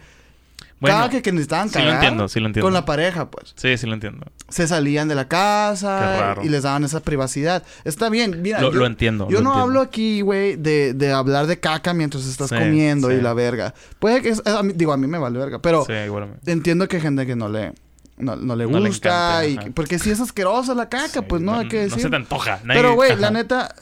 Bueno, 0.84 0.98
cada 0.98 1.10
que, 1.10 1.22
que 1.22 1.32
necesitaban 1.32 1.70
sí 1.70 1.80
lo 1.80 1.86
cagar 1.86 1.96
entiendo, 2.04 2.28
sí 2.28 2.40
lo 2.40 2.46
entiendo. 2.48 2.66
con 2.68 2.74
la 2.74 2.86
pareja, 2.86 3.32
pues. 3.32 3.54
Sí, 3.56 3.76
sí 3.78 3.88
lo 3.88 3.94
entiendo. 3.94 4.26
Se 4.50 4.68
salían 4.68 5.08
de 5.08 5.16
la 5.16 5.28
casa 5.28 5.98
Qué 6.00 6.20
raro. 6.22 6.44
y 6.44 6.50
les 6.50 6.64
daban 6.64 6.84
esa 6.84 7.00
privacidad. 7.00 7.64
Está 7.86 8.10
bien, 8.10 8.42
mira. 8.42 8.62
Lo, 8.62 8.72
yo- 8.72 8.80
lo 8.80 8.86
entiendo. 8.86 9.28
Yo 9.30 9.38
lo 9.40 9.44
no 9.46 9.50
entiendo. 9.52 9.62
hablo 9.64 9.82
aquí, 9.82 10.22
güey, 10.22 10.56
de, 10.58 10.94
de 10.94 11.12
hablar 11.12 11.48
de 11.48 11.60
caca 11.60 11.94
mientras 11.94 12.26
estás 12.28 12.50
Sí, 12.50 12.56
comiendo 12.56 13.10
sí. 13.10 13.16
y 13.16 13.22
la 13.22 13.34
verga. 13.34 13.74
Puede 14.00 14.22
que... 14.22 14.30
es- 14.30 14.46
a 14.46 14.62
mí- 14.62 14.74
digo, 14.76 14.94
a 14.94 14.98
mí 14.98 15.08
me 15.08 15.18
vale 15.18 15.40
verga, 15.40 15.60
pero... 15.60 15.86
Sí, 15.86 15.94
igual. 15.94 16.36
entiendo 16.46 16.88
que 16.88 16.98
hay 16.98 17.02
gente 17.02 17.26
que 17.26 17.36
no 17.36 17.50
le 17.50 17.74
no, 18.18 18.36
no 18.36 18.56
le 18.56 18.68
No 18.68 18.80
le 18.80 18.90
gusta 18.90 19.44
encanta, 19.44 19.68
y 19.68 19.72
porque 19.72 19.98
si 19.98 20.12
es 20.12 20.20
asquerosa 20.20 20.76
la 20.76 20.88
caca, 20.88 21.24
pues 21.24 21.42
no, 21.42 21.56
hay 21.56 21.68
que 21.68 21.78
No 21.78 21.84
decir. 21.84 22.02
se 22.04 22.10
te 22.12 22.16
antoja. 22.16 22.60
nadie- 22.64 22.80
Pero 22.80 22.94
güey, 22.94 23.16
la 23.16 23.32
neta 23.32 23.74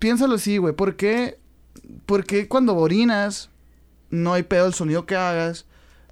piénsalo 0.00 0.34
así, 0.34 0.56
güey, 0.58 0.74
¿por 0.74 0.96
qué 0.96 1.38
por 2.06 2.24
qué 2.24 2.48
cuando 2.48 2.74
orinas 2.76 3.50
no 4.10 4.32
hay 4.34 4.42
pedo 4.42 4.66
el 4.66 4.74
sonido 4.74 5.06
que 5.06 5.14
hagas, 5.16 5.64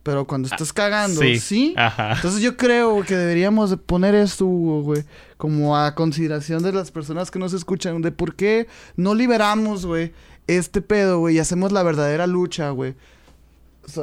pero 0.07 0.25
cuando 0.25 0.47
estás 0.47 0.73
cagando, 0.73 1.21
sí? 1.21 1.41
Sí. 1.41 1.75
Ajá. 1.77 2.13
Entonces 2.13 2.41
yo 2.41 2.57
creo 2.57 3.03
que 3.03 3.17
deberíamos 3.17 3.71
de 3.71 3.77
poner 3.77 4.15
esto, 4.15 4.47
güey, 4.47 5.03
como 5.37 5.77
a 5.77 5.97
consideración 5.97 6.63
de 6.63 6.71
las 6.71 6.93
personas 6.93 7.33
que 7.33 7.41
nos 7.41 7.53
escuchan, 7.53 8.01
de 8.03 8.13
por 8.13 8.37
qué 8.37 8.69
no 8.95 9.17
liberamos, 9.17 9.85
güey, 9.85 10.13
este 10.47 10.81
pedo, 10.81 11.19
güey, 11.19 11.35
y 11.35 11.39
hacemos 11.41 11.73
la 11.73 11.83
verdadera 11.83 12.29
lucha, 12.29 12.71
güey, 12.71 12.95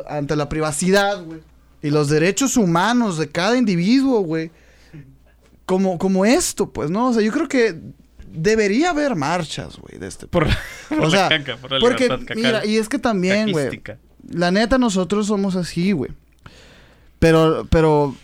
ante 0.10 0.36
la 0.36 0.50
privacidad, 0.50 1.24
güey, 1.24 1.40
y 1.82 1.90
los 1.90 2.10
derechos 2.10 2.58
humanos 2.58 3.18
de 3.18 3.30
cada 3.30 3.58
individuo, 3.58 4.20
güey, 4.20 4.52
como, 5.66 5.98
como 5.98 6.26
esto, 6.26 6.70
pues, 6.70 6.92
¿no? 6.92 7.12
O 7.12 7.14
sea, 7.14 7.22
yo 7.22 7.32
creo 7.32 7.48
que 7.48 7.80
debería 8.30 8.90
haber 8.90 9.16
marchas, 9.16 9.78
güey, 9.78 10.00
de 10.00 10.08
este 10.10 10.28
Por, 10.28 10.50
por 10.90 11.00
o 11.00 11.04
la 11.04 11.30
sea, 11.30 11.30
caca, 11.30 11.56
por 11.56 11.72
la 11.72 11.80
porque, 11.80 12.10
mira, 12.36 12.66
y 12.66 12.76
es 12.76 12.90
que 12.90 13.00
también, 13.00 13.54
güey. 13.54 13.82
La 14.30 14.52
neta, 14.52 14.78
nosotros 14.78 15.28
somos 15.28 15.56
así, 15.56 15.92
güey. 15.92 16.12
Pero, 17.20 17.66
pero, 17.70 18.16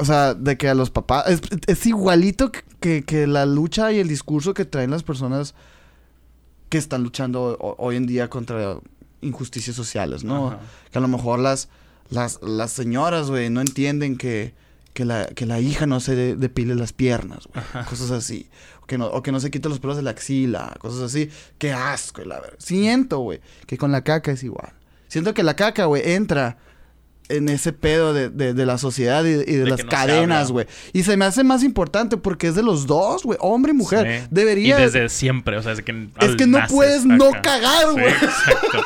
o 0.00 0.04
sea, 0.04 0.34
de 0.34 0.56
que 0.56 0.68
a 0.68 0.74
los 0.74 0.90
papás. 0.90 1.26
Es, 1.28 1.40
es 1.66 1.86
igualito 1.86 2.50
que, 2.52 2.62
que- 2.80 3.02
que 3.04 3.26
la 3.26 3.46
lucha 3.46 3.92
y 3.92 3.98
el 3.98 4.08
discurso 4.08 4.54
que 4.54 4.64
traen 4.64 4.90
las 4.90 5.02
personas 5.02 5.54
que 6.68 6.78
están 6.78 7.02
luchando 7.02 7.56
ho- 7.60 7.76
hoy 7.78 7.96
en 7.96 8.06
día 8.06 8.28
contra 8.30 8.78
injusticias 9.20 9.74
sociales, 9.76 10.24
¿no? 10.24 10.48
Ajá. 10.48 10.58
Que 10.92 10.98
a 10.98 11.00
lo 11.00 11.08
mejor 11.08 11.38
las, 11.40 11.68
las, 12.10 12.40
las 12.42 12.70
señoras, 12.72 13.28
güey, 13.30 13.50
no 13.50 13.60
entienden 13.60 14.16
que, 14.16 14.54
que, 14.94 15.04
la, 15.04 15.26
que 15.26 15.44
la 15.46 15.60
hija 15.60 15.86
no 15.86 16.00
se 16.00 16.14
de- 16.14 16.36
depile 16.36 16.74
las 16.74 16.92
piernas, 16.92 17.48
güey. 17.52 17.64
Cosas 17.86 18.10
así. 18.10 18.48
O 18.82 18.86
que, 18.86 18.96
no, 18.96 19.06
o 19.08 19.22
que 19.22 19.32
no 19.32 19.40
se 19.40 19.50
quite 19.50 19.68
los 19.68 19.80
pelos 19.80 19.96
de 19.96 20.02
la 20.02 20.10
axila, 20.10 20.74
cosas 20.78 21.00
así. 21.02 21.30
Qué 21.58 21.72
asco, 21.72 22.22
la 22.24 22.40
verdad. 22.40 22.56
Siento, 22.58 23.18
güey, 23.18 23.40
que 23.66 23.76
con 23.76 23.92
la 23.92 24.02
caca 24.04 24.32
es 24.32 24.42
igual. 24.44 24.72
Siento 25.08 25.34
que 25.34 25.42
la 25.42 25.56
caca, 25.56 25.86
güey, 25.86 26.02
entra 26.12 26.56
en 27.30 27.50
ese 27.50 27.74
pedo 27.74 28.14
de, 28.14 28.30
de- 28.30 28.54
de 28.54 28.64
la 28.66 28.78
sociedad 28.78 29.22
y, 29.24 29.28
y 29.28 29.32
de, 29.34 29.58
De 29.64 29.70
las 29.70 29.84
no 29.84 29.90
cadenas, 29.90 30.50
güey. 30.50 30.66
Y 30.94 31.02
se 31.02 31.16
me 31.18 31.26
hace 31.26 31.44
más 31.44 31.62
importante 31.62 32.16
porque 32.16 32.46
es 32.48 32.54
de 32.54 32.62
los 32.62 32.86
dos, 32.86 33.22
güey, 33.24 33.36
hombre 33.42 33.72
y 33.72 33.74
mujer. 33.74 34.22
Sí. 34.22 34.28
Debería... 34.30 34.78
Y 34.78 34.82
desde 34.82 35.08
siempre, 35.10 35.56
o 35.58 35.62
sea, 35.62 35.72
desde 35.72 35.84
que. 35.84 36.08
Es 36.20 36.36
que 36.36 36.46
no 36.46 36.58
puedes 36.68 37.04
no 37.04 37.30
cagar, 37.42 37.84
Sí, 37.88 37.92
güey. 37.92 38.06
exacto. 38.08 38.78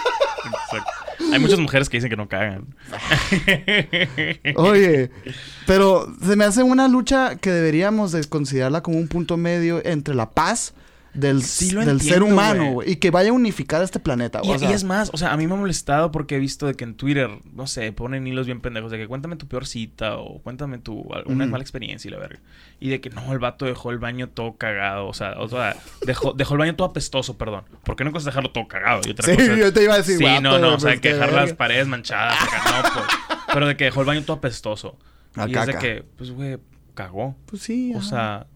exacto. 0.64 0.90
Hay 1.32 1.38
muchas 1.38 1.60
mujeres 1.60 1.88
que 1.88 1.98
dicen 1.98 2.10
que 2.10 2.16
no 2.16 2.28
cagan. 2.28 2.66
Oye, 4.56 5.10
pero 5.66 6.12
se 6.24 6.36
me 6.36 6.44
hace 6.44 6.62
una 6.62 6.88
lucha 6.88 7.36
que 7.36 7.50
deberíamos 7.50 8.12
de 8.12 8.24
considerarla 8.24 8.82
como 8.82 8.98
un 8.98 9.08
punto 9.08 9.36
medio 9.36 9.80
entre 9.84 10.14
la 10.14 10.30
paz 10.30 10.74
del, 11.14 11.42
Sí 11.42 11.70
lo 11.72 11.84
del 11.84 12.00
ser 12.00 12.22
humano, 12.22 12.72
güey. 12.72 12.92
Y 12.92 12.96
que 12.96 13.10
vaya 13.10 13.30
a 13.30 13.32
unificar 13.32 13.82
este 13.82 14.00
planeta. 14.00 14.40
Y, 14.42 14.50
o 14.50 14.58
sea, 14.58 14.70
y 14.70 14.72
es 14.72 14.84
más, 14.84 15.10
o 15.12 15.16
sea, 15.16 15.32
a 15.32 15.36
mí 15.36 15.46
me 15.46 15.54
ha 15.54 15.56
molestado 15.56 16.10
porque 16.10 16.36
he 16.36 16.38
visto 16.38 16.66
de 16.66 16.74
que 16.74 16.84
en 16.84 16.94
Twitter, 16.94 17.30
no 17.52 17.66
sé, 17.66 17.92
ponen 17.92 18.26
hilos 18.26 18.46
bien 18.46 18.60
pendejos 18.60 18.90
de 18.90 18.98
que 18.98 19.06
cuéntame 19.06 19.36
tu 19.36 19.46
peor 19.46 19.66
cita 19.66 20.16
o 20.16 20.40
cuéntame 20.42 20.78
tu 20.78 21.06
una 21.26 21.46
mala 21.46 21.62
experiencia 21.62 22.08
y 22.08 22.12
la 22.12 22.18
verga. 22.18 22.40
Y 22.80 22.88
de 22.88 23.00
que 23.00 23.10
no, 23.10 23.32
el 23.32 23.38
vato 23.38 23.66
dejó 23.66 23.90
el 23.90 23.98
baño 23.98 24.28
todo 24.28 24.56
cagado, 24.56 25.06
o 25.06 25.14
sea, 25.14 25.34
o 25.38 25.48
sea 25.48 25.76
dejó, 26.06 26.32
dejó 26.32 26.54
el 26.54 26.58
baño 26.60 26.74
todo 26.76 26.88
apestoso, 26.88 27.36
perdón. 27.38 27.64
¿Por 27.84 27.94
qué 27.96 28.04
no 28.04 28.12
cosa 28.12 28.26
dejarlo 28.30 28.50
todo 28.50 28.66
cagado? 28.66 29.02
Y 29.06 29.10
otra 29.10 29.26
Sí, 29.26 29.36
cosa, 29.36 29.54
yo 29.56 29.72
te 29.72 29.84
iba 29.84 29.94
a 29.94 29.98
decir, 29.98 30.18
Sí, 30.18 30.24
no, 30.40 30.58
no, 30.58 30.74
o 30.74 30.80
sea, 30.80 30.90
pues, 30.90 31.00
que 31.00 31.12
dejar 31.12 31.28
verga. 31.30 31.42
las 31.42 31.52
paredes 31.54 31.86
manchadas, 31.86 32.36
acá, 32.42 32.62
no, 32.82 32.82
pues. 32.94 33.06
Pero 33.52 33.66
de 33.66 33.76
que 33.76 33.84
dejó 33.84 34.00
el 34.00 34.06
baño 34.06 34.22
todo 34.22 34.38
apestoso. 34.38 34.98
A 35.36 35.48
y 35.48 35.54
es 35.54 35.66
de 35.66 35.74
que, 35.76 36.04
pues, 36.16 36.30
güey, 36.30 36.58
cagó. 36.94 37.36
Pues 37.46 37.62
sí, 37.62 37.92
O 37.94 37.98
ajá. 37.98 38.08
sea, 38.08 38.46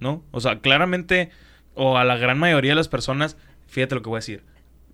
¿no? 0.00 0.24
O 0.30 0.40
sea, 0.40 0.58
claramente, 0.60 1.30
o 1.76 1.96
a 1.98 2.04
la 2.04 2.16
gran 2.16 2.38
mayoría 2.38 2.72
de 2.72 2.76
las 2.76 2.88
personas, 2.88 3.36
fíjate 3.68 3.94
lo 3.94 4.02
que 4.02 4.08
voy 4.08 4.16
a 4.16 4.20
decir. 4.20 4.42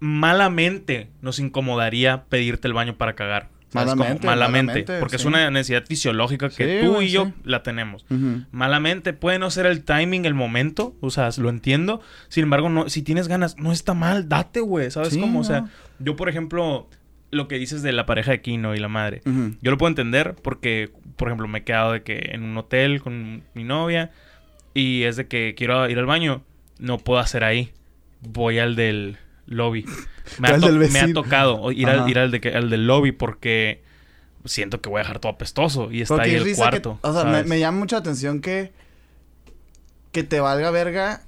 Malamente 0.00 1.08
nos 1.20 1.38
incomodaría 1.38 2.24
pedirte 2.24 2.68
el 2.68 2.74
baño 2.74 2.96
para 2.96 3.14
cagar. 3.14 3.48
Malamente, 3.74 4.26
malamente. 4.26 4.80
malamente, 4.82 5.00
porque 5.00 5.16
es 5.16 5.24
una 5.24 5.50
necesidad 5.50 5.84
fisiológica 5.86 6.50
que 6.50 6.80
Sí, 6.80 6.86
tú 6.86 7.00
y 7.00 7.08
yo 7.08 7.32
la 7.44 7.62
tenemos. 7.62 8.04
Malamente 8.50 9.14
puede 9.14 9.38
no 9.38 9.50
ser 9.50 9.64
el 9.64 9.82
timing, 9.82 10.26
el 10.26 10.34
momento, 10.34 10.94
o 11.00 11.10
sea, 11.10 11.30
lo 11.38 11.48
entiendo. 11.48 12.02
Sin 12.28 12.42
embargo, 12.42 12.68
no, 12.68 12.90
si 12.90 13.02
tienes 13.02 13.28
ganas, 13.28 13.56
no 13.56 13.72
está 13.72 13.94
mal, 13.94 14.28
date, 14.28 14.60
güey, 14.60 14.90
¿sabes 14.90 15.16
cómo? 15.16 15.40
O 15.40 15.44
sea, 15.44 15.70
yo, 15.98 16.16
por 16.16 16.28
ejemplo, 16.28 16.88
lo 17.30 17.48
que 17.48 17.58
dices 17.58 17.82
de 17.82 17.92
la 17.92 18.04
pareja 18.04 18.32
de 18.32 18.42
Kino 18.42 18.74
y 18.74 18.78
la 18.78 18.88
madre, 18.88 19.22
yo 19.62 19.70
lo 19.70 19.78
puedo 19.78 19.88
entender 19.88 20.34
porque, 20.42 20.90
por 21.16 21.28
ejemplo, 21.28 21.48
me 21.48 21.60
he 21.60 21.64
quedado 21.64 21.92
de 21.92 22.02
que 22.02 22.30
en 22.32 22.42
un 22.42 22.56
hotel 22.58 23.00
con 23.00 23.42
mi 23.54 23.64
novia 23.64 24.10
y 24.74 25.04
es 25.04 25.16
de 25.16 25.28
que 25.28 25.54
quiero 25.56 25.88
ir 25.88 25.98
al 25.98 26.06
baño, 26.06 26.42
no 26.82 26.98
puedo 26.98 27.20
hacer 27.20 27.44
ahí. 27.44 27.72
Voy 28.20 28.58
al 28.58 28.76
del 28.76 29.16
lobby. 29.46 29.84
Me, 30.38 30.48
ha, 30.48 30.54
Al 30.54 30.60
to- 30.60 30.66
del 30.72 30.90
me 30.90 31.00
ha 31.00 31.12
tocado 31.12 31.72
ir, 31.72 31.88
al, 31.88 32.08
ir 32.10 32.18
al, 32.18 32.30
de 32.30 32.40
que- 32.40 32.50
al 32.54 32.68
del 32.70 32.86
lobby 32.86 33.12
porque 33.12 33.82
siento 34.44 34.80
que 34.80 34.88
voy 34.88 34.98
a 34.98 35.02
dejar 35.04 35.18
todo 35.20 35.32
apestoso 35.32 35.90
y 35.92 36.02
está 36.02 36.14
Porque 36.16 36.30
ahí 36.30 36.34
es 36.36 36.42
el 36.42 36.48
que- 36.48 36.54
cuarto. 36.56 36.98
o 37.00 37.12
sea, 37.12 37.24
me, 37.44 37.58
llama 37.58 37.78
mucha 37.78 37.96
atención 37.96 38.40
que. 38.40 38.72
Que 40.12 40.22
te 40.22 40.40
valga 40.40 40.70
verga. 40.70 41.22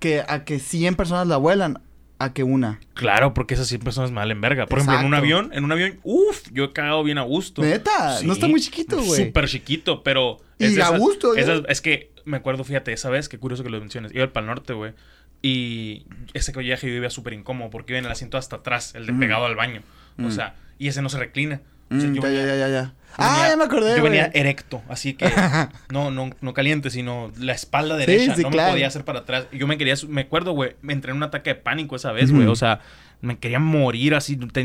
Que 0.00 0.22
a 0.26 0.44
que 0.44 0.58
100 0.58 0.94
personas 0.96 1.26
la 1.26 1.36
vuelan. 1.36 1.80
A 2.18 2.32
que 2.32 2.42
una. 2.44 2.80
Claro, 2.94 3.34
porque 3.34 3.54
esas 3.54 3.66
100 3.66 3.82
personas 3.82 4.10
me 4.10 4.16
valen 4.16 4.40
verga. 4.40 4.66
Por 4.66 4.78
ejemplo, 4.78 5.00
en 5.00 5.06
un 5.06 5.14
avión, 5.14 5.50
en 5.52 5.64
un 5.64 5.72
avión, 5.72 5.98
uff, 6.04 6.42
yo 6.52 6.64
he 6.64 6.72
cagado 6.72 7.02
bien 7.02 7.18
a 7.18 7.22
gusto. 7.22 7.60
Neta, 7.60 8.18
Sí. 8.18 8.26
no 8.26 8.32
está 8.32 8.46
muy 8.46 8.60
chiquito, 8.60 9.02
güey. 9.02 9.26
Súper 9.26 9.48
chiquito, 9.48 10.02
pero... 10.04 10.38
Y 10.58 10.68
de 10.74 10.82
a 10.82 10.90
gusto, 10.96 11.36
¿eh? 11.36 11.40
esas- 11.40 11.62
es 11.68 11.80
que 11.80 12.12
me 12.24 12.36
acuerdo, 12.36 12.64
fíjate, 12.64 12.92
esa 12.92 13.10
vez, 13.10 13.28
qué 13.28 13.38
curioso 13.38 13.62
que 13.64 13.70
lo 13.70 13.78
menciones. 13.80 14.12
Iba 14.14 14.24
al 14.24 14.32
Pal 14.32 14.46
Norte, 14.46 14.72
güey. 14.72 14.92
Y 15.42 16.06
ese 16.32 16.52
viaje 16.52 16.88
yo 16.88 16.94
iba 16.94 17.10
súper 17.10 17.32
incómodo 17.34 17.70
porque 17.70 17.92
iba 17.92 17.98
en 17.98 18.06
el 18.06 18.10
asiento 18.12 18.38
hasta 18.38 18.56
atrás, 18.56 18.94
el 18.94 19.06
de 19.06 19.12
pegado 19.12 19.44
al 19.44 19.56
baño. 19.56 19.82
O 20.18 20.22
Mm. 20.22 20.30
sea, 20.30 20.54
y 20.78 20.88
ese 20.88 21.02
no 21.02 21.08
se 21.10 21.18
reclina. 21.18 21.60
O 21.90 22.00
sea, 22.00 22.08
Mm, 22.08 22.14
yo 22.14 22.22
ya, 22.22 22.28
venía- 22.28 22.46
ya, 22.46 22.56
ya, 22.56 22.68
ya, 22.68 22.94
Ah, 23.18 23.32
venía- 23.34 23.48
ya 23.50 23.56
me 23.58 23.64
acordé, 23.64 23.90
Yo 23.94 24.00
güey. 24.00 24.12
venía 24.12 24.30
erecto, 24.32 24.82
así 24.88 25.12
que 25.14 25.26
no, 25.92 26.10
no, 26.10 26.30
no 26.40 26.54
caliente, 26.54 26.88
sino 26.90 27.30
la 27.38 27.52
espalda 27.52 27.96
derecha. 27.96 28.34
sí, 28.34 28.42
no 28.42 28.50
claro. 28.50 28.68
me 28.68 28.72
podía 28.76 28.86
hacer 28.86 29.04
para 29.04 29.20
atrás. 29.20 29.46
Y 29.52 29.58
yo 29.58 29.66
me 29.66 29.76
quería, 29.76 29.94
me 30.08 30.22
acuerdo, 30.22 30.52
güey, 30.52 30.76
me 30.80 30.94
entré 30.94 31.10
en 31.10 31.18
un 31.18 31.22
ataque 31.24 31.50
de 31.50 31.56
pánico 31.56 31.94
esa 31.94 32.10
vez, 32.12 32.32
güey. 32.32 32.46
O 32.46 32.56
sea, 32.56 32.80
me 33.24 33.38
quería 33.38 33.58
morir 33.58 34.14
así. 34.14 34.38
entré 34.40 34.60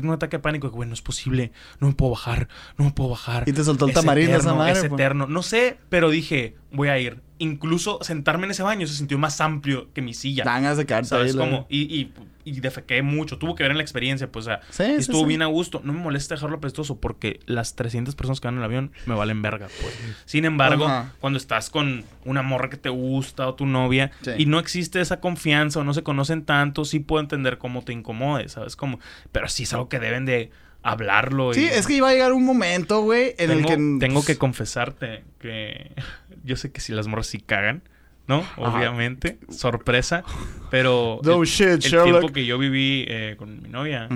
en 0.00 0.06
un 0.06 0.12
ataque 0.12 0.36
de 0.36 0.42
pánico, 0.42 0.70
güey, 0.70 0.88
no 0.88 0.94
es 0.94 1.02
posible, 1.02 1.52
no 1.78 1.88
me 1.88 1.94
puedo 1.94 2.12
bajar, 2.12 2.48
no 2.76 2.84
me 2.84 2.90
puedo 2.90 3.10
bajar. 3.10 3.48
Y 3.48 3.52
te 3.52 3.64
soltó 3.64 3.86
el 3.86 3.94
tamarindo 3.94 4.36
esa 4.36 4.54
madre, 4.54 4.72
Es 4.72 4.78
pues. 4.80 4.92
eterno. 4.92 5.26
No 5.26 5.42
sé, 5.42 5.78
pero 5.88 6.10
dije, 6.10 6.56
voy 6.72 6.88
a 6.88 6.98
ir. 6.98 7.22
Incluso 7.42 7.98
sentarme 8.02 8.44
en 8.44 8.50
ese 8.50 8.62
baño 8.62 8.86
se 8.86 8.94
sintió 8.94 9.18
más 9.18 9.40
amplio 9.40 9.92
que 9.94 10.02
mi 10.02 10.12
silla. 10.14 10.44
Ganas 10.44 10.76
de 10.76 10.84
quedarte 10.84 11.08
¿Sabes 11.08 11.34
cómo? 11.34 11.66
Y, 11.70 11.80
y, 11.82 12.12
y 12.44 12.60
defequé 12.60 13.00
mucho. 13.02 13.38
Tuvo 13.38 13.54
que 13.54 13.62
ver 13.62 13.70
en 13.70 13.78
la 13.78 13.82
experiencia, 13.82 14.30
pues, 14.30 14.44
o 14.46 14.50
sea, 14.50 14.60
Sí, 14.68 14.82
estuvo 14.82 15.22
sí. 15.22 15.26
bien 15.26 15.40
a 15.40 15.46
gusto. 15.46 15.80
No 15.82 15.94
me 15.94 16.00
molesta 16.00 16.34
dejarlo 16.34 16.58
apestoso 16.58 17.00
porque 17.00 17.40
las 17.46 17.76
300 17.76 18.14
personas 18.14 18.40
que 18.40 18.46
van 18.48 18.56
en 18.56 18.58
el 18.58 18.64
avión 18.66 18.92
me 19.06 19.14
valen 19.14 19.40
verga, 19.40 19.68
pues. 19.80 19.98
Sin 20.26 20.44
embargo, 20.44 20.84
Ajá. 20.84 21.14
cuando 21.18 21.38
estás 21.38 21.70
con 21.70 22.04
una 22.26 22.42
morra 22.42 22.68
que 22.68 22.76
te 22.76 22.90
gusta 22.90 23.48
o 23.48 23.54
tu 23.54 23.64
novia 23.64 24.10
y 24.36 24.44
no 24.44 24.58
existe 24.58 25.00
esa 25.00 25.20
confianza 25.20 25.80
o 25.80 25.84
no 25.84 25.94
se 25.94 26.02
conocen 26.02 26.44
tanto, 26.44 26.84
sí 26.84 27.00
puedo 27.00 27.22
entender 27.22 27.56
cómo 27.56 27.82
te 27.82 27.94
incomode, 27.94 28.50
¿sabes? 28.50 28.76
Como, 28.76 29.00
pero 29.32 29.48
sí 29.48 29.62
es 29.62 29.72
algo 29.72 29.88
que 29.88 29.98
deben 29.98 30.26
de 30.26 30.50
hablarlo. 30.82 31.54
Sí, 31.54 31.64
es 31.64 31.86
que 31.86 31.94
iba 31.94 32.08
a 32.08 32.12
llegar 32.12 32.32
un 32.32 32.44
momento, 32.44 33.02
güey, 33.02 33.34
en 33.38 33.48
tengo, 33.48 33.60
el 33.60 33.64
que... 33.66 34.06
tengo 34.06 34.24
que 34.24 34.36
confesarte 34.36 35.24
que 35.38 35.92
yo 36.44 36.56
sé 36.56 36.72
que 36.72 36.80
si 36.80 36.92
las 36.92 37.06
morras 37.06 37.26
sí 37.26 37.38
cagan, 37.38 37.82
¿no? 38.26 38.44
Obviamente, 38.56 39.38
sorpresa, 39.48 40.24
pero 40.70 41.20
No 41.24 41.42
el, 41.42 41.48
shit, 41.48 41.84
el 41.84 42.02
tiempo 42.02 42.28
que 42.28 42.46
yo 42.46 42.58
viví 42.58 43.04
eh, 43.08 43.34
con 43.38 43.62
mi 43.62 43.68
novia, 43.68 44.08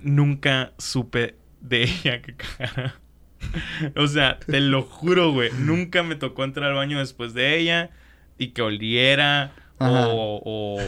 nunca 0.00 0.72
supe 0.78 1.36
de 1.60 1.84
ella 1.84 2.20
que 2.22 2.34
cagara. 2.34 3.00
o 3.96 4.06
sea, 4.06 4.38
te 4.38 4.60
lo 4.60 4.82
juro, 4.82 5.32
güey, 5.32 5.50
nunca 5.58 6.02
me 6.02 6.16
tocó 6.16 6.44
entrar 6.44 6.70
al 6.70 6.76
baño 6.76 6.98
después 6.98 7.34
de 7.34 7.58
ella 7.58 7.90
y 8.38 8.48
que 8.48 8.62
oliera. 8.62 9.52
O, 9.90 10.42
o 10.44 10.78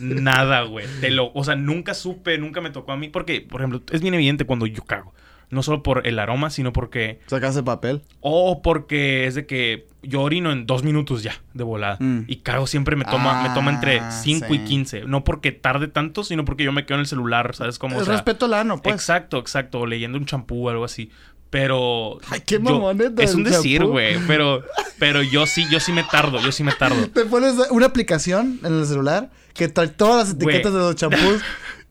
nada, 0.00 0.62
güey. 0.62 0.86
Te 1.00 1.10
lo, 1.10 1.30
o 1.34 1.44
sea, 1.44 1.56
nunca 1.56 1.94
supe, 1.94 2.38
nunca 2.38 2.60
me 2.60 2.70
tocó 2.70 2.92
a 2.92 2.96
mí. 2.96 3.08
Porque, 3.08 3.40
por 3.40 3.60
ejemplo, 3.60 3.82
es 3.90 4.00
bien 4.02 4.14
evidente 4.14 4.44
cuando 4.44 4.66
yo 4.66 4.82
cago. 4.84 5.14
No 5.50 5.64
solo 5.64 5.82
por 5.82 6.06
el 6.06 6.20
aroma, 6.20 6.48
sino 6.50 6.72
porque 6.72 7.18
Sacaste 7.26 7.64
papel. 7.64 8.02
o 8.20 8.62
porque 8.62 9.26
es 9.26 9.34
de 9.34 9.46
que 9.46 9.88
yo 10.00 10.22
orino 10.22 10.52
en 10.52 10.64
dos 10.64 10.84
minutos 10.84 11.24
ya, 11.24 11.34
de 11.54 11.64
volada. 11.64 11.96
Mm. 11.98 12.26
Y 12.28 12.36
cago 12.36 12.68
siempre 12.68 12.94
me 12.94 13.04
toma, 13.04 13.42
me 13.42 13.52
toma 13.52 13.72
entre 13.72 13.98
Ah, 13.98 14.12
5 14.12 14.46
sí. 14.48 14.54
y 14.54 14.58
15. 14.60 15.00
No 15.06 15.24
porque 15.24 15.50
tarde 15.50 15.88
tanto, 15.88 16.22
sino 16.22 16.44
porque 16.44 16.62
yo 16.62 16.70
me 16.70 16.86
quedo 16.86 16.98
en 16.98 17.00
el 17.00 17.06
celular, 17.08 17.56
¿sabes 17.56 17.80
cómo? 17.80 17.96
O 17.96 17.98
El 17.98 18.04
sea, 18.04 18.14
respeto 18.14 18.46
al 18.46 18.54
ano, 18.54 18.80
pues. 18.80 18.94
Exacto, 18.94 19.38
exacto. 19.38 19.80
O 19.80 19.86
leyendo 19.86 20.18
un 20.18 20.24
champú 20.24 20.68
o 20.68 20.70
algo 20.70 20.84
así. 20.84 21.10
Pero. 21.50 22.18
Ay, 22.28 22.42
qué 22.46 22.58
mamoneta 22.58 23.22
Es 23.22 23.34
un 23.34 23.42
decir, 23.44 23.84
güey. 23.84 24.16
Pero, 24.26 24.62
pero 24.98 25.22
yo 25.22 25.46
sí, 25.46 25.66
yo 25.70 25.80
sí 25.80 25.92
me 25.92 26.04
tardo, 26.04 26.40
yo 26.40 26.52
sí 26.52 26.62
me 26.62 26.72
tardo. 26.72 27.08
Te 27.08 27.24
pones 27.24 27.54
una 27.70 27.86
aplicación 27.86 28.60
en 28.62 28.78
el 28.78 28.86
celular 28.86 29.30
que 29.52 29.68
trae 29.68 29.88
todas 29.88 30.28
las 30.28 30.34
etiquetas 30.36 30.72
de 30.72 30.78
los 30.78 30.94
champús. 30.96 31.42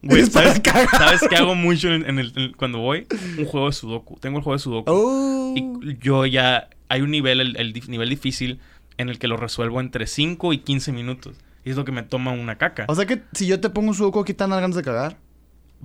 Güey, 0.02 0.26
¿sabes. 0.28 0.62
¿sabes 0.92 1.22
qué 1.30 1.36
hago 1.36 1.56
mucho 1.56 1.90
en, 1.90 2.06
en 2.10 2.20
el, 2.20 2.32
en- 2.38 2.54
cuando 2.54 2.80
voy? 2.80 3.06
Un 3.38 3.46
juego 3.46 3.68
de 3.68 3.74
Sudoku. 3.74 4.18
Tengo 4.22 4.38
el 4.38 4.44
juego 4.44 4.56
de 4.58 4.64
Sudoku. 4.64 4.92
Oh. 4.92 5.54
Y 5.56 5.98
yo 6.02 6.26
ya. 6.26 6.70
Hay 6.88 7.02
un 7.02 7.12
nivel, 7.12 7.42
el, 7.42 7.74
nivel 7.88 8.10
difícil, 8.10 8.62
en 8.98 9.10
el 9.10 9.20
que 9.20 9.28
lo 9.28 9.36
resuelvo 9.38 9.80
entre 9.82 10.08
5 10.08 10.54
y 10.54 10.60
15 10.60 10.92
minutos. 10.94 11.36
Y 11.66 11.72
es 11.72 11.76
lo 11.76 11.84
que 11.84 11.92
me 11.92 12.02
toma 12.02 12.32
una 12.32 12.58
caca. 12.58 12.86
O 12.88 12.96
sea 12.96 13.06
que 13.06 13.22
si 13.34 13.46
yo 13.46 13.60
te 13.60 13.70
pongo 13.70 13.90
un 13.90 13.94
sudoku 13.96 14.22
aquí 14.22 14.34
tan 14.34 14.50
ganas 14.52 14.74
de 14.74 14.82
cagar. 14.84 15.18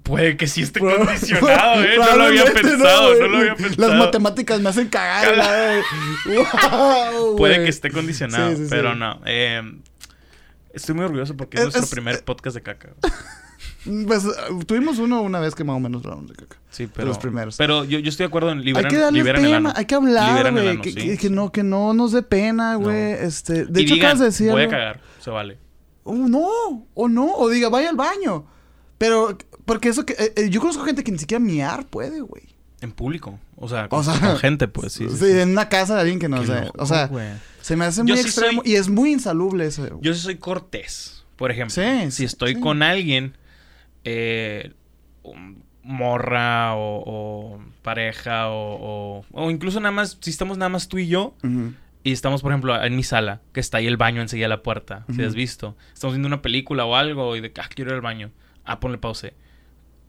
Puede 0.03 0.37
que 0.37 0.47
sí 0.47 0.61
esté 0.63 0.81
Pro- 0.81 0.97
condicionado, 0.99 1.83
¿eh? 1.83 1.97
No 1.99 2.17
lo 2.17 2.25
había 2.25 2.45
pensado, 2.45 3.15
no, 3.21 3.27
lo 3.29 3.39
había 3.39 3.55
pensado. 3.55 3.89
Las 3.89 3.99
matemáticas 3.99 4.61
me 4.61 4.69
hacen 4.69 4.89
cagar. 4.89 5.35
Wow, 6.27 7.37
Puede 7.37 7.63
que 7.65 7.71
esté 7.71 7.91
condicionado, 7.91 8.51
Sí, 8.51 8.57
sí, 8.57 8.63
sí. 8.65 8.69
pero 8.71 8.95
no. 8.95 9.21
Eh, 9.27 9.63
estoy 10.73 10.95
muy 10.95 11.05
orgulloso 11.05 11.37
porque 11.37 11.57
es, 11.57 11.61
Es- 11.63 11.65
nuestro 11.75 11.85
es- 11.85 11.91
primer 11.91 12.25
podcast 12.25 12.55
de 12.57 12.63
caca. 12.63 12.91
Pues 14.07 14.25
tuvimos 14.67 14.99
uno 14.99 15.21
una 15.21 15.41
vez 15.41 15.55
que 15.55 15.63
más 15.63 15.77
o 15.77 15.81
menos 15.81 16.03
hablamos 16.07 16.29
de 16.31 16.35
caca. 16.37 16.57
Sí, 16.71 16.85
De 16.87 16.93
pero. 16.95 17.07
los 17.09 17.19
primeros. 17.19 17.59
Pero 17.59 17.85
yo, 17.85 17.99
yo 17.99 18.09
estoy 18.09 18.25
de 18.25 18.29
acuerdo 18.29 18.51
en 18.51 18.65
liberar, 18.65 18.87
hay 18.87 18.91
que 18.91 18.99
darle 18.99 19.19
liberan 19.19 19.45
el 19.45 19.51
tema, 19.51 19.57
ano. 19.59 19.73
hay 19.77 19.85
que 19.85 19.95
hablar, 19.95 20.53
güey. 20.53 20.81
Que, 20.81 20.95
que- 20.95 21.19
que 21.19 21.29
no, 21.31 21.53
que 21.53 21.63
no 21.63 21.93
nos 21.93 22.13
dé 22.13 22.23
pena, 22.23 22.77
güey. 22.77 23.13
Este, 23.13 23.67
de 23.67 23.81
y 23.83 23.85
hecho, 23.85 23.95
digan, 23.95 24.07
acabas 24.07 24.19
de 24.21 24.25
decir 24.25 24.51
voy 24.53 24.63
a 24.63 24.69
cagar, 24.69 25.01
se 25.21 25.29
vale. 25.31 25.59
Oh, 26.03 26.15
no, 26.15 26.87
o 26.95 27.09
no, 27.11 27.35
o 27.35 27.51
diga, 27.51 27.69
vaya 27.69 27.91
al 27.91 27.97
baño. 27.97 28.47
Pero, 29.05 29.37
porque 29.67 29.89
eso 29.91 30.07
que. 30.07 30.15
eh, 30.15 30.33
eh, 30.37 30.51
yo 30.51 30.61
conozco 30.61 30.85
gente 30.85 31.05
que 31.05 31.13
ni 31.13 31.19
siquiera 31.19 31.43
miar 31.45 31.87
puede, 31.87 32.21
güey. 32.23 32.45
En 32.81 32.93
público. 32.93 33.39
O 33.57 33.69
sea, 33.69 33.89
con, 33.89 34.01
O 34.01 34.03
sea, 34.03 34.19
con 34.19 34.37
gente, 34.39 34.67
pues 34.69 34.93
sí. 34.95 35.07
Sí, 35.11 35.17
sí, 35.17 35.25
sí. 35.33 35.41
en 35.41 35.51
una 35.51 35.69
casa 35.69 35.95
de 35.95 36.01
alguien 36.03 36.19
que 36.19 36.29
no 36.29 36.41
Qué 36.41 36.47
sé. 36.47 36.61
loco, 36.67 36.83
O 36.83 36.87
sea, 36.87 37.07
güey. 37.09 37.29
se 37.61 37.77
me 37.77 37.85
hace 37.85 38.01
Yo 38.01 38.15
muy 38.15 38.17
sí 38.19 38.25
extremo 38.29 38.63
soy- 38.63 38.73
y 38.73 38.77
es 38.77 38.89
muy 38.89 39.13
insalubre 39.13 39.67
eso. 39.67 40.01
Yo 40.01 40.15
sí 40.15 40.21
soy 40.21 40.37
cortés, 40.37 41.25
por 41.37 41.51
ejemplo. 41.51 41.75
Sí, 41.75 42.11
si 42.11 42.25
estoy 42.25 42.59
con 42.61 42.83
alguien, 42.83 43.37
eh, 44.05 44.73
morra 45.83 46.75
o, 46.77 47.03
o 47.07 47.61
pareja 47.83 48.49
o, 48.49 49.21
o, 49.21 49.25
o 49.33 49.51
incluso 49.51 49.81
nada 49.81 49.93
más, 49.93 50.17
si 50.21 50.31
estamos 50.31 50.57
nada 50.59 50.69
más 50.71 50.89
tú 50.89 50.99
y 50.99 51.09
yo 51.09 51.35
y 52.03 52.13
estamos, 52.13 52.43
por 52.43 52.53
ejemplo, 52.53 52.83
en 52.83 52.97
mi 52.97 53.03
sala, 53.03 53.41
que 53.53 53.61
está 53.61 53.79
ahí 53.79 53.87
el 53.87 53.97
baño 53.97 54.21
enseguida 54.21 54.47
a 54.47 54.51
la 54.51 54.63
puerta, 54.63 55.07
si 55.15 55.23
has 55.23 55.35
visto. 55.35 55.75
Estamos 55.95 56.15
viendo 56.15 56.27
una 56.29 56.43
película 56.43 56.85
o 56.85 56.97
algo 56.97 57.35
y 57.35 57.41
de 57.41 57.51
que, 57.53 57.63
ah, 57.63 57.69
quiero 57.75 57.91
ir 57.93 57.95
al 57.95 58.01
baño. 58.03 58.31
Ah, 58.65 58.81
ponle 58.81 58.99
pause. 58.99 59.35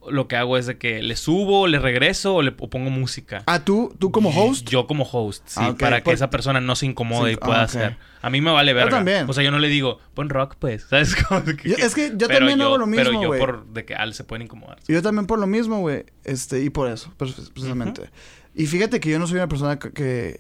Lo 0.08 0.28
que 0.28 0.36
hago 0.36 0.56
es 0.56 0.68
de 0.68 0.78
que 0.78 1.02
le 1.02 1.16
subo, 1.16 1.66
le 1.66 1.80
regreso 1.80 2.36
o 2.36 2.42
le 2.44 2.54
o 2.60 2.70
pongo 2.70 2.92
música. 2.92 3.42
Ah, 3.48 3.62
tú, 3.66 3.96
tú 3.98 4.12
como 4.12 4.30
host. 4.30 4.70
Yo 4.70 4.86
como 4.86 5.04
host, 5.04 5.42
sí, 5.48 5.60
Ah, 5.60 5.76
para 5.80 5.98
que 6.02 6.04
Por- 6.06 6.14
esa 6.14 6.30
persona 6.30 6.62
no 6.62 6.76
se 6.76 6.86
incomode 6.86 7.32
Sí, 7.32 7.34
y 7.34 7.38
pueda 7.44 7.62
ah, 7.62 7.64
hacer. 7.64 7.98
A 8.22 8.30
mí 8.30 8.40
me 8.40 8.52
vale 8.52 8.74
verga. 8.74 8.92
también. 8.92 9.28
O 9.28 9.34
sea, 9.34 9.44
yo 9.44 9.50
no 9.50 9.58
le 9.58 9.68
digo, 9.68 9.98
pon 10.14 10.30
rock, 10.30 10.58
pues. 10.60 10.84
¿Sabes 10.90 11.16
cómo? 11.16 11.44
Que- 11.44 11.70
Yo- 11.70 11.76
es 11.78 11.96
que 11.96 12.12
yo 12.16 12.28
pero 12.28 12.38
también 12.40 12.60
yo- 12.60 12.66
hago 12.66 12.78
lo 12.78 12.86
Pero 12.86 13.04
mismo, 13.10 13.22
yo 13.24 13.28
güey. 13.30 13.40
por 13.40 13.66
de 13.66 13.84
que 13.84 13.96
al 13.96 14.14
se 14.14 14.24
pueden 14.24 14.44
incomodar. 14.44 14.78
Yo 14.88 15.02
también 15.02 15.26
por 15.26 15.40
lo 15.40 15.48
mismo, 15.48 15.80
güey. 15.80 16.06
Este, 16.24 16.62
y 16.62 16.70
por 16.70 16.88
eso, 16.92 17.12
precis- 17.18 17.50
precisamente. 17.50 18.10
Y 18.54 18.68
fíjate 18.68 19.00
que 19.00 19.10
yo 19.10 19.18
no 19.18 19.26
soy 19.26 19.38
una 19.38 19.48
persona 19.48 19.80
que, 19.80 19.92
que, 19.92 20.40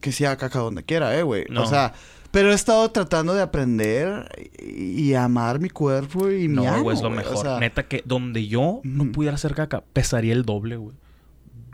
que 0.00 0.24
haga 0.24 0.36
caca 0.36 0.60
donde 0.60 0.84
quiera, 0.84 1.18
eh, 1.18 1.24
güey. 1.24 1.46
No. 1.50 1.64
O 1.64 1.66
sea, 1.66 1.94
pero 2.30 2.50
he 2.52 2.54
estado 2.54 2.88
tratando 2.90 3.34
de 3.34 3.42
aprender 3.42 4.28
y, 4.58 5.02
y 5.02 5.14
amar 5.14 5.58
mi 5.58 5.70
cuerpo 5.70 6.30
y 6.30 6.48
mi 6.48 6.56
No, 6.56 6.82
güey, 6.82 6.96
es 6.96 7.02
lo 7.02 7.10
mejor. 7.10 7.36
O 7.36 7.42
sea, 7.42 7.58
Neta 7.58 7.88
que 7.88 8.02
donde 8.04 8.46
yo 8.46 8.80
no 8.84 9.10
pudiera 9.12 9.34
hacer 9.34 9.54
caca, 9.54 9.82
pesaría 9.92 10.32
el 10.32 10.44
doble, 10.44 10.76
güey. 10.76 10.96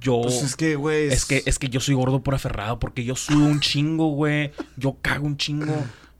Yo... 0.01 0.23
pues 0.23 0.43
es 0.43 0.57
que, 0.57 0.77
güey. 0.77 1.09
Es 1.09 1.25
que, 1.25 1.43
es 1.47 1.59
que 1.59 1.69
yo 1.69 1.81
soy 1.81 1.95
gordo 1.95 2.23
por 2.23 2.35
aferrado 2.35 2.79
porque 2.79 3.05
yo 3.05 3.17
sudo 3.17 3.45
un 3.45 3.61
chingo, 3.61 4.09
güey. 4.11 4.53
Yo 4.77 4.97
cago 5.03 5.27
un 5.27 5.37
chingo. 5.37 5.75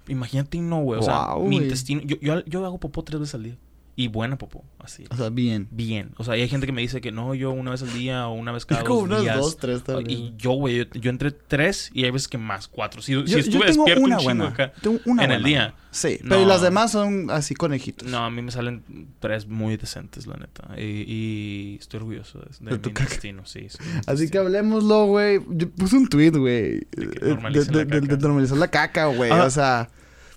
Imagínate, 0.09 0.59
no, 0.59 0.83
güey. 0.83 1.01
O 1.01 1.03
sea, 1.03 1.29
mi 1.41 1.57
intestino. 1.57 2.03
Yo, 2.03 2.17
yo, 2.21 2.45
yo 2.45 2.65
hago 2.65 2.79
popó 2.79 3.03
tres 3.05 3.21
veces 3.21 3.35
al 3.35 3.43
día. 3.45 3.57
Y 3.99 4.09
buena 4.09 4.37
popó, 4.37 4.63
así. 4.79 5.05
O 5.09 5.17
sea, 5.17 5.31
bien. 5.31 5.69
Bien. 5.71 6.11
O 6.19 6.25
sea, 6.25 6.35
hay 6.35 6.47
gente 6.51 6.67
que 6.67 6.73
me 6.73 6.83
dice 6.83 7.01
que 7.01 7.13
no, 7.13 7.35
yo 7.35 7.51
una 7.51 7.71
vez 7.71 7.81
al 7.81 7.95
día 7.95 8.29
o 8.29 8.35
una 8.35 8.53
vez 8.53 8.67
cada 8.67 8.85
Como 8.85 9.07
dos 9.09 9.23
días. 9.23 9.39
dos, 9.39 9.57
tres 9.57 9.83
también. 9.85 10.11
Y 10.11 10.35
yo, 10.37 10.51
güey, 10.53 10.77
yo, 10.77 10.85
yo 10.93 11.09
entre 11.11 11.31
tres 11.31 11.91
y 11.95 12.05
hay 12.05 12.11
veces 12.11 12.29
que 12.29 12.37
más, 12.37 12.69
cuatro. 12.69 13.01
Si, 13.01 13.07
si 13.07 13.13
Yo, 13.15 13.25
yo 13.25 13.39
estuve 13.39 13.65
tengo 13.65 13.85
despierto 13.87 14.03
una 14.05 14.19
un 14.19 14.25
buena. 14.25 14.49
acá. 14.49 14.73
Tengo 14.83 15.01
una 15.07 15.25
en 15.25 15.33
el 15.33 15.43
día. 15.43 15.75
Sí, 15.91 16.19
pero 16.29 16.45
las 16.45 16.61
demás 16.61 16.93
son 16.93 17.31
así 17.31 17.55
conejitos. 17.55 18.07
No, 18.07 18.19
a 18.19 18.31
mí 18.31 18.43
me 18.43 18.51
salen 18.51 18.85
tres 19.19 19.47
muy 19.47 19.79
decentes, 19.79 20.27
la 20.27 20.37
neta. 20.37 20.69
Y, 20.79 20.83
y 21.07 21.77
estoy 21.81 21.97
orgulloso 22.01 22.39
de, 22.41 22.49
de 22.67 22.71
De 22.73 22.79
tu 22.79 22.91
mi 22.91 22.95
caca. 22.95 23.05
intestino, 23.05 23.47
sí. 23.47 23.61
Así 23.67 23.79
intestino. 23.97 24.31
que 24.31 24.39
hablemoslo, 24.39 25.07
güey. 25.07 25.41
Yo 25.53 25.71
puse 25.71 25.97
un 25.97 26.07
tweet, 26.07 26.33
güey. 26.33 26.81
De 26.81 26.87
eh, 27.23 27.85
de- 27.87 28.17
normalizar 28.19 28.59
la 28.59 28.69
caca, 28.69 29.07
güey. 29.07 29.31
O 29.31 29.49
sea, 29.49 29.89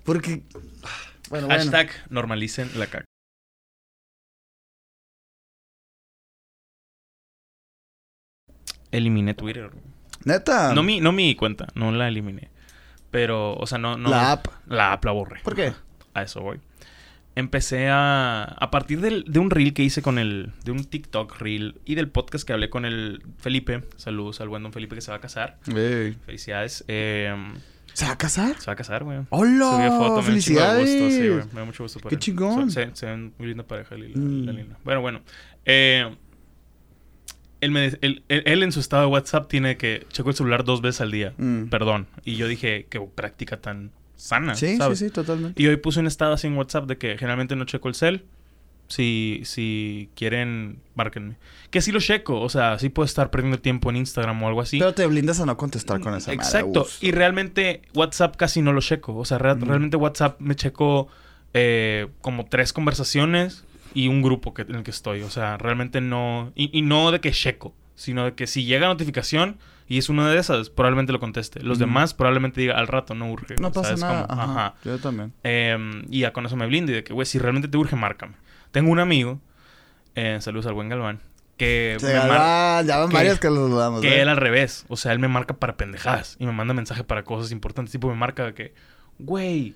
porque. 0.04 0.44
Bueno, 1.28 1.46
bueno. 1.46 1.48
Hashtag 1.62 1.90
normalicen 2.08 2.70
la 2.78 2.86
caca. 2.86 3.04
Eliminé 8.92 9.34
Twitter. 9.34 9.70
Neta. 10.24 10.74
No 10.74 10.82
mi, 10.82 11.00
no 11.00 11.12
mi 11.12 11.34
cuenta, 11.34 11.68
no 11.74 11.92
la 11.92 12.08
eliminé. 12.08 12.48
Pero, 13.10 13.54
o 13.54 13.66
sea, 13.66 13.78
no, 13.78 13.96
no. 13.96 14.08
La 14.10 14.32
app. 14.32 14.46
La 14.68 14.92
app 14.92 15.04
la 15.04 15.12
borré. 15.12 15.40
¿Por 15.42 15.54
qué? 15.56 15.72
A 16.14 16.22
eso 16.22 16.40
voy. 16.42 16.60
Empecé 17.36 17.88
a. 17.88 18.42
A 18.44 18.70
partir 18.70 19.00
del- 19.00 19.24
de 19.26 19.38
un 19.38 19.50
reel 19.50 19.72
que 19.72 19.82
hice 19.82 20.02
con 20.02 20.18
el. 20.18 20.52
De 20.64 20.72
un 20.72 20.84
TikTok 20.84 21.38
reel 21.40 21.80
y 21.84 21.94
del 21.94 22.08
podcast 22.08 22.46
que 22.46 22.52
hablé 22.52 22.68
con 22.70 22.84
el 22.84 23.22
Felipe. 23.38 23.82
Saludos 23.96 24.40
al 24.40 24.48
buen 24.48 24.62
don 24.62 24.72
Felipe 24.72 24.94
que 24.96 25.00
se 25.00 25.10
va 25.10 25.16
a 25.18 25.20
casar. 25.20 25.58
Güey. 25.66 26.14
Felicidades. 26.26 26.84
Eh, 26.88 27.34
¿Se 27.94 28.04
va 28.06 28.12
a 28.12 28.18
casar? 28.18 28.56
se 28.60 28.66
va 28.66 28.72
a 28.74 28.76
casar, 28.76 29.04
güey. 29.04 29.20
¡Hola! 29.30 29.70
Subió 29.70 29.90
foto, 29.98 30.16
me 30.22 30.26
dio 30.28 30.34
un 30.34 30.40
chingo 30.40 30.60
de 30.60 30.80
gusto, 30.80 30.86
sí, 30.86 30.98
güey. 30.98 31.10
¡Felicidades! 31.10 31.52
Me 31.54 31.60
da 31.60 31.66
mucho 31.66 31.82
gusto 31.84 32.00
por 32.00 32.08
¡Qué 32.10 32.14
él. 32.16 32.20
chingón! 32.20 32.70
Se, 32.70 32.94
se 32.94 33.06
ven 33.06 33.32
muy 33.38 33.48
linda 33.48 33.64
pareja, 33.64 33.94
Lila, 33.96 34.16
Mm. 34.16 34.44
la 34.46 34.52
linda. 34.52 34.78
Bueno, 34.84 35.00
bueno. 35.00 35.20
Eh, 35.64 36.16
él, 37.60 37.70
me- 37.70 37.86
él- 37.86 38.22
él- 38.28 38.42
él 38.46 38.62
en 38.62 38.72
su 38.72 38.80
estado 38.80 39.02
de 39.02 39.08
WhatsApp 39.08 39.48
tiene 39.48 39.76
que 39.76 40.06
checo 40.10 40.30
el 40.30 40.36
celular 40.36 40.64
dos 40.64 40.80
veces 40.80 41.00
al 41.02 41.10
día. 41.10 41.34
Mm. 41.38 41.64
Perdón. 41.64 42.06
Y 42.24 42.36
yo 42.36 42.48
dije, 42.48 42.86
qué 42.88 43.00
práctica 43.00 43.58
tan 43.58 43.90
sana, 44.16 44.54
Sí, 44.54 44.76
¿sabes? 44.76 44.98
sí, 44.98 45.06
sí, 45.06 45.10
totalmente. 45.10 45.62
Y 45.62 45.66
hoy 45.66 45.76
puse 45.76 46.00
un 46.00 46.06
estado 46.06 46.32
así 46.34 46.46
en 46.46 46.56
WhatsApp 46.56 46.86
de 46.86 46.98
que 46.98 47.16
generalmente 47.18 47.56
no 47.56 47.64
checo 47.64 47.88
el 47.88 47.94
cel. 47.94 48.24
Si, 48.88 49.42
si 49.44 50.08
quieren, 50.16 50.80
márquenme. 50.96 51.36
Que 51.70 51.80
sí 51.80 51.92
lo 51.92 52.00
checo. 52.00 52.40
O 52.40 52.48
sea, 52.48 52.76
sí 52.80 52.88
puedo 52.88 53.04
estar 53.06 53.30
perdiendo 53.30 53.60
tiempo 53.60 53.88
en 53.90 53.96
Instagram 53.98 54.42
o 54.42 54.48
algo 54.48 54.60
así. 54.60 54.80
Pero 54.80 54.94
te 54.94 55.06
blindas 55.06 55.38
a 55.38 55.46
no 55.46 55.56
contestar 55.56 56.00
con 56.00 56.12
esa 56.16 56.32
Exacto. 56.32 56.86
Y 57.00 57.12
realmente 57.12 57.82
WhatsApp 57.94 58.34
casi 58.34 58.62
no 58.62 58.72
lo 58.72 58.80
checo. 58.80 59.14
O 59.16 59.24
sea, 59.24 59.38
re- 59.38 59.54
Mm. 59.54 59.62
realmente 59.62 59.96
WhatsApp 59.96 60.40
me 60.40 60.56
checo 60.56 61.06
eh, 61.54 62.08
como 62.20 62.46
tres 62.46 62.72
conversaciones 62.72 63.64
y 63.94 64.08
un 64.08 64.22
grupo 64.22 64.54
que, 64.54 64.62
en 64.62 64.74
el 64.76 64.82
que 64.82 64.90
estoy. 64.90 65.22
O 65.22 65.30
sea, 65.30 65.56
realmente 65.58 66.00
no... 66.00 66.52
Y, 66.54 66.76
y 66.76 66.82
no 66.82 67.10
de 67.10 67.20
que 67.20 67.30
checo, 67.32 67.74
sino 67.94 68.24
de 68.24 68.34
que 68.34 68.46
si 68.46 68.64
llega 68.64 68.86
notificación 68.86 69.58
y 69.88 69.98
es 69.98 70.08
una 70.08 70.30
de 70.30 70.38
esas, 70.38 70.70
probablemente 70.70 71.12
lo 71.12 71.18
conteste. 71.20 71.60
Los 71.62 71.78
Ujú. 71.78 71.86
demás 71.86 72.14
probablemente 72.14 72.60
diga 72.60 72.78
al 72.78 72.86
rato, 72.86 73.14
no 73.14 73.30
urge. 73.30 73.56
No 73.58 73.72
pasa 73.72 73.88
¿sabes 73.96 74.00
nada. 74.00 74.26
cómo? 74.28 74.40
Ajá. 74.40 74.52
Ajá. 74.52 74.74
Yo 74.84 74.98
también. 74.98 75.32
Eh, 75.42 76.02
y 76.08 76.20
ya 76.20 76.32
con 76.32 76.46
eso 76.46 76.56
me 76.56 76.66
blindo 76.66 76.92
y 76.92 76.94
de 76.94 77.04
que, 77.04 77.12
güey, 77.12 77.26
si 77.26 77.38
realmente 77.38 77.66
te 77.68 77.76
urge, 77.76 77.96
márcame. 77.96 78.34
Tengo 78.70 78.90
un 78.92 79.00
amigo, 79.00 79.40
eh, 80.14 80.38
saludos 80.40 80.66
al 80.66 80.74
buen 80.74 80.88
Galván, 80.88 81.18
que 81.56 81.96
Se 81.98 82.06
me 82.06 82.12
ya 82.12 82.26
van 82.26 83.08
que- 83.08 83.14
varias 83.14 83.40
que 83.40 83.48
los 83.50 83.68
dudamos. 83.70 84.00
que 84.00 84.18
¿eh? 84.18 84.22
él 84.22 84.28
al 84.28 84.36
revés. 84.36 84.84
O 84.88 84.96
sea, 84.96 85.12
él 85.12 85.18
me 85.18 85.26
marca 85.28 85.54
para 85.56 85.76
pendejadas 85.76 86.36
y 86.38 86.46
me 86.46 86.52
manda 86.52 86.72
mensaje 86.72 87.02
para 87.02 87.24
cosas 87.24 87.50
importantes. 87.50 87.90
Tipo, 87.90 88.08
me 88.08 88.14
marca 88.14 88.44
de 88.44 88.54
que, 88.54 88.74
güey, 89.18 89.74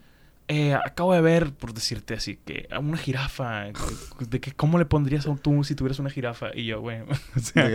eh, 0.49 0.75
acabo 0.75 1.15
de 1.15 1.21
ver, 1.21 1.53
por 1.53 1.73
decirte 1.73 2.15
así, 2.15 2.39
que 2.45 2.69
a 2.71 2.79
una 2.79 2.99
jirafa, 2.99 3.67
de 4.21 4.41
que 4.41 4.53
cómo 4.53 4.79
le 4.79 4.85
pondrías 4.85 5.27
a 5.27 5.35
tú 5.37 5.65
si 5.65 5.75
tuvieras 5.75 5.99
una 5.99 6.11
jirafa. 6.11 6.51
Y 6.55 6.67
yo, 6.67 6.81
güey, 6.81 7.01
o 7.37 7.41
sea, 7.41 7.69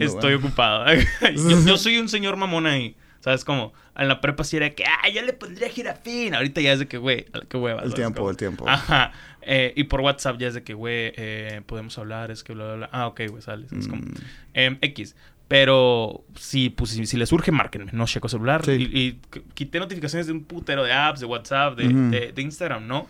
estoy 0.00 0.34
ocupado. 0.34 0.86
yo, 1.36 1.64
yo 1.66 1.76
soy 1.76 1.98
un 1.98 2.08
señor 2.08 2.36
mamón 2.36 2.66
ahí. 2.66 2.96
¿Sabes 3.20 3.44
cómo? 3.44 3.72
En 3.96 4.08
la 4.08 4.20
prepa 4.20 4.42
sí 4.42 4.56
era 4.56 4.70
que, 4.70 4.84
ah, 4.84 5.08
yo 5.08 5.22
le 5.22 5.32
pondría 5.32 5.68
jirafín. 5.68 6.34
Ahorita 6.34 6.60
ya 6.60 6.72
es 6.72 6.80
de 6.80 6.88
que, 6.88 6.98
güey, 6.98 7.26
qué 7.48 7.56
hueva. 7.56 7.80
El 7.82 7.90
¿sabes 7.90 7.94
tiempo, 7.94 8.18
cómo? 8.18 8.30
el 8.30 8.36
tiempo. 8.36 8.68
Ajá. 8.68 9.12
Eh, 9.42 9.72
y 9.76 9.84
por 9.84 10.00
WhatsApp 10.00 10.38
ya 10.38 10.48
es 10.48 10.54
de 10.54 10.64
que, 10.64 10.74
güey, 10.74 11.12
eh, 11.16 11.62
podemos 11.66 11.96
hablar, 11.98 12.32
es 12.32 12.42
que 12.42 12.52
bla, 12.52 12.64
bla, 12.64 12.74
bla. 12.74 12.90
Ah, 12.90 13.06
ok, 13.06 13.20
güey, 13.28 13.42
sales. 13.42 13.72
Es 13.72 13.86
como, 13.86 14.02
Mm. 14.02 14.14
Em, 14.54 14.78
X. 14.80 15.14
Pero 15.48 16.24
sí, 16.34 16.70
pues 16.70 16.90
si, 16.90 17.04
si 17.06 17.16
les 17.16 17.28
surge, 17.28 17.52
márquenme. 17.52 17.90
No 17.92 18.06
checo 18.06 18.28
celular. 18.28 18.64
Sí. 18.64 18.72
Y, 18.72 18.98
y 18.98 19.20
qu- 19.30 19.42
quité 19.54 19.78
notificaciones 19.80 20.26
de 20.26 20.32
un 20.32 20.44
putero 20.44 20.82
de 20.84 20.92
apps, 20.92 21.20
de 21.20 21.26
WhatsApp, 21.26 21.76
de, 21.76 21.88
de- 21.88 22.32
de 22.32 22.42
Instagram, 22.42 22.86
¿no? 22.86 23.06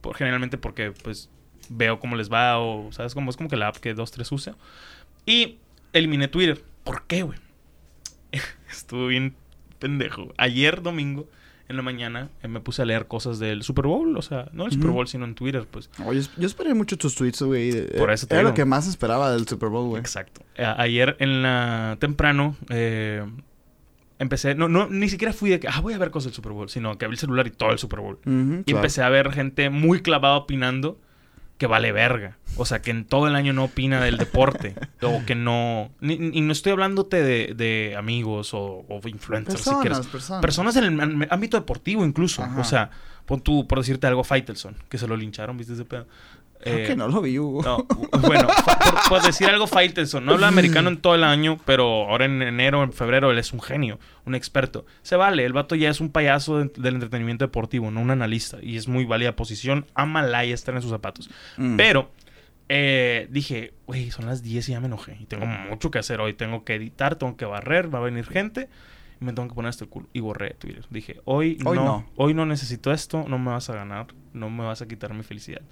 Por, 0.00 0.16
generalmente 0.16 0.58
porque, 0.58 0.90
pues, 0.92 1.30
veo 1.68 2.00
cómo 2.00 2.16
les 2.16 2.30
va 2.32 2.58
o, 2.58 2.90
¿sabes? 2.92 3.14
Como 3.14 3.30
es 3.30 3.36
como 3.36 3.48
que 3.48 3.56
la 3.56 3.68
app 3.68 3.76
que 3.76 3.94
dos, 3.94 4.10
tres 4.10 4.30
use. 4.32 4.52
Y 5.24 5.58
eliminé 5.92 6.26
Twitter. 6.28 6.62
¿Por 6.82 7.06
qué, 7.06 7.22
güey? 7.22 7.38
Estuvo 8.70 9.06
bien 9.06 9.34
pendejo. 9.78 10.32
Ayer 10.36 10.82
domingo, 10.82 11.28
en 11.68 11.76
la 11.76 11.82
mañana, 11.82 12.28
eh, 12.42 12.48
me 12.48 12.60
puse 12.60 12.82
a 12.82 12.84
leer 12.84 13.06
cosas 13.06 13.38
del 13.38 13.62
Super 13.62 13.86
Bowl. 13.86 14.16
O 14.16 14.22
sea, 14.22 14.48
no 14.52 14.66
el 14.66 14.72
Super. 14.72 14.90
Bowl, 14.90 15.08
sino 15.08 15.24
en 15.24 15.34
Twitter, 15.34 15.66
pues. 15.70 15.88
Oye, 16.04 16.22
yo 16.36 16.46
esperé 16.46 16.74
mucho 16.74 16.96
tus 16.98 17.14
tweets, 17.14 17.42
güey. 17.42 17.86
Por 17.96 18.10
eso 18.10 18.26
te 18.26 18.34
Era 18.34 18.42
lo 18.44 18.54
que 18.54 18.64
más 18.64 18.86
esperaba 18.86 19.30
del 19.32 19.46
Super 19.48 19.68
Bowl, 19.70 19.88
güey. 19.88 20.00
Exacto. 20.00 20.42
A- 20.58 20.80
ayer 20.82 21.16
en 21.20 21.42
la 21.42 21.96
temprano 22.00 22.56
eh, 22.68 23.24
empecé, 24.18 24.54
no, 24.54 24.68
no, 24.68 24.88
ni 24.88 25.08
siquiera 25.08 25.32
fui 25.32 25.50
de 25.50 25.60
que, 25.60 25.68
ah, 25.68 25.80
voy 25.80 25.92
a 25.94 25.98
ver 25.98 26.10
cosas 26.10 26.26
del 26.32 26.34
Super 26.36 26.52
Bowl, 26.52 26.68
sino 26.68 26.96
que 26.98 27.04
abrí 27.04 27.14
el 27.14 27.18
celular 27.18 27.46
y 27.46 27.50
todo 27.50 27.70
el 27.70 27.78
Super 27.78 28.00
Bowl. 28.00 28.18
Ujú, 28.26 28.60
Y 28.60 28.64
claro. 28.64 28.78
empecé 28.78 29.02
a 29.02 29.08
ver 29.08 29.32
gente 29.32 29.70
muy 29.70 30.00
clavada 30.02 30.36
opinando 30.36 30.98
que 31.58 31.66
vale 31.66 31.92
verga. 31.92 32.36
O 32.56 32.64
sea, 32.66 32.82
que 32.82 32.90
en 32.90 33.04
todo 33.04 33.26
el 33.28 33.34
año 33.36 33.52
no 33.52 33.64
opina 33.64 34.00
del 34.00 34.16
deporte. 34.16 34.74
o 35.02 35.24
que 35.24 35.34
no... 35.34 35.90
ni- 36.00 36.30
Y 36.32 36.40
no 36.40 36.52
estoy 36.52 36.72
hablándote 36.72 37.22
de, 37.22 37.54
de 37.54 37.94
amigos 37.96 38.54
o, 38.54 38.84
o 38.88 39.00
influencers, 39.08 39.60
si 39.60 39.70
quieres. 39.70 39.98
Personas, 39.98 40.06
personas. 40.06 40.42
Personas 40.42 40.76
en 40.76 41.00
el 41.22 41.28
ámbito 41.30 41.56
deportivo 41.56 42.04
incluso. 42.04 42.42
Ajá. 42.42 42.60
O 42.60 42.64
sea, 42.64 42.90
pon 43.26 43.40
tú, 43.40 43.66
por 43.66 43.78
decirte 43.78 44.06
algo, 44.06 44.24
Faitelson, 44.24 44.76
que 44.88 44.98
se 44.98 45.06
lo 45.08 45.16
lincharon, 45.16 45.56
¿viste 45.56 45.72
ese 45.74 45.84
pedo? 45.84 46.06
Creo 46.64 46.78
Eh, 46.78 46.86
que 46.86 46.96
no 46.96 47.06
lo 47.08 47.20
vi, 47.20 47.38
Hugo. 47.38 47.62
no, 47.62 47.84
bueno, 48.20 48.48
por, 48.64 49.08
por 49.08 49.22
decir 49.22 49.46
algo, 49.48 49.66
Faitelson. 49.66 50.24
No 50.24 50.32
habla 50.32 50.48
americano 50.48 50.88
en 50.88 50.96
todo 50.96 51.14
el 51.14 51.22
año, 51.24 51.58
pero 51.64 51.84
ahora 52.08 52.24
en 52.24 52.42
enero, 52.42 52.82
en 52.82 52.92
febrero, 52.92 53.30
él 53.30 53.38
es 53.38 53.52
un 53.52 53.60
genio, 53.60 53.98
un 54.24 54.34
experto. 54.34 54.86
Se 55.02 55.16
vale, 55.16 55.44
el 55.44 55.52
vato 55.52 55.74
ya 55.74 55.90
es 55.90 56.00
un 56.00 56.10
payaso 56.10 56.58
de- 56.58 56.72
del 56.76 56.94
entretenimiento 56.94 57.44
deportivo, 57.44 57.90
no 57.90 58.00
un 58.00 58.10
analista. 58.10 58.58
Y 58.62 58.76
es 58.76 58.88
muy 58.88 59.04
válida 59.04 59.36
posición. 59.36 59.86
Ama 59.94 60.22
la 60.22 60.44
y 60.44 60.52
estar 60.52 60.74
en 60.74 60.82
sus 60.82 60.90
zapatos. 60.90 61.30
Mm. 61.58 61.76
Pero 61.76 62.10
eh, 62.70 63.26
dije, 63.30 63.74
güey, 63.86 64.10
son 64.10 64.26
las 64.26 64.42
10 64.42 64.68
y 64.68 64.72
ya 64.72 64.80
me 64.80 64.86
enojé. 64.86 65.18
Y 65.20 65.26
tengo 65.26 65.44
mucho 65.46 65.90
que 65.90 65.98
hacer 65.98 66.20
hoy. 66.20 66.32
Tengo 66.32 66.64
que 66.64 66.74
editar, 66.76 67.16
tengo 67.16 67.36
que 67.36 67.44
barrer, 67.44 67.94
va 67.94 67.98
a 67.98 68.02
venir 68.02 68.26
gente. 68.26 68.68
Me 69.24 69.32
tengo 69.32 69.48
que 69.48 69.54
poner 69.54 69.70
hasta 69.70 69.84
el 69.84 69.90
culo. 69.90 70.06
Y 70.12 70.20
borré 70.20 70.50
Twitter. 70.54 70.84
Dije, 70.90 71.20
hoy, 71.24 71.58
Hoy 71.64 71.76
no, 71.78 71.84
no. 71.84 72.06
Hoy 72.16 72.34
no 72.34 72.44
necesito 72.44 72.92
esto. 72.92 73.24
No 73.26 73.38
me 73.38 73.50
vas 73.52 73.70
a 73.70 73.74
ganar. 73.74 74.08
No 74.34 74.50
me 74.50 74.64
vas 74.64 74.82
a 74.82 74.86
quitar 74.86 75.14
mi 75.14 75.22
felicidad. 75.22 75.62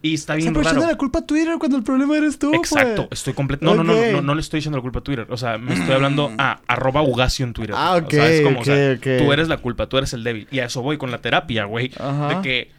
Y 0.00 0.14
está 0.14 0.34
bien 0.34 0.54
raro. 0.54 0.80
la 0.86 0.96
culpa 0.96 1.18
a 1.20 1.26
Twitter 1.26 1.56
cuando 1.58 1.76
el 1.76 1.82
problema 1.82 2.16
eres 2.16 2.38
tú, 2.38 2.54
Exacto, 2.54 3.08
pues. 3.08 3.20
estoy 3.20 3.34
completo. 3.34 3.64
No, 3.64 3.74
no, 3.74 3.84
no, 3.84 3.92
Ok. 3.92 4.06
no, 4.12 4.22
no 4.22 4.34
le 4.34 4.40
estoy 4.40 4.60
echando 4.60 4.78
la 4.78 4.82
culpa 4.82 5.00
a 5.00 5.02
Twitter. 5.02 5.26
O 5.28 5.36
sea, 5.36 5.58
me 5.58 5.74
estoy 5.74 5.94
hablando 5.94 6.32
a 6.38 6.60
arroba 6.66 7.02
Ugacio 7.02 7.44
en 7.44 7.52
Twitter. 7.52 7.74
Ah, 7.76 8.00
O 8.04 8.10
sea, 8.10 8.28
es 8.30 8.40
ok, 8.40 8.44
como, 8.46 8.60
o 8.60 8.64
sea, 8.64 8.92
ok, 8.92 8.98
ok. 8.98 9.06
tú 9.18 9.32
eres 9.32 9.48
la 9.48 9.58
culpa, 9.58 9.88
tú 9.88 9.98
eres 9.98 10.12
el 10.14 10.24
débil. 10.24 10.48
Y 10.50 10.60
a 10.60 10.64
eso 10.64 10.80
voy 10.82 10.96
con 10.98 11.10
la 11.10 11.18
terapia, 11.18 11.64
güey. 11.66 11.88
De 11.88 12.38
que 12.42 12.70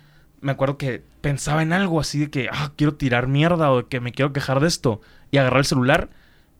me 0.42 0.52
acuerdo 0.52 0.78
que 0.78 1.04
pensaba 1.22 1.62
en 1.62 1.72
algo 1.74 2.00
así 2.00 2.20
de 2.20 2.30
que, 2.32 2.50
ah, 2.52 2.72
quiero 2.76 2.96
tirar 2.96 3.28
mierda 3.28 3.72
o 3.72 3.84
de 3.84 3.88
que 3.88 4.00
me 4.00 4.12
quiero 4.12 4.34
quejar 4.34 4.60
de 4.60 4.68
esto. 4.68 5.00
Y 5.32 5.38
agarrar 5.38 5.60
el 5.60 5.66
celular 5.66 6.10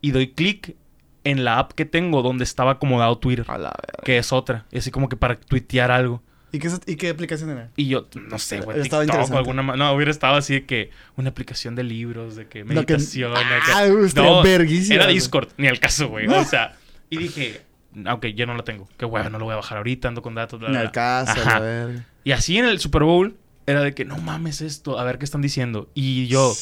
y 0.00 0.10
doy 0.12 0.28
clic 0.28 0.76
en 1.24 1.44
la 1.44 1.58
app 1.58 1.72
que 1.72 1.84
tengo 1.84 2.22
donde 2.22 2.44
estaba 2.44 2.72
acomodado 2.72 3.18
Twitter, 3.18 3.44
A 3.48 3.58
la 3.58 3.70
verga. 3.70 4.02
que 4.04 4.18
es 4.18 4.32
otra. 4.32 4.66
Y 4.70 4.78
así 4.78 4.90
como 4.90 5.08
que 5.08 5.16
para 5.16 5.36
tuitear 5.36 5.90
algo. 5.90 6.22
¿Y 6.52 6.60
qué, 6.60 6.70
¿Y 6.86 6.94
qué 6.96 7.08
aplicación 7.08 7.50
era? 7.50 7.70
Y 7.76 7.88
yo, 7.88 8.06
no 8.28 8.38
sé, 8.38 8.60
güey, 8.60 8.78
Estaba 8.80 9.02
interesante. 9.02 9.38
alguna 9.38 9.62
No, 9.76 9.92
hubiera 9.92 10.12
estado 10.12 10.36
así 10.36 10.52
de 10.54 10.64
que 10.66 10.90
una 11.16 11.30
aplicación 11.30 11.74
de 11.74 11.82
libros, 11.82 12.36
de 12.36 12.44
que 12.46 12.60
que- 12.60 12.64
meditación. 12.64 13.34
de 13.34 13.40
que- 13.40 13.72
Ah, 13.74 13.86
estaría 14.06 14.40
verguísima, 14.42 14.94
Era 14.94 15.04
güey. 15.06 15.14
Discord, 15.16 15.48
ni 15.56 15.66
al 15.66 15.80
caso, 15.80 16.08
güey. 16.08 16.28
O 16.28 16.44
sea, 16.44 16.76
y 17.10 17.16
dije, 17.18 17.60
ok, 18.08 18.26
ya 18.36 18.46
no 18.46 18.54
la 18.54 18.62
tengo. 18.62 18.88
Qué 18.96 19.04
huevo, 19.04 19.28
no 19.30 19.38
lo 19.40 19.46
voy 19.46 19.54
a 19.54 19.56
bajar 19.56 19.78
ahorita, 19.78 20.06
ando 20.06 20.22
con 20.22 20.36
datos, 20.36 20.60
bla, 20.60 20.68
Ni 20.68 20.76
al 20.76 20.92
caso, 20.92 21.32
a 21.32 21.42
Ajá. 21.42 21.58
verga. 21.58 22.06
Y 22.22 22.30
así 22.30 22.56
en 22.56 22.66
el 22.66 22.78
Super 22.78 23.02
Bowl 23.02 23.36
era 23.66 23.80
de 23.80 23.92
que, 23.94 24.04
no 24.04 24.18
mames 24.18 24.60
esto, 24.60 24.98
a 25.00 25.02
ver 25.04 25.18
qué 25.18 25.24
están 25.24 25.42
diciendo. 25.42 25.90
Y 25.94 26.28
yo, 26.28 26.54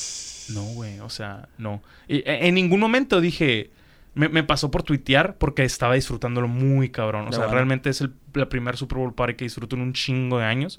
no, 0.54 0.62
güey, 0.72 1.00
o 1.00 1.10
sea, 1.10 1.48
no. 1.58 1.82
Y, 2.08 2.18
e- 2.20 2.46
en 2.48 2.54
ningún 2.54 2.80
momento 2.80 3.20
dije, 3.20 3.70
me, 4.14 4.28
me 4.28 4.42
pasó 4.42 4.70
por 4.70 4.82
tuitear 4.82 5.36
porque 5.38 5.64
estaba 5.64 5.94
disfrutándolo 5.94 6.48
muy 6.48 6.90
cabrón. 6.90 7.22
O 7.22 7.30
Ya 7.30 7.32
sea, 7.32 7.38
bueno. 7.46 7.54
realmente 7.54 7.90
es 7.90 8.00
el, 8.00 8.12
la 8.34 8.48
primer 8.48 8.76
Super 8.76 8.98
Bowl 8.98 9.14
party 9.14 9.34
que 9.34 9.44
disfruto 9.44 9.76
en 9.76 9.82
un 9.82 9.92
chingo 9.92 10.38
de 10.38 10.44
años. 10.44 10.78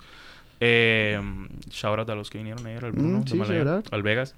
Eh, 0.59 1.19
shout 1.69 1.99
out 1.99 2.09
a 2.09 2.15
los 2.15 2.29
que 2.29 2.37
vinieron 2.37 2.65
ayer, 2.67 2.85
al 2.85 2.91
Bruno, 2.91 3.19
Mm, 3.19 3.23
de 3.23 3.29
sí, 3.31 3.37
Malaya, 3.37 3.81
al 3.91 4.03
Vegas, 4.03 4.35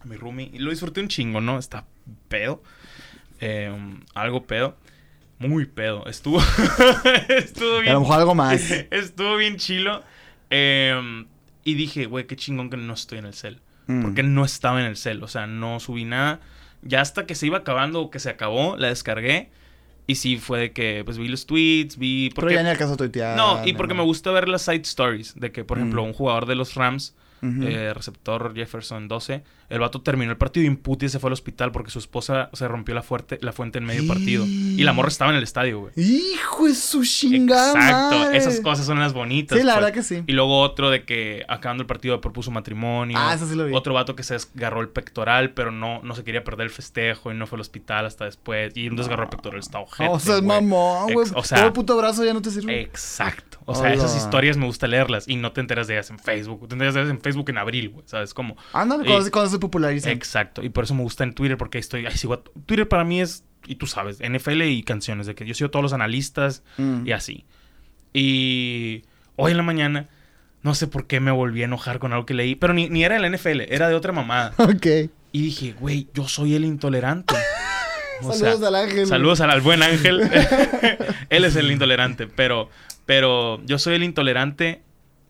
a 0.00 0.04
mi 0.06 0.16
roomie. 0.16 0.50
Y 0.52 0.58
lo 0.58 0.70
disfruté 0.70 1.00
un 1.00 1.08
chingo, 1.08 1.40
¿no? 1.40 1.58
Está 1.58 1.86
pedo. 2.28 2.62
Eh, 3.40 3.70
algo 4.14 4.44
pedo. 4.44 4.76
Muy 5.38 5.66
pedo. 5.66 6.06
Estuvo, 6.06 6.40
estuvo 7.28 7.80
bien 7.80 7.90
A 7.90 7.94
lo 7.94 8.00
mejor 8.00 8.18
algo 8.20 8.34
más. 8.34 8.70
Estuvo 8.90 9.36
bien 9.36 9.56
chilo. 9.56 10.02
Eh, 10.50 11.24
y 11.64 11.74
dije, 11.74 12.06
güey, 12.06 12.26
qué 12.26 12.36
chingón 12.36 12.70
que 12.70 12.76
no 12.76 12.94
estoy 12.94 13.18
en 13.18 13.26
el 13.26 13.34
cel. 13.34 13.60
Mm. 13.88 14.02
Porque 14.02 14.22
no 14.22 14.44
estaba 14.44 14.80
en 14.80 14.86
el 14.86 14.96
cel. 14.96 15.22
O 15.22 15.28
sea, 15.28 15.46
no 15.46 15.80
subí 15.80 16.04
nada. 16.04 16.40
Ya 16.82 17.00
hasta 17.00 17.26
que 17.26 17.34
se 17.34 17.46
iba 17.46 17.58
acabando 17.58 18.00
o 18.00 18.10
que 18.10 18.18
se 18.18 18.28
acabó, 18.30 18.76
la 18.76 18.88
descargué. 18.88 19.50
Y 20.06 20.16
sí, 20.16 20.36
fue 20.36 20.58
de 20.58 20.72
que, 20.72 21.02
pues 21.04 21.16
vi 21.16 21.28
los 21.28 21.46
tweets, 21.46 21.96
vi... 21.96 22.30
Pero 22.34 22.50
ya 22.50 22.62
ni 22.62 22.68
al 22.68 22.76
caso 22.76 22.96
tuitear. 22.96 23.36
No, 23.36 23.64
y 23.64 23.72
porque 23.74 23.94
me 23.94 24.02
gusta 24.02 24.32
ver 24.32 24.48
las 24.48 24.62
side 24.62 24.82
stories. 24.82 25.38
De 25.38 25.52
que, 25.52 25.62
por 25.64 25.78
ejemplo, 25.78 26.02
Mm. 26.02 26.06
un 26.08 26.12
jugador 26.12 26.46
de 26.46 26.56
los 26.56 26.74
Rams, 26.74 27.14
eh, 27.42 27.92
receptor 27.94 28.52
Jefferson 28.54 29.08
12, 29.08 29.42
el 29.72 29.80
vato 29.80 30.02
terminó 30.02 30.30
el 30.30 30.36
partido 30.36 30.66
imputi 30.66 31.06
y 31.06 31.08
se 31.08 31.18
fue 31.18 31.28
al 31.28 31.32
hospital 31.32 31.72
porque 31.72 31.90
su 31.90 31.98
esposa 31.98 32.50
se 32.52 32.68
rompió 32.68 32.94
la, 32.94 33.02
fuerte, 33.02 33.38
la 33.40 33.52
fuente 33.52 33.78
en 33.78 33.84
medio 33.84 34.06
partido. 34.06 34.44
Y 34.46 34.82
la 34.82 34.92
morra 34.92 35.08
estaba 35.08 35.30
en 35.30 35.38
el 35.38 35.42
estadio, 35.42 35.80
güey. 35.80 35.92
Hijo 35.96 36.66
de 36.66 36.74
su 36.74 37.04
chingada. 37.04 37.72
Exacto, 37.72 38.18
madre. 38.18 38.36
esas 38.36 38.60
cosas 38.60 38.84
son 38.86 39.00
las 39.00 39.12
bonitas. 39.12 39.58
Sí, 39.58 39.64
la 39.64 39.72
pues. 39.74 39.84
verdad 39.84 39.94
que 39.94 40.02
sí. 40.02 40.22
Y 40.26 40.32
luego 40.32 40.60
otro 40.60 40.90
de 40.90 41.04
que 41.04 41.44
acabando 41.48 41.82
el 41.82 41.86
partido 41.86 42.20
propuso 42.20 42.50
matrimonio. 42.50 43.16
Ah, 43.18 43.32
eso 43.34 43.48
sí 43.48 43.54
lo 43.54 43.64
vi. 43.66 43.74
Otro 43.74 43.94
vato 43.94 44.14
que 44.14 44.22
se 44.22 44.34
desgarró 44.34 44.80
el 44.82 44.88
pectoral, 44.90 45.52
pero 45.52 45.70
no, 45.70 46.02
no 46.02 46.14
se 46.14 46.22
quería 46.22 46.44
perder 46.44 46.66
el 46.66 46.72
festejo 46.72 47.32
y 47.32 47.34
no 47.34 47.46
fue 47.46 47.56
al 47.56 47.62
hospital 47.62 48.06
hasta 48.06 48.26
después. 48.26 48.76
Y 48.76 48.88
un 48.88 48.96
desgarro 48.96 49.22
el 49.24 49.30
pectoral 49.30 49.58
está 49.60 49.78
ojete, 49.78 50.10
o 50.10 50.20
sea, 50.20 50.36
es 50.36 50.42
mamón, 50.42 51.12
güey. 51.12 51.26
O 51.34 51.42
sea- 51.42 51.58
Todo 51.58 51.72
puto 51.72 51.96
brazo 51.96 52.24
ya 52.24 52.34
no 52.34 52.42
te 52.42 52.50
sirve. 52.50 52.80
Exacto. 52.80 53.58
O 53.64 53.74
sea, 53.74 53.92
esas 53.92 54.10
Hola. 54.10 54.20
historias 54.20 54.56
me 54.56 54.66
gusta 54.66 54.88
leerlas 54.88 55.28
y 55.28 55.36
no 55.36 55.52
te 55.52 55.60
enteras 55.60 55.86
de 55.86 55.94
ellas 55.94 56.10
en 56.10 56.18
Facebook. 56.18 56.66
Te 56.68 56.74
enteras 56.74 56.94
de 56.94 57.00
ellas 57.00 57.12
en 57.12 57.20
Facebook 57.20 57.48
en 57.50 57.58
abril, 57.58 57.90
güey. 57.90 58.04
¿Sabes 58.06 58.34
cómo? 58.34 58.56
Ándale, 58.72 59.04
cuando, 59.04 59.30
cuando 59.30 59.50
se 59.50 59.58
popularizan. 59.62 60.12
Exacto. 60.12 60.62
Y 60.62 60.68
por 60.68 60.84
eso 60.84 60.94
me 60.94 61.02
gusta 61.02 61.24
en 61.24 61.32
Twitter 61.32 61.56
porque 61.56 61.78
estoy... 61.78 62.04
Ay, 62.06 62.16
sigo 62.18 62.34
a- 62.34 62.42
Twitter 62.66 62.86
para 62.88 63.04
mí 63.04 63.20
es... 63.20 63.44
Y 63.66 63.76
tú 63.76 63.86
sabes, 63.86 64.18
NFL 64.20 64.62
y 64.62 64.82
canciones. 64.82 65.26
De 65.26 65.34
que 65.34 65.46
yo 65.46 65.54
sigo 65.54 65.68
a 65.68 65.70
todos 65.70 65.82
los 65.82 65.92
analistas 65.92 66.62
Mm. 66.78 67.06
y 67.06 67.12
así. 67.12 67.44
Y 68.12 69.04
hoy 69.36 69.52
en 69.52 69.56
la 69.56 69.62
mañana, 69.62 70.08
no 70.62 70.74
sé 70.74 70.86
por 70.86 71.06
qué 71.06 71.20
me 71.20 71.30
volví 71.30 71.62
a 71.62 71.66
enojar 71.66 71.98
con 71.98 72.12
algo 72.12 72.26
que 72.26 72.34
leí, 72.34 72.54
pero 72.54 72.74
ni, 72.74 72.88
ni 72.88 73.04
era 73.04 73.14
de 73.18 73.20
la 73.28 73.34
NFL, 73.36 73.60
era 73.72 73.88
de 73.88 73.94
otra 73.94 74.12
mamada. 74.12 74.52
Ok. 74.58 74.86
Y 75.34 75.42
dije, 75.44 75.72
güey, 75.78 76.08
yo 76.12 76.28
soy 76.28 76.54
el 76.54 76.64
intolerante. 76.64 77.34
O 78.24 78.32
Saludos 78.32 78.60
sea, 78.60 78.68
al 78.68 78.74
ángel. 78.76 79.06
Saludos 79.08 79.40
al, 79.40 79.50
al 79.50 79.60
buen 79.62 79.82
ángel. 79.82 80.20
Él 81.28 81.44
es 81.44 81.56
el 81.56 81.68
intolerante, 81.72 82.28
pero, 82.28 82.68
pero 83.04 83.60
yo 83.64 83.80
soy 83.80 83.94
el 83.96 84.04
intolerante 84.04 84.80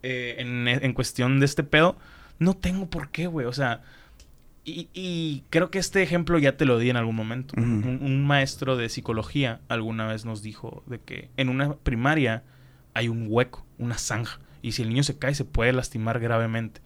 eh, 0.02 0.34
en, 0.38 0.68
en 0.68 0.92
cuestión 0.92 1.40
de 1.40 1.46
este 1.46 1.62
pedo. 1.62 1.96
No 2.38 2.52
tengo 2.54 2.90
por 2.90 3.08
qué, 3.10 3.28
güey. 3.28 3.46
O 3.46 3.52
sea, 3.54 3.80
y, 4.64 4.88
y 4.94 5.44
creo 5.50 5.70
que 5.70 5.78
este 5.78 6.02
ejemplo 6.02 6.38
ya 6.38 6.56
te 6.56 6.64
lo 6.64 6.78
di 6.78 6.90
en 6.90 6.96
algún 6.96 7.16
momento. 7.16 7.54
Un, 7.56 7.98
un 8.02 8.24
maestro 8.24 8.76
de 8.76 8.88
psicología 8.88 9.60
alguna 9.68 10.06
vez 10.06 10.24
nos 10.24 10.42
dijo 10.42 10.84
de 10.86 11.00
que 11.00 11.30
en 11.36 11.48
una 11.48 11.74
primaria 11.74 12.44
hay 12.94 13.08
un 13.08 13.26
hueco, 13.28 13.66
una 13.78 13.98
zanja. 13.98 14.40
Y 14.62 14.72
si 14.72 14.82
el 14.82 14.90
niño 14.90 15.02
se 15.02 15.18
cae, 15.18 15.34
se 15.34 15.44
puede 15.44 15.72
lastimar 15.72 16.20
gravemente. 16.20 16.80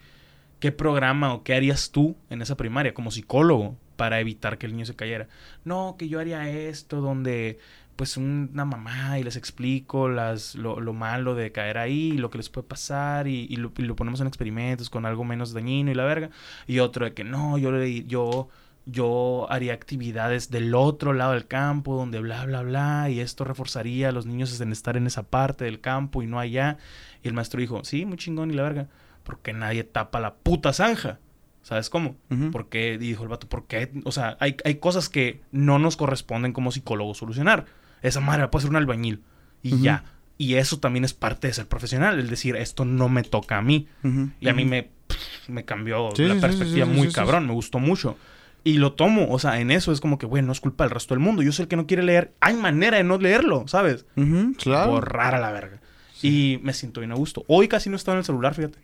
¿Qué 0.60 0.72
programa 0.72 1.34
o 1.34 1.42
qué 1.42 1.54
harías 1.54 1.90
tú 1.90 2.16
en 2.30 2.40
esa 2.40 2.56
primaria 2.56 2.94
como 2.94 3.10
psicólogo 3.10 3.76
para 3.96 4.20
evitar 4.20 4.56
que 4.56 4.66
el 4.66 4.72
niño 4.72 4.86
se 4.86 4.96
cayera? 4.96 5.28
No, 5.64 5.96
que 5.98 6.08
yo 6.08 6.18
haría 6.18 6.48
esto 6.48 7.02
donde 7.02 7.58
pues 7.96 8.16
una 8.16 8.64
mamá 8.64 9.18
y 9.18 9.24
les 9.24 9.36
explico 9.36 10.08
las, 10.08 10.54
lo, 10.54 10.80
lo 10.80 10.92
malo 10.92 11.34
de 11.34 11.50
caer 11.50 11.78
ahí 11.78 12.12
y 12.12 12.18
lo 12.18 12.30
que 12.30 12.38
les 12.38 12.50
puede 12.50 12.66
pasar 12.68 13.26
y, 13.26 13.46
y 13.50 13.56
lo, 13.56 13.72
y 13.76 13.82
lo 13.82 13.96
ponemos 13.96 14.20
en 14.20 14.26
experimentos 14.26 14.90
con 14.90 15.06
algo 15.06 15.24
menos 15.24 15.52
dañino 15.52 15.90
y 15.90 15.94
la 15.94 16.04
verga. 16.04 16.30
Y 16.66 16.78
otro 16.78 17.06
de 17.06 17.14
que 17.14 17.24
no, 17.24 17.58
yo, 17.58 17.82
yo, 17.84 18.48
yo 18.84 19.46
haría 19.50 19.72
actividades 19.72 20.50
del 20.50 20.74
otro 20.74 21.12
lado 21.12 21.32
del 21.32 21.46
campo 21.46 21.96
donde 21.96 22.20
bla, 22.20 22.44
bla, 22.44 22.62
bla 22.62 23.10
y 23.10 23.20
esto 23.20 23.44
reforzaría 23.44 24.10
a 24.10 24.12
los 24.12 24.26
niños 24.26 24.60
en 24.60 24.72
estar 24.72 24.96
en 24.96 25.06
esa 25.06 25.24
parte 25.24 25.64
del 25.64 25.80
campo 25.80 26.22
y 26.22 26.26
no 26.26 26.38
allá. 26.38 26.76
Y 27.22 27.28
el 27.28 27.34
maestro 27.34 27.60
dijo, 27.60 27.82
sí, 27.84 28.04
muy 28.04 28.18
chingón 28.18 28.50
y 28.50 28.54
la 28.54 28.62
verga. 28.62 28.88
Porque 29.24 29.52
nadie 29.52 29.82
tapa 29.82 30.20
la 30.20 30.34
puta 30.34 30.72
zanja. 30.72 31.18
¿Sabes 31.62 31.90
cómo? 31.90 32.14
Ujú. 32.30 32.52
¿Por 32.52 32.68
qué? 32.68 32.94
Y 32.94 32.98
dijo 32.98 33.24
el 33.24 33.28
vato, 33.28 33.48
¿por 33.48 33.66
qué? 33.66 33.90
O 34.04 34.12
sea, 34.12 34.36
hay, 34.38 34.56
hay 34.64 34.76
cosas 34.76 35.08
que 35.08 35.40
no 35.50 35.80
nos 35.80 35.96
corresponden 35.96 36.52
como 36.52 36.70
psicólogos 36.70 37.18
solucionar. 37.18 37.66
Esa 38.06 38.20
madre 38.20 38.42
la 38.42 38.50
puede 38.50 38.62
ser 38.62 38.70
un 38.70 38.76
albañil. 38.76 39.22
Y 39.62 39.80
ya. 39.80 40.04
Y 40.38 40.54
eso 40.54 40.78
también 40.78 41.04
es 41.04 41.14
parte 41.14 41.46
de 41.48 41.54
ser 41.54 41.66
profesional. 41.66 42.18
Es 42.20 42.30
decir, 42.30 42.56
esto 42.56 42.84
no 42.84 43.08
me 43.08 43.22
toca 43.22 43.58
a 43.58 43.62
mí. 43.62 43.88
Y 44.40 44.48
a 44.48 44.52
mí 44.52 44.64
me, 44.64 44.90
me 45.48 45.64
cambió 45.64 46.10
Sí, 46.14 46.24
la 46.24 46.34
sí, 46.34 46.40
perspectiva 46.40 46.86
sí, 46.86 46.92
muy 46.92 47.08
cabrón. 47.08 47.46
Me 47.46 47.52
gustó 47.52 47.78
mucho. 47.78 48.16
Y 48.64 48.78
lo 48.78 48.92
tomo. 48.92 49.28
O 49.30 49.38
sea, 49.38 49.60
en 49.60 49.70
eso 49.70 49.92
es 49.92 50.00
como 50.00 50.18
que, 50.18 50.26
güey, 50.26 50.42
no 50.42 50.52
es 50.52 50.60
culpa 50.60 50.84
del 50.84 50.90
resto 50.90 51.14
del 51.14 51.22
mundo. 51.22 51.42
Yo 51.42 51.52
soy 51.52 51.64
el 51.64 51.68
que 51.68 51.76
no 51.76 51.86
quiere 51.86 52.02
leer. 52.02 52.34
Hay 52.40 52.54
manera 52.54 52.96
de 52.96 53.04
no 53.04 53.18
leerlo, 53.18 53.66
¿sabes? 53.66 54.06
Claro. 54.58 54.92
Borrar 54.92 55.34
a 55.34 55.40
la 55.40 55.52
verga. 55.52 55.80
Y 56.22 56.60
me 56.62 56.72
siento 56.72 57.00
bien 57.00 57.12
a 57.12 57.14
gusto. 57.14 57.44
Hoy 57.46 57.68
casi 57.68 57.90
no 57.90 57.96
estaba 57.96 58.14
en 58.16 58.20
el 58.20 58.24
celular, 58.24 58.54
fíjate. 58.54 58.78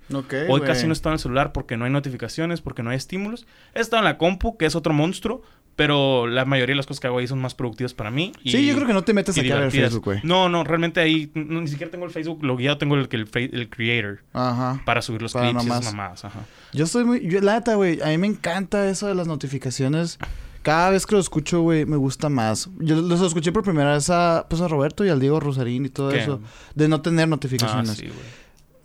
Hoy 0.49 0.61
casi 0.61 0.87
no 0.87 0.93
estaba 0.93 1.13
en 1.13 1.17
el 1.17 1.21
celular 1.21 1.53
porque 1.53 1.77
no 1.77 1.85
hay 1.85 1.91
notificaciones, 1.91 2.61
porque 2.61 2.83
no 2.83 2.91
hay 2.91 2.97
estímulos. 2.97 3.47
He 3.75 3.81
estado 3.81 4.01
en 4.01 4.05
la 4.05 4.19
compu, 4.19 4.57
que 4.57 4.67
es 4.67 4.77
otro 4.77 4.93
monstruo, 4.93 5.43
pero 5.85 6.29
la 6.29 6.45
mayoría 6.45 6.75
de 6.75 6.77
las 6.77 6.87
cosas 6.87 7.01
que 7.01 7.09
hago 7.09 7.19
ahí 7.19 7.27
son 7.27 7.41
más 7.41 7.55
productivas 7.57 7.93
para 7.93 8.11
mí. 8.13 8.31
y- 8.45 8.53
Sí, 8.53 8.65
yo 8.67 8.75
creo 8.77 8.87
que 8.87 8.93
no 8.93 9.03
te 9.03 9.13
metes 9.13 9.37
y 9.37 9.41
a 9.41 9.43
ver 9.43 9.53
divertidas. 9.55 9.91
Facebook, 9.91 10.05
güey. 10.05 10.21
No, 10.23 10.49
no, 10.49 10.63
realmente 10.63 11.01
ahí 11.01 11.29
no, 11.35 11.61
ni 11.61 11.67
siquiera 11.67 11.91
tengo 11.91 12.05
el 12.05 12.13
Facebook 12.13 12.45
logueado, 12.45 12.79
tengo 12.79 12.95
el, 12.95 13.09
el, 13.11 13.29
el 13.53 13.69
creator 13.69 14.21
Ajá. 14.33 14.81
para 14.85 15.03
subir 15.03 15.21
los 15.23 15.33
Para 15.33 15.47
clips 15.51 15.65
y 15.65 15.67
esas 15.67 15.81
nomás. 15.81 15.95
mamadas. 15.95 16.25
Ajá. 16.25 16.41
Yo 16.73 16.85
estoy 16.85 17.03
muy... 17.05 17.29
Yo, 17.29 17.41
la 17.41 17.55
neta, 17.55 17.75
güey, 17.75 18.01
a 18.01 18.07
mí 18.07 18.19
me 18.19 18.29
encanta 18.29 18.89
eso 18.89 19.09
de 19.09 19.17
las 19.17 19.27
notificaciones. 19.27 20.19
Cada 20.63 20.91
vez 20.91 21.05
que 21.07 21.17
lo 21.17 21.21
escucho, 21.21 21.63
güey, 21.63 21.85
me 21.87 21.97
gusta 21.97 22.29
más. 22.29 22.71
Yo 22.79 22.95
los 23.03 23.21
escuché 23.21 23.51
por 23.51 23.65
primera 23.65 23.95
vez 23.95 24.09
a, 24.11 24.47
pues, 24.49 24.63
a 24.63 24.69
Roberto 24.69 25.05
y 25.05 25.09
al 25.09 25.19
Diego 25.19 25.41
Rosarín 25.41 25.85
y 25.87 25.89
todo 25.89 26.11
¿Qué? 26.11 26.21
eso. 26.21 26.41
De 26.77 26.87
no 26.87 27.01
tener 27.03 27.25
Ah, 27.25 27.27
notificaciones. 27.27 27.97
sí, 27.97 28.07
güey. 28.07 28.19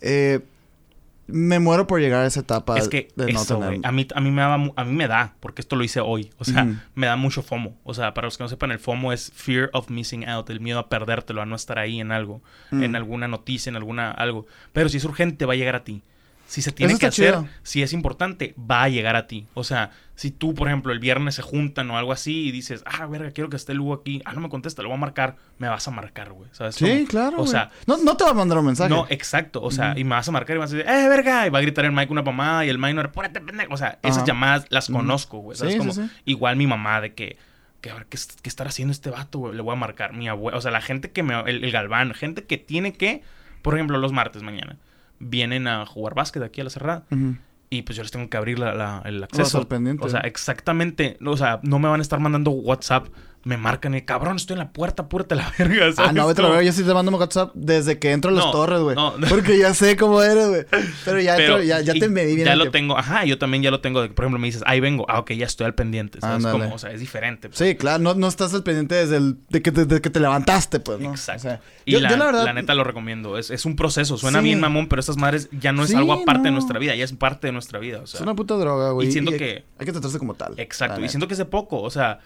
Eh, 0.00 0.40
me 1.28 1.58
muero 1.60 1.86
por 1.86 2.00
llegar 2.00 2.24
a 2.24 2.26
esa 2.26 2.40
etapa 2.40 2.76
Es 2.78 2.88
que 2.88 3.08
de 3.14 3.32
no 3.32 3.40
eso, 3.40 3.58
tener... 3.58 3.80
a 3.84 3.92
mí, 3.92 4.06
a, 4.14 4.20
mí 4.20 4.30
me 4.30 4.58
mu- 4.58 4.72
a 4.74 4.84
mí 4.84 4.92
me 4.92 5.06
da, 5.06 5.34
porque 5.40 5.60
esto 5.62 5.76
lo 5.76 5.84
hice 5.84 6.00
hoy. 6.00 6.30
O 6.38 6.44
sea, 6.44 6.66
me 6.94 7.06
da 7.06 7.16
mucho 7.16 7.42
FOMO. 7.42 7.76
O 7.84 7.94
sea, 7.94 8.14
para 8.14 8.26
los 8.26 8.36
que 8.38 8.44
no 8.44 8.48
sepan, 8.48 8.70
el 8.72 8.78
FOMO 8.78 9.12
es 9.12 9.30
Fear 9.34 9.70
of 9.72 9.90
Missing 9.90 10.28
Out, 10.28 10.50
el 10.50 10.60
miedo 10.60 10.78
a 10.78 10.88
perdértelo, 10.88 11.40
a 11.42 11.46
no 11.46 11.54
estar 11.56 11.78
ahí 11.78 12.00
en 12.00 12.10
algo, 12.12 12.42
Mm. 12.70 12.82
en 12.82 12.96
alguna 12.96 13.28
noticia, 13.28 13.70
en 13.70 13.76
alguna 13.76 14.10
algo. 14.10 14.46
Pero 14.72 14.88
si 14.88 14.96
es 14.96 15.04
urgente, 15.04 15.44
va 15.46 15.52
a 15.52 15.56
llegar 15.56 15.76
a 15.76 15.84
ti. 15.84 16.02
Si 16.48 16.62
se 16.62 16.72
tiene 16.72 16.98
que 16.98 17.04
hacer, 17.06 17.34
chido. 17.34 17.48
si 17.62 17.82
es 17.82 17.92
importante, 17.92 18.54
va 18.58 18.82
a 18.84 18.88
llegar 18.88 19.16
a 19.16 19.26
ti. 19.26 19.46
O 19.52 19.64
sea, 19.64 19.90
si 20.14 20.30
tú, 20.30 20.54
por 20.54 20.66
ejemplo, 20.66 20.94
el 20.94 20.98
viernes 20.98 21.34
se 21.34 21.42
juntan 21.42 21.90
o 21.90 21.98
algo 21.98 22.10
así 22.10 22.46
y 22.48 22.52
dices, 22.52 22.82
ah, 22.86 23.04
verga, 23.04 23.32
quiero 23.32 23.50
que 23.50 23.56
esté 23.56 23.74
Lugo 23.74 23.92
aquí. 23.92 24.22
Ah, 24.24 24.32
no 24.32 24.40
me 24.40 24.48
contesta, 24.48 24.80
lo 24.82 24.88
voy 24.88 24.96
a 24.96 25.00
marcar. 25.00 25.36
Me 25.58 25.68
vas 25.68 25.86
a 25.86 25.90
marcar, 25.90 26.32
güey. 26.32 26.48
¿Sabes? 26.52 26.76
Sí, 26.76 26.86
cómo? 26.86 27.06
claro, 27.06 27.40
O 27.42 27.46
sea, 27.46 27.70
No, 27.86 27.98
no 27.98 28.16
te 28.16 28.24
va 28.24 28.30
a 28.30 28.34
mandar 28.34 28.56
un 28.56 28.64
mensaje. 28.64 28.88
no, 28.88 29.06
exacto. 29.10 29.60
O 29.62 29.70
sea, 29.70 29.92
y 29.98 30.04
me 30.04 30.10
vas 30.16 30.26
a 30.26 30.32
marcar 30.32 30.56
y 30.56 30.58
me 30.58 30.64
vas 30.64 30.72
a 30.72 30.76
decir, 30.76 30.90
¡eh, 30.90 31.08
verga! 31.10 31.46
Y 31.46 31.50
va 31.50 31.58
a 31.58 31.62
gritar 31.62 31.84
el 31.84 31.92
Mike 31.92 32.10
una 32.10 32.22
mamá 32.22 32.64
y 32.64 32.70
el 32.70 32.78
minor, 32.78 33.04
¡apúrate, 33.06 33.42
pendejo! 33.42 33.74
O 33.74 33.76
sea, 33.76 33.98
esas 34.02 34.24
llamadas 34.24 34.64
las 34.70 34.88
conozco, 34.88 35.40
güey. 35.40 35.54
¿Sabes 35.58 35.74
Sí, 35.74 35.80
sí, 35.80 35.86
cómo? 35.86 35.92
sí. 35.92 36.10
Igual 36.24 36.56
mi 36.56 36.66
mamá 36.66 37.02
de 37.02 37.12
que, 37.12 37.36
que 37.82 37.90
a 37.90 37.94
ver, 37.94 38.06
¿qué, 38.06 38.16
es- 38.16 38.38
qué 38.40 38.48
estará 38.48 38.70
haciendo 38.70 38.92
este 38.92 39.10
vato, 39.10 39.38
güey? 39.40 39.54
Le 39.54 39.60
voy 39.60 39.74
a 39.74 39.76
marcar. 39.76 40.14
Mi 40.14 40.28
abuela, 40.28 40.56
o 40.56 40.60
sea, 40.62 40.70
la 40.70 40.80
gente 40.80 41.10
que 41.12 41.22
me, 41.22 41.38
el, 41.42 41.62
el 41.62 41.70
galván, 41.70 42.14
gente 42.14 42.44
que 42.44 42.56
tiene 42.56 42.94
que, 42.94 43.22
por 43.60 43.74
ejemplo, 43.74 43.98
los 43.98 44.12
martes 44.12 44.42
mañana, 44.42 44.78
vienen 45.20 45.66
a 45.66 45.84
jugar 45.86 46.14
básquet 46.14 46.42
aquí 46.42 46.60
a 46.60 46.64
la 46.64 46.70
cerrada. 46.70 47.04
Y 47.70 47.82
pues 47.82 47.96
yo 47.96 48.02
les 48.02 48.10
tengo 48.10 48.30
que 48.30 48.36
abrir 48.38 48.58
la- 48.58 48.74
la- 48.74 49.02
el 49.04 49.22
acceso. 49.24 49.58
O 50.06 50.08
sea, 50.08 50.20
exactamente. 50.20 51.18
O 51.24 51.36
sea, 51.36 51.60
no 51.62 51.78
me 51.78 51.88
van 51.88 52.00
a 52.00 52.02
estar 52.02 52.18
mandando 52.20 52.50
WhatsApp. 52.50 53.08
Me 53.48 53.56
marcan 53.56 53.94
y 53.94 54.02
cabrón, 54.02 54.36
estoy 54.36 54.54
en 54.54 54.58
la 54.58 54.72
puerta, 54.74 55.04
apúrate 55.04 55.34
la 55.34 55.50
verga. 55.58 55.86
Ah, 55.86 55.92
¿sabes 55.94 56.12
no, 56.12 56.26
vete 56.26 56.42
la 56.42 56.62
Yo 56.62 56.70
sí 56.70 56.82
te 56.84 56.92
mando 56.92 57.10
un 57.10 57.18
WhatsApp 57.18 57.50
desde 57.54 57.98
que 57.98 58.12
entro 58.12 58.30
a 58.30 58.34
las 58.34 58.44
No, 58.44 58.50
torres, 58.50 58.80
güey. 58.80 58.94
no. 58.94 59.14
Porque 59.30 59.58
ya 59.58 59.72
sé 59.72 59.96
cómo 59.96 60.22
eres, 60.22 60.48
güey. 60.48 60.66
Pero 61.06 61.18
ya, 61.18 61.34
Pero 61.36 61.56
entro- 61.58 61.64
ya, 61.64 61.80
ya 61.80 61.94
te 61.94 62.10
medí 62.10 62.34
bien. 62.34 62.46
Ya 62.46 62.56
lo 62.56 62.70
tengo, 62.70 62.98
ajá, 62.98 63.24
yo 63.24 63.38
también 63.38 63.62
ya 63.62 63.70
lo 63.70 63.80
tengo. 63.80 64.02
de 64.02 64.08
que, 64.08 64.14
por 64.14 64.26
ejemplo, 64.26 64.38
me 64.38 64.48
dices, 64.48 64.62
ahí 64.66 64.80
vengo. 64.80 65.06
Ah, 65.08 65.18
ok, 65.20 65.32
ya 65.32 65.46
estoy 65.46 65.64
al 65.64 65.74
pendiente. 65.74 66.20
¿Sabes 66.20 66.44
cómo? 66.44 66.74
O 66.74 66.78
sea, 66.78 66.90
es 66.92 67.00
diferente. 67.00 67.48
pues. 67.48 67.58
Sí, 67.58 67.74
claro, 67.76 68.00
no, 68.02 68.12
no 68.14 68.28
estás 68.28 68.52
al 68.52 68.62
pendiente 68.64 68.94
desde 68.96 69.16
el, 69.16 69.38
de, 69.48 69.62
que 69.62 69.72
te, 69.72 69.86
de 69.86 70.02
que 70.02 70.10
te 70.10 70.20
levantaste, 70.20 70.78
pues, 70.80 71.00
¿no? 71.00 71.08
Exacto. 71.12 71.40
O 71.40 71.50
sea, 71.50 71.60
y 71.86 71.92
yo, 71.92 72.00
la, 72.00 72.10
yo 72.10 72.16
la 72.18 72.26
verdad. 72.26 72.44
la 72.44 72.52
neta 72.52 72.74
lo 72.74 72.84
recomiendo. 72.84 73.38
Es, 73.38 73.50
es 73.50 73.64
un 73.64 73.76
proceso. 73.76 74.18
Suena 74.18 74.40
Sí. 74.40 74.44
bien 74.44 74.60
mamón, 74.60 74.88
pero 74.88 75.00
estas 75.00 75.16
madres 75.16 75.48
ya 75.58 75.72
no 75.72 75.84
es 75.84 75.88
Sí, 75.88 75.96
algo 75.96 76.12
aparte 76.12 76.42
de 76.48 76.50
nuestra 76.50 76.78
vida. 76.78 76.94
Ya 76.96 77.04
es 77.04 77.12
parte 77.14 77.46
de 77.46 77.52
nuestra 77.54 77.78
vida. 77.78 78.00
O 78.02 78.06
sea, 78.06 78.18
es 78.18 78.22
una 78.22 78.34
puta 78.34 78.56
droga, 78.56 78.90
güey. 78.90 79.08
y 79.08 79.12
siento 79.12 79.30
hay- 79.30 79.38
que- 79.38 79.64
Hay 79.78 79.86
que 79.86 79.92
tratarse 79.92 80.18
como 80.18 80.34
tal. 80.34 80.52
Exacto. 80.58 81.00
Y 81.02 81.08
siento 81.08 81.26
que 81.28 81.32
es 81.32 81.38
de 81.38 81.46
poco. 81.46 81.80
O 81.80 81.90
sea, 81.90 82.20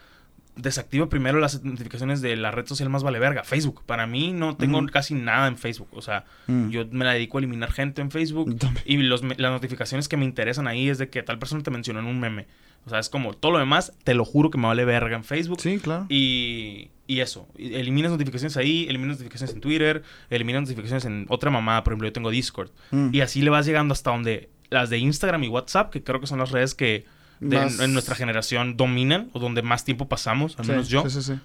desactivo 0.57 1.09
primero 1.09 1.41
las 1.41 1.65
notificaciones 1.65 2.21
de 2.21 2.37
la 2.37 2.51
red 2.51 2.67
social 2.67 2.91
más 2.91 3.03
vale 3.03 3.19
verga, 3.19 3.43
Facebook. 3.45 3.83
Para 3.87 4.07
mí 4.07 4.33
no 4.33 4.57
tengo 4.57 4.85
casi 4.87 5.15
nada 5.15 5.47
en 5.49 5.57
Facebook. 5.57 5.89
O 5.93 6.03
sea, 6.03 6.25
Mm. 6.47 6.69
yo 6.71 6.87
me 6.91 7.05
la 7.05 7.13
dedico 7.13 7.39
a 7.39 7.41
eliminar 7.41 7.73
gente 7.73 8.03
en 8.03 8.11
Facebook. 8.11 8.57
Y 8.85 8.99
los, 8.99 9.23
las 9.23 9.51
notificaciones 9.53 10.09
que 10.09 10.17
me 10.17 10.25
interesan 10.25 10.69
ahí 10.69 10.89
es 10.89 10.99
de 10.99 11.09
que 11.09 11.23
tal 11.23 11.39
persona 11.39 11.63
te 11.63 11.71
mencionó 11.71 12.01
en 12.01 12.07
un 12.07 12.21
meme. 12.21 12.47
O 12.85 12.91
sea, 12.91 12.99
es 12.99 13.09
como 13.09 13.33
todo 13.35 13.53
lo 13.53 13.59
demás, 13.59 13.93
te 14.05 14.13
lo 14.13 14.25
juro 14.25 14.51
que 14.51 14.59
me 14.59 14.67
vale 14.67 14.85
verga 14.85 15.17
en 15.17 15.25
Facebook. 15.25 15.61
Sí, 15.61 15.79
claro. 15.79 16.05
Y, 16.09 16.91
y 17.07 17.21
eso, 17.21 17.47
eliminas 17.57 18.11
notificaciones 18.11 18.57
ahí, 18.57 18.87
eliminas 18.89 19.19
notificaciones 19.19 19.55
en 19.55 19.61
Twitter, 19.61 20.03
eliminas 20.31 20.63
notificaciones 20.63 21.05
en 21.05 21.27
otra 21.29 21.51
mamada, 21.51 21.85
por 21.85 21.93
ejemplo, 21.93 22.09
yo 22.09 22.13
tengo 22.13 22.31
Discord. 22.31 22.71
Mm. 22.91 23.11
Y 23.13 23.21
así 23.21 23.41
le 23.41 23.51
vas 23.51 23.67
llegando 23.67 23.93
hasta 23.93 24.11
donde 24.11 24.51
las 24.69 24.91
de 24.91 24.99
Instagram 24.99 25.45
y 25.45 25.49
WhatsApp, 25.49 25.91
que 25.93 26.03
creo 26.03 26.21
que 26.21 26.27
son 26.27 26.41
las 26.41 26.51
redes 26.51 26.75
que 26.75 27.05
de- 27.43 27.57
Más- 27.57 27.79
en, 27.79 27.85
en 27.87 27.93
nuestra 27.93 28.15
generación 28.15 28.77
dominan, 28.77 29.31
o 29.33 29.39
donde 29.41 29.63
más 29.63 29.85
tiempo 29.85 30.09
pasamos, 30.09 30.59
al 30.59 30.65
Sí, 30.65 30.71
menos 30.71 30.89
yo. 30.89 31.03
Sí, 31.09 31.23
sí, 31.23 31.35
sí. 31.35 31.41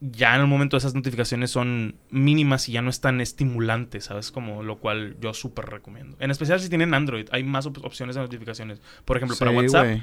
ya 0.00 0.34
en 0.34 0.42
un 0.42 0.50
momento 0.50 0.76
esas 0.76 0.94
notificaciones 0.94 1.50
son 1.52 1.94
mínimas 2.10 2.68
y 2.68 2.72
ya 2.72 2.82
no 2.82 2.90
es 2.90 3.00
tan 3.00 3.20
estimulante, 3.20 4.00
¿sabes? 4.00 4.32
Como 4.32 4.62
lo 4.64 4.78
cual 4.78 5.16
yo 5.20 5.32
súper 5.32 5.66
recomiendo. 5.66 6.16
En 6.20 6.30
especial 6.32 6.58
si 6.60 6.68
tienen 6.68 6.92
Android, 6.94 7.28
hay 7.32 7.44
más 7.44 7.66
op- 7.66 7.84
opciones 7.84 8.16
de 8.16 8.22
notificaciones. 8.22 8.80
Por 9.04 9.16
ejemplo, 9.16 9.36
para 9.36 9.52
WhatsApp, 9.52 10.00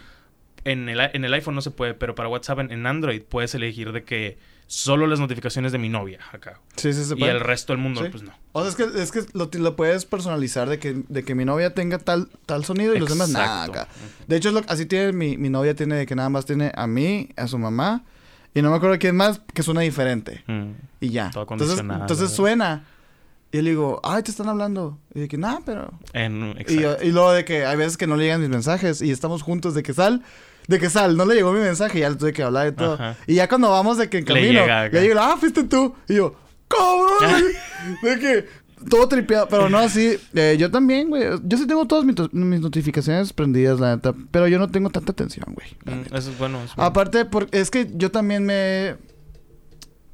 en 0.64 0.90
el, 0.90 1.00
en 1.14 1.26
el 1.26 1.34
iPhone 1.34 1.56
no 1.56 1.62
se 1.62 1.72
puede, 1.72 1.94
pero 1.94 2.16
para 2.16 2.30
WhatsApp 2.30 2.60
en, 2.60 2.72
en 2.72 2.86
Android 2.86 3.22
puedes 3.22 3.54
elegir 3.56 3.92
de 3.92 4.04
que 4.04 4.38
solo 4.72 5.08
las 5.08 5.20
notificaciones 5.20 5.72
de 5.72 5.80
mi 5.80 5.90
novia 5.90 6.20
acá. 6.32 6.60
Sí, 6.76 6.94
sí, 6.94 7.04
se 7.04 7.18
Y 7.18 7.24
el 7.24 7.40
resto 7.40 7.74
del 7.74 7.82
mundo, 7.82 8.04
Sí. 8.04 8.10
pues 8.12 8.22
no. 8.22 8.32
O 8.52 8.62
sea, 8.62 8.70
es 8.70 8.76
que, 8.76 9.02
es 9.02 9.12
que 9.12 9.26
lo, 9.34 9.50
lo 9.52 9.76
puedes 9.76 10.06
personalizar 10.06 10.70
de 10.70 10.78
que, 10.78 11.02
de 11.10 11.24
que 11.24 11.34
mi 11.34 11.44
novia 11.44 11.74
tenga 11.74 11.98
tal, 11.98 12.30
tal 12.46 12.64
sonido 12.66 12.94
y 12.96 13.00
los 13.00 13.10
demás 13.10 13.30
nada 13.30 13.64
acá. 13.64 13.88
De 14.28 14.36
hecho, 14.38 14.50
es 14.50 14.54
lo- 14.54 14.62
así 14.68 14.86
tiene 14.86 15.12
mi, 15.12 15.38
mi 15.38 15.50
novia, 15.50 15.76
tiene 15.76 15.96
de 15.96 16.06
que 16.06 16.14
nada 16.16 16.30
más 16.30 16.46
tiene 16.46 16.72
a 16.76 16.86
mí, 16.86 17.30
a 17.36 17.48
su 17.48 17.58
mamá, 17.58 18.04
y 18.54 18.62
no 18.62 18.70
me 18.70 18.78
acuerdo 18.78 19.00
quién 19.00 19.16
más, 19.16 19.42
que 19.56 19.64
suena 19.64 19.82
diferente. 19.82 20.44
Mm. 20.46 20.72
Y 21.02 21.10
ya. 21.10 21.32
Todo 21.32 21.48
Entonces, 21.50 21.80
entonces 21.80 22.30
suena. 22.30 22.86
Y 23.52 23.58
yo 23.58 23.64
le 23.64 23.70
digo, 23.72 24.00
ay, 24.04 24.22
te 24.22 24.30
están 24.30 24.50
hablando. 24.50 25.00
Y 25.16 25.22
de 25.22 25.28
que, 25.28 25.38
nada, 25.40 25.62
pero... 25.66 25.92
En, 26.14 26.56
Y, 26.68 26.74
y 27.08 27.12
luego 27.12 27.32
de 27.32 27.44
que 27.44 27.66
hay 27.66 27.76
veces 27.76 27.98
que 27.98 28.06
no 28.06 28.16
le 28.16 28.26
llegan 28.26 28.40
mis 28.42 28.50
mensajes 28.52 29.02
y 29.02 29.10
estamos 29.10 29.42
juntos 29.42 29.74
de 29.74 29.82
que 29.82 29.96
sal, 29.96 30.22
de 30.70 30.78
que 30.80 30.88
sal, 30.88 31.18
no 31.18 31.26
le 31.26 31.34
llegó 31.34 31.52
mi 31.52 31.62
mensaje 31.62 31.98
y 31.98 32.02
ya 32.02 32.12
le 32.12 32.16
tuve 32.16 32.32
que 32.32 32.44
hablar 32.44 32.68
y 32.68 32.72
todo. 32.74 32.94
Ajá. 32.94 33.16
Y 33.26 33.34
ya 33.34 33.50
cuando 33.50 33.72
vamos 33.72 33.98
de 33.98 34.08
que 34.08 34.20
en 34.20 34.26
Le 34.26 34.34
camino, 34.34 34.62
llega 34.62 34.88
le 34.88 35.02
llega, 35.02 35.34
ah, 35.34 35.36
fuiste 35.36 35.64
tú. 35.64 35.96
Y 36.08 36.14
yo, 36.14 36.36
cabrón. 36.68 37.44
de 38.04 38.20
que 38.20 38.46
todo 38.88 39.08
tripeado, 39.08 39.48
pero 39.48 39.68
no 39.68 39.80
así. 39.80 40.20
eh, 40.36 40.58
yo 40.60 40.70
también, 40.70 41.10
güey. 41.10 41.24
Yo 41.44 41.58
sí 41.58 41.66
tengo 41.66 41.88
todas 41.88 42.06
mis, 42.06 42.16
notificaciones 42.62 43.34
prendidas, 43.34 43.80
la 43.80 43.96
neta. 43.96 44.14
Pero 44.30 44.48
yo 44.48 44.60
no 44.60 44.70
tengo 44.70 44.92
tanta 44.92 45.12
atención, 45.12 45.56
güey. 45.56 45.68
Mm, 45.86 46.16
eso 46.16 46.30
es 46.30 46.38
bueno. 46.38 46.62
es 46.64 46.76
bueno. 46.76 46.88
Aparte, 46.88 47.26
por- 47.26 47.48
es 47.52 47.72
que 47.72 47.90
yo 47.96 48.12
también 48.12 48.46
me. 48.46 48.96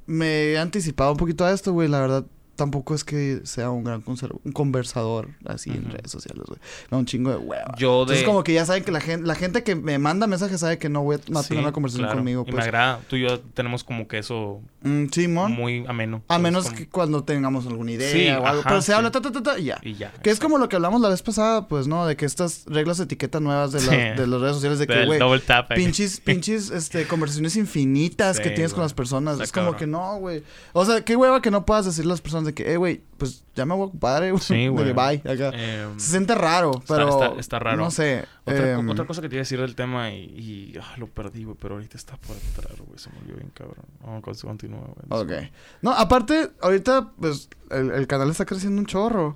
Me 0.05 0.53
he 0.53 0.57
anticipado 0.57 1.11
un 1.11 1.17
poquito 1.17 1.43
a 1.43 1.51
esto, 1.51 1.73
güey. 1.73 1.89
La 1.89 1.99
verdad, 1.99 2.25
tampoco 2.55 2.95
es 2.95 3.03
que 3.03 3.41
sea 3.43 3.69
un 3.69 3.83
gran 3.83 4.03
un 4.05 4.51
conversador 4.51 5.29
así 5.45 5.69
en 5.71 5.89
redes 5.91 6.11
sociales, 6.11 6.43
güey. 6.47 6.59
Da 6.89 6.97
un 6.97 7.05
chingo 7.05 7.29
de 7.31 7.37
hueva. 7.37 7.75
Yo 7.77 7.97
de... 8.05 8.13
Entonces, 8.13 8.23
como 8.23 8.43
que 8.43 8.53
ya 8.53 8.65
saben 8.65 8.83
que 8.83 8.91
la 8.91 9.01
gente, 9.01 9.25
la 9.25 9.35
gente 9.35 9.63
que 9.63 9.75
me 9.75 9.97
manda 9.99 10.27
mensajes 10.27 10.59
sabe 10.59 10.77
que 10.77 10.89
no 10.89 11.03
voy 11.03 11.15
a 11.17 11.19
no 11.29 11.39
a 11.39 11.43
tener 11.43 11.59
Sí, 11.59 11.63
una 11.63 11.71
conversación 11.71 12.05
claro. 12.05 12.19
conmigo, 12.19 12.43
Y 12.43 12.51
me 12.51 12.53
pues. 12.53 12.65
agrada. 12.65 12.99
Tú 13.07 13.15
y 13.15 13.21
yo 13.23 13.39
tenemos 13.39 13.83
como 13.83 14.07
que 14.07 14.17
eso 14.19 14.61
Mm, 14.83 15.07
muy 15.49 15.83
ameno. 15.87 16.21
A 16.27 16.37
menos 16.37 16.65
Como- 16.65 16.77
que 16.77 16.87
cuando 16.87 17.23
tengamos 17.23 17.65
alguna 17.65 17.91
idea 17.91 18.11
Sí, 18.11 18.27
o 18.29 18.45
algo. 18.45 18.59
ajá, 18.61 18.69
pero 18.69 18.81
se 18.81 18.87
sí. 18.87 18.91
habla 18.91 19.09
ta, 19.11 19.19
ta, 19.19 19.31
ta, 19.31 19.41
ta, 19.41 19.57
y 19.59 19.65
ya. 19.65 19.79
Y 19.81 19.95
ya. 19.95 20.11
Que 20.21 20.29
es 20.29 20.39
como 20.39 20.59
lo 20.59 20.69
que 20.69 20.75
hablamos 20.75 21.01
la 21.01 21.09
vez 21.09 21.23
pasada, 21.23 21.67
pues, 21.67 21.87
¿no? 21.87 22.05
De 22.05 22.15
que 22.15 22.25
estas 22.25 22.65
reglas 22.67 22.97
de 22.99 23.05
etiqueta 23.05 23.39
nuevas 23.39 23.71
de, 23.71 23.79
la- 23.81 23.89
Sí. 23.91 24.21
de 24.21 24.27
las 24.27 24.41
redes 24.41 24.55
sociales, 24.55 24.77
de 24.79 24.85
que, 24.85 25.05
güey, 25.05 25.19
ahí. 25.19 25.75
pinches, 25.75 26.19
pinches, 26.23 26.69
este, 26.69 27.07
conversaciones 27.07 27.55
infinitas 27.55 28.37
que 28.39 28.49
Sí, 28.49 28.55
tienes 28.55 28.73
con 28.73 28.83
las 28.83 28.93
personas. 28.93 29.39
Es 29.39 29.51
como 29.51 29.75
que 29.75 29.87
no, 29.87 30.17
güey. 30.19 30.43
O 30.73 30.85
sea, 30.85 31.03
qué 31.03 31.15
hueva 31.15 31.41
que 31.41 31.49
no 31.49 31.65
puedas 31.65 31.85
decirle 31.85 32.11
a 32.11 32.13
las 32.13 32.21
personas 32.21 32.44
de 32.45 32.53
que, 32.53 32.71
eh, 32.71 32.77
güey, 32.77 33.01
pues 33.17 33.43
ya 33.55 33.65
me 33.65 33.73
voy 33.73 33.83
a 33.83 33.85
ocupar, 33.87 34.23
eh, 34.23 34.31
güey. 34.31 34.41
Sí, 34.41 34.67
güey. 34.69 34.85
que 34.85 34.93
bye, 34.93 35.21
acá. 35.33 35.51
Em, 35.53 35.99
Se 35.99 36.11
siente 36.11 36.33
raro, 36.35 36.71
está- 36.79 36.95
pero. 36.95 37.09
está- 37.09 37.39
está 37.39 37.59
raro. 37.59 37.77
No 37.77 37.91
sé. 37.91 38.25
Otra, 38.45 38.71
em, 38.79 38.89
otra 38.89 39.05
cosa 39.05 39.21
que 39.21 39.29
te 39.29 39.35
iba 39.35 39.41
a 39.41 39.43
decir 39.43 39.59
del 39.59 39.75
tema 39.75 40.11
y, 40.11 40.23
y, 40.73 40.77
ah, 40.81 40.93
lo 40.97 41.07
perdí, 41.07 41.43
güey, 41.43 41.57
pero 41.59 41.75
ahorita 41.75 41.97
está 41.97 42.15
por 42.17 42.35
entrar, 42.37 42.75
güey. 42.85 42.97
Se 42.99 43.09
olvidó 43.09 43.35
bien, 43.37 43.51
cabrón. 43.53 43.85
Vamos 44.01 44.19
a 44.43 44.47
continuar, 44.47 44.81
güey. 45.09 45.27
Sé. 45.27 45.35
Ok. 45.45 45.51
No, 45.81 45.91
aparte, 45.91 46.51
ahorita, 46.61 47.11
pues, 47.19 47.49
el, 47.71 47.91
el 47.91 48.07
canal 48.07 48.29
está 48.29 48.45
creciendo 48.45 48.79
un 48.79 48.85
chorro. 48.85 49.35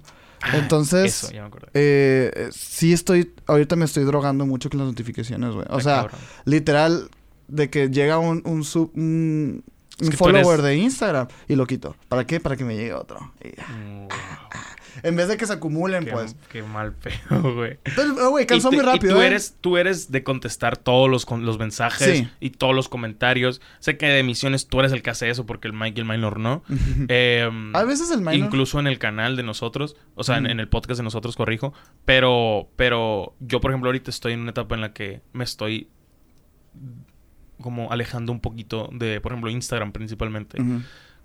Entonces, 0.53 1.01
Ah, 1.23 1.27
Eso, 1.27 1.31
ya 1.33 1.41
me 1.41 1.47
acordé. 1.47 1.67
eh, 1.73 2.31
eh, 2.33 2.49
sí 2.51 2.93
estoy, 2.93 3.33
ahorita 3.45 3.75
me 3.75 3.83
estoy 3.83 4.05
drogando 4.05 4.45
mucho 4.45 4.69
con 4.69 4.79
las 4.79 4.87
notificaciones, 4.87 5.51
güey. 5.53 5.65
O 5.69 5.79
Está 5.79 5.81
sea, 5.81 5.95
cabrón. 6.03 6.19
literal, 6.45 7.09
de 7.49 7.69
que 7.69 7.89
llega 7.89 8.19
un, 8.19 8.41
un 8.45 8.63
sub, 8.63 8.91
un, 8.95 9.65
Es 9.99 10.09
que 10.09 10.17
follower 10.17 10.59
eres- 10.59 10.63
de 10.63 10.77
Instagram 10.77 11.27
y 11.47 11.55
lo 11.55 11.65
quito. 11.67 11.95
¿Para 12.07 12.25
qué? 12.25 12.39
Para 12.39 12.55
que 12.55 12.63
me 12.63 12.75
llegue 12.75 12.93
otro. 12.93 13.33
Y. 13.43 13.49
Mm, 13.71 13.99
wow. 14.07 14.09
En 15.01 15.15
vez 15.15 15.29
de 15.29 15.37
que 15.37 15.45
se 15.45 15.53
acumulen, 15.53 16.03
Qué, 16.03 16.11
pues. 16.11 16.35
qué 16.51 16.61
mal 16.61 16.93
pedo, 16.93 17.53
güey. 17.55 17.77
Pero, 17.95 18.31
güey, 18.31 18.45
cansó 18.45 18.69
muy 18.69 18.81
rápido, 18.83 19.13
Y 19.13 19.15
tú 19.15 19.21
¿eh? 19.21 19.27
eres, 19.27 19.55
tú 19.61 19.77
eres 19.77 20.11
de 20.11 20.23
contestar 20.23 20.75
todos 20.75 21.09
los, 21.09 21.25
con- 21.25 21.45
los 21.45 21.57
mensajes 21.57 22.17
Sí. 22.17 22.29
y 22.41 22.49
todos 22.49 22.75
los 22.75 22.89
comentarios. 22.89 23.61
Sé 23.79 23.97
que 23.97 24.07
de 24.07 24.19
emisiones 24.19 24.67
tú 24.67 24.79
eres 24.79 24.91
el 24.91 25.01
que 25.01 25.09
hace 25.11 25.29
eso 25.29 25.45
porque 25.45 25.67
el 25.69 25.73
Mike 25.73 25.99
y 25.99 26.01
el 26.01 26.07
Minor 26.07 26.39
no. 26.39 26.63
Em, 27.07 27.73
A 27.75 27.83
veces 27.83 28.11
el 28.11 28.19
minor... 28.19 28.33
Incluso 28.35 28.79
en 28.79 28.87
el 28.87 28.99
canal 28.99 29.37
de 29.37 29.43
nosotros, 29.43 29.95
o 30.15 30.23
sea, 30.25 30.37
en, 30.37 30.47
en 30.47 30.59
el 30.59 30.67
podcast 30.67 30.97
de 30.97 31.03
nosotros, 31.03 31.35
corrijo. 31.37 31.73
Pero, 32.03 32.67
pero 32.75 33.35
yo, 33.39 33.61
por 33.61 33.71
ejemplo, 33.71 33.87
ahorita 33.89 34.09
estoy 34.09 34.33
en 34.33 34.41
una 34.41 34.51
etapa 34.51 34.75
en 34.75 34.81
la 34.81 34.91
que 34.91 35.21
me 35.31 35.43
estoy 35.45 35.87
como 37.61 37.91
alejando 37.91 38.31
un 38.31 38.39
poquito 38.39 38.89
de, 38.91 39.21
por 39.21 39.31
ejemplo, 39.31 39.49
Instagram 39.49 39.91
principalmente. 39.91 40.57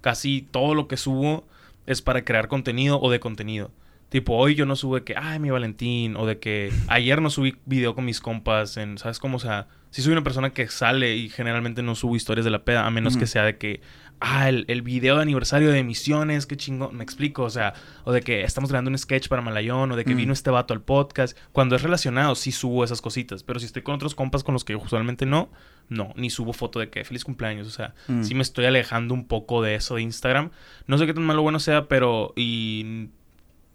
Casi 0.00 0.42
todo 0.50 0.74
lo 0.74 0.88
que 0.88 0.96
subo 0.96 1.46
es 1.86 2.02
para 2.02 2.24
crear 2.24 2.48
contenido 2.48 3.00
o 3.00 3.10
de 3.10 3.20
contenido. 3.20 3.70
Tipo, 4.08 4.34
hoy 4.34 4.54
yo 4.54 4.64
no 4.64 4.76
subo 4.76 4.96
de 4.96 5.02
que, 5.02 5.16
ay, 5.16 5.40
mi 5.40 5.50
Valentín, 5.50 6.14
o 6.16 6.24
de 6.24 6.38
que 6.38 6.72
ayer 6.86 7.20
no 7.20 7.30
subí 7.30 7.56
video 7.66 7.94
con 7.96 8.04
mis 8.04 8.20
compas, 8.20 8.76
en, 8.76 8.96
¿sabes 8.96 9.18
cómo? 9.18 9.38
O 9.38 9.40
sea, 9.40 9.66
si 9.90 10.02
soy 10.02 10.12
una 10.12 10.22
persona 10.22 10.50
que 10.50 10.68
sale 10.68 11.16
y 11.16 11.28
generalmente 11.28 11.82
no 11.82 11.94
subo 11.96 12.14
historias 12.14 12.44
de 12.44 12.50
la 12.50 12.64
peda, 12.64 12.86
a 12.86 12.90
menos 12.90 13.16
que 13.16 13.26
sea 13.26 13.42
de 13.44 13.56
que, 13.56 13.80
ah, 14.20 14.48
el, 14.48 14.64
el 14.68 14.82
video 14.82 15.16
de 15.16 15.22
aniversario 15.22 15.70
de 15.70 15.78
emisiones, 15.78 16.46
qué 16.46 16.56
chingón, 16.56 16.96
me 16.96 17.04
explico, 17.04 17.42
o 17.42 17.50
sea, 17.50 17.74
o 18.04 18.12
de 18.12 18.20
que 18.22 18.42
estamos 18.42 18.70
grabando 18.70 18.90
un 18.90 18.98
sketch 18.98 19.28
para 19.28 19.42
Malayón, 19.42 19.92
o 19.92 19.96
de 19.96 20.04
que 20.04 20.10
Ujú. 20.12 20.18
vino 20.18 20.32
este 20.32 20.50
vato 20.50 20.72
al 20.74 20.80
podcast. 20.80 21.36
Cuando 21.52 21.76
es 21.76 21.82
relacionado, 21.82 22.34
sí 22.34 22.52
subo 22.52 22.84
esas 22.84 23.00
cositas, 23.02 23.42
pero 23.42 23.60
si 23.60 23.66
estoy 23.66 23.82
con 23.82 23.94
otros 23.94 24.14
compas 24.14 24.42
con 24.44 24.52
los 24.54 24.64
que 24.64 24.76
usualmente 24.76 25.26
no, 25.26 25.50
no, 25.88 26.12
ni 26.16 26.30
subo 26.30 26.52
foto 26.52 26.78
de 26.80 26.88
que 26.90 27.04
feliz 27.04 27.24
cumpleaños, 27.24 27.66
o 27.66 27.70
sea, 27.70 27.94
Mm. 28.08 28.22
sí 28.22 28.34
me 28.34 28.42
estoy 28.42 28.64
alejando 28.66 29.12
un 29.14 29.26
poco 29.26 29.60
de 29.62 29.74
eso 29.74 29.96
de 29.96 30.02
Instagram. 30.02 30.50
No 30.86 30.96
sé 30.98 31.06
qué 31.06 31.14
tan 31.14 31.24
malo 31.24 31.40
o 31.40 31.42
bueno 31.42 31.58
sea, 31.60 31.88
pero 31.88 32.32
y 32.36 33.08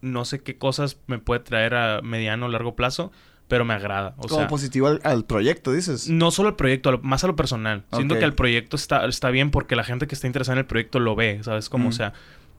no 0.02 0.26
sé 0.26 0.42
qué 0.42 0.58
cosas 0.58 0.98
me 1.08 1.20
puede 1.20 1.42
traer 1.42 1.76
a 1.76 2.02
mediano 2.02 2.46
o 2.46 2.50
largo 2.50 2.76
plazo, 2.76 3.12
pero 3.50 3.66
me 3.66 3.74
agrada. 3.74 4.14
O 4.18 4.28
Como 4.30 4.36
sea, 4.42 4.48
positivo 4.48 4.88
al, 4.88 5.02
al 5.04 5.26
proyecto, 5.26 5.74
dices. 5.74 6.08
no 6.10 6.32
solo 6.32 6.48
al 6.50 6.56
proyecto, 6.56 6.88
a 6.88 6.92
lo- 6.94 7.00
más 7.02 7.24
a 7.26 7.28
lo 7.28 7.36
personal. 7.36 7.84
Siento 7.92 8.18
que 8.18 8.24
el 8.24 8.34
proyecto 8.34 8.78
está, 8.78 9.06
está 9.06 9.30
bien 9.32 9.52
porque 9.52 9.76
la 9.76 9.84
gente 9.84 10.08
que 10.08 10.16
está 10.16 10.28
interesada 10.28 10.54
en 10.54 10.60
el 10.60 10.66
proyecto 10.66 11.00
lo 11.02 11.16
ve, 11.16 11.40
¿sabes? 11.44 11.68
Como, 11.68 11.86
Mm. 11.86 11.90
o 11.90 11.92
sea, 11.92 12.14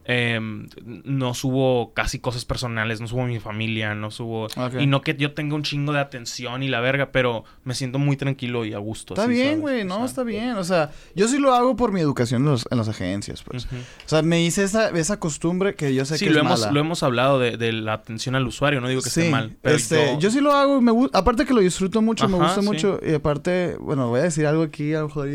em, 0.05 0.69
no 0.85 1.35
subo 1.35 1.93
casi 1.95 2.19
cosas 2.19 2.45
personales, 2.45 3.01
no 3.01 3.07
subo 3.07 3.25
mi 3.27 3.39
familia, 3.39 3.95
no 3.95 4.11
subo... 4.11 4.49
Y 4.79 4.87
no 4.87 5.03
que 5.03 5.15
yo 5.15 5.33
tenga 5.35 5.55
un 5.55 5.63
chingo 5.63 5.93
de 5.93 6.01
atención 6.01 6.63
y 6.63 6.69
la 6.69 6.81
verga, 6.81 7.13
pero 7.13 7.45
me 7.65 7.75
siento 7.75 7.99
muy 7.99 8.17
tranquilo 8.17 8.65
y 8.65 8.73
a 8.75 8.79
gusto. 8.79 9.15
Está 9.15 9.25
así, 9.25 9.33
bien, 9.33 9.61
güey, 9.61 9.83
O 9.83 9.85
no, 9.85 9.97
sea, 9.99 10.05
está 10.07 10.23
bien. 10.25 10.53
O 10.57 10.65
sea, 10.65 10.91
yo 11.15 11.29
sí 11.29 11.39
lo 11.39 11.55
hago 11.55 11.77
por 11.77 11.93
mi 11.93 12.01
educación 12.01 12.43
en, 12.43 12.49
los- 12.51 12.67
en 12.71 12.79
las 12.79 12.89
agencias, 12.89 13.43
pues. 13.43 13.67
O 13.67 14.09
sea, 14.09 14.23
me 14.23 14.43
hice 14.43 14.65
esa, 14.65 14.89
esa 14.91 15.19
costumbre 15.21 15.75
que 15.75 15.95
yo 15.95 16.05
sé 16.05 16.19
Sí, 16.19 16.25
que 16.25 16.31
lo 16.33 16.41
es 16.41 16.47
hemos, 16.47 16.61
mala. 16.61 16.73
lo 16.73 16.81
hemos 16.81 17.03
hablado 17.03 17.39
de, 17.39 17.57
de 17.57 17.73
la 17.73 17.93
atención 17.93 18.35
al 18.35 18.47
usuario, 18.47 18.81
no 18.81 18.89
digo 18.89 19.03
que 19.03 19.11
sí, 19.11 19.21
esté 19.21 19.31
mal, 19.31 19.57
pero 19.63 19.77
este, 19.77 20.13
yo... 20.15 20.19
yo... 20.19 20.31
sí 20.31 20.41
lo 20.41 20.53
hago, 20.53 20.81
me 20.81 20.93
aparte 21.13 21.45
que 21.45 21.55
lo 21.55 21.61
disfruto 21.61 22.03
mucho, 22.03 22.29
me 22.29 22.37
gusta 22.39 22.61
sí. 22.63 22.67
mucho, 22.67 22.99
y 23.07 23.15
aparte, 23.15 23.77
bueno, 23.79 24.09
voy 24.09 24.21
a 24.21 24.25
decir 24.25 24.47
algo 24.47 24.63
aquí, 24.63 24.95
a 24.95 25.01
lo 25.01 25.09
mejor, 25.09 25.29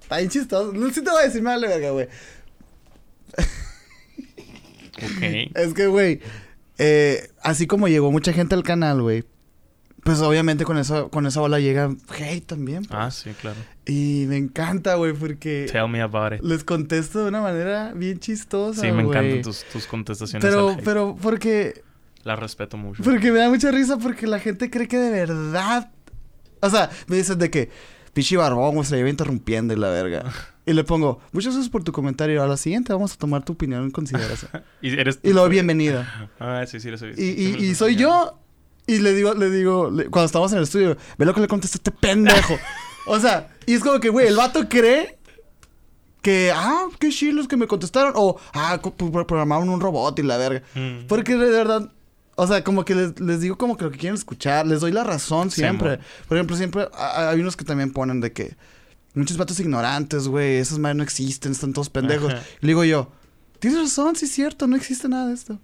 está 0.00 0.18
bien 0.18 0.30
chistoso, 0.30 0.72
no 0.72 0.88
sí 0.90 1.02
te 1.02 1.10
voy 1.10 1.22
a 1.22 1.24
decir 1.26 1.42
mal, 1.42 1.60
verga, 1.60 1.90
güey. 1.90 2.08
Ok. 4.96 5.52
Es 5.54 5.74
que, 5.74 5.86
güey, 5.86 6.20
eh, 6.78 7.28
así 7.42 7.66
como 7.66 7.88
llegó 7.88 8.10
mucha 8.12 8.32
gente 8.32 8.54
al 8.54 8.62
canal, 8.62 9.02
güey, 9.02 9.24
pues 10.04 10.20
obviamente 10.20 10.64
con 10.64 10.78
esa, 10.78 11.04
con 11.08 11.26
esa 11.26 11.40
ola 11.42 11.58
llega 11.58 11.90
hate 12.08 12.46
también, 12.46 12.84
pues. 12.84 12.98
Ah, 13.00 13.10
sí, 13.10 13.30
claro. 13.40 13.56
Y 13.86 14.26
me 14.28 14.36
encanta, 14.36 14.94
güey, 14.94 15.12
porque 15.12 15.66
Tell 15.72 15.88
me 15.88 16.00
about 16.00 16.32
it. 16.34 16.42
les 16.42 16.62
contesto 16.62 17.22
de 17.22 17.28
una 17.28 17.40
manera 17.40 17.92
bien 17.94 18.18
chistosa, 18.20 18.82
Sí, 18.82 18.92
me 18.92 19.02
encantan 19.02 19.42
tus, 19.42 19.64
tus 19.64 19.86
contestaciones. 19.86 20.44
Pero, 20.48 20.68
al 20.68 20.74
hate. 20.74 20.84
pero, 20.84 21.16
porque 21.20 21.82
La 22.22 22.36
respeto 22.36 22.76
mucho. 22.76 23.02
Porque 23.02 23.32
me 23.32 23.38
da 23.40 23.48
mucha 23.48 23.70
risa 23.72 23.98
porque 23.98 24.26
la 24.28 24.38
gente 24.38 24.70
cree 24.70 24.86
que 24.86 24.98
de 24.98 25.10
verdad. 25.10 25.90
O 26.60 26.70
sea, 26.70 26.88
me 27.08 27.16
dicen 27.16 27.38
de 27.38 27.50
que. 27.50 27.70
Pichi 28.12 28.36
barbón, 28.36 28.82
se 28.84 28.96
lleva 28.96 29.10
interrumpiendo 29.10 29.74
y 29.74 29.76
la 29.76 29.90
verga. 29.90 30.24
Y 30.68 30.72
le 30.72 30.82
pongo, 30.82 31.20
muchas 31.32 31.54
gracias 31.54 31.70
por 31.70 31.84
tu 31.84 31.92
comentario. 31.92 32.42
A 32.42 32.46
la 32.48 32.56
siguiente 32.56 32.92
vamos 32.92 33.12
a 33.12 33.16
tomar 33.16 33.44
tu 33.44 33.52
opinión 33.52 33.84
en 33.84 33.90
consideración. 33.92 34.50
y 34.82 34.98
eres 34.98 35.20
y 35.22 35.32
luego, 35.32 35.48
bienvenida. 35.48 36.30
Ah, 36.40 36.64
sí, 36.66 36.80
sí, 36.80 36.90
lo 36.90 36.98
soy. 36.98 37.14
Y, 37.16 37.22
y, 37.24 37.64
y 37.70 37.74
soy 37.76 37.94
yo. 37.96 38.38
Y 38.88 38.98
le 38.98 39.14
digo, 39.14 39.34
le 39.34 39.48
digo, 39.50 39.90
le- 39.90 40.06
cuando 40.06 40.26
estamos 40.26 40.50
en 40.52 40.58
el 40.58 40.64
estudio, 40.64 40.96
ve 41.18 41.24
lo 41.24 41.34
que 41.34 41.40
le 41.40 41.48
contesta 41.48 41.76
este 41.78 41.90
pendejo. 41.92 42.56
o 43.06 43.18
sea, 43.20 43.48
y 43.66 43.74
es 43.74 43.82
como 43.82 43.98
que, 44.00 44.08
güey, 44.10 44.26
el 44.26 44.36
vato 44.36 44.68
cree 44.68 45.18
que, 46.22 46.52
ah, 46.54 46.86
qué 46.98 47.10
chilos 47.10 47.46
que 47.48 47.56
me 47.56 47.66
contestaron. 47.66 48.12
O, 48.16 48.36
ah, 48.52 48.80
pro- 48.82 49.26
programaron 49.26 49.68
un 49.68 49.80
robot 49.80 50.18
y 50.18 50.22
la 50.24 50.36
verga. 50.36 50.62
Mm. 50.74 51.06
Porque 51.06 51.36
de 51.36 51.50
verdad, 51.50 51.92
o 52.34 52.46
sea, 52.46 52.62
como 52.64 52.84
que 52.84 52.94
les, 52.94 53.20
les 53.20 53.40
digo 53.40 53.56
como 53.56 53.76
que 53.76 53.84
lo 53.84 53.90
que 53.92 53.98
quieren 53.98 54.16
escuchar, 54.16 54.66
les 54.66 54.80
doy 54.80 54.90
la 54.92 55.04
razón 55.04 55.50
siempre. 55.50 56.00
Por 56.28 56.36
ejemplo, 56.36 56.56
siempre 56.56 56.88
hay 56.94 57.40
unos 57.40 57.56
que 57.56 57.64
también 57.64 57.92
ponen 57.92 58.20
de 58.20 58.32
que 58.32 58.56
muchos 59.16 59.36
vatos 59.36 59.58
ignorantes, 59.60 60.28
güey, 60.28 60.56
esas 60.56 60.78
madres 60.78 60.96
no 60.98 61.02
existen, 61.02 61.52
están 61.52 61.72
todos 61.72 61.90
pendejos. 61.90 62.32
Ajá. 62.32 62.42
Y 62.62 62.66
le 62.66 62.68
digo 62.68 62.84
yo, 62.84 63.10
tienes 63.58 63.80
razón, 63.80 64.14
sí 64.16 64.26
es 64.26 64.32
cierto, 64.32 64.66
no 64.66 64.76
existe 64.76 65.08
nada 65.08 65.28
de 65.28 65.34
esto. 65.34 65.58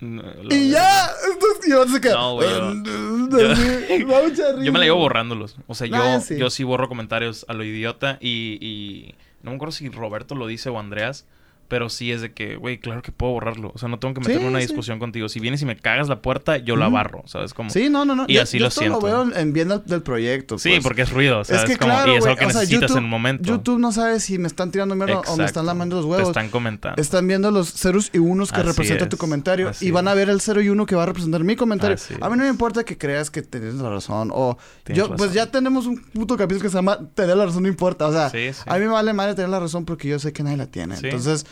No, 0.00 0.22
Y 0.50 0.70
ya. 0.70 1.08
Entonces, 1.32 1.70
yo 1.70 1.86
se 1.88 2.00
queda. 2.00 2.14
No, 2.14 2.34
güey, 2.34 2.48
yo- 2.50 2.74
Me. 4.58 4.64
Yo 4.64 4.72
la 4.72 4.80
llevo 4.84 4.98
borrándolos. 4.98 5.56
O 5.66 5.74
sea, 5.74 5.86
yo, 5.86 5.96
Ah, 5.96 6.20
sí. 6.20 6.36
yo 6.36 6.50
sí 6.50 6.64
borro 6.64 6.88
comentarios 6.88 7.44
a 7.48 7.54
lo 7.54 7.64
idiota 7.64 8.18
y, 8.20 8.58
y 8.60 9.14
no 9.42 9.50
me 9.50 9.56
acuerdo 9.56 9.72
si 9.72 9.88
Roberto 9.88 10.34
lo 10.34 10.46
dice 10.46 10.68
o 10.68 10.78
Andreas, 10.78 11.24
pero 11.68 11.88
sí 11.88 12.12
es 12.12 12.20
de 12.20 12.32
que, 12.32 12.56
güey, 12.56 12.78
claro 12.78 13.02
que 13.02 13.12
puedo 13.12 13.32
borrarlo. 13.32 13.72
O 13.74 13.78
sea, 13.78 13.88
no 13.88 13.98
tengo 13.98 14.14
que 14.14 14.20
meterme 14.20 14.40
Sí, 14.40 14.44
en 14.46 14.50
una 14.50 14.60
sí. 14.60 14.66
discusión 14.66 14.98
contigo. 14.98 15.28
Si 15.28 15.40
vienes 15.40 15.62
y 15.62 15.66
me 15.66 15.76
cagas 15.76 16.08
la 16.08 16.22
puerta, 16.22 16.56
yo 16.58 16.76
la 16.76 16.88
barro, 16.88 17.22
¿sabes? 17.26 17.54
Como... 17.54 17.70
Sí, 17.70 17.88
no, 17.90 18.04
no, 18.04 18.14
no. 18.14 18.24
Y 18.28 18.34
Yo- 18.34 18.42
así 18.42 18.58
yo 18.58 18.62
lo 18.64 18.68
esto 18.68 18.80
siento. 18.80 19.00
lo 19.00 19.06
veo 19.06 19.36
en 19.36 19.52
bien 19.52 19.68
del, 19.68 19.84
del 19.84 20.02
proyecto. 20.02 20.58
Sí, 20.58 20.70
pues. 20.70 20.82
porque 20.82 21.02
es 21.02 21.10
ruido, 21.10 21.44
¿sabes? 21.44 21.62
Es 21.64 21.70
que 21.70 21.76
Como- 21.76 21.92
claro, 21.92 22.12
y 22.12 22.16
es 22.16 22.24
algo 22.24 22.36
que 22.36 22.44
o 22.46 22.50
sea, 22.50 22.60
necesitas 22.60 22.90
YouTube- 22.90 22.98
en 22.98 23.04
un 23.04 23.10
momento. 23.10 23.42
YouTube 23.44 23.78
no 23.78 23.92
sabe 23.92 24.20
si 24.20 24.38
me 24.38 24.46
están 24.46 24.70
tirando 24.70 24.94
mierda 24.94 25.20
o 25.20 25.36
me 25.36 25.44
están 25.44 25.66
lamando 25.66 25.96
los 25.96 26.04
Te 26.04 26.10
huevos. 26.10 26.28
están 26.28 26.48
comentando. 26.50 27.00
Están 27.00 27.26
viendo 27.26 27.50
los 27.50 27.72
ceros 27.72 28.10
y 28.12 28.18
unos 28.18 28.52
que 28.52 28.60
Así 28.60 28.68
representan 28.68 29.08
tu 29.08 29.16
comentario 29.16 29.68
así 29.68 29.86
y 29.86 29.90
van 29.90 30.08
a 30.08 30.14
ver 30.14 30.28
el 30.28 30.40
0 30.40 30.60
y 30.62 30.68
1 30.68 30.86
que 30.86 30.94
va 30.96 31.02
a 31.02 31.06
representar 31.06 31.42
mi 31.44 31.56
comentario. 31.56 31.94
Así 31.96 32.14
A 32.20 32.28
mí 32.30 32.36
no 32.36 32.44
me 32.44 32.48
importa 32.48 32.84
que 32.84 32.96
creas 32.96 33.30
que 33.30 33.42
tienes 33.42 33.74
la 33.74 33.90
razón 33.90 34.30
o 34.32 34.56
Tienes 34.84 35.04
yo 35.08 35.14
pues 35.16 35.32
ya 35.32 35.46
tenemos 35.50 35.86
un 35.86 36.00
puto 36.02 36.36
capítulo 36.36 36.62
que 36.62 36.68
se 36.70 36.74
llama 36.76 36.98
tener 37.14 37.36
la 37.36 37.46
razón 37.46 37.62
no 37.62 37.68
importa, 37.68 38.06
o 38.06 38.12
sea, 38.12 38.26
a 38.66 38.74
mí 38.78 38.80
me 38.80 38.88
vale 38.88 39.12
madre 39.12 39.34
tener 39.34 39.50
la 39.50 39.60
razón 39.60 39.84
porque 39.84 40.08
yo 40.08 40.18
sé 40.18 40.32
que 40.32 40.42
nadie 40.42 40.56
la 40.56 40.66
tiene. 40.66 40.96
Entonces, 41.02 41.46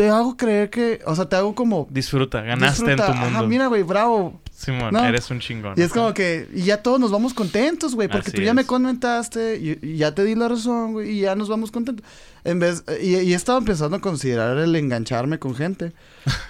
te 0.00 0.08
hago 0.08 0.34
creer 0.34 0.70
que, 0.70 1.02
o 1.04 1.14
sea, 1.14 1.28
te 1.28 1.36
hago 1.36 1.54
como 1.54 1.86
Disfruta, 1.90 2.40
ganaste 2.40 2.84
disfruta. 2.86 3.06
en 3.08 3.12
tu 3.12 3.18
mundo. 3.18 3.38
Ajá, 3.40 3.46
mira, 3.46 3.66
güey, 3.66 3.82
bravo. 3.82 4.40
Simón, 4.50 4.92
No. 4.94 5.04
eres 5.04 5.30
un 5.30 5.40
chingón. 5.40 5.74
Y 5.76 5.82
es 5.82 5.92
como 5.92 6.14
que, 6.14 6.48
y 6.54 6.62
ya 6.62 6.82
todos 6.82 6.98
nos 6.98 7.10
vamos 7.10 7.34
contentos, 7.34 7.94
güey, 7.94 8.08
porque 8.08 8.28
Así 8.28 8.36
tú 8.36 8.40
ya 8.42 8.54
me 8.54 8.64
comentaste 8.64 9.58
y, 9.58 9.78
y 9.82 9.96
ya 9.98 10.14
te 10.14 10.24
di 10.24 10.34
la 10.34 10.48
razón, 10.48 10.92
güey, 10.94 11.10
y 11.10 11.20
ya 11.20 11.34
nos 11.34 11.50
vamos 11.50 11.70
contentos. 11.70 12.04
En 12.44 12.58
vez, 12.60 12.82
y, 13.02 13.16
y 13.16 13.32
he 13.32 13.36
estado 13.36 13.58
empezando 13.58 13.98
a 13.98 14.00
considerar 14.00 14.56
el 14.56 14.74
engancharme 14.74 15.38
con 15.38 15.54
gente. 15.54 15.92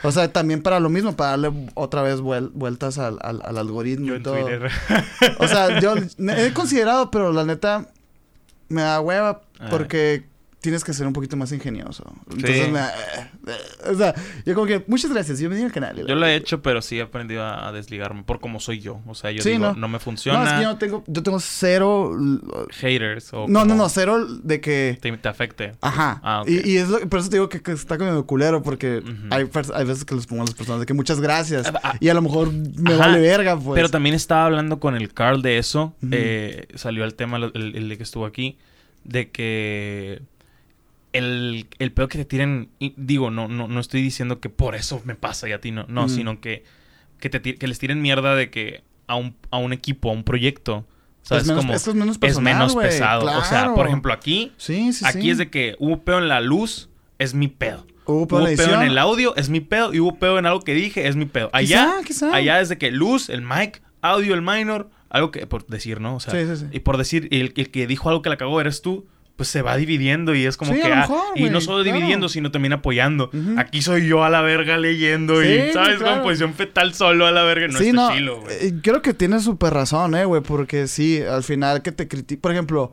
O 0.05 0.13
sea, 0.13 0.33
también 0.33 0.63
para 0.63 0.79
lo 0.79 0.89
mismo, 0.89 1.17
para 1.17 1.31
darle 1.31 1.53
otra 1.75 2.03
vez 2.03 2.21
vuel- 2.21 2.51
vueltas 2.55 2.99
al, 2.99 3.19
al, 3.23 3.43
al 3.45 3.59
algoritmo 3.59 4.07
Yo 4.07 4.15
y 4.15 4.17
en 4.19 4.23
todo. 4.23 4.35
Twitter. 4.37 4.71
O 5.39 5.49
sea, 5.49 5.81
yo 5.81 5.95
he 6.37 6.53
considerado, 6.53 7.11
pero 7.11 7.33
la 7.33 7.45
neta 7.45 7.89
me 8.69 8.83
da 8.83 9.01
hueva 9.01 9.41
porque 9.71 10.30
tienes 10.61 10.85
que 10.85 10.93
ser 10.93 11.07
un 11.07 11.13
poquito 11.13 11.37
más 11.37 11.53
ingenioso. 11.53 12.05
Entonces 12.31 12.67
Sí. 12.67 12.71
me 12.71 12.79
da- 12.79 12.95
o 13.91 13.95
sea, 13.95 14.15
yo 14.45 14.55
como 14.55 14.67
que, 14.67 14.85
muchas 14.87 15.11
gracias, 15.11 15.39
bienvenido 15.39 15.67
al 15.67 15.73
canal. 15.73 15.99
y 15.99 16.03
la- 16.03 16.09
Yo 16.09 16.15
lo 16.15 16.27
he 16.27 16.35
hecho, 16.37 16.61
pero 16.63 16.83
sí 16.83 16.99
he 16.99 17.03
aprendido 17.03 17.45
a, 17.45 17.73
desligarme 17.73 18.23
por 18.25 18.41
cómo 18.41 18.61
soy 18.61 18.81
yo. 18.81 19.01
O 19.07 19.15
sea, 19.15 19.31
yo 19.31 19.43
Sí, 19.43 19.51
digo, 19.51 19.65
no. 19.67 19.75
no, 19.75 19.89
me 19.89 19.95
No, 19.95 20.01
funciona. 20.01 20.45
es 20.45 20.53
que 20.53 20.63
yo 20.63 20.69
no 20.69 20.79
tengo, 20.79 21.05
yo 21.07 21.23
tengo 21.23 21.41
cero 21.41 22.13
Haters 22.71 23.33
o 23.33 23.47
No, 23.49 23.61
no, 23.65 23.71
como 23.71 23.75
no, 23.85 23.89
cero 23.89 24.27
de 24.27 24.61
que... 24.61 24.99
Te, 25.01 25.11
te 25.17 25.29
afecte. 25.29 25.73
Ajá. 25.81 26.21
Ah, 26.23 26.45
y, 26.47 26.69
y 26.73 26.77
es 26.77 26.89
lo, 26.89 27.01
por 27.09 27.21
eso 27.21 27.31
te 27.31 27.37
digo 27.37 27.49
que, 27.49 27.63
que 27.63 27.73
está 27.73 27.97
como 27.99 28.27
culero, 28.27 28.63
porque 28.63 29.03
hay, 29.31 29.45
pers- 29.45 29.73
hay 29.75 29.85
veces 29.87 30.05
que 30.05 30.15
les 30.15 30.27
pongo 30.27 30.43
a 30.43 30.47
las 30.47 30.55
personas 30.55 30.81
de 30.81 30.87
que 30.87 30.95
muchas 30.95 31.21
gracias. 31.21 31.67
Ah, 31.69 31.81
ah. 31.83 31.97
y 32.01 32.09
a 32.09 32.15
lo 32.15 32.23
mejor 32.23 32.53
me 32.53 32.93
Ajá. 32.95 33.07
vale 33.07 33.21
verga, 33.21 33.59
pues. 33.59 33.77
Pero 33.77 33.89
también 33.89 34.15
estaba 34.15 34.45
hablando 34.47 34.79
con 34.81 34.95
el 34.97 35.13
Carl 35.15 35.41
de 35.43 35.59
eso. 35.59 35.95
Eh, 36.11 36.67
salió 36.75 37.05
el 37.05 37.15
tema, 37.15 37.39
el, 37.39 37.53
el 37.55 37.89
de 37.89 37.97
que 37.97 38.03
estuvo 38.03 38.27
aquí. 38.27 38.59
De 39.05 39.31
que 39.31 40.21
el, 41.13 41.67
el 41.79 41.93
peor 41.93 42.09
que 42.09 42.19
te 42.19 42.25
tiren. 42.25 42.71
digo, 42.97 43.31
no, 43.31 43.49
no, 43.49 43.69
no 43.69 43.81
estoy 43.81 44.03
diciendo 44.03 44.41
que 44.41 44.49
por 44.49 44.75
eso 44.75 45.01
me 45.05 45.15
pasa 45.15 45.49
y 45.49 45.53
a 45.53 45.61
ti 45.61 45.71
no. 45.71 45.85
No, 45.89 46.09
sino 46.09 46.41
que, 46.41 46.65
que, 47.19 47.31
te, 47.31 47.41
que 47.55 47.67
les 47.69 47.79
tiren 47.79 48.01
mierda 48.03 48.35
de 48.35 48.51
que 48.51 48.83
a 49.07 49.17
un, 49.17 49.35
a 49.51 49.59
un 49.59 49.73
equipo, 49.73 50.11
a 50.11 50.13
un 50.13 50.25
proyecto. 50.25 50.87
¿Sabes? 51.23 51.43
es 51.45 51.49
menos, 51.49 51.63
Como 51.65 51.75
esto 51.75 51.91
es 51.91 51.97
menos 52.41 52.71
es 52.73 52.77
pesado. 52.77 53.27
O 53.39 53.45
sea, 53.45 53.75
por 53.75 53.87
ejemplo, 53.87 54.13
aquí. 54.13 54.53
Sí, 54.57 54.93
sí, 54.93 55.05
aquí 55.07 55.23
sí. 55.23 55.31
es 55.31 55.39
de 55.39 55.51
que 55.51 55.77
hubo 55.79 56.01
pedo 56.03 56.19
en 56.19 56.29
la 56.29 56.41
luz, 56.41 56.89
es 57.19 57.35
mi 57.35 57.49
pedo. 57.49 57.87
Hubo 58.07 58.27
pedo 58.27 58.39
Hubo 58.41 58.47
pedo 58.57 58.75
en 58.75 58.83
el 58.83 58.99
audio, 58.99 59.37
es 59.37 59.51
mi 59.51 59.61
pedo. 59.61 59.93
Y 59.93 60.01
hubo 60.01 60.17
pedo 60.19 60.39
en 60.39 60.47
algo 60.47 60.61
que 60.61 60.75
dije, 60.75 61.07
es 61.07 61.17
mi 61.17 61.27
pedo. 61.27 61.51
Allá, 61.53 61.93
Quizá, 62.05 62.27
quizá. 62.29 62.35
allá 62.35 62.61
es 62.61 62.69
de 62.71 62.79
que 62.79 62.91
luz, 62.91 63.29
el 63.29 63.43
mic, 63.43 63.83
audio, 64.01 64.35
el 64.35 64.43
minor, 64.43 64.91
algo 65.11 65.31
que, 65.31 65.47
por 65.47 65.67
decir, 65.67 66.01
¿no? 66.01 66.17
O 66.17 66.21
sea, 66.21 66.33
Sí, 66.33 66.47
sí, 66.49 66.57
sí. 66.65 66.67
y 66.73 66.81
por 66.81 66.97
decir, 66.97 67.29
el, 67.31 67.53
el 67.57 67.71
que 67.71 67.87
dijo 67.87 68.09
algo 68.09 68.23
que 68.23 68.31
la 68.31 68.37
cagó 68.37 68.61
eres 68.61 68.81
tú, 68.83 69.07
pues 69.41 69.49
se 69.49 69.63
va 69.63 69.75
dividiendo 69.79 70.35
y 70.35 70.45
es 70.45 70.59
como 70.59 70.75
Sí, 70.75 70.83
que. 70.83 70.93
ah, 70.93 71.09
y 71.35 71.49
no 71.49 71.63
solo 71.63 71.83
claro. 71.83 71.97
dividiendo, 71.97 72.29
sino 72.29 72.51
también 72.51 72.75
apoyando. 72.75 73.31
Aquí 73.57 73.81
soy 73.81 74.07
yo 74.07 74.23
a 74.23 74.29
la 74.29 74.43
verga 74.43 74.77
leyendo 74.77 75.41
Sí, 75.41 75.49
y, 75.49 75.73
¿sabes? 75.73 75.97
claro. 75.97 76.17
Como 76.17 76.23
posición 76.25 76.53
fetal 76.53 76.93
solo 76.93 77.27
a 77.27 77.31
la 77.31 77.43
verga. 77.45 77.69
No 77.69 77.79
sí, 77.79 77.87
está 77.89 77.97
no, 77.97 78.13
chilo, 78.13 78.41
güey. 78.43 78.55
eh, 78.61 78.75
creo 78.83 79.01
que 79.01 79.15
tienes 79.15 79.43
súper 79.45 79.73
razón, 79.73 80.15
eh, 80.15 80.27
güey, 80.27 80.43
porque 80.43 80.87
sí, 80.89 81.23
al 81.23 81.43
final 81.43 81.81
que 81.81 81.91
te 81.91 82.07
critico, 82.07 82.43
por 82.43 82.53
ejemplo, 82.53 82.93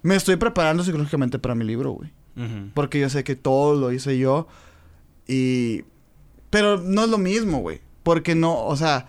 me 0.00 0.16
estoy 0.16 0.36
preparando 0.36 0.82
psicológicamente 0.82 1.38
para 1.38 1.54
mi 1.54 1.66
libro, 1.66 1.90
güey, 1.90 2.10
porque 2.72 2.98
yo 2.98 3.10
sé 3.10 3.22
que 3.22 3.36
todo 3.36 3.78
lo 3.78 3.92
hice 3.92 4.16
yo 4.16 4.48
y... 5.28 5.84
Pero 6.48 6.78
no 6.78 7.04
es 7.04 7.10
lo 7.10 7.18
mismo, 7.18 7.58
güey, 7.58 7.80
porque 8.02 8.34
no, 8.34 8.64
o 8.64 8.76
sea, 8.76 9.08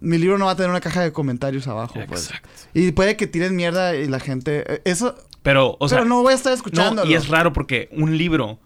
mi 0.00 0.18
libro 0.18 0.38
no 0.38 0.46
va 0.46 0.52
a 0.52 0.56
tener 0.56 0.70
una 0.70 0.80
caja 0.80 1.02
de 1.02 1.12
comentarios 1.12 1.68
abajo, 1.68 2.00
pues. 2.08 2.26
Exacto. 2.26 2.48
Y 2.74 2.90
puede 2.92 3.16
que 3.16 3.26
tiren 3.28 3.54
mierda 3.54 3.94
y 3.94 4.08
la 4.08 4.18
gente... 4.18 4.64
eh, 4.66 4.80
Eso... 4.84 5.14
Pero, 5.46 5.76
o 5.78 5.88
sea. 5.88 5.98
pero 5.98 6.08
no 6.08 6.22
voy 6.22 6.32
a 6.32 6.36
estar 6.36 6.52
escuchando. 6.52 7.04
No, 7.04 7.08
y 7.10 7.14
es 7.14 7.28
raro 7.28 7.52
porque 7.52 7.88
un 7.92 8.18
libro. 8.18 8.58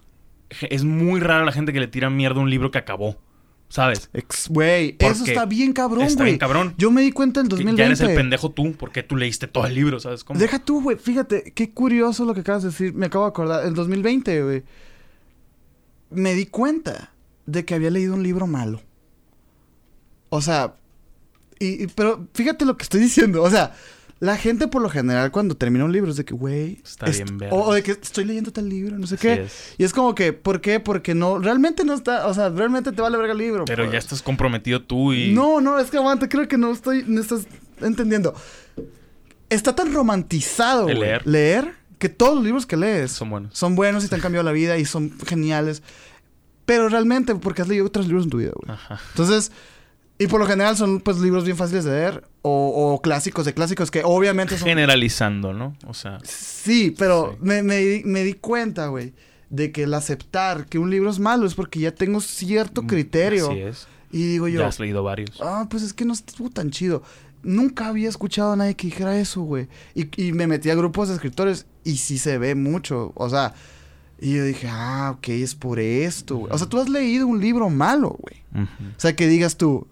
Es 0.69 0.83
muy 0.83 1.19
raro 1.19 1.45
la 1.45 1.51
gente 1.51 1.71
que 1.73 1.79
le 1.79 1.87
tira 1.87 2.09
mierda 2.09 2.39
a 2.39 2.43
un 2.43 2.49
libro 2.49 2.71
que 2.71 2.79
acabó. 2.79 3.17
¿Sabes? 3.69 4.09
Güey, 4.49 4.97
eso 4.99 5.23
está 5.23 5.45
bien 5.45 5.73
cabrón, 5.73 6.01
Está 6.01 6.23
güey. 6.23 6.31
bien 6.31 6.39
cabrón. 6.39 6.73
Yo 6.79 6.89
me 6.91 7.03
di 7.03 7.11
cuenta 7.11 7.39
en 7.39 7.45
Que 7.45 7.51
2020. 7.51 7.79
Ya 7.79 7.85
eres 7.85 8.01
el 8.01 8.15
pendejo 8.15 8.49
tú, 8.49 8.73
porque 8.73 9.03
tú 9.03 9.15
leíste 9.15 9.47
todo 9.47 9.65
el 9.67 9.75
libro, 9.75 9.99
¿sabes 9.99 10.23
cómo? 10.25 10.39
Deja 10.39 10.57
tú, 10.59 10.81
güey. 10.81 10.97
Fíjate, 10.97 11.53
qué 11.55 11.69
curioso 11.71 12.25
lo 12.25 12.33
que 12.33 12.39
acabas 12.41 12.63
de 12.63 12.69
decir. 12.69 12.93
Me 12.95 13.05
acabo 13.05 13.25
de 13.25 13.29
acordar. 13.29 13.65
En 13.67 13.75
2020, 13.75 14.43
güey. 14.43 14.63
Me 16.09 16.33
di 16.33 16.47
cuenta 16.47 17.11
de 17.45 17.63
que 17.63 17.75
había 17.75 17.91
leído 17.91 18.15
un 18.15 18.23
libro 18.23 18.47
malo. 18.47 18.81
O 20.29 20.41
sea. 20.41 20.73
Y, 21.59 21.83
y- 21.83 21.87
pero 21.87 22.27
fíjate 22.33 22.65
lo 22.65 22.75
que 22.75 22.83
estoy 22.83 22.99
diciendo. 23.01 23.43
O 23.43 23.49
sea, 23.51 23.73
la 24.21 24.37
gente 24.37 24.67
por 24.69 24.81
lo 24.81 24.89
general 24.89 25.31
cuando 25.31 25.57
termina 25.57 25.83
un 25.83 25.91
libro 25.91 26.11
es 26.11 26.15
de 26.17 26.23
que, 26.23 26.33
güey. 26.33 26.79
Está 26.85 27.07
est- 27.07 27.23
bien 27.23 27.37
verga. 27.37 27.53
o, 27.55 27.63
o 27.69 27.73
de 27.73 27.83
que 27.83 27.91
estoy 27.91 28.23
leyendo 28.23 28.53
tal 28.53 28.69
libro, 28.69 28.97
no 28.97 29.05
sé 29.07 29.15
Así 29.15 29.21
qué. 29.27 29.33
es. 29.43 29.73
Y 29.77 29.83
es 29.83 29.91
como 29.93 30.15
que, 30.15 30.31
¿por 30.31 30.61
qué? 30.61 30.79
Porque 30.79 31.13
no. 31.13 31.39
Realmente 31.39 31.83
no 31.83 31.93
está. 31.93 32.27
O 32.27 32.33
sea, 32.33 32.49
realmente 32.49 32.91
te 32.93 33.01
vale 33.01 33.17
verga 33.17 33.33
el 33.33 33.39
libro. 33.39 33.65
Pero 33.65 33.83
pues. 33.83 33.91
ya 33.93 33.97
estás 33.99 34.21
comprometido 34.21 34.81
tú 34.83 35.11
y. 35.11 35.33
No, 35.33 35.59
no, 35.59 35.77
es 35.79 35.89
que 35.91 35.97
aguanta, 35.97 36.29
creo 36.29 36.47
que 36.47 36.57
no 36.57 36.71
estoy, 36.71 37.03
no 37.07 37.19
estás 37.19 37.47
entendiendo. 37.81 38.33
Está 39.49 39.75
tan 39.75 39.93
romantizado, 39.93 40.87
El 40.87 40.99
leer. 40.99 41.27
leer, 41.27 41.73
que 41.97 42.07
todos 42.07 42.35
los 42.35 42.43
libros 42.43 42.65
que 42.65 42.77
lees 42.77 43.11
Son 43.11 43.29
buenos. 43.29 43.57
son 43.57 43.75
buenos 43.75 44.05
y 44.05 44.07
te 44.07 44.15
han 44.15 44.21
cambiado 44.21 44.43
la 44.45 44.51
vida 44.53 44.77
y 44.77 44.85
son 44.85 45.11
geniales. 45.27 45.83
Pero 46.65 46.87
realmente, 46.89 47.35
porque 47.35 47.61
has 47.63 47.67
leído 47.67 47.85
otros 47.85 48.05
libros 48.07 48.25
en 48.25 48.29
tu 48.29 48.37
vida, 48.37 48.51
güey. 48.55 48.71
Ajá. 48.71 48.99
Entonces, 49.09 49.51
y 50.23 50.27
por 50.27 50.39
lo 50.39 50.45
general 50.47 50.77
son 50.77 50.99
pues 51.01 51.17
libros 51.19 51.45
bien 51.45 51.57
fáciles 51.57 51.83
de 51.83 51.91
leer 51.91 52.23
o, 52.41 52.93
o 52.93 53.01
clásicos 53.01 53.45
de 53.45 53.53
clásicos 53.53 53.89
que 53.91 54.01
obviamente 54.03 54.57
son... 54.57 54.67
Generalizando, 54.67 55.53
¿no? 55.53 55.75
O 55.87 55.93
sea. 55.93 56.19
Sí, 56.23 56.93
pero 56.97 57.31
Sí. 57.33 57.37
Me, 57.41 57.63
me 57.63 57.77
di- 57.77 58.03
me 58.03 58.23
di 58.23 58.33
cuenta, 58.33 58.87
güey, 58.87 59.13
de 59.49 59.71
que 59.71 59.83
el 59.83 59.93
aceptar 59.93 60.65
que 60.67 60.77
un 60.79 60.89
libro 60.89 61.09
es 61.09 61.19
malo 61.19 61.45
es 61.45 61.55
porque 61.55 61.79
ya 61.79 61.91
tengo 61.93 62.21
cierto 62.21 62.83
criterio. 62.87 63.47
Mm, 63.49 63.51
Así 63.51 63.59
es. 63.61 63.87
Y 64.11 64.23
digo 64.27 64.47
yo, 64.47 64.59
Ya 64.61 64.67
has 64.67 64.79
leído 64.79 65.03
varios. 65.03 65.39
Ah, 65.41 65.67
pues 65.69 65.83
es 65.83 65.93
que 65.93 66.05
no 66.05 66.13
estuvo 66.13 66.49
tan 66.49 66.69
chido. 66.71 67.01
Nunca 67.43 67.87
había 67.87 68.07
escuchado 68.09 68.51
a 68.51 68.55
nadie 68.55 68.75
que 68.75 68.87
dijera 68.87 69.17
eso, 69.17 69.41
güey. 69.41 69.67
Y, 69.95 70.07
y 70.23 70.31
me 70.33 70.45
metí 70.47 70.69
a 70.69 70.75
grupos 70.75 71.07
de 71.09 71.15
escritores 71.15 71.65
y 71.83 71.97
sí 71.97 72.17
se 72.17 72.37
ve 72.37 72.53
mucho. 72.55 73.11
O 73.15 73.29
sea, 73.29 73.53
y 74.19 74.35
yo 74.35 74.43
dije, 74.43 74.67
ah, 74.69 75.15
ok, 75.17 75.29
es 75.29 75.55
por 75.55 75.79
esto, 75.79 76.35
güey. 76.37 76.53
O 76.53 76.57
sea, 76.57 76.67
tú 76.67 76.79
has 76.79 76.87
leído 76.89 77.25
un 77.25 77.39
libro 77.41 77.69
malo, 77.69 78.15
güey. 78.19 78.41
O 78.63 78.99
sea, 78.99 79.15
que 79.15 79.27
digas 79.27 79.57
tú, 79.57 79.87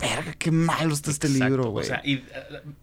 verga, 0.00 0.34
qué 0.38 0.50
malo 0.50 0.92
está 0.94 1.10
este 1.10 1.26
Exacto. 1.28 1.46
libro, 1.56 1.70
güey. 1.70 1.84
O 1.84 1.88
sea, 1.88 2.00
y 2.04 2.14
eh, 2.14 2.24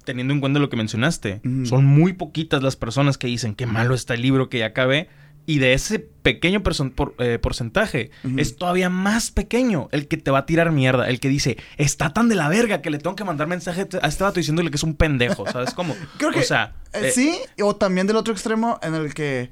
teniendo 0.05 0.33
en 0.33 0.39
cuenta 0.39 0.59
lo 0.59 0.69
que 0.69 0.77
mencionaste, 0.77 1.41
son 1.65 1.85
muy 1.85 2.13
poquitas 2.13 2.61
las 2.63 2.75
personas 2.75 3.17
que 3.17 3.27
dicen 3.27 3.55
qué 3.55 3.65
malo 3.65 3.93
está 3.95 4.13
el 4.13 4.21
libro 4.21 4.49
que 4.49 4.59
ya 4.59 4.67
acabé. 4.67 5.09
Y 5.49 5.59
de 5.59 5.71
ese 5.71 5.99
pequeño 5.99 6.61
por- 6.61 7.15
eh, 7.19 7.39
porcentaje, 7.39 8.11
es 8.35 8.57
todavía 8.57 8.89
más 8.89 9.31
pequeño 9.31 9.87
el 9.93 10.09
que 10.09 10.17
te 10.17 10.29
va 10.29 10.39
a 10.39 10.45
tirar 10.45 10.73
mierda. 10.73 11.07
El 11.07 11.21
que 11.21 11.29
dice, 11.29 11.55
está 11.77 12.11
tan 12.11 12.27
de 12.27 12.35
la 12.35 12.49
verga 12.49 12.81
que 12.81 12.89
le 12.89 12.97
tengo 12.97 13.15
que 13.15 13.23
mandar 13.23 13.47
mensaje 13.47 13.87
a 14.01 14.07
este 14.09 14.23
vato 14.25 14.41
diciéndole 14.41 14.69
que 14.71 14.75
es 14.75 14.83
un 14.83 14.95
pendejo. 14.95 15.49
¿Sabes 15.49 15.73
cómo? 15.73 15.95
Creo 16.17 16.31
que 16.31 16.39
o 16.39 16.43
sea, 16.43 16.75
eh, 16.91 17.11
sí, 17.15 17.33
o 17.61 17.77
también 17.77 18.07
del 18.07 18.17
otro 18.17 18.33
extremo 18.33 18.77
en 18.83 18.93
el 18.95 19.13
que... 19.13 19.51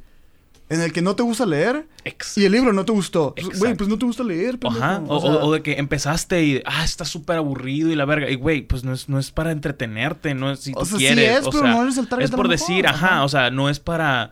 En 0.68 0.82
el 0.82 0.92
que 0.92 1.02
no 1.04 1.16
te 1.16 1.22
gusta 1.22 1.46
leer 1.46 1.88
ex- 2.06 2.40
y 2.40 2.46
el 2.46 2.52
libro 2.52 2.74
no 2.74 2.86
te 2.86 2.92
gustó. 2.92 3.34
Exacto. 3.38 3.60
Güey, 3.60 3.76
pues 3.76 3.88
no 3.88 4.00
te 4.00 4.06
gusta 4.08 4.24
leer, 4.24 4.58
pendejo. 4.58 4.84
Ajá, 4.84 5.04
o, 5.08 5.22
sea, 5.22 5.30
o- 5.30 5.46
o 5.48 5.54
de 5.54 5.62
que 5.62 5.74
empezaste 5.74 6.44
y, 6.44 6.62
ah, 6.66 6.84
está 6.84 7.06
súper 7.06 7.38
aburrido 7.38 7.92
y 7.92 7.96
la 7.96 8.06
verga. 8.06 8.30
Y, 8.32 8.36
güey, 8.36 8.64
pues 8.64 8.84
no 8.84 8.92
es, 8.94 9.08
no 9.08 9.20
es 9.20 9.30
para 9.30 9.52
entretenerte, 9.52 10.34
no 10.34 10.52
es 10.52 10.62
si 10.62 10.72
O 10.76 10.80
tú 10.80 10.86
sea, 10.86 10.98
sí 10.98 11.06
quieres. 11.06 11.42
es, 11.42 11.46
o 11.48 11.52
pero 11.52 11.64
sea, 11.64 11.72
no 11.72 11.84
eres 11.84 11.98
el 12.00 12.08
target 12.08 12.26
Es 12.26 12.32
por 12.32 12.48
decir, 12.48 12.88
ajá, 12.88 13.08
ajá. 13.08 13.24
o 13.24 13.30
sea, 13.30 13.52
no 13.52 13.70
es 13.70 13.80
para 13.80 14.32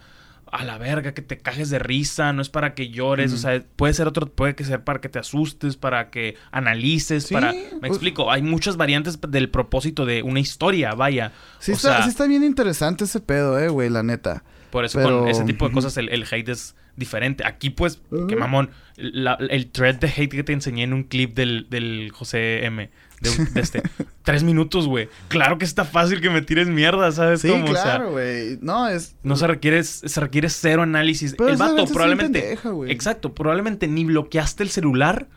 a 0.51 0.63
la 0.63 0.77
verga 0.77 1.13
que 1.15 1.23
te 1.23 1.39
cajes 1.39 1.71
de 1.71 1.79
risa, 1.79 2.31
no 2.31 2.41
es 2.41 2.49
para 2.49 2.75
que 2.75 2.89
llores, 2.89 3.33
o 3.33 3.37
sea, 3.37 3.63
puede 3.75 3.93
ser 3.95 4.07
otro, 4.07 4.27
puede 4.27 4.53
que 4.55 4.63
ser 4.63 4.83
para 4.83 5.01
que 5.01 5.09
te 5.09 5.17
asustes, 5.17 5.77
para 5.77 6.11
que 6.11 6.35
analices, 6.51 7.23
Sí, 7.25 7.33
para... 7.33 7.53
Me 7.53 7.63
pues- 7.79 7.91
explico, 7.93 8.31
hay 8.31 8.41
muchas 8.43 8.77
variantes 8.77 9.19
del 9.21 9.49
propósito 9.49 10.05
de 10.05 10.21
una 10.21 10.39
historia, 10.39 10.93
vaya. 10.93 11.31
Sí 11.59 11.71
o 11.71 11.75
está, 11.75 11.93
sea, 11.95 12.03
sí 12.03 12.09
está 12.09 12.25
bien 12.27 12.43
interesante 12.43 13.05
ese 13.05 13.19
pedo, 13.19 13.57
eh, 13.59 13.67
güey, 13.69 13.89
la 13.89 14.03
neta. 14.03 14.43
Por 14.73 14.85
eso 14.85 14.97
pero- 14.99 15.19
con 15.19 15.29
ese 15.29 15.43
tipo 15.45 15.67
de 15.67 15.73
cosas 15.73 15.95
el, 15.97 16.09
el 16.09 16.25
hate 16.29 16.49
es 16.49 16.75
diferente. 16.95 17.45
Aquí, 17.45 17.69
pues, 17.69 18.01
Ujú. 18.11 18.25
qué 18.27 18.35
mamón. 18.35 18.71
La- 18.97 19.35
el 19.49 19.67
thread 19.67 19.95
de 19.95 20.07
hate 20.07 20.29
que 20.31 20.43
te 20.43 20.51
enseñé 20.53 20.83
en 20.83 20.93
un 20.93 21.03
clip 21.03 21.35
del, 21.35 21.67
del 21.69 22.11
José 22.11 22.65
M. 22.65 22.89
De, 23.21 23.29
un- 23.29 23.53
de 23.53 23.61
este. 23.61 23.83
Tres 24.23 24.43
minutos, 24.43 24.87
güey. 24.87 25.09
Claro 25.27 25.57
que 25.59 25.65
está 25.65 25.85
fácil 25.85 26.21
que 26.21 26.29
me 26.31 26.41
tires 26.41 26.67
mierda, 26.67 27.11
¿sabes? 27.11 27.41
Sí, 27.41 27.49
cómo? 27.49 27.65
O 27.65 27.73
sea, 27.73 27.83
claro. 27.83 28.15
No, 28.61 28.87
es... 28.87 29.15
no 29.23 29.35
se 29.35 29.45
requiere, 29.47 29.83
se 29.83 30.19
requiere 30.19 30.49
cero 30.49 30.81
análisis. 30.81 31.35
Pero 31.37 31.49
el 31.51 31.57
vato 31.57 31.85
probablemente. 31.85 32.39
pendeja, 32.41 32.71
exacto, 32.87 33.33
probablemente 33.33 33.87
ni 33.87 34.05
bloqueaste 34.05 34.63
el 34.63 34.69
celular 34.69 35.27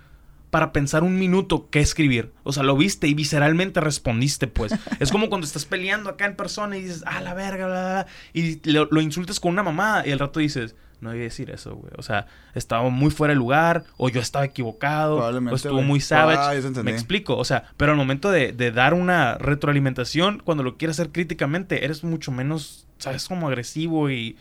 para 0.57 0.73
pensar 0.73 1.05
un 1.05 1.19
minuto 1.19 1.69
qué 1.69 1.81
escribir. 1.81 2.33
O 2.43 2.51
sea, 2.51 2.63
lo 2.63 2.79
viste 2.79 3.07
y 3.09 3.13
visceralmente 3.13 3.79
respondiste, 3.83 4.47
pues. 4.47 4.73
es 5.01 5.13
como 5.13 5.29
cuando 5.29 5.47
estás 5.47 5.67
peleando 5.67 6.09
acá 6.09 6.25
en 6.25 6.35
persona 6.35 6.79
y 6.79 6.83
dices, 6.85 7.05
ah, 7.05 7.21
la 7.21 7.35
verga, 7.35 7.67
bla, 7.67 7.83
bla, 7.83 7.93
bla", 7.93 8.07
Y 8.33 8.73
lo, 8.73 8.89
lo 8.91 9.03
insultas 9.03 9.39
con 9.39 9.53
una 9.53 9.63
mamá 9.63 10.03
y 10.07 10.13
al 10.13 10.19
rato 10.19 10.41
dices, 10.41 10.75
no 11.03 11.11
debía 11.11 11.25
decir 11.25 11.51
eso, 11.51 11.75
güey. 11.75 11.93
O 11.99 12.03
sea, 12.03 12.25
estaba 12.55 12.89
muy 12.89 13.11
fuera 13.11 13.33
de 13.35 13.37
lugar, 13.37 13.85
o 13.99 14.09
yo 14.09 14.19
estaba 14.19 14.47
equivocado, 14.47 15.17
o 15.17 15.55
estuvo 15.55 15.83
muy 15.83 16.01
savage. 16.01 16.67
Ah. 16.67 16.83
Me 16.83 16.91
explico. 16.91 17.37
O 17.37 17.45
sea, 17.45 17.65
pero 17.77 17.93
al 17.93 17.99
momento 17.99 18.31
de, 18.31 18.53
de 18.53 18.73
dar 18.73 18.95
una 18.95 19.37
retroalimentación, 19.37 20.41
cuando 20.43 20.65
lo 20.65 20.79
quieres 20.79 20.99
hacer 20.99 21.13
críticamente, 21.13 21.85
eres 21.85 22.03
mucho 22.03 22.33
menos, 22.33 22.87
¿sabes? 22.97 23.29
Como 23.29 23.49
agresivo 23.49 24.11
y, 24.11 24.39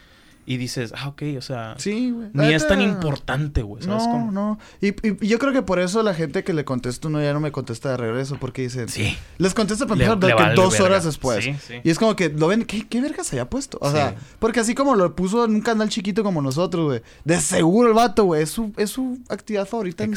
y 0.47 0.57
dices, 0.57 0.93
ah, 0.95 1.07
ok, 1.07 1.23
o 1.37 1.41
sea, 1.41 1.73
Sí, 1.79 2.13
ni 2.33 2.53
es 2.53 2.67
tan 2.67 2.81
importante, 2.81 3.63
güey. 3.63 3.81
¿Sabes 3.83 4.05
No, 4.05 4.11
cómo? 4.11 4.31
no. 4.31 4.59
Y, 4.79 4.89
y- 4.89 5.17
y 5.21 5.27
yo 5.27 5.39
creo 5.39 5.53
que 5.53 5.61
por 5.63 5.79
eso 5.79 6.03
la 6.03 6.13
gente 6.13 6.43
que 6.43 6.53
le 6.53 6.63
contesta 6.65 7.07
uno 7.07 7.21
ya 7.21 7.33
no 7.33 7.39
me 7.39 7.51
contesta 7.51 7.89
de 7.89 7.97
regreso, 7.97 8.37
porque 8.39 8.61
dicen... 8.61 8.87
Sí. 8.89 9.17
Les 9.39 9.53
contesta 9.55 9.85
le 9.85 10.03
que 10.05 10.33
vale 10.33 10.55
dos 10.55 10.73
verga. 10.73 10.85
horas 10.85 11.03
después. 11.05 11.43
Sí, 11.43 11.55
sí. 11.59 11.73
Y 11.83 11.89
es 11.89 11.97
como 11.97 12.15
que 12.15 12.29
lo 12.29 12.47
ven, 12.47 12.63
¿qué, 12.65 12.87
qué 12.87 13.01
vergas 13.01 13.33
haya 13.33 13.49
puesto? 13.49 13.77
O 13.81 13.89
Sí. 13.89 13.95
sea, 13.95 14.15
porque 14.39 14.59
así 14.59 14.75
como 14.75 14.95
lo 14.95 15.15
puso 15.15 15.45
en 15.45 15.55
un 15.55 15.61
canal 15.61 15.89
chiquito 15.89 16.23
como 16.23 16.41
nosotros, 16.41 16.85
güey. 16.85 17.01
De 17.23 17.39
seguro 17.41 17.87
el 17.87 17.93
vato, 17.95 18.25
güey. 18.25 18.43
Es 18.43 18.51
su, 18.51 18.71
es 18.77 18.91
su 18.91 19.17
actividad 19.29 19.67
favorita 19.67 20.03
en, 20.03 20.13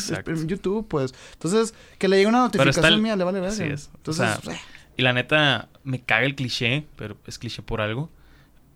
YouTube, 0.47 0.87
pues. 0.89 1.14
Entonces, 1.35 1.72
que 1.99 2.07
le 2.09 2.16
llegue 2.16 2.29
una 2.29 2.41
notificación 2.41 2.85
el- 2.85 3.01
mía, 3.03 3.16
le 3.16 3.24
vale 3.24 3.41
verga. 3.41 3.55
Así 3.55 3.64
es. 3.64 3.87
O 3.95 3.97
Entonces, 3.97 4.26
sea, 4.45 4.53
eh, 4.55 4.59
Y 4.99 5.03
la 5.03 5.12
neta, 5.12 5.68
me 5.85 6.01
caga 6.03 6.26
el 6.26 6.35
cliché, 6.35 6.85
pero 6.97 7.16
es 7.26 7.39
cliché 7.39 7.62
por 7.62 7.81
algo. 7.81 8.11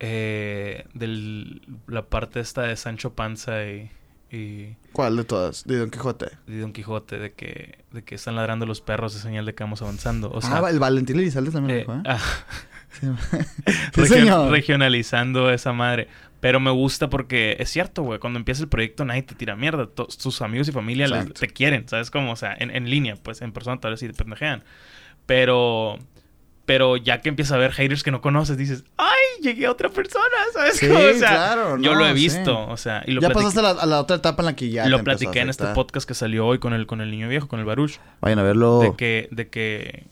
Eh, 0.05 0.85
de 0.93 1.61
la 1.87 2.01
parte 2.07 2.41
esta 2.41 2.63
de 2.63 2.75
Sancho 2.75 3.13
Panza 3.13 3.63
y, 3.65 3.89
y, 4.31 4.75
¿cuál 4.91 5.15
de 5.15 5.23
todas? 5.23 5.63
De 5.63 5.77
Don 5.77 5.89
Quijote. 5.89 6.27
y 6.45 6.57
Don 6.57 6.73
Quijote, 6.73 7.19
de 7.19 7.31
que, 7.31 7.79
de 7.91 8.03
que 8.03 8.15
están 8.15 8.35
ladrando 8.35 8.65
los 8.65 8.81
perros, 8.81 9.15
es 9.15 9.21
señal 9.21 9.45
de 9.45 9.55
que 9.55 9.63
vamos 9.63 9.81
avanzando. 9.81 10.29
O 10.31 10.41
sea, 10.41 10.57
ah, 10.57 10.69
el 10.69 10.79
Valentín 10.79 11.19
Elizalde 11.19 11.51
también 11.51 11.79
eh, 11.79 11.83
lo 11.87 11.93
dijo, 11.93 12.05
¿eh? 12.05 12.11
ah, 12.11 12.19
Sí, 12.99 13.07
Sí, 13.95 14.01
region- 14.01 14.07
señor. 14.07 14.51
regionalizando 14.51 15.49
esa 15.51 15.71
madre. 15.71 16.09
Pero 16.41 16.59
me 16.59 16.71
gusta 16.71 17.09
porque 17.09 17.55
es 17.59 17.69
cierto, 17.69 18.03
güey. 18.03 18.19
Cuando 18.19 18.37
empieza 18.37 18.61
el 18.63 18.67
proyecto 18.67 19.05
nadie 19.05 19.23
te 19.23 19.33
tira 19.33 19.55
mierda. 19.55 19.87
Tus 19.87 20.41
amigos 20.41 20.67
y 20.67 20.73
familia 20.73 21.07
les- 21.07 21.33
te 21.33 21.47
quieren, 21.47 21.87
¿sabes 21.87 22.11
cómo? 22.11 22.33
O 22.33 22.35
sea, 22.35 22.53
en, 22.59 22.69
en 22.75 22.89
línea, 22.89 23.15
pues 23.15 23.41
en 23.41 23.53
persona 23.53 23.79
tal 23.79 23.91
vez 23.91 24.01
sí 24.01 24.07
te 24.07 24.13
pendejean. 24.13 24.63
Pero... 25.25 25.97
Pero 26.65 26.95
ya 26.95 27.19
que 27.21 27.27
empieza 27.29 27.55
a 27.55 27.57
ver 27.57 27.73
haters 27.73 28.03
que 28.03 28.11
no 28.11 28.21
conoces, 28.21 28.55
dices, 28.57 28.85
¡ay! 28.97 29.09
Llegué 29.41 29.65
a 29.65 29.71
otra 29.71 29.89
persona, 29.89 30.23
¿sabes? 30.53 30.75
Sí? 30.79 30.85
O 30.89 31.13
sea, 31.19 31.27
claro, 31.29 31.77
Yo 31.77 31.93
lo 31.93 32.05
he 32.05 32.09
sí. 32.09 32.13
visto, 32.15 32.67
o 32.69 32.77
sea, 32.77 33.03
y 33.05 33.11
lo 33.11 33.19
ya 33.21 33.27
platiqué, 33.27 33.43
pasaste 33.45 33.59
a 33.59 33.73
la, 33.73 33.81
a 33.81 33.85
la 33.85 33.99
otra 33.99 34.15
etapa 34.15 34.41
en 34.43 34.45
la 34.45 34.55
que 34.55 34.69
ya 34.69 34.87
lo 34.87 34.97
te 34.97 35.03
platiqué 35.03 35.39
en 35.41 35.49
este 35.49 35.65
podcast 35.67 36.07
que 36.07 36.13
salió 36.13 36.47
hoy 36.47 36.59
con 36.59 36.71
el, 36.73 36.85
con 36.87 37.01
el 37.01 37.11
niño 37.11 37.27
viejo, 37.27 37.47
con 37.49 37.59
el 37.59 37.65
Baruch. 37.65 37.99
Vayan 38.21 38.39
a 38.39 38.43
verlo. 38.43 38.79
De 38.79 38.95
que, 38.95 39.27
de 39.31 39.49
que, 39.49 40.05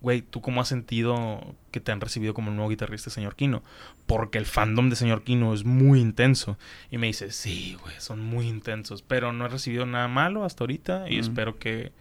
güey, 0.00 0.22
¿tú 0.22 0.40
cómo 0.40 0.60
has 0.60 0.66
sentido 0.66 1.54
que 1.70 1.78
te 1.78 1.92
han 1.92 2.00
recibido 2.00 2.34
como 2.34 2.50
el 2.50 2.56
nuevo 2.56 2.68
guitarrista 2.70 3.10
de 3.10 3.14
Señor 3.14 3.36
Kino? 3.36 3.62
Porque 4.06 4.38
el 4.38 4.46
fandom 4.46 4.90
de 4.90 4.96
Señor 4.96 5.22
Kino 5.22 5.54
es 5.54 5.64
muy 5.64 6.00
intenso. 6.00 6.58
Y 6.90 6.98
me 6.98 7.06
dice, 7.06 7.30
sí, 7.30 7.76
güey, 7.80 7.94
son 7.98 8.20
muy 8.24 8.48
intensos. 8.48 9.02
Pero 9.02 9.32
no 9.32 9.46
he 9.46 9.48
recibido 9.48 9.86
nada 9.86 10.08
malo 10.08 10.44
hasta 10.44 10.64
ahorita. 10.64 11.04
Y 11.08 11.16
Mm. 11.18 11.20
espero 11.20 11.58
que, 11.60 11.92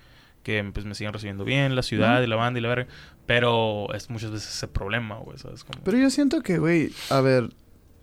que 0.46 0.64
pues, 0.72 0.86
me 0.86 0.94
sigan 0.94 1.12
recibiendo 1.12 1.44
bien, 1.44 1.76
la 1.76 1.82
ciudad 1.82 2.22
y 2.22 2.28
la 2.28 2.36
banda 2.36 2.60
y 2.60 2.62
la 2.62 2.70
verga. 2.70 2.88
Pero 3.26 3.92
es 3.96 4.12
muchas 4.12 4.30
veces 4.30 4.56
ese 4.56 4.68
problema, 4.68 5.18
güey, 5.18 5.40
¿sabes? 5.40 5.64
Como... 5.64 5.84
Pero 5.84 5.98
yo 5.98 6.12
siento 6.12 6.42
que, 6.42 6.60
güey, 6.60 6.92
a 7.10 7.20
ver, 7.20 7.50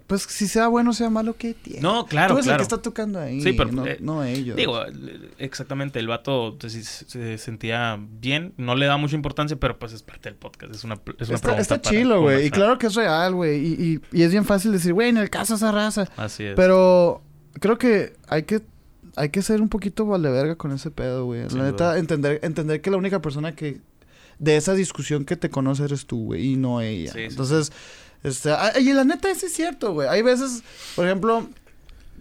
pues 0.09 0.23
si 0.23 0.49
sea 0.49 0.67
bueno 0.67 0.91
o 0.91 0.93
sea 0.93 1.09
malo, 1.09 1.37
¿qué 1.37 1.55
tiene? 1.55 1.81
no, 1.81 2.05
claro, 2.07 2.35
Tú 2.35 2.39
eres 2.39 2.47
el 2.47 2.51
claro. 2.51 2.59
que 2.59 2.63
está 2.65 2.83
tocando 2.83 3.21
ahí. 3.21 3.41
Sí, 3.41 3.53
pero, 3.53 3.71
no, 3.71 3.87
eh, 3.87 3.99
no 4.01 4.25
ellos. 4.25 4.57
Digo, 4.57 4.83
exactamente, 5.39 6.01
el 6.01 6.09
vato 6.09 6.59
se, 6.61 6.83
se 6.83 7.39
sentía 7.39 7.97
bien, 8.01 8.55
no 8.57 8.75
le 8.75 8.87
da 8.87 8.97
mucha 8.97 9.15
importancia, 9.15 9.57
pero 9.57 9.79
pues 9.79 9.93
es 9.93 10.03
parte 10.03 10.29
del 10.29 10.37
podcast, 10.37 10.75
es 10.75 10.83
una, 10.83 10.95
es 10.95 11.29
una 11.29 11.37
está, 11.37 11.55
pregunta 11.55 11.61
está 11.63 11.81
chilo, 11.81 12.23
güey. 12.23 12.47
Y 12.47 12.51
claro 12.51 12.77
que 12.77 12.89
es 12.89 12.97
real, 12.97 13.37
güey. 13.37 13.65
Y, 13.65 14.01
y, 14.13 14.19
y 14.19 14.23
es 14.25 14.33
bien 14.33 14.45
fácil 14.45 14.73
decir, 14.73 14.93
güey, 14.93 15.11
en 15.11 15.17
el 15.19 15.31
caso 15.31 15.53
de 15.53 15.59
esa 15.59 15.71
raza. 15.71 16.09
Así 16.17 16.43
es. 16.43 16.57
Pero 16.57 17.23
creo 17.61 17.79
que 17.79 18.15
hay 18.27 18.43
que 18.43 18.63
hay 19.17 19.29
que 19.31 19.43
ser 19.43 19.61
un 19.61 19.69
poquito 19.69 20.07
vale 20.07 20.31
verga 20.31 20.57
con 20.57 20.73
ese 20.73 20.91
pedo, 20.91 21.25
güey. 21.27 21.49
Sin 21.49 21.59
La 21.59 21.65
neta, 21.65 21.91
duda. 21.91 21.99
entender, 21.99 22.41
entender 22.43 22.81
que 22.81 22.91
la 22.91 22.97
única 22.97 23.21
persona 23.21 23.55
que 23.55 23.81
de 24.39 24.57
esa 24.57 24.75
discusión 24.75 25.25
que 25.25 25.37
te 25.37 25.51
conoce 25.51 25.85
eres 25.85 26.07
tú, 26.07 26.25
güey, 26.27 26.53
y 26.53 26.57
no 26.57 26.81
ella. 26.81 27.13
Sí, 27.13 27.19
sí, 27.19 27.25
Entonces, 27.25 27.73
este, 28.23 28.51
ah, 28.51 28.73
y 28.81 28.93
la 28.93 29.05
neta, 29.05 29.35
sí 29.35 29.47
es 29.47 29.53
cierto, 29.53 29.93
güey. 29.93 30.09
Hay 30.09 30.23
veces, 30.23 30.63
por 30.97 31.07
ejemplo, 31.07 31.49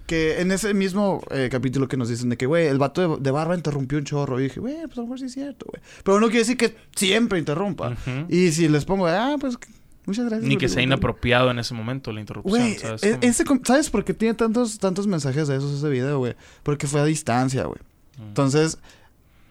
que 0.05 0.41
en 0.41 0.51
ese 0.51 0.73
mismo 0.73 1.23
eh, 1.31 1.47
capítulo 1.51 1.87
que 1.87 1.95
nos 1.97 2.09
dicen 2.09 2.29
de 2.29 2.37
que, 2.37 2.45
güey, 2.45 2.67
el 2.67 2.77
vato 2.77 3.17
de, 3.17 3.23
de 3.23 3.31
barba 3.31 3.55
interrumpió 3.55 3.97
un 3.97 4.03
chorro. 4.03 4.39
Y 4.39 4.43
dije, 4.43 4.59
güey, 4.59 4.75
pues 4.83 4.97
a 4.97 5.01
lo 5.01 5.03
mejor 5.03 5.19
sí 5.19 5.25
es 5.25 5.33
cierto, 5.33 5.67
güey. 5.71 5.81
Pero 6.03 6.19
no 6.19 6.27
quiere 6.27 6.39
decir 6.39 6.57
que 6.57 6.75
siempre 6.95 7.39
interrumpa. 7.39 7.95
Y 8.27 8.51
si 8.51 8.67
les 8.67 8.83
pongo, 8.85 9.07
ah, 9.07 9.37
pues 9.39 9.57
muchas 10.05 10.25
gracias. 10.25 10.47
Ni 10.47 10.57
que 10.57 10.67
sea 10.67 10.75
preguntar". 10.75 10.97
inapropiado 10.99 11.51
en 11.51 11.59
ese 11.59 11.73
momento 11.73 12.11
la 12.11 12.19
interrupción, 12.21 12.59
Güey, 12.59 12.77
¿sabes? 12.77 13.03
e- 13.03 13.19
ese 13.21 13.43
¿sabes 13.63 13.89
por 13.89 14.03
qué 14.03 14.13
tiene 14.13 14.33
tantos, 14.33 14.77
tantos 14.79 15.07
mensajes 15.07 15.47
de 15.47 15.57
esos 15.57 15.77
ese 15.77 15.89
video, 15.89 16.19
güey? 16.19 16.35
Porque 16.63 16.87
fue 16.87 17.01
a 17.01 17.05
distancia, 17.05 17.63
güey. 17.65 17.79
Mm. 18.17 18.21
Entonces, 18.29 18.77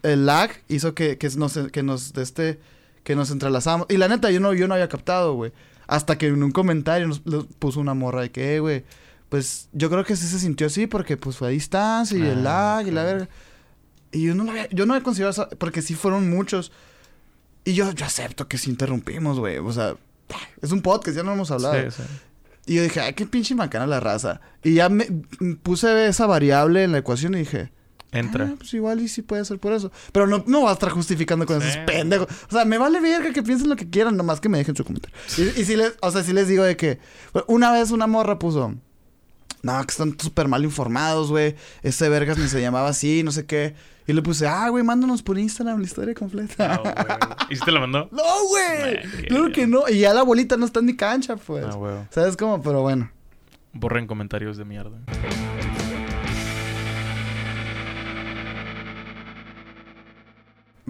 el 0.03 0.25
lag 0.25 0.51
hizo 0.67 0.93
que, 0.95 1.17
que 1.17 1.29
nos, 1.37 1.57
que 1.71 1.83
nos, 1.83 2.13
de 2.13 2.23
este, 2.23 2.59
que 3.03 3.15
nos 3.15 3.31
entrelazamos. 3.31 3.87
Y 3.89 3.97
la 3.97 4.07
neta, 4.07 4.31
yo 4.31 4.39
no, 4.39 4.53
yo 4.53 4.67
no 4.67 4.73
había 4.73 4.89
captado, 4.89 5.33
güey. 5.35 5.51
Hasta 5.87 6.17
que 6.17 6.27
en 6.27 6.41
un 6.43 6.51
comentario 6.51 7.07
nos, 7.07 7.25
nos 7.25 7.45
puso 7.47 7.79
una 7.79 7.93
morra 7.93 8.21
de 8.21 8.31
que, 8.31 8.55
"Eh, 8.55 8.59
güey, 8.59 8.83
pues 9.29 9.69
yo 9.73 9.89
creo 9.89 10.03
que 10.03 10.15
sí 10.15 10.25
se 10.27 10.39
sintió 10.39 10.67
así 10.67 10.87
porque 10.87 11.17
pues 11.17 11.37
fue 11.37 11.47
a 11.47 11.51
distancia 11.51 12.17
y 12.17 12.21
el 12.21 12.39
Ah, 12.47 12.77
lag 12.81 12.87
y 12.87 12.91
la 12.91 13.03
verga. 13.03 13.29
Y 14.11 14.23
yo 14.25 14.35
no 14.35 14.43
lo 14.43 14.51
había, 14.51 14.67
yo 14.71 14.85
no 14.85 14.93
había 14.93 15.03
considerado 15.03 15.31
eso, 15.31 15.49
porque 15.57 15.81
sí 15.81 15.95
fueron 15.95 16.29
muchos. 16.29 16.71
Y 17.63 17.73
yo, 17.73 17.91
yo 17.93 18.05
acepto 18.05 18.47
que 18.47 18.57
sí 18.57 18.69
interrumpimos, 18.69 19.39
güey. 19.39 19.57
O 19.59 19.71
sea, 19.71 19.95
es 20.61 20.71
un 20.71 20.81
podcast, 20.81 21.15
ya 21.17 21.23
no 21.23 21.33
hemos 21.33 21.51
hablado. 21.51 21.75
Sí, 21.91 21.97
sí. 21.97 22.03
Y 22.67 22.75
yo 22.75 22.83
dije, 22.83 22.99
ay, 23.01 23.13
qué 23.13 23.25
pinche 23.25 23.55
macana 23.55 23.87
la 23.87 23.99
raza. 23.99 24.39
Y 24.63 24.75
ya 24.75 24.87
me 24.89 25.05
puse 25.63 26.07
esa 26.07 26.27
variable 26.27 26.83
en 26.83 26.91
la 26.91 26.99
ecuación 26.99 27.33
y 27.33 27.39
dije, 27.39 27.71
Entra. 28.11 28.49
ah, 28.51 28.55
pues 28.57 28.73
igual 28.73 28.99
y 29.01 29.07
sí 29.07 29.21
puede 29.23 29.43
ser 29.45 29.57
por 29.59 29.73
eso. 29.73 29.91
Pero 30.11 30.27
no, 30.27 30.43
no 30.45 30.63
va 30.63 30.69
a 30.69 30.73
estar 30.73 30.89
justificando 30.89 31.45
con 31.45 31.59
Sí. 31.61 31.67
esos 31.69 31.79
pendejos. 31.85 32.27
O 32.49 32.51
sea, 32.51 32.65
me 32.65 32.77
vale 32.77 32.99
verga 32.99 33.31
que 33.33 33.41
piensen 33.41 33.69
lo 33.69 33.75
que 33.75 33.89
quieran, 33.89 34.15
nomás 34.15 34.39
que 34.41 34.49
me 34.49 34.57
dejen 34.59 34.75
su 34.75 34.83
comentario. 34.85 35.15
Y, 35.37 35.61
y 35.61 35.65
si 35.65 35.75
les, 35.75 35.93
o 36.01 36.11
sea, 36.11 36.23
si 36.23 36.33
les 36.33 36.47
digo 36.47 36.63
de 36.63 36.77
que 36.77 36.99
una 37.47 37.71
vez 37.71 37.89
una 37.91 38.05
morra 38.07 38.37
puso, 38.37 38.75
no, 39.63 39.79
que 39.83 39.91
están 39.91 40.17
súper 40.19 40.47
mal 40.47 40.63
informados, 40.63 41.29
güey. 41.29 41.55
Ese 41.83 42.09
vergas 42.09 42.37
ni 42.37 42.47
se 42.47 42.61
llamaba 42.61 42.89
así, 42.89 43.23
no 43.23 43.31
sé 43.31 43.45
qué. 43.45 43.75
Y 44.07 44.13
le 44.13 44.21
puse, 44.21 44.47
ah, 44.47 44.67
güey, 44.69 44.83
mándanos 44.83 45.21
por 45.21 45.37
Instagram 45.37 45.79
la 45.79 45.85
historia 45.85 46.13
completa. 46.15 46.77
Güey. 46.77 46.93
¿Y 47.51 47.55
si 47.55 47.63
te 47.63 47.71
la 47.71 47.79
mandó? 47.79 48.09
No, 48.11 48.23
güey. 48.49 49.25
Claro 49.27 49.51
que- 49.51 49.67
no. 49.67 49.87
Y 49.87 49.99
ya 49.99 50.13
la 50.13 50.23
bolita 50.23 50.57
no 50.57 50.65
está 50.65 50.79
en 50.79 50.87
mi 50.87 50.95
cancha, 50.95 51.35
pues. 51.37 51.65
Ah, 51.69 51.75
güey. 51.75 51.95
¿Sabes 52.09 52.35
cómo? 52.35 52.61
Pero 52.61 52.81
bueno. 52.81 53.11
Borren 53.73 54.07
comentarios 54.07 54.57
de 54.57 54.65
mierda. 54.65 54.97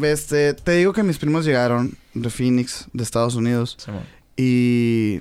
Este, 0.02 0.54
te 0.54 0.72
digo 0.74 0.94
que 0.94 1.04
mis 1.04 1.18
primos 1.18 1.46
llegaron 1.46 1.96
de 2.14 2.30
Phoenix, 2.30 2.88
de 2.94 3.04
Estados 3.04 3.36
Unidos. 3.36 3.76
Simón. 3.80 4.04
Y 4.38 5.20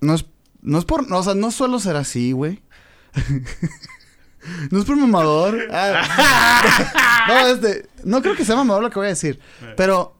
no 0.00 0.14
es, 0.14 0.24
no 0.64 0.78
es 0.78 0.84
por, 0.84 1.08
no, 1.08 1.18
o 1.18 1.22
sea, 1.22 1.34
no 1.34 1.50
suelo 1.50 1.78
ser 1.78 1.94
así, 1.96 2.32
güey. 2.32 2.60
no 4.70 4.78
es 4.80 4.84
por 4.84 4.96
mamador. 4.96 5.68
Ah, 5.70 7.24
no, 7.28 7.46
este, 7.48 7.86
no 8.02 8.22
creo 8.22 8.34
que 8.34 8.44
sea 8.44 8.56
mamador 8.56 8.82
lo 8.82 8.90
que 8.90 8.98
voy 8.98 9.06
a 9.06 9.10
decir. 9.10 9.38
Pero 9.76 10.16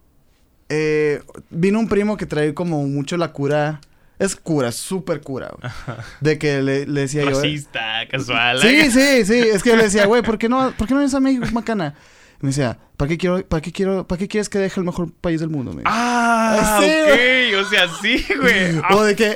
eh, 0.68 1.22
vino 1.51 1.80
un 1.80 1.88
primo 1.88 2.16
que 2.16 2.26
trae 2.26 2.55
como 2.55 2.86
mucho 2.86 3.16
la 3.16 3.32
cura. 3.32 3.80
Es 4.18 4.36
cura, 4.36 4.70
súper 4.70 5.22
cura, 5.22 5.51
güey. 5.59 5.72
De 6.20 6.38
que 6.38 6.62
le, 6.62 6.86
le 6.86 7.01
decía 7.01 7.24
yo. 7.24 7.30
Racista, 7.30 8.07
casual. 8.09 8.61
Sí, 8.61 8.90
sí, 8.90 9.24
sí. 9.24 9.38
Es 9.38 9.62
que 9.62 9.70
yo 9.70 9.76
le 9.76 9.84
decía, 9.84 10.07
güey, 10.07 10.22
¿por 10.22 10.38
qué 10.38 10.49
no, 10.49 10.72
¿por 10.76 10.86
qué 10.86 10.95
no 10.95 11.01
vienes 11.01 11.14
a 11.14 11.20
México, 11.20 11.47
macana? 11.53 11.95
Me 12.41 12.49
decía, 12.51 12.78
¿para 12.97 13.09
qué 13.09 13.16
quiero, 13.16 13.47
para 13.47 13.62
qué 13.62 13.72
quiero, 13.72 14.07
para 14.07 14.18
qué 14.18 14.28
quieres 14.28 14.49
que 14.51 14.59
deje 14.59 14.78
el 14.80 14.85
mejor 14.85 15.11
país 15.12 15.41
del 15.41 15.49
mundo? 15.49 15.72
Me. 15.72 15.82
Ah, 15.87 16.80
Sí, 16.82 16.91
ok. 16.91 17.64
O 17.64 17.64
sea, 17.70 17.89
sí, 18.03 18.24
güey. 18.41 18.76
o 18.78 18.82
Ah, 19.01 19.05
de 19.05 19.16
que 19.16 19.35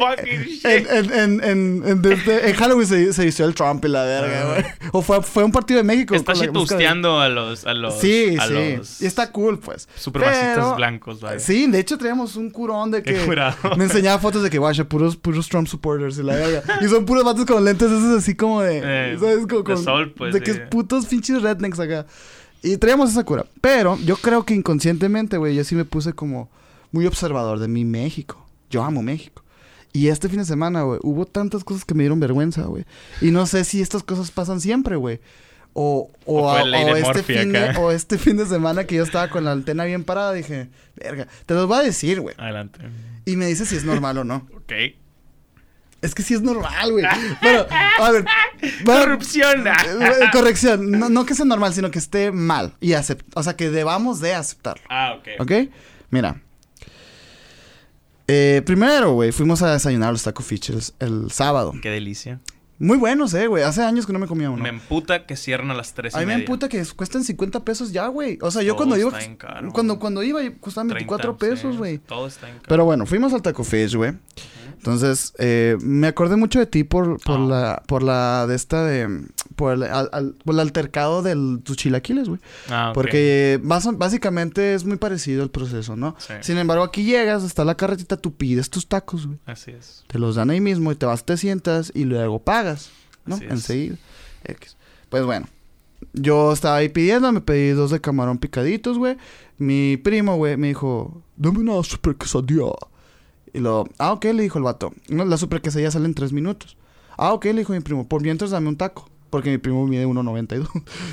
en, 0.64 0.86
en, 0.90 1.12
en, 1.12 1.44
en, 1.44 1.82
en, 1.86 2.02
desde- 2.02 2.50
en 2.50 2.54
Halloween 2.56 2.86
se, 2.86 3.12
se 3.12 3.24
vistió 3.24 3.44
el 3.46 3.54
Trump 3.54 3.84
y 3.84 3.88
la 3.88 4.02
verga, 4.04 4.42
Ah. 4.42 4.46
güey. 4.52 4.64
O 4.92 5.02
fue, 5.02 5.22
fue 5.22 5.44
un 5.44 5.52
partido 5.52 5.78
de 5.78 5.84
México. 5.84 6.14
Está 6.14 6.32
de- 6.32 6.40
shitusteando 6.40 7.20
a 7.20 7.28
los, 7.28 7.64
a 7.64 7.72
los. 7.74 7.98
Sí, 8.00 8.36
a 8.38 8.46
sí. 8.46 8.76
los 8.76 9.00
Y 9.00 9.06
está 9.06 9.30
cool, 9.32 9.58
pues. 9.58 9.88
Supremacistas 9.96 10.54
Pero- 10.56 10.74
blancos, 10.76 11.20
vaya. 11.20 11.38
Sí, 11.38 11.66
de 11.70 11.78
hecho 11.78 11.96
traíamos 11.96 12.36
un 12.36 12.50
curón 12.50 12.90
de 12.90 13.02
que 13.02 13.12
me 13.76 13.84
enseñaba 13.84 14.18
fotos 14.18 14.42
de 14.42 14.50
que, 14.50 14.58
guacha, 14.58 14.84
puros, 14.84 15.16
puros 15.16 15.48
Trump 15.48 15.68
supporters 15.68 16.18
y 16.18 16.22
la 16.24 16.34
verga. 16.34 16.62
Y 16.82 16.88
son 16.88 17.06
puros 17.06 17.24
vatos 17.24 17.46
con 17.46 17.64
lentes 17.64 17.88
esos 17.90 18.18
así 18.18 18.34
como 18.34 18.60
de, 18.60 18.80
Eh, 18.84 19.16
¿sabes? 19.18 19.46
Como 19.46 19.58
de 19.58 19.64
con- 19.64 19.82
sol, 19.84 20.12
pues, 20.16 20.34
De 20.34 20.40
que 20.42 20.52
sí. 20.52 20.60
es 20.60 20.68
putos 20.68 21.06
pinches 21.06 21.40
rednecks 21.42 21.78
acá. 21.80 22.04
Y 22.62 22.76
traíamos 22.76 23.10
esa 23.10 23.24
cura. 23.24 23.46
Pero 23.60 23.96
yo 24.04 24.16
creo 24.16 24.44
que 24.44 24.54
inconscientemente, 24.54 25.36
güey, 25.38 25.54
yo 25.54 25.64
sí 25.64 25.74
me 25.74 25.84
puse 25.84 26.12
como 26.12 26.50
muy 26.92 27.06
observador 27.06 27.58
de 27.58 27.68
mi 27.68 27.84
México. 27.84 28.44
Yo 28.70 28.82
amo 28.82 29.02
México. 29.02 29.42
Y 29.92 30.08
este 30.08 30.28
fin 30.28 30.38
de 30.40 30.44
semana, 30.44 30.82
güey, 30.82 31.00
hubo 31.02 31.24
tantas 31.26 31.64
cosas 31.64 31.84
que 31.84 31.94
me 31.94 32.02
dieron 32.02 32.20
vergüenza, 32.20 32.62
güey. 32.62 32.84
Y 33.20 33.30
no 33.30 33.46
sé 33.46 33.64
si 33.64 33.80
estas 33.80 34.02
cosas 34.02 34.30
pasan 34.30 34.60
siempre, 34.60 34.96
güey. 34.96 35.20
O, 35.72 36.10
o, 36.24 36.50
a- 36.50 36.62
este 36.96 37.22
fin 37.22 37.52
de, 37.52 37.78
o 37.78 37.90
este 37.92 38.18
fin 38.18 38.36
de 38.36 38.46
semana 38.46 38.84
que 38.84 38.96
yo 38.96 39.02
estaba 39.04 39.28
con 39.30 39.44
la 39.44 39.52
antena 39.52 39.84
bien 39.84 40.02
parada, 40.04 40.32
dije, 40.32 40.68
verga, 40.96 41.28
te 41.46 41.54
los 41.54 41.66
voy 41.68 41.78
a 41.78 41.82
decir, 41.82 42.20
güey. 42.20 42.34
Adelante. 42.38 42.80
Y 43.24 43.36
me 43.36 43.46
dices 43.46 43.68
si 43.68 43.76
es 43.76 43.84
normal 43.84 44.18
o 44.18 44.24
no. 44.24 44.46
Ok. 44.56 44.72
Es 46.00 46.14
que 46.14 46.22
sí 46.22 46.34
es 46.34 46.42
normal, 46.42 46.92
güey. 46.92 47.04
Bueno, 47.42 47.66
a 47.98 48.10
ver. 48.12 48.24
bueno, 48.84 49.00
Corrupción. 49.04 49.66
eh, 49.66 49.72
corrección. 50.32 50.90
No, 50.92 51.08
no 51.08 51.26
que 51.26 51.34
sea 51.34 51.44
normal, 51.44 51.74
sino 51.74 51.90
que 51.90 51.98
esté 51.98 52.30
mal. 52.30 52.74
Y 52.80 52.92
acept 52.92 53.26
O 53.34 53.42
sea, 53.42 53.56
que 53.56 53.70
debamos 53.70 54.20
de 54.20 54.34
aceptarlo. 54.34 54.82
Ah, 54.88 55.16
ok. 55.18 55.28
¿Ok? 55.40 55.52
Mira. 56.10 56.40
Eh, 58.26 58.62
primero, 58.66 59.12
güey, 59.12 59.32
fuimos 59.32 59.62
a 59.62 59.72
desayunar 59.72 60.10
a 60.10 60.12
los 60.12 60.22
Taco 60.22 60.42
Features 60.42 60.94
el 60.98 61.30
sábado. 61.30 61.72
Qué 61.80 61.90
delicia. 61.90 62.40
Muy 62.80 62.96
buenos, 62.96 63.34
eh, 63.34 63.48
güey. 63.48 63.64
Hace 63.64 63.82
años 63.82 64.06
que 64.06 64.12
no 64.12 64.20
me 64.20 64.28
comía 64.28 64.50
uno. 64.50 64.62
Me 64.62 64.68
emputa 64.68 65.26
que 65.26 65.34
cierran 65.34 65.70
a 65.72 65.74
las 65.74 65.94
3 65.94 66.14
y 66.14 66.16
A 66.16 66.20
mí 66.20 66.26
me 66.26 66.34
media. 66.34 66.44
emputa 66.44 66.68
que 66.68 66.84
cuestan 66.94 67.24
50 67.24 67.64
pesos 67.64 67.90
ya, 67.90 68.06
güey. 68.06 68.38
O 68.40 68.50
sea, 68.52 68.62
yo 68.62 68.74
Todo 68.74 68.76
cuando 68.76 68.96
iba. 68.98 69.08
está 69.08 69.18
bien 69.18 69.36
caro. 69.36 69.72
Cuando, 69.72 69.98
cuando 69.98 70.22
iba, 70.22 70.40
costaban 70.60 70.88
24 70.88 71.36
30, 71.36 71.38
pesos, 71.56 71.72
sí, 71.72 71.78
güey. 71.78 71.98
Todo 71.98 72.28
está 72.28 72.46
en 72.48 72.54
caro. 72.56 72.66
Pero 72.68 72.84
bueno, 72.84 73.04
fuimos 73.06 73.32
al 73.32 73.42
Taco 73.42 73.64
Fish, 73.64 73.96
güey. 73.96 74.12
Entonces, 74.78 75.34
eh, 75.38 75.76
me 75.82 76.06
acordé 76.06 76.36
mucho 76.36 76.58
de 76.58 76.66
ti 76.66 76.84
por, 76.84 77.20
por 77.22 77.36
Ah. 77.38 77.46
la, 77.46 77.82
por 77.86 78.02
la 78.02 78.46
de 78.46 78.54
esta 78.54 78.84
de, 78.84 79.26
por 79.56 79.74
el, 79.74 79.82
al- 79.82 80.08
al- 80.12 80.34
por 80.44 80.54
el 80.54 80.60
altercado 80.60 81.22
de 81.22 81.34
tus 81.62 81.76
chilaquiles, 81.76 82.28
güey. 82.28 82.40
Ah. 82.70 82.92
Porque 82.94 83.60
básicamente 83.62 84.74
es 84.74 84.84
muy 84.84 84.96
parecido 84.96 85.42
el 85.42 85.50
proceso, 85.50 85.96
¿no? 85.96 86.14
Sí. 86.18 86.34
Sin 86.40 86.58
embargo, 86.58 86.84
aquí 86.84 87.04
llegas, 87.04 87.42
está 87.44 87.64
la 87.64 87.76
carretita, 87.76 88.16
tú 88.16 88.32
pides 88.34 88.70
tus 88.70 88.86
tacos, 88.86 89.26
güey. 89.26 89.38
Así 89.46 89.72
es. 89.72 90.04
Te 90.06 90.18
los 90.18 90.36
dan 90.36 90.50
ahí 90.50 90.60
mismo 90.60 90.92
y 90.92 90.94
te 90.94 91.06
vas, 91.06 91.24
te 91.24 91.36
sientas 91.36 91.90
y 91.94 92.04
luego 92.04 92.38
pagas, 92.38 92.90
¿no? 93.26 93.34
Así 93.34 93.44
es. 93.44 93.50
Enseguida. 93.50 93.96
X. 94.44 94.76
Pues 95.08 95.24
bueno, 95.24 95.46
yo 96.12 96.52
estaba 96.52 96.76
ahí 96.76 96.88
pidiendo, 96.88 97.30
me 97.32 97.40
pedí 97.40 97.70
dos 97.70 97.90
de 97.90 98.00
camarón 98.00 98.38
picaditos, 98.38 98.96
güey. 98.98 99.16
Mi 99.58 99.96
primo, 99.96 100.36
güey, 100.36 100.56
me 100.56 100.68
dijo, 100.68 101.22
dame 101.36 101.58
una 101.58 101.82
super 101.82 102.14
quesadilla. 102.14 102.66
Y 103.52 103.60
lo, 103.60 103.86
ah, 103.98 104.12
ok, 104.12 104.24
le 104.26 104.42
dijo 104.42 104.58
el 104.58 104.64
vato. 104.64 104.92
No, 105.08 105.24
la 105.24 105.36
super 105.36 105.60
quesadilla 105.62 105.90
sale 105.90 106.06
en 106.06 106.14
tres 106.14 106.32
minutos. 106.32 106.76
Ah, 107.16 107.32
ok, 107.32 107.46
le 107.46 107.54
dijo 107.54 107.72
mi 107.72 107.80
primo, 107.80 108.06
por 108.08 108.22
mientras 108.22 108.50
dame 108.50 108.68
un 108.68 108.76
taco. 108.76 109.08
Porque 109.30 109.50
mi 109.50 109.58
primo 109.58 109.86
mide 109.86 110.06
1.92. 110.06 110.68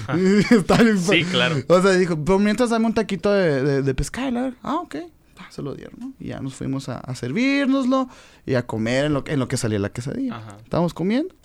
Está 0.57 0.81
bien 0.81 0.97
Sí, 0.97 1.23
claro. 1.25 1.55
O 1.67 1.81
sea, 1.81 1.91
dijo, 1.91 2.17
por 2.23 2.39
mientras 2.39 2.69
dame 2.69 2.85
un 2.85 2.93
taquito 2.93 3.29
de, 3.31 3.61
de, 3.61 3.81
de 3.81 3.93
pescado. 3.93 4.53
Ah, 4.63 4.75
ok. 4.75 4.95
Ah, 5.37 5.47
se 5.49 5.61
lo 5.61 5.75
dieron, 5.75 5.95
¿no? 5.99 6.13
Y 6.17 6.27
ya 6.29 6.39
nos 6.39 6.55
fuimos 6.55 6.87
a, 6.87 6.97
a 6.99 7.13
servirnoslo 7.15 8.07
y 8.45 8.53
a 8.55 8.65
comer 8.65 9.05
en 9.05 9.13
lo, 9.13 9.25
que- 9.25 9.33
en 9.33 9.39
lo 9.39 9.49
que 9.49 9.57
salía 9.57 9.79
la 9.79 9.89
quesadilla. 9.89 10.37
Ajá. 10.37 10.57
Estábamos 10.63 10.93
comiendo. 10.93 11.35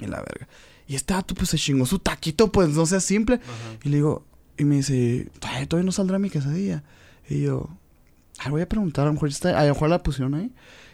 Y 0.00 0.06
la 0.06 0.16
verga. 0.18 0.48
Y 0.88 0.96
este 0.96 1.14
vato, 1.14 1.34
pues, 1.36 1.50
se 1.50 1.58
chingó 1.58 1.86
su 1.86 2.00
taquito, 2.00 2.50
pues, 2.50 2.70
no 2.70 2.84
sea 2.86 2.98
simple. 3.00 3.36
Ajá. 3.36 3.78
Y 3.84 3.88
le 3.90 3.96
digo, 3.98 4.24
y 4.56 4.64
me 4.64 4.76
dice, 4.76 5.28
"Ay, 5.42 5.66
todavía 5.66 5.86
no 5.86 5.92
saldrá 5.92 6.18
mi 6.18 6.28
quesadilla. 6.30 6.82
Y 7.28 7.42
yo, 7.42 7.68
ah, 8.38 8.50
voy 8.50 8.62
a 8.62 8.68
preguntar, 8.68 9.04
a 9.04 9.08
lo 9.08 9.14
mejor, 9.14 9.28
está, 9.28 9.58
a 9.58 9.64
lo 9.64 9.74
mejor 9.74 9.88
la 9.90 10.02
pusieron 10.02 10.34
ahí. 10.34 10.50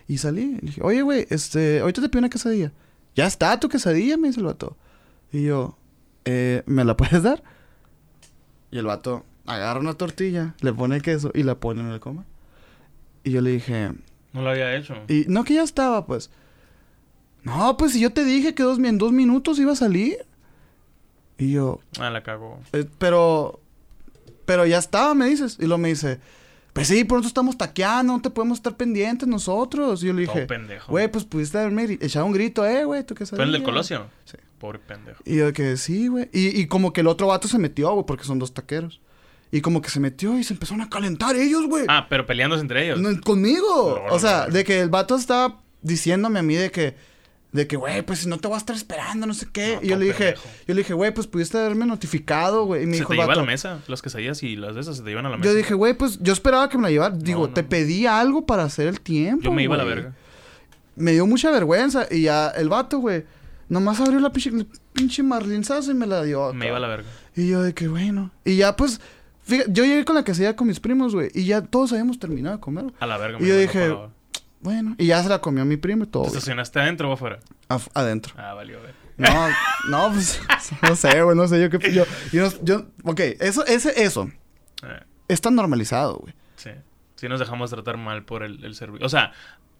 Y 0.09 0.19
salí, 0.19 0.59
y 0.61 0.67
dije, 0.67 0.81
oye, 0.83 1.03
güey, 1.03 1.27
este, 1.31 1.81
ahorita 1.81 2.03
te 2.03 2.09
pido 2.09 2.19
una 2.21 2.29
quesadilla. 2.31 2.73
Ya 3.15 3.27
está 3.27 3.59
tu 3.61 3.69
quesadilla, 3.69 4.17
me 4.17 4.29
dice 4.29 4.41
el 4.41 4.47
vato. 4.47 4.77
Y 5.33 5.45
yo, 5.45 5.77
eh, 6.25 6.63
¿me 6.67 6.85
la 6.85 6.97
puedes 6.97 7.23
dar? 7.23 7.43
Y 8.71 8.79
el 8.79 8.87
vato 8.87 9.25
agarra 9.47 9.81
una 9.81 9.95
tortilla, 9.95 10.55
le 10.61 10.73
pone 10.73 11.01
queso 11.01 11.31
y 11.35 11.43
la 11.43 11.55
pone 11.55 11.81
en 11.81 11.89
el 11.89 12.01
coma. 12.01 12.25
Y 13.23 13.31
yo 13.31 13.41
le 13.41 13.51
dije, 13.51 13.93
No 14.33 14.43
lo 14.43 14.51
había 14.51 14.75
hecho. 14.77 14.95
y 15.09 15.25
no 15.29 15.45
que 15.45 15.55
ya 15.55 15.63
estaba, 15.63 16.07
pues. 16.07 16.31
No, 17.43 17.77
pues 17.77 17.93
si 17.93 18.01
yo 18.01 18.11
te 18.13 18.25
dije 18.25 18.55
que 18.55 18.63
dos, 18.63 18.79
en 18.79 18.99
dos 18.99 19.13
minutos 19.13 19.59
iba 19.59 19.73
a 19.73 19.77
salir. 19.77 20.17
Y 21.39 21.53
yo, 21.53 21.81
Ah, 21.99 22.11
la 22.11 22.23
cagó. 22.23 22.59
eh, 22.73 22.85
pero. 22.99 23.61
Pero 24.45 24.67
ya 24.67 24.79
estaba, 24.79 25.15
me 25.15 25.27
dices. 25.27 25.57
Y 25.59 25.63
luego 25.63 25.79
me 25.79 25.89
dice, 25.89 26.21
pues 26.75 26.89
sí, 26.89 27.05
por 27.05 27.19
nosotros 27.19 27.31
estamos 27.31 27.57
taqueando, 27.57 28.13
no 28.13 28.21
te 28.21 28.31
podemos 28.31 28.59
estar 28.59 28.77
pendientes 28.77 29.29
nosotros. 29.29 30.03
Y 30.03 30.09
yo 30.09 30.13
le 30.13 30.23
dije, 30.23 30.47
güey, 30.89 31.11
pues 31.11 31.25
pudiste 31.25 31.57
haberme 31.57 31.85
echado 32.01 32.27
un 32.27 32.33
grito, 32.33 32.67
eh, 32.67 32.85
güey, 32.85 33.05
tú 33.05 33.15
qué 33.15 33.25
sabes. 33.25 33.39
¿Fue 33.39 33.45
el 33.45 33.53
del 33.53 33.63
Colosio? 33.63 34.09
Sí. 34.25 34.37
Pobre 34.59 34.81
pendejo. 34.81 35.23
Y 35.25 35.37
yo 35.37 35.53
que 35.53 35.77
sí, 35.77 36.09
güey. 36.09 36.29
Y, 36.33 36.61
y 36.61 36.67
como 36.67 36.93
que 36.93 37.03
el 37.03 37.07
otro 37.07 37.29
vato 37.29 37.47
se 37.47 37.59
metió, 37.59 37.93
güey, 37.93 38.05
porque 38.05 38.25
son 38.25 38.41
dos 38.41 38.53
taqueros. 38.53 39.01
Y 39.53 39.61
como 39.61 39.81
que 39.81 39.89
se 39.89 40.01
metió 40.01 40.37
y 40.37 40.43
se 40.43 40.53
empezaron 40.53 40.81
a 40.81 40.91
calentar 40.91 41.37
ellos, 41.37 41.67
güey. 41.67 41.85
Ah, 41.89 42.09
pero 42.11 42.27
peleándose 42.27 42.63
entre 42.63 42.87
ellos. 42.87 43.01
No, 43.01 43.21
conmigo. 43.21 44.03
No, 44.09 44.13
o 44.13 44.19
sea, 44.19 44.49
de 44.49 44.65
que 44.65 44.81
el 44.81 44.89
vato 44.91 45.15
estaba 45.15 45.61
diciéndome 45.81 46.41
a 46.41 46.43
mí 46.43 46.57
de 46.57 46.73
que, 46.73 46.97
de 47.55 47.69
que, 47.69 47.77
güey, 47.77 48.03
pues 48.03 48.19
si 48.19 48.29
no 48.29 48.39
te 48.39 48.49
voy 48.49 48.57
a 48.57 48.59
estar 48.59 48.75
esperando, 48.75 49.29
no 49.29 49.33
sé 49.33 49.47
qué. 49.53 49.77
No, 49.77 49.83
y 49.85 49.89
yo 49.91 49.97
le 49.97 50.07
dije, 50.07 50.35
yo 50.67 50.75
le 50.75 50.81
dije, 50.81 50.93
güey, 50.93 51.15
pues 51.15 51.29
pudiste 51.29 51.57
haberme 51.57 51.87
notificado, 51.87 52.65
güey. 52.65 52.83
Y 52.83 52.87
me 52.87 52.95
se 52.95 52.99
dijo 52.99 53.11
te 53.11 53.15
el 53.15 53.21
lleva 53.21 53.25
a 53.33 53.37
vato. 53.37 53.41
la 53.43 53.47
mesa. 53.47 53.79
Las 53.87 54.03
quesadillas 54.03 54.43
y 54.43 54.57
las 54.57 54.75
de 54.75 54.81
esas 54.81 54.97
se 54.97 55.05
te 55.05 55.11
llevan 55.11 55.27
a 55.27 55.31
la 55.31 55.37
mesa. 55.37 55.49
Yo 55.49 55.55
dije, 55.55 55.73
güey, 55.73 55.95
pues 55.95 56.19
yo 56.21 56.33
esperaba 56.33 56.69
que 56.69 56.79
me 56.79 56.83
la 56.83 56.91
llevara. 56.91 57.15
Digo, 57.15 57.47
no. 57.47 57.55
te 57.55 57.63
pedí 57.63 58.07
algo 58.07 58.45
para 58.45 58.65
hacer 58.65 58.89
el 58.89 59.01
tiempo. 59.01 59.45
Yo 59.45 59.53
me 59.53 59.63
iba 59.63 59.77
a 59.77 59.79
la 59.79 59.85
verga. 59.85 60.17
Me 60.97 61.13
dio 61.13 61.29
mucha 61.29 61.53
vergüenza. 61.53 62.09
Y 62.11 62.23
ya 62.23 62.49
el 62.49 62.69
vato, 62.69 62.99
güey, 62.99 63.25
nomás 63.69 64.01
abrió 64.01 64.19
la 64.19 64.33
pinche, 64.33 64.51
pinche 64.93 65.23
marlinzazo 65.23 65.93
y 65.93 65.95
me 65.95 66.09
la 66.09 66.25
dio. 66.25 66.53
Me 66.55 66.67
iba 66.67 66.79
a 66.79 66.81
la 66.81 66.89
verga. 66.89 67.09
Y 67.37 67.47
yo 67.47 67.63
de 67.63 67.73
que, 67.73 67.87
bueno. 67.87 68.33
Y 68.45 68.57
ya, 68.57 68.75
pues, 68.75 69.01
fíjate, 69.45 69.71
yo 69.73 69.85
llegué 69.85 70.05
con 70.05 70.17
la 70.17 70.25
quesadilla 70.25 70.57
con 70.57 70.67
mis 70.67 70.81
primos, 70.81 71.15
güey. 71.15 71.31
Y 71.35 71.45
ya 71.45 71.63
todos 71.63 71.93
habíamos 71.93 72.19
terminado 72.19 72.57
de 72.57 72.61
comer. 72.61 72.87
A 72.99 73.07
la 73.07 73.17
verga. 73.17 73.39
Y 73.39 73.43
me 73.43 73.49
yo 73.49 73.55
iba, 73.55 73.63
no 73.63 73.69
dije. 73.69 74.15
Bueno, 74.65 74.95
y 74.99 75.07
ya 75.07 75.23
se 75.23 75.29
la 75.29 75.41
comió 75.41 75.65
mi 75.65 75.77
primo 75.77 76.05
y 76.05 76.07
todo. 76.07 76.23
¿Te 76.23 76.29
estacionaste 76.31 76.81
adentro 76.81 77.09
o 77.11 77.13
afuera? 77.13 77.39
Af- 77.69 77.91
adentro. 77.95 78.35
Ah, 78.37 78.55
valió, 78.55 78.81
ver. 78.83 78.95
No, 79.19 79.29
no, 79.91 80.11
pues, 80.13 80.41
no 80.83 80.97
sé, 80.97 81.23
güey, 81.23 81.37
no 81.37 81.47
sé, 81.47 81.61
yo 81.61 81.71
qué, 81.71 81.93
yo, 81.93 82.05
yo, 82.33 82.49
yo, 82.63 82.87
ok, 83.05 83.21
eso, 83.41 83.65
ese, 83.67 84.03
eso, 84.03 84.31
Eh, 84.83 85.03
está 85.29 85.51
normalizado, 85.51 86.17
güey. 86.17 86.35
sí. 86.57 86.71
Sí 87.17 87.29
nos 87.29 87.39
dejamos 87.39 87.71
tratar 87.71 87.97
mal 87.97 88.25
por 88.25 88.43
el, 88.43 88.65
el 88.65 88.75
servicio. 88.75 89.07
O 89.07 89.09
sea, 89.09 89.33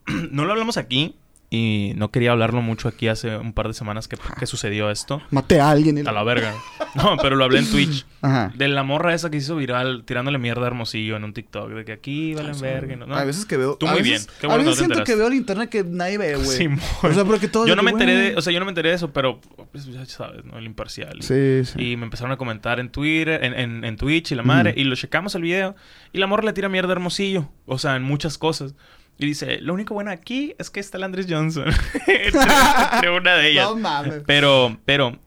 no 0.31 0.45
lo 0.45 0.53
hablamos 0.53 0.77
aquí 0.77 1.17
y 1.51 1.93
no 1.97 2.11
quería 2.11 2.33
hablarlo 2.33 2.63
mucho 2.63 2.89
aquí 2.89 3.07
hace 3.09 3.37
un 3.37 3.53
par 3.53 3.69
de 3.69 3.75
semanas 3.75 4.09
que, 4.09 4.17
que 4.39 4.47
sucedió 4.47 4.91
esto. 4.91 5.23
Maté 5.31 5.61
a 5.61 5.71
alguien 5.71 6.07
A 6.09 6.13
la 6.13 6.25
verga. 6.25 6.53
No, 6.97 7.17
pero 7.21 7.37
lo 7.37 7.45
hablé 7.45 7.61
en 7.61 7.71
Twitch. 7.71 8.07
Ajá. 8.23 8.53
De 8.57 8.67
la 8.69 8.83
morra 8.83 9.15
esa 9.15 9.31
que 9.31 9.39
se 9.41 9.45
hizo 9.47 9.57
viral 9.57 10.05
tirándole 10.05 10.39
mierda 10.39 10.63
a 10.63 10.67
Hermosillo 10.69 11.17
en 11.17 11.25
un 11.25 11.33
TikTok. 11.33 11.71
De 11.71 11.85
que 11.85 11.93
aquí 11.93 12.35
valen 12.35 12.59
verga. 12.61 12.95
y 12.95 12.97
No, 12.97 13.07
no. 13.07 13.15
A 13.17 13.25
veces 13.25 13.45
que 13.47 13.57
veo. 13.57 13.77
Tú 13.77 13.87
a 13.87 13.93
muy 13.93 14.03
veces- 14.03 14.27
bien. 14.27 14.37
Qué 14.41 14.47
a 14.47 14.51
bueno 14.51 14.65
veces 14.71 14.81
no 14.81 14.87
siento 14.95 15.05
que 15.05 15.15
veo 15.15 15.27
el 15.29 15.35
internet 15.35 15.69
que 15.71 15.85
nadie 15.85 16.19
ve, 16.19 16.37
güey. 16.37 16.47
Simón. 16.57 16.81
o 17.03 17.13
sea, 17.13 17.25
porque 17.25 17.49
todo. 17.49 17.67
Yo 17.67 17.77
no 17.77 17.83
que, 17.83 17.85
me 17.87 17.91
enteré 17.93 18.15
de, 18.17 18.37
o 18.37 18.43
sea, 18.43 18.53
yo 18.53 18.59
no 18.59 18.65
me 18.67 18.71
enteré 18.71 18.89
de 18.91 18.95
eso, 18.97 19.13
pero 19.13 19.41
pues, 19.73 19.87
ya 19.87 20.05
sabes, 20.07 20.45
¿no? 20.45 20.59
El 20.59 20.65
imparcial. 20.67 21.19
Sí, 21.21 21.65
sí. 21.65 21.81
Y 21.93 21.97
me 21.97 22.05
empezaron 22.05 22.33
a 22.33 22.37
comentar 22.37 22.81
en 22.81 22.91
Twitter, 22.91 23.45
en, 23.45 23.55
en, 23.55 23.85
en 23.85 23.97
Twitch 23.97 24.33
y 24.33 24.35
la 24.35 24.43
madre, 24.43 24.71
Ujú. 24.71 24.81
y 24.81 24.85
lo 24.85 24.97
checamos 24.97 25.35
el 25.35 25.43
video. 25.43 25.77
Y 26.13 26.19
la 26.19 26.27
morra 26.27 26.45
le 26.45 26.53
tira 26.53 26.69
mierda 26.69 26.89
a 26.91 26.93
Hermosillo. 26.93 27.49
O 27.67 27.79
sea, 27.79 27.97
en 27.97 28.03
muchas 28.03 28.39
cosas. 28.39 28.75
Y 29.19 29.27
dice, 29.27 29.61
lo 29.61 29.75
único 29.75 29.95
bueno 29.95 30.11
aquí 30.11 30.55
es 30.59 30.71
que 30.71 30.81
está 30.81 30.99
el 30.99 31.05
Andrés 31.05 31.27
Johnson. 31.29 31.67
entre, 32.07 32.41
entre 32.95 33.11
una 33.11 33.35
de 33.37 33.51
ellas. 33.51 33.67
No 33.71 33.77
mames. 33.77 34.23
Pero, 34.27 34.77
pero, 34.85 35.19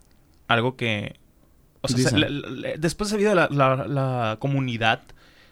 algo 0.48 0.76
que... 0.76 1.16
O 1.82 1.88
sea, 1.88 2.10
se- 2.10 2.18
la- 2.18 2.30
la- 2.30 2.76
después 2.78 3.10
de 3.10 3.16
ese 3.16 3.24
video, 3.24 3.36
la, 3.36 3.48
la, 3.50 3.88
la 3.88 4.38
comunidad 4.40 5.04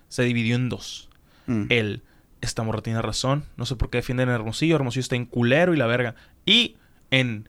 se 0.09 0.23
dividió 0.23 0.55
en 0.55 0.69
dos. 0.69 1.09
Mm. 1.47 1.65
El, 1.69 2.01
esta 2.41 2.63
morra 2.63 2.81
tiene 2.81 3.01
razón. 3.01 3.45
No 3.57 3.65
sé 3.65 3.75
por 3.77 3.89
qué 3.89 3.99
defienden 3.99 4.29
a 4.29 4.35
Hermosillo. 4.35 4.75
Hermosillo 4.75 5.01
está 5.01 5.15
en 5.15 5.25
culero 5.25 5.73
y 5.73 5.77
la 5.77 5.85
verga. 5.87 6.15
Y 6.45 6.75
en 7.11 7.47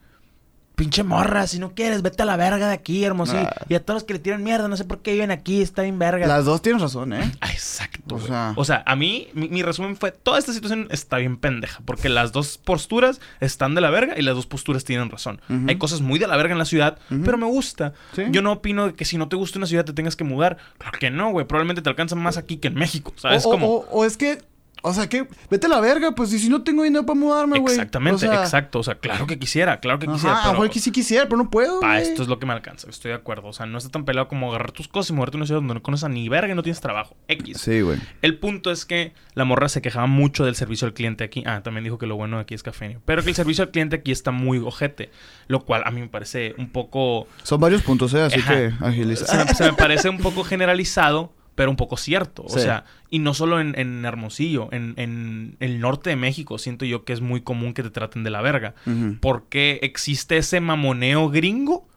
pinche 0.77 1.03
morra, 1.03 1.47
si 1.47 1.59
no 1.59 1.73
quieres, 1.75 2.03
vete 2.03 2.23
a 2.23 2.27
la 2.27 2.37
verga 2.37 2.69
de 2.69 2.75
aquí, 2.75 3.03
hermosillo. 3.05 3.49
Y 3.69 3.75
a 3.75 3.85
todos 3.85 3.97
los 3.97 4.05
que 4.05 4.13
le 4.13 4.19
tiran 4.21 4.45
mierda, 4.45 4.69
no 4.69 4.77
sé 4.77 4.85
por 4.85 5.01
qué 5.03 5.13
viven 5.15 5.31
aquí, 5.31 5.63
está 5.63 5.83
bien 5.83 5.99
verga. 5.99 6.27
Las 6.27 6.45
dos 6.45 6.63
tienen 6.63 6.81
razón, 6.81 7.13
¿eh? 7.15 7.33
Ah, 7.41 7.51
exacto. 7.51 8.15
O 8.17 8.21
sea- 8.21 8.53
O 8.57 8.65
sea, 8.65 8.83
a 8.87 8.95
mí, 8.95 9.29
mi, 9.33 9.49
mi 9.49 9.63
resumen 9.63 9.97
fue: 9.97 10.13
toda 10.13 10.39
esta 10.39 10.53
situación 10.53 10.87
está 10.91 11.17
bien 11.17 11.39
pendeja. 11.39 11.81
Porque 11.85 12.09
las 12.09 12.31
dos 12.33 12.59
posturas 12.59 13.21
están 13.41 13.75
de 13.75 13.81
la 13.81 13.91
verga 13.91 14.15
y 14.17 14.23
las 14.23 14.35
dos 14.37 14.47
posturas 14.47 14.85
tienen 14.85 15.11
razón. 15.11 15.41
Hay 15.67 15.77
cosas 15.77 16.03
muy 16.03 16.19
de 16.19 16.27
la 16.29 16.37
verga 16.37 16.53
en 16.53 16.59
la 16.59 16.65
ciudad, 16.67 16.99
pero 17.25 17.39
me 17.39 17.47
gusta. 17.47 17.95
Sí. 18.15 18.23
Yo 18.31 18.43
no 18.43 18.53
opino 18.53 18.89
de 18.89 18.95
que 18.95 19.05
si 19.07 19.17
no 19.19 19.29
te 19.29 19.37
gusta 19.37 19.59
una 19.59 19.67
ciudad 19.67 19.85
te 19.85 19.93
tengas 19.95 20.15
que 20.15 20.25
mudar. 20.25 20.59
Claro 20.79 20.99
que 21.01 21.11
no, 21.11 21.31
güey. 21.31 21.47
Probablemente 21.47 21.81
te 21.83 21.89
alcanza 21.89 22.15
más 22.17 22.37
aquí 22.37 22.59
que 22.59 22.69
en 22.69 22.75
México. 22.75 23.13
¿Sabes? 23.17 23.45
o, 23.47 23.49
o- 23.49 23.51
Como. 23.53 23.67
o- 23.69 23.89
o 23.91 24.05
es 24.05 24.17
que, 24.19 24.43
o 24.83 24.93
sea, 24.95 25.09
que 25.09 25.27
vete 25.51 25.67
a 25.67 25.69
la 25.69 25.81
verga, 25.81 26.13
pues, 26.13 26.33
y 26.33 26.39
si 26.39 26.49
no 26.49 26.63
tengo 26.63 26.83
dinero 26.85 27.05
para 27.05 27.19
mudarme, 27.19 27.59
güey. 27.59 27.75
Exactamente, 27.75 28.15
O 28.15 28.19
sea, 28.31 28.43
exacto. 28.43 28.79
O 28.79 28.83
sea, 28.83 28.97
claro 28.97 29.27
que 29.27 29.39
quisiera, 29.39 29.81
claro 29.81 29.99
que 29.99 30.07
Ajá, 30.07 30.15
quisiera. 30.15 30.43
a 30.43 30.53
lo 30.53 30.59
pero 30.61 30.73
que 30.73 30.79
sí 30.79 30.93
quisiera, 30.93 31.25
pero 31.25 31.39
no 31.39 31.51
puedo, 31.51 31.81
pa, 31.81 32.01
esto 32.01 32.23
es 32.23 32.29
lo 32.29 32.39
que 32.39 32.47
me 32.47 32.53
alcanza. 32.53 32.89
Estoy 32.89 33.11
de 33.11 33.17
acuerdo. 33.17 33.49
O 33.49 33.53
sea, 33.53 33.67
no 33.67 33.79
está 33.79 33.91
tan 33.91 34.05
pelado 34.05 34.29
como 34.29 34.49
agarrar 34.51 34.73
tus 34.73 34.87
cosas 34.89 35.11
y 35.11 35.13
moverte 35.15 35.37
a 35.37 35.39
una 35.39 35.47
ciudad 35.47 35.61
donde 35.61 35.75
no 35.75 35.83
conoces 35.83 36.05
a 36.05 36.09
ni 36.09 36.29
verga 36.29 36.53
y 36.53 36.57
no 36.57 36.63
tienes 36.63 36.81
trabajo. 36.81 37.17
X. 37.29 37.59
Sí, 37.61 37.81
güey. 37.81 37.99
El 38.23 38.39
punto 38.39 38.71
es 38.71 38.85
que 38.85 39.13
la 39.35 39.45
morra 39.45 39.69
se 39.69 39.83
quejaba 39.83 40.07
mucho 40.07 40.45
del 40.45 40.55
servicio 40.55 40.87
al 40.87 40.95
cliente 40.95 41.25
aquí. 41.25 41.43
Ah, 41.47 41.63
también 41.63 41.83
dijo 41.85 41.99
que 41.99 42.07
lo 42.07 42.17
bueno 42.17 42.37
de 42.37 42.43
aquí 42.43 42.55
es 42.55 42.63
cafeño. 42.63 43.01
Pero 43.05 43.23
que 43.23 43.31
el 43.31 43.35
servicio 43.35 43.65
al 43.65 43.71
cliente 43.71 43.97
aquí 43.97 44.13
está 44.13 44.31
muy 44.31 44.59
ojete. 44.59 45.11
Lo 45.49 45.65
cual 45.65 45.83
a 45.85 45.91
mí 45.91 46.01
me 46.01 46.09
parece 46.09 46.55
un 46.59 46.71
poco... 46.71 47.27
Son 47.43 47.61
varios 47.61 47.83
puntos, 47.83 48.15
¿eh? 48.15 48.23
Así 48.23 48.39
Ajá. 48.41 48.55
que 48.55 48.73
agiliza. 48.81 49.27
Se 49.27 49.45
me, 49.45 49.55
se 49.55 49.65
me 49.65 49.73
parece 49.77 50.09
un 50.09 50.19
poco 50.19 50.45
generalizado, 50.45 51.33
pero 51.57 51.71
un 51.71 51.77
poco 51.77 51.97
cierto. 51.97 52.45
O 52.45 52.49
sea, 52.51 52.85
y 53.11 53.19
no 53.19 53.35
solo 53.35 53.59
en, 53.61 53.77
en 53.77 54.05
Hermosillo, 54.05 54.69
en, 54.71 54.95
en 54.97 55.57
el 55.59 55.81
norte 55.81 56.11
de 56.11 56.17
México 56.17 56.59
siento 56.59 56.85
yo 56.85 57.05
que 57.05 57.13
es 57.13 57.21
muy 57.21 57.41
común 57.41 57.75
que 57.75 57.83
te 57.83 57.91
traten 57.91 58.23
de 58.23 58.31
la 58.31 58.41
verga. 58.43 58.75
Porque 59.21 59.81
existe 59.83 60.37
ese 60.37 60.61
mamoneo 60.61 61.29
gringo, 61.31 61.89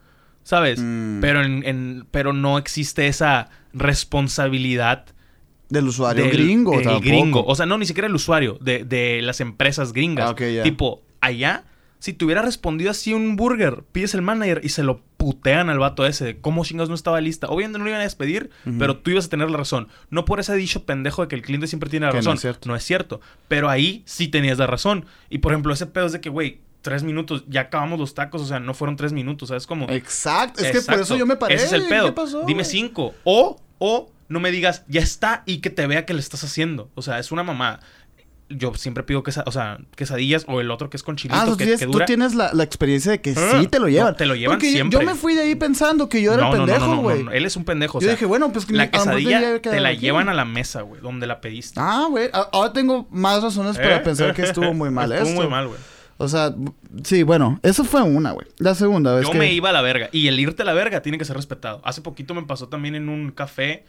¿sabes? 0.42 0.80
Mm. 0.82 1.20
Pero, 1.20 1.42
en, 1.44 1.62
en- 1.64 2.06
pero 2.10 2.32
no 2.32 2.58
existe 2.58 3.06
esa 3.06 3.48
responsabilidad 4.20 5.04
Del 5.68 5.86
usuario 5.88 6.24
del- 6.24 6.32
gringo, 6.32 6.78
el 6.78 6.84
tampoco. 6.84 7.06
gringo. 7.06 7.44
O 7.46 7.54
sea, 7.54 7.66
no, 7.66 7.78
ni 7.78 7.86
siquiera 7.86 8.08
el 8.08 8.14
usuario, 8.14 8.58
de, 8.60 8.84
de 8.84 9.20
las 9.22 9.40
empresas 9.40 9.92
gringas. 9.92 10.26
Ah, 10.28 10.30
ok, 10.32 10.40
ya. 10.54 10.62
Tipo, 10.64 11.02
allá, 11.20 11.64
si 12.00 12.12
te 12.12 12.24
hubiera 12.24 12.42
respondido 12.42 12.90
así 12.90 13.12
un 13.12 13.36
burger, 13.36 13.84
pides 13.92 14.14
el 14.14 14.22
manager 14.22 14.60
y 14.64 14.70
se 14.70 14.82
lo 14.82 15.02
putean 15.16 15.70
al 15.70 15.78
vato 15.78 16.06
ese 16.06 16.24
de 16.24 16.40
cómo 16.40 16.64
chingados 16.64 16.88
no 16.88 16.94
estaba 16.94 17.20
lista. 17.20 17.46
Obviamente 17.48 17.78
no 17.78 17.84
lo 17.84 17.90
iban 17.90 18.00
a 18.00 18.04
despedir, 18.04 18.50
pero 18.78 18.96
tú 18.96 19.10
ibas 19.10 19.26
a 19.26 19.28
tener 19.28 19.50
la 19.50 19.58
razón. 19.58 19.86
No 20.08 20.24
por 20.24 20.40
ese 20.40 20.54
dicho 20.56 20.84
pendejo 20.86 21.22
de 21.22 21.28
que 21.28 21.36
el 21.36 21.42
cliente 21.42 21.66
siempre 21.66 21.90
tiene 21.90 22.06
la 22.06 22.12
Que 22.12 22.16
no 22.16 22.20
razón. 22.22 22.34
es 22.34 22.40
cierto. 22.40 22.68
No 22.68 22.74
es 22.74 22.82
cierto. 22.82 23.20
Pero 23.46 23.68
ahí 23.68 24.02
sí 24.06 24.28
tenías 24.28 24.58
la 24.58 24.66
razón. 24.66 25.04
Y 25.28 25.38
por 25.38 25.52
ejemplo, 25.52 25.72
ese 25.72 25.86
pedo 25.86 26.06
es 26.06 26.12
de 26.12 26.20
que, 26.20 26.30
güey, 26.30 26.60
tres 26.82 27.02
minutos, 27.02 27.44
ya 27.48 27.60
acabamos 27.60 27.98
los 28.00 28.14
tacos, 28.14 28.40
o 28.40 28.46
sea, 28.46 28.60
no 28.60 28.72
fueron 28.72 28.96
tres 28.96 29.12
minutos, 29.12 29.48
¿sabes? 29.50 29.66
Como. 29.66 29.86
Exacto. 29.90 30.64
Es 30.64 30.72
que 30.72 30.80
por 30.80 31.00
eso 31.00 31.16
yo 31.16 31.26
me 31.26 31.36
paré. 31.36 31.54
Ese 31.56 31.66
es 31.66 31.72
el 31.72 31.86
pedo. 31.86 32.06
¿Qué 32.06 32.12
pasó? 32.12 32.44
Dime 32.46 32.64
cinco. 32.64 33.14
O, 33.24 33.60
o 33.78 34.10
no 34.28 34.40
me 34.40 34.50
digas, 34.50 34.84
ya 34.88 35.00
está 35.00 35.42
y 35.44 35.58
que 35.58 35.70
te 35.70 35.86
vea 35.86 36.06
que 36.06 36.14
le 36.14 36.20
estás 36.20 36.44
haciendo. 36.44 36.88
O 36.94 37.02
sea, 37.02 37.18
es 37.18 37.30
una 37.32 37.42
mamá. 37.42 37.80
Yo 38.52 38.74
siempre 38.74 39.04
pido 39.04 39.22
quesa- 39.22 39.44
o 39.46 39.52
sea, 39.52 39.78
quesadillas 39.94 40.44
o 40.48 40.60
el 40.60 40.70
otro 40.72 40.90
que 40.90 40.96
es 40.96 41.02
con 41.04 41.14
chilito 41.16 41.40
Ah, 41.40 41.44
tú 41.46 41.56
que, 41.56 41.64
tienes, 41.64 41.78
que 41.80 41.86
tú 41.86 41.92
dura. 41.92 42.04
tienes 42.06 42.34
la, 42.34 42.52
la 42.52 42.64
experiencia 42.64 43.12
de 43.12 43.20
que 43.20 43.30
Ah, 43.36 43.58
sí 43.60 43.68
te 43.68 43.78
lo 43.78 43.88
llevan. 43.88 44.10
no, 44.12 44.16
te 44.16 44.26
lo 44.26 44.34
llevan 44.34 44.56
Porque 44.56 44.72
siempre. 44.72 44.98
Yo 44.98 45.06
me 45.06 45.14
fui 45.14 45.34
de 45.34 45.42
ahí 45.42 45.54
pensando 45.54 46.08
que 46.08 46.20
yo 46.20 46.32
era 46.34 46.42
no, 46.42 46.52
el 46.52 46.56
pendejo, 46.58 46.86
no, 46.86 46.96
no, 46.96 47.02
güey. 47.02 47.18
no, 47.18 47.24
no, 47.26 47.32
Él 47.32 47.46
es 47.46 47.54
un 47.56 47.64
pendejo. 47.64 47.98
O 47.98 48.00
Yo 48.00 48.10
dije, 48.10 48.26
bueno, 48.26 48.52
pues 48.52 48.66
que 48.66 48.72
la 48.74 48.90
quesadilla 48.90 49.60
te 49.60 49.80
la 49.80 49.90
aquí. 49.90 49.98
llevan 50.00 50.28
a 50.28 50.34
la 50.34 50.44
mesa, 50.44 50.82
güey, 50.82 51.00
donde 51.00 51.26
la 51.28 51.40
pediste. 51.40 51.78
Ah, 51.80 52.06
güey. 52.10 52.28
Ahora 52.32 52.72
tengo 52.72 53.06
más 53.10 53.40
razones 53.42 53.76
para 53.76 53.96
¿Eh? 53.96 54.00
pensar 54.00 54.34
que 54.34 54.42
estuvo 54.42 54.74
muy 54.74 54.90
mal 54.90 55.12
Estuvo 55.12 55.28
esto. 55.28 55.40
muy 55.42 55.48
mal, 55.50 55.68
güey. 55.68 55.78
O 56.18 56.28
sea, 56.28 56.52
sí, 57.04 57.22
bueno, 57.22 57.60
eso 57.62 57.82
fue 57.84 58.02
una, 58.02 58.32
güey. 58.32 58.46
La 58.58 58.74
segunda 58.74 59.14
vez 59.14 59.24
Yo 59.24 59.32
que... 59.32 59.38
me 59.38 59.52
iba 59.54 59.70
a 59.70 59.72
la 59.72 59.80
verga. 59.80 60.10
Y 60.12 60.26
el 60.26 60.38
irte 60.38 60.62
a 60.62 60.64
la 60.66 60.74
verga 60.74 61.00
tiene 61.00 61.16
que 61.16 61.24
ser 61.24 61.34
respetado. 61.36 61.80
Hace 61.84 62.02
poquito 62.02 62.34
me 62.34 62.42
pasó 62.42 62.68
también 62.68 62.94
en 62.94 63.08
un 63.08 63.30
café 63.30 63.84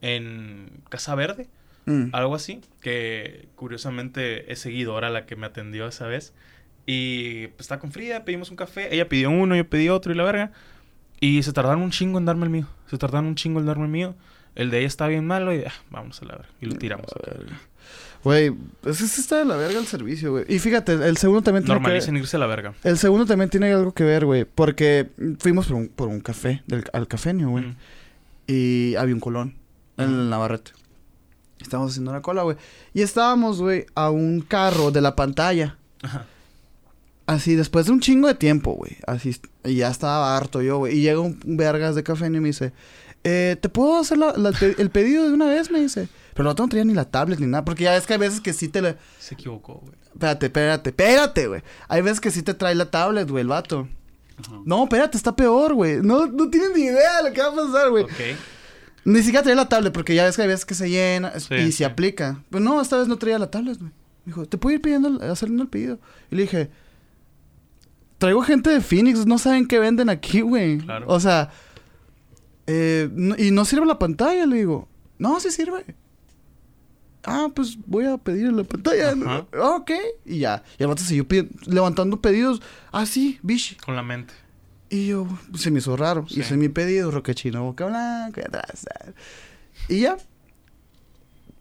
en 0.00 0.70
Casa 0.88 1.14
Verde. 1.14 1.48
Mm. 1.86 2.10
Algo 2.12 2.34
así. 2.34 2.60
Que 2.80 3.48
curiosamente 3.56 4.52
es 4.52 4.60
seguidora 4.60 5.10
la 5.10 5.26
que 5.26 5.36
me 5.36 5.46
atendió 5.46 5.86
esa 5.88 6.06
vez. 6.06 6.34
Y 6.84 7.48
pues 7.48 7.62
estaba 7.62 7.80
con 7.80 7.90
Frida, 7.90 8.24
pedimos 8.24 8.50
un 8.50 8.56
café. 8.56 8.94
Ella 8.94 9.08
pidió 9.08 9.30
uno, 9.30 9.56
yo 9.56 9.68
pedí 9.68 9.88
otro 9.88 10.12
y 10.12 10.16
la 10.16 10.24
verga. 10.24 10.52
Y 11.20 11.42
se 11.42 11.52
tardaron 11.52 11.82
un 11.82 11.90
chingo 11.90 12.18
en 12.18 12.24
darme 12.24 12.44
el 12.44 12.50
mío. 12.50 12.68
Se 12.88 12.98
tardaron 12.98 13.26
un 13.26 13.34
chingo 13.34 13.58
en 13.60 13.66
darme 13.66 13.84
el 13.84 13.90
mío. 13.90 14.14
El 14.54 14.70
de 14.70 14.78
ella 14.78 14.86
estaba 14.86 15.08
bien 15.08 15.26
malo 15.26 15.54
y 15.54 15.64
ah, 15.64 15.72
vámonos 15.90 16.20
a 16.22 16.24
la 16.26 16.36
verga. 16.36 16.48
Y 16.60 16.66
lo 16.66 16.76
tiramos. 16.76 17.06
Güey, 18.24 18.50
pues 18.80 19.00
es 19.00 19.14
que 19.14 19.20
está 19.20 19.38
de 19.38 19.44
la 19.44 19.56
verga 19.56 19.78
el 19.78 19.86
servicio, 19.86 20.32
güey. 20.32 20.44
Y 20.48 20.58
fíjate, 20.58 20.94
el 20.94 21.16
segundo 21.16 21.42
también 21.42 21.64
tiene 21.64 21.78
que 21.78 21.82
Normalicen 21.82 22.16
irse 22.16 22.36
a 22.36 22.40
la 22.40 22.46
verga. 22.46 22.74
El 22.82 22.98
segundo 22.98 23.26
también 23.26 23.50
tiene 23.50 23.72
algo 23.72 23.92
que 23.92 24.04
ver, 24.04 24.24
güey. 24.24 24.44
Porque 24.44 25.10
fuimos 25.38 25.66
por 25.66 25.76
un, 25.76 25.88
por 25.88 26.08
un 26.08 26.20
café, 26.20 26.62
del, 26.66 26.84
al 26.92 27.06
cafeño, 27.06 27.50
güey. 27.50 27.64
Mm. 27.64 27.76
Y 28.48 28.94
había 28.96 29.14
un 29.14 29.20
colón 29.20 29.54
en 29.96 30.10
el 30.10 30.30
Navarrete. 30.30 30.72
Estábamos 31.66 31.92
haciendo 31.92 32.10
una 32.12 32.22
cola, 32.22 32.42
güey. 32.42 32.56
Y 32.94 33.02
estábamos, 33.02 33.60
güey, 33.60 33.86
a 33.94 34.10
un 34.10 34.40
carro 34.40 34.90
de 34.90 35.00
la 35.00 35.14
pantalla. 35.16 35.76
Ajá. 36.02 36.26
Así, 37.26 37.56
después 37.56 37.86
de 37.86 37.92
un 37.92 38.00
chingo 38.00 38.28
de 38.28 38.34
tiempo, 38.34 38.72
güey. 38.74 38.96
Así, 39.06 39.36
y 39.64 39.76
ya 39.76 39.88
estaba 39.88 40.36
harto 40.36 40.62
yo, 40.62 40.78
güey. 40.78 40.96
Y 40.96 41.00
llega 41.02 41.18
un 41.20 41.38
vergas 41.44 41.94
de 41.94 42.02
cafeño 42.04 42.38
y 42.38 42.40
me 42.40 42.48
dice... 42.48 42.72
Eh, 43.28 43.56
¿Te 43.60 43.68
puedo 43.68 43.98
hacer 43.98 44.18
la- 44.18 44.34
la- 44.36 44.52
el 44.78 44.90
pedido 44.90 45.26
de 45.26 45.32
una 45.34 45.46
vez? 45.46 45.68
Me 45.72 45.80
dice. 45.80 46.08
Pero 46.34 46.54
no 46.54 46.68
traía 46.68 46.84
ni 46.84 46.94
la 46.94 47.06
tablet 47.06 47.40
ni 47.40 47.46
nada. 47.48 47.64
Porque 47.64 47.82
ya 47.82 47.90
ves 47.94 48.06
que 48.06 48.12
hay 48.12 48.20
veces 48.20 48.40
que 48.40 48.52
sí 48.52 48.68
te 48.68 48.80
le... 48.80 48.96
Se 49.18 49.34
equivocó, 49.34 49.80
güey. 49.82 49.94
Espérate, 50.12 50.46
espérate, 50.46 50.90
espérate, 50.90 51.46
güey. 51.48 51.62
Hay 51.88 52.02
veces 52.02 52.20
que 52.20 52.30
sí 52.30 52.42
te 52.42 52.54
trae 52.54 52.76
la 52.76 52.88
tablet, 52.88 53.28
güey, 53.28 53.42
el 53.42 53.48
vato. 53.48 53.88
No, 54.64 54.84
espérate, 54.84 55.16
está 55.16 55.34
peor, 55.34 55.74
güey. 55.74 56.00
No, 56.02 56.26
no 56.28 56.48
tienes 56.48 56.70
ni 56.76 56.82
idea 56.84 57.16
de 57.22 57.30
lo 57.30 57.34
que 57.34 57.40
va 57.40 57.48
a 57.48 57.54
pasar, 57.56 57.90
güey. 57.90 58.04
Ok. 58.04 58.12
Ni 59.06 59.20
siquiera 59.20 59.42
traía 59.42 59.56
la 59.56 59.68
tablet, 59.68 59.92
porque 59.92 60.14
ya 60.14 60.24
ves 60.24 60.36
que 60.36 60.42
hay 60.42 60.48
veces 60.48 60.66
que 60.66 60.74
se 60.74 60.90
llena 60.90 61.38
Sí, 61.40 61.54
y 61.54 61.66
se 61.70 61.78
sí. 61.78 61.84
aplica. 61.84 62.42
Pues 62.50 62.62
no, 62.62 62.80
esta 62.82 62.98
vez 62.98 63.06
no 63.08 63.16
traía 63.16 63.38
la 63.38 63.50
tablet, 63.50 63.78
güey. 63.78 63.90
Me 64.24 64.30
dijo, 64.32 64.46
¿te 64.46 64.58
puedo 64.58 64.74
ir 64.74 64.82
pidiendo, 64.82 65.20
haciendo 65.30 65.62
el 65.62 65.68
pedido? 65.68 65.98
Y 66.30 66.34
le 66.36 66.42
dije, 66.42 66.70
traigo 68.18 68.42
gente 68.42 68.70
de 68.70 68.80
Phoenix, 68.80 69.24
no 69.26 69.38
saben 69.38 69.66
qué 69.68 69.78
venden 69.78 70.08
aquí, 70.10 70.40
güey. 70.40 70.78
Claro. 70.78 71.06
O 71.08 71.20
sea, 71.20 71.50
eh, 72.66 73.08
no- 73.12 73.36
y 73.38 73.50
no 73.52 73.64
sirve 73.64 73.86
la 73.86 73.98
pantalla, 73.98 74.44
le 74.46 74.56
digo. 74.56 74.88
No, 75.18 75.38
sí 75.40 75.50
sirve. 75.50 75.84
Ah, 77.24 77.48
pues 77.54 77.76
voy 77.86 78.06
a 78.06 78.18
pedir 78.18 78.52
la 78.52 78.64
pantalla. 78.64 79.10
Ajá. 79.12 79.46
Ok. 79.76 79.90
Y 80.24 80.38
ya. 80.40 80.62
Y 80.78 80.82
el 80.82 80.88
vato 80.88 81.02
siguió 81.02 81.26
levantando 81.66 82.20
pedidos. 82.20 82.60
Ah, 82.92 83.06
sí, 83.06 83.38
bichi. 83.42 83.76
Con 83.76 83.96
la 83.96 84.02
mente. 84.02 84.32
Y 84.88 85.08
yo, 85.08 85.26
se 85.54 85.70
me 85.70 85.80
hizo 85.80 85.96
raro. 85.96 86.26
Sí. 86.28 86.40
Hice 86.40 86.56
mi 86.56 86.68
pedido, 86.68 87.10
roquechino, 87.10 87.64
boca 87.64 87.86
blanca 87.86 88.40
y 88.40 88.44
atrás. 88.44 88.86
Y 89.88 90.00
ya. 90.00 90.16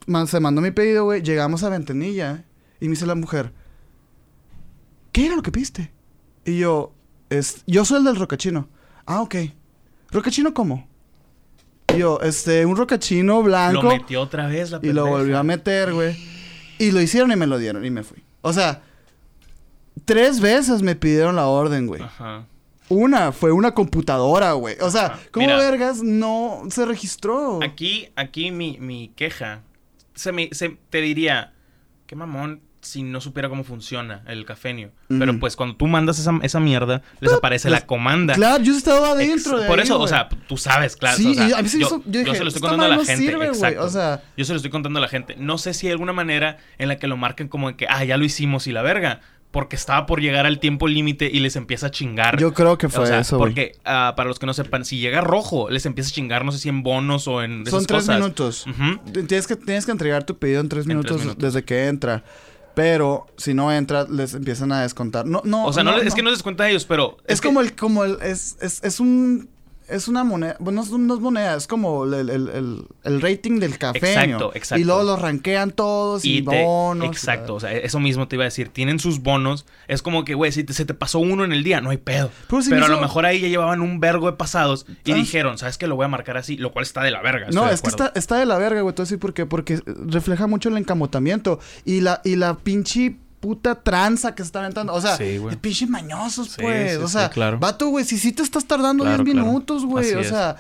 Man, 0.05 0.27
se 0.27 0.39
mandó 0.39 0.61
mi 0.61 0.71
pedido, 0.71 1.05
güey. 1.05 1.21
Llegamos 1.21 1.63
a 1.63 1.69
Ventanilla. 1.69 2.45
Y 2.79 2.85
me 2.85 2.91
dice 2.91 3.05
la 3.05 3.15
mujer, 3.15 3.51
¿qué 5.11 5.25
era 5.25 5.35
lo 5.35 5.41
que 5.41 5.51
pediste? 5.51 5.91
Y 6.43 6.59
yo, 6.59 6.93
es, 7.29 7.63
yo 7.65 7.85
soy 7.85 7.99
el 7.99 8.03
del 8.03 8.17
rocachino. 8.17 8.69
Ah, 9.05 9.21
ok. 9.21 9.35
¿Rocachino 10.11 10.53
cómo? 10.53 10.87
Y 11.95 11.99
yo, 11.99 12.19
este, 12.21 12.65
un 12.65 12.75
rocachino 12.75 13.41
blanco. 13.41 13.81
Lo 13.81 13.89
metió 13.89 14.21
otra 14.21 14.47
vez 14.47 14.71
la 14.71 14.79
y 14.83 14.87
lo 14.87 15.03
pendeja. 15.03 15.09
volvió 15.09 15.39
a 15.39 15.43
meter, 15.43 15.93
güey. 15.93 16.15
Y 16.77 16.91
lo 16.91 17.01
hicieron 17.01 17.31
y 17.31 17.35
me 17.35 17.47
lo 17.47 17.57
dieron 17.57 17.85
y 17.85 17.89
me 17.89 18.03
fui. 18.03 18.23
O 18.41 18.53
sea, 18.53 18.83
tres 20.03 20.39
veces 20.41 20.81
me 20.81 20.95
pidieron 20.95 21.35
la 21.35 21.47
orden, 21.47 21.87
güey. 21.87 22.01
Ajá. 22.01 22.45
Una 22.89 23.31
fue 23.31 23.51
una 23.51 23.73
computadora, 23.73 24.53
güey. 24.53 24.75
O 24.81 24.91
sea. 24.91 25.19
¿cómo 25.31 25.45
Mira. 25.45 25.57
vergas 25.57 26.03
no 26.03 26.63
se 26.69 26.85
registró? 26.85 27.59
Aquí, 27.63 28.09
aquí 28.15 28.51
mi, 28.51 28.77
mi 28.79 29.09
queja. 29.15 29.61
Se 30.13 30.31
me, 30.31 30.49
se, 30.51 30.77
te 30.89 31.01
diría, 31.01 31.53
qué 32.07 32.15
mamón 32.15 32.61
si 32.81 33.01
no 33.01 33.19
supiera 33.19 33.49
cómo 33.49 33.63
funciona 33.63 34.21
el 34.27 34.45
cafenio. 34.45 34.91
Pero 35.07 35.39
pues 35.39 35.55
cuando 35.55 35.75
tú 35.75 35.87
mandas 35.87 36.19
esa, 36.19 36.31
esa 36.43 36.59
mierda, 36.59 37.01
les 37.19 37.33
aparece 37.33 37.67
les- 37.71 37.81
la 37.81 37.87
comanda. 37.87 38.35
Claro, 38.35 38.63
yo 38.63 38.77
estaba 38.77 39.07
Ex- 39.07 39.15
adentro 39.15 39.57
de 39.59 39.67
Por 39.67 39.79
ahí, 39.79 39.83
eso, 39.85 39.99
o 39.99 40.07
sea, 40.07 40.29
tú 40.29 40.55
sabes, 40.55 40.95
claro. 40.95 41.17
Sí, 41.17 41.31
o 41.31 41.33
sea, 41.33 41.49
y 41.49 41.53
a 41.53 41.61
mí 41.63 41.67
se 41.67 41.77
me 41.77 41.81
yo, 41.81 41.87
hizo- 41.87 42.03
yo 42.05 42.11
yo 42.11 42.19
dije, 42.19 42.35
se 42.35 42.43
lo 42.43 42.49
estoy 42.49 42.59
"Esta 42.59 42.69
contando 42.69 42.85
a 42.85 42.89
la 42.89 42.95
no 42.97 43.03
gente. 43.05 43.23
sirve, 43.25 43.37
güey". 43.37 43.49
exacto. 43.49 43.83
O 43.83 43.89
sea- 43.89 44.23
yo 44.37 44.45
se 44.45 44.53
lo 44.53 44.57
estoy 44.57 44.69
contando 44.69 44.99
a 44.99 45.01
la 45.01 45.07
gente. 45.07 45.35
No 45.39 45.57
sé 45.57 45.73
si 45.73 45.87
hay 45.87 45.93
alguna 45.93 46.13
manera 46.13 46.57
en 46.77 46.87
la 46.87 46.97
que 46.97 47.07
lo 47.07 47.17
marquen 47.17 47.47
como 47.47 47.75
que, 47.75 47.87
ah, 47.89 48.03
ya 48.03 48.17
lo 48.17 48.23
hicimos 48.23 48.67
y 48.67 48.71
la 48.71 48.83
verga. 48.83 49.19
Porque 49.55 49.77
estaba 49.77 50.05
por 50.05 50.19
llegar 50.19 50.45
al 50.45 50.59
tiempo 50.59 50.85
límite 50.85 51.29
y 51.31 51.39
les 51.39 51.55
empieza 51.55 51.87
a 51.87 51.89
chingar. 51.89 52.37
Yo 52.37 52.53
creo 52.53 52.77
que 52.77 52.89
fue 52.89 53.05
o 53.05 53.07
sea, 53.07 53.21
eso. 53.21 53.37
Porque, 53.37 53.71
ah, 53.85 54.11
para 54.17 54.27
los 54.27 54.37
que 54.37 54.45
no 54.45 54.53
sepan, 54.53 54.83
si 54.83 54.97
llega 54.99 55.21
rojo, 55.21 55.69
les 55.69 55.85
empieza 55.85 56.09
a 56.09 56.13
chingar, 56.13 56.43
no 56.43 56.51
sé 56.51 56.57
si 56.59 56.67
en 56.67 56.83
bonos 56.83 57.25
o 57.29 57.41
en. 57.41 57.65
Son 57.65 57.77
esas 57.79 57.87
tres 57.87 57.99
cosas. 58.01 58.19
minutos. 58.19 58.65
Tienes 59.13 59.47
que, 59.47 59.55
tienes 59.55 59.85
que 59.85 59.93
entregar 59.93 60.25
tu 60.25 60.37
pedido 60.37 60.59
en 60.59 60.67
tres, 60.67 60.85
En 60.85 60.99
tres 60.99 61.09
minutos, 61.15 61.37
desde 61.37 61.63
que 61.63 61.87
entra. 61.87 62.25
Pero 62.73 63.27
si 63.37 63.53
no 63.53 63.71
entra, 63.71 64.05
les 64.09 64.33
empiezan 64.33 64.73
a 64.73 64.81
descontar. 64.81 65.25
No, 65.25 65.41
no. 65.45 65.65
O 65.65 65.71
sea, 65.71 65.85
no, 65.85 65.95
es 65.97 66.13
que 66.13 66.21
no 66.21 66.31
se 66.31 66.35
descuenta 66.35 66.65
de 66.65 66.71
ellos, 66.71 66.83
pero. 66.83 67.15
Es, 67.25 67.39
que- 67.39 67.47
como 67.47 67.61
el, 67.61 67.73
como 67.77 68.03
el, 68.03 68.17
es, 68.21 68.57
es, 68.59 68.83
es 68.83 68.99
un, 68.99 69.49
es 69.87 70.07
una 70.07 70.23
moneda, 70.23 70.55
bueno, 70.59 70.81
no 70.81 70.83
es, 70.83 70.91
no 70.91 71.13
es 71.13 71.19
moneda, 71.19 71.55
es 71.55 71.67
como 71.67 72.05
el, 72.05 72.13
el- 72.29 72.49
el- 72.49 72.83
el 73.03 73.21
rating 73.21 73.59
del 73.59 73.77
café. 73.77 74.13
Exacto, 74.13 74.51
exacto. 74.55 74.81
Y 74.81 74.83
luego 74.83 75.03
los 75.03 75.21
rankean 75.21 75.71
todos 75.71 76.25
y, 76.25 76.41
te- 76.41 76.63
bonos. 76.63 77.07
exacto, 77.07 77.55
o 77.55 77.59
sea, 77.59 77.71
eso 77.73 77.99
mismo 77.99 78.27
te 78.27 78.35
iba 78.35 78.43
a 78.43 78.45
decir. 78.45 78.69
Tienen 78.69 78.99
sus 78.99 79.21
bonos. 79.21 79.65
Es 79.87 80.01
como 80.01 80.25
que, 80.25 80.33
güey, 80.33 80.51
si 80.51 80.63
te- 80.63 80.73
se 80.73 80.85
te 80.85 80.93
pasó 80.93 81.19
uno 81.19 81.43
en 81.45 81.51
el 81.53 81.63
día, 81.63 81.81
no 81.81 81.89
hay 81.91 81.97
pedo. 81.97 82.31
Pero 82.49 82.61
si 82.61 82.69
Pero 82.69 82.81
me 82.81 82.85
a 82.87 82.95
lo 82.95 83.01
mejor 83.01 83.25
ahí 83.25 83.39
ya 83.39 83.47
llevaban 83.47 83.81
un 83.81 83.99
vergo 83.99 84.25
de 84.31 84.37
pasados 84.37 84.85
y 85.03 85.11
Ah. 85.11 85.15
dijeron, 85.15 85.57
¿sabes 85.57 85.77
qué? 85.77 85.87
Lo 85.87 85.95
voy 85.95 86.05
a 86.05 86.09
marcar 86.09 86.37
así, 86.37 86.57
lo 86.57 86.71
cual 86.71 86.83
está 86.83 87.03
de 87.03 87.11
la 87.11 87.21
verga. 87.21 87.47
No, 87.51 87.69
es 87.69 87.81
que 87.81 87.89
está, 87.89 88.11
está 88.15 88.37
de 88.37 88.45
la 88.45 88.57
verga, 88.57 88.81
güey. 88.81 88.93
Todo 88.95 89.03
así 89.03 89.17
porque, 89.17 89.45
porque 89.45 89.79
refleja 89.85 90.47
mucho 90.47 90.69
el 90.69 90.77
encamotamiento. 90.77 91.59
Y 91.85 92.01
la, 92.01 92.21
y 92.23 92.35
la 92.35 92.55
pinche 92.57 93.17
puta 93.45 93.75
tranza 93.75 94.33
que 94.33 94.41
se 94.41 94.47
está 94.47 94.59
aventando. 94.61 94.91
O 94.93 94.99
sea, 95.01 95.17
Sí, 95.17 95.39
pinche 95.61 95.85
mañosos, 95.85 96.49
Sí, 96.51 96.61
pues. 96.61 96.91
sí, 96.93 96.97
o 96.97 97.07
sea, 97.07 97.29
claro. 97.29 97.59
vato, 97.59 97.89
güey, 97.89 98.03
si 98.05 98.17
sí 98.17 98.31
te 98.31 98.41
estás 98.41 98.65
tardando 98.65 99.03
Claro, 99.03 99.23
10 99.23 99.33
claro. 99.35 99.47
minutos, 99.47 99.85
güey. 99.85 100.05
Así 100.07 100.15
O 100.15 100.19
es. 100.21 100.29
sea, 100.29 100.55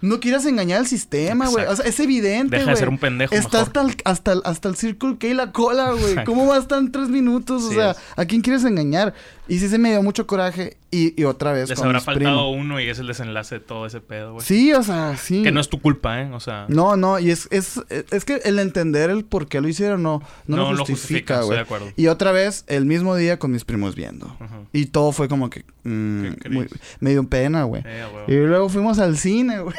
no 0.00 0.20
quieras 0.20 0.46
engañar 0.46 0.78
al 0.78 0.86
sistema, 0.86 1.48
güey. 1.48 1.66
O 1.66 1.74
sea, 1.74 1.84
es 1.84 1.98
evidente, 1.98 2.50
Deja 2.56 2.66
de 2.66 2.72
güey. 2.72 2.76
ser 2.78 2.88
un 2.88 2.98
pendejo 2.98 3.34
Está 3.34 3.58
mejor. 3.58 3.66
hasta 3.66 3.80
el, 3.80 3.96
hasta, 4.04 4.32
el, 4.32 4.42
hasta 4.44 4.68
el 4.68 4.76
Circle 4.76 5.18
K 5.18 5.26
la 5.34 5.50
cola, 5.50 5.90
güey. 5.90 6.24
¿Cómo 6.24 6.46
va 6.46 6.54
a 6.54 6.60
estar 6.60 6.78
en 6.78 6.92
3 6.92 7.08
minutos? 7.08 7.64
O 7.64 7.72
sea, 7.72 7.90
es. 7.90 7.96
¿a 8.14 8.24
quién 8.24 8.40
quieres 8.40 8.62
engañar? 8.64 9.12
Y 9.48 9.58
sí 9.58 9.68
se 9.68 9.76
me 9.78 9.90
dio 9.90 10.02
mucho 10.04 10.26
coraje. 10.28 10.76
Y, 10.90 11.20
y 11.20 11.24
otra 11.24 11.52
vez 11.52 11.68
Les 11.68 11.78
con 11.78 11.88
habrá 11.88 11.98
mis 11.98 12.04
faltado 12.06 12.48
primos. 12.50 12.64
uno 12.64 12.80
y 12.80 12.88
es 12.88 12.98
el 12.98 13.06
desenlace 13.08 13.56
de 13.56 13.60
todo 13.60 13.84
ese 13.84 14.00
pedo, 14.00 14.32
güey. 14.32 14.46
Sí, 14.46 14.72
o 14.72 14.82
sea, 14.82 15.16
sí. 15.18 15.42
Que 15.42 15.52
no 15.52 15.60
es 15.60 15.68
tu 15.68 15.80
culpa, 15.82 16.22
¿eh? 16.22 16.30
O 16.32 16.40
sea, 16.40 16.64
No, 16.68 16.96
no, 16.96 17.18
y 17.18 17.30
es, 17.30 17.46
es, 17.50 17.80
es 18.10 18.24
que 18.24 18.36
el 18.44 18.58
entender 18.58 19.10
el 19.10 19.26
por 19.26 19.48
qué 19.48 19.60
lo 19.60 19.68
hicieron 19.68 20.02
no, 20.02 20.22
no, 20.46 20.56
No 20.56 20.72
lo 20.72 20.86
justifica, 20.86 21.42
güey. 21.42 21.56
de 21.58 21.62
acuerdo. 21.62 21.88
Y 21.96 22.06
otra 22.06 22.32
vez, 22.32 22.64
el 22.68 22.86
mismo 22.86 23.16
día 23.16 23.38
con 23.38 23.50
mis 23.50 23.66
primos 23.66 23.94
viendo. 23.96 24.34
Y 24.72 24.86
todo 24.86 25.12
fue 25.12 25.28
como 25.28 25.50
que... 25.50 25.64
mm, 25.84 26.32
Qué 26.40 26.48
muy- 26.48 26.68
me 27.00 27.10
dio 27.10 27.22
pena, 27.28 27.64
güey. 27.64 27.82
Eh. 27.84 28.06
Y 28.28 28.32
luego 28.36 28.70
fuimos 28.70 28.98
al 28.98 29.18
cine, 29.18 29.60
güey. 29.60 29.76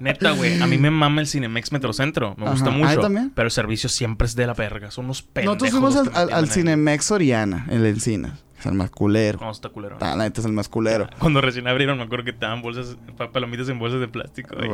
Neta, 0.00 0.32
güey. 0.32 0.60
A 0.60 0.66
mí 0.66 0.76
me 0.78 0.90
mama 0.90 1.20
el 1.20 1.26
Cinemex 1.26 1.72
Metrocentro. 1.72 2.34
Me 2.36 2.50
gusta 2.50 2.68
Ajá. 2.68 2.74
¿A 2.74 2.78
mucho. 2.78 3.00
también? 3.00 3.32
Pero 3.34 3.46
el 3.46 3.50
servicio 3.52 3.88
siempre 3.88 4.26
es 4.26 4.34
de 4.36 4.46
la 4.46 4.54
verga. 4.54 4.90
Son 4.90 5.06
unos 5.06 5.22
pendejos. 5.22 5.56
Nosotros 5.62 5.70
fuimos 5.94 6.14
al, 6.16 6.28
al, 6.28 6.32
al. 6.34 6.50
Cinemex 6.50 7.06
Soriana, 7.06 7.66
en 7.70 7.82
la 7.82 7.88
Encina. 7.88 8.38
Es 8.64 8.70
el 8.70 8.74
más 8.78 8.88
culero. 8.90 9.38
No, 9.42 9.50
está 9.50 9.68
culero. 9.68 9.98
Ah, 10.00 10.14
la 10.16 10.24
neta 10.24 10.40
es 10.40 10.46
el 10.46 10.52
más 10.52 10.70
culero. 10.70 11.06
Cuando 11.18 11.42
recién 11.42 11.68
abrieron, 11.68 11.98
me 11.98 12.04
acuerdo 12.04 12.24
que 12.24 12.32
te 12.32 12.38
daban 12.46 12.62
bolsas, 12.62 12.96
pa- 13.18 13.30
palomitas 13.30 13.68
en 13.68 13.78
bolsas 13.78 14.00
de 14.00 14.08
plástico. 14.08 14.56
güey. 14.56 14.70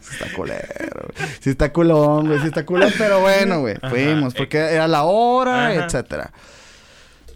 Sí 0.00 0.10
está 0.12 0.32
culero, 0.36 1.08
güey. 1.16 1.28
Sí 1.40 1.50
está 1.50 1.72
culón, 1.72 2.26
güey. 2.26 2.38
Sí 2.40 2.46
está 2.48 2.66
culón, 2.66 2.92
pero 2.98 3.20
bueno, 3.20 3.60
güey. 3.60 3.76
Fuimos, 3.88 4.34
porque 4.34 4.58
era 4.58 4.86
la 4.88 5.04
hora, 5.04 5.68
Ajá. 5.68 5.84
etcétera. 5.86 6.32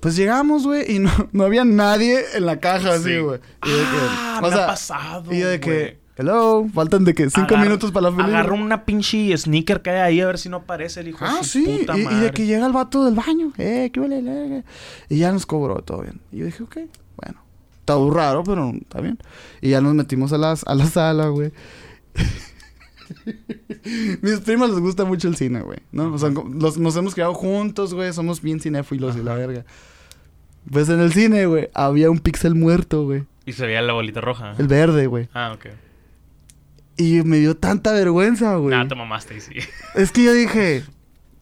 Pues 0.00 0.16
llegamos, 0.16 0.64
güey, 0.66 0.94
y 0.94 0.98
no, 0.98 1.10
no 1.32 1.44
había 1.44 1.64
nadie 1.64 2.22
en 2.34 2.44
la 2.44 2.60
caja 2.60 2.92
así, 2.94 3.04
Sí. 3.14 3.18
güey. 3.18 3.40
Y 3.64 3.70
de 3.70 3.76
que- 3.78 3.86
Ah, 4.10 4.40
me 4.42 4.48
ha 4.48 4.66
pasado, 4.66 5.32
Y 5.32 5.38
de 5.38 5.60
que, 5.60 5.98
hello, 6.16 6.66
faltan 6.72 7.04
de 7.04 7.14
que 7.14 7.28
cinco 7.30 7.56
minutos 7.56 7.90
para 7.92 8.10
la 8.10 8.16
película. 8.16 8.38
Agarra 8.40 8.54
una 8.54 8.84
pinche 8.84 9.36
sneaker 9.36 9.82
que 9.82 9.90
hay 9.90 9.98
ahí 10.00 10.20
a 10.20 10.26
ver 10.26 10.38
si 10.38 10.48
no 10.48 10.58
aparece 10.58 11.00
el 11.00 11.08
hijo 11.08 11.24
Ah, 11.24 11.38
de 11.38 11.44
su 11.44 11.58
sí, 11.60 11.64
puta 11.80 11.96
y, 11.96 12.02
y 12.02 12.04
madre. 12.04 12.20
de 12.20 12.30
que 12.32 12.46
llega 12.46 12.66
el 12.66 12.72
vato 12.72 13.04
del 13.04 13.14
baño, 13.14 13.52
eh, 13.58 13.90
qué 13.92 14.00
huele, 14.00 14.22
le- 14.22 14.64
y 15.08 15.18
ya 15.18 15.32
nos 15.32 15.46
cobró 15.46 15.76
todo 15.82 16.02
bien. 16.02 16.20
Y 16.32 16.38
yo 16.38 16.46
dije, 16.46 16.62
ok, 16.62 16.76
bueno, 17.16 17.40
está 17.80 17.96
muy 17.96 18.14
raro, 18.14 18.42
pero 18.44 18.70
está 18.70 19.00
bien. 19.00 19.18
Y 19.60 19.70
ya 19.70 19.80
nos 19.80 19.94
metimos 19.94 20.32
a, 20.32 20.38
las, 20.38 20.64
a 20.66 20.74
la 20.74 20.86
sala, 20.86 21.28
güey. 21.28 21.52
Mis 24.22 24.40
primas 24.40 24.70
les 24.70 24.78
gusta 24.80 25.04
mucho 25.04 25.28
el 25.28 25.36
cine, 25.36 25.60
güey, 25.60 25.78
¿no? 25.92 26.12
O 26.14 26.18
sea, 26.18 26.30
los- 26.30 26.78
nos 26.78 26.96
hemos 26.96 27.14
criado 27.14 27.34
juntos, 27.34 27.92
güey, 27.94 28.12
somos 28.12 28.40
bien 28.40 28.60
cinéfilos 28.60 29.16
y 29.16 29.22
la 29.22 29.34
verga. 29.34 29.64
Pues 30.70 30.88
en 30.88 31.00
el 31.00 31.12
cine, 31.12 31.44
güey, 31.46 31.68
había 31.74 32.10
un 32.10 32.18
pixel 32.18 32.54
muerto, 32.54 33.04
güey, 33.04 33.24
Y 33.44 33.52
se 33.52 33.66
veía 33.66 33.82
la 33.82 33.92
bolita 33.92 34.20
roja. 34.22 34.54
el 34.58 34.66
verde, 34.68 35.06
güey. 35.06 35.28
Ah, 35.34 35.52
ok. 35.54 35.66
Y 36.96 37.22
me 37.22 37.38
dio 37.38 37.56
tanta 37.56 37.92
vergüenza, 37.92 38.56
güey. 38.56 38.70
Nada, 38.76 38.88
te 38.88 38.94
mamaste 38.94 39.40
sí. 39.40 39.54
Es 39.94 40.12
que 40.12 40.22
yo 40.24 40.32
dije, 40.32 40.84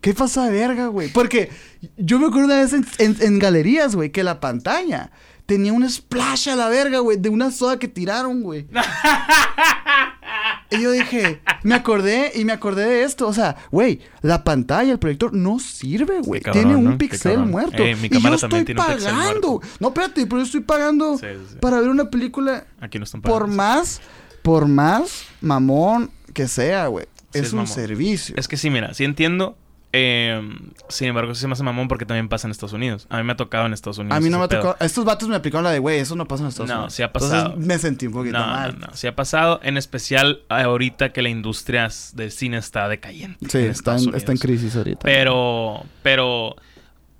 ¿qué 0.01 0.15
pasa 0.15 0.49
de 0.49 0.53
verga, 0.59 0.87
güey? 0.87 1.09
Porque 1.09 1.51
yo 1.97 2.19
me 2.19 2.27
acuerdo 2.27 2.47
una 2.47 2.57
vez 2.61 2.73
en, 2.73 2.87
en- 2.99 3.16
en 3.20 3.39
galerías, 3.39 3.95
güey, 3.95 4.11
que 4.11 4.24
la 4.24 4.41
pantalla 4.41 5.11
tenía 5.47 5.73
un 5.73 5.89
splash 5.89 6.49
a 6.49 6.57
la 6.57 6.69
verga, 6.69 7.01
güey, 7.01 7.19
de 7.19 7.29
una 7.29 7.51
soda 7.51 7.79
que 7.79 7.89
tiraron, 7.89 8.43
güey. 8.43 8.66
y 10.70 10.81
yo 10.81 10.91
dije, 10.93 11.41
me 11.62 11.74
acordé 11.74 12.33
y 12.35 12.45
me 12.45 12.53
acordé 12.53 12.87
de 12.87 13.03
esto. 13.05 13.27
O 13.29 13.35
sea, 13.35 13.57
güey, 13.70 14.01
la 14.23 14.45
pantalla, 14.45 14.93
el 14.93 14.99
proyector 14.99 15.35
no 15.35 15.59
sirve, 15.59 16.20
güey. 16.20 16.41
Cabrón, 16.41 16.62
Tiene 16.65 16.77
un 16.77 16.97
pixel 16.97 17.41
muerto. 17.41 17.83
Eh, 17.83 17.95
mi 17.97 18.07
y 18.07 18.20
yo 18.20 18.35
estoy 18.35 18.65
tiene 18.65 18.81
un 18.81 18.87
pagando. 18.87 19.49
muerto. 19.51 19.61
No, 19.81 19.89
espérate, 19.89 20.24
pero 20.27 20.39
yo 20.39 20.45
estoy 20.45 20.61
pagando 20.61 21.19
Sí, 21.19 21.27
sí, 21.31 21.47
sí. 21.51 21.57
para 21.61 21.81
ver 21.81 21.91
una 21.91 22.09
película 22.09 22.65
Aquí 22.81 22.99
no 22.99 23.05
están 23.05 23.20
por 23.20 23.33
pagando. 23.43 23.57
más, 23.57 24.01
por 24.43 24.69
más 24.69 25.24
mamón 25.40 26.10
que 26.35 26.48
sea, 26.48 26.86
güey. 26.89 27.06
Sí, 27.32 27.39
es, 27.39 27.47
es 27.47 27.52
un 27.52 27.60
mamón. 27.60 27.74
servicio. 27.74 28.35
Es 28.39 28.48
que 28.48 28.56
sí, 28.56 28.69
mira, 28.70 28.93
sí 28.94 29.05
entiendo. 29.05 29.56
eh, 29.94 30.40
sin 30.89 31.09
embargo, 31.09 31.35
sí 31.35 31.43
se 31.43 31.47
me 31.47 31.52
hace 31.52 31.62
mamón 31.62 31.86
porque 31.89 32.06
también 32.06 32.28
pasa 32.28 32.47
en 32.47 32.51
Estados 32.51 32.73
Unidos. 32.73 33.06
A 33.10 33.19
mí 33.19 33.24
me 33.24 33.32
ha 33.32 33.36
tocado 33.36 33.66
en 33.66 33.73
Estados 33.74 33.98
Unidos. 33.98 34.16
A 34.16 34.20
mí 34.20 34.31
no 34.31 34.39
me 34.39 34.44
ha 34.44 34.48
tocado. 34.48 34.77
Estos 34.81 35.05
vatos 35.05 35.28
me 35.28 35.36
aplicaron 35.36 35.64
la 35.64 35.70
de, 35.70 35.78
güey, 35.81 35.98
eso 35.98 36.16
no 36.16 36.27
pasa 36.27 36.43
en 36.44 36.48
Estados 36.48 36.69
No, 36.70 36.77
Unidos. 36.77 36.94
sí 36.94 37.02
ha 37.02 37.12
pasado. 37.12 37.47
Entonces 37.47 37.66
me 37.66 37.78
sentí 37.78 38.06
un 38.06 38.12
poquito 38.14 38.39
No, 38.39 38.47
mal. 38.47 38.78
no, 38.78 38.86
no. 38.89 38.94
Sí 38.97 39.06
ha 39.06 39.14
pasado. 39.14 39.60
En 39.62 39.77
especial 39.77 40.43
ahorita 40.48 41.12
que 41.12 41.20
la 41.23 41.28
industria 41.28 41.89
del 42.14 42.31
cine 42.32 42.56
está 42.59 42.89
decayente. 42.89 43.48
Sí, 43.51 43.59
en 43.59 43.70
está 43.70 43.97
en, 43.98 44.14
está 44.14 44.32
en 44.32 44.39
crisis 44.39 44.74
ahorita. 44.77 45.01
Pero, 45.02 45.85
pero 46.02 46.56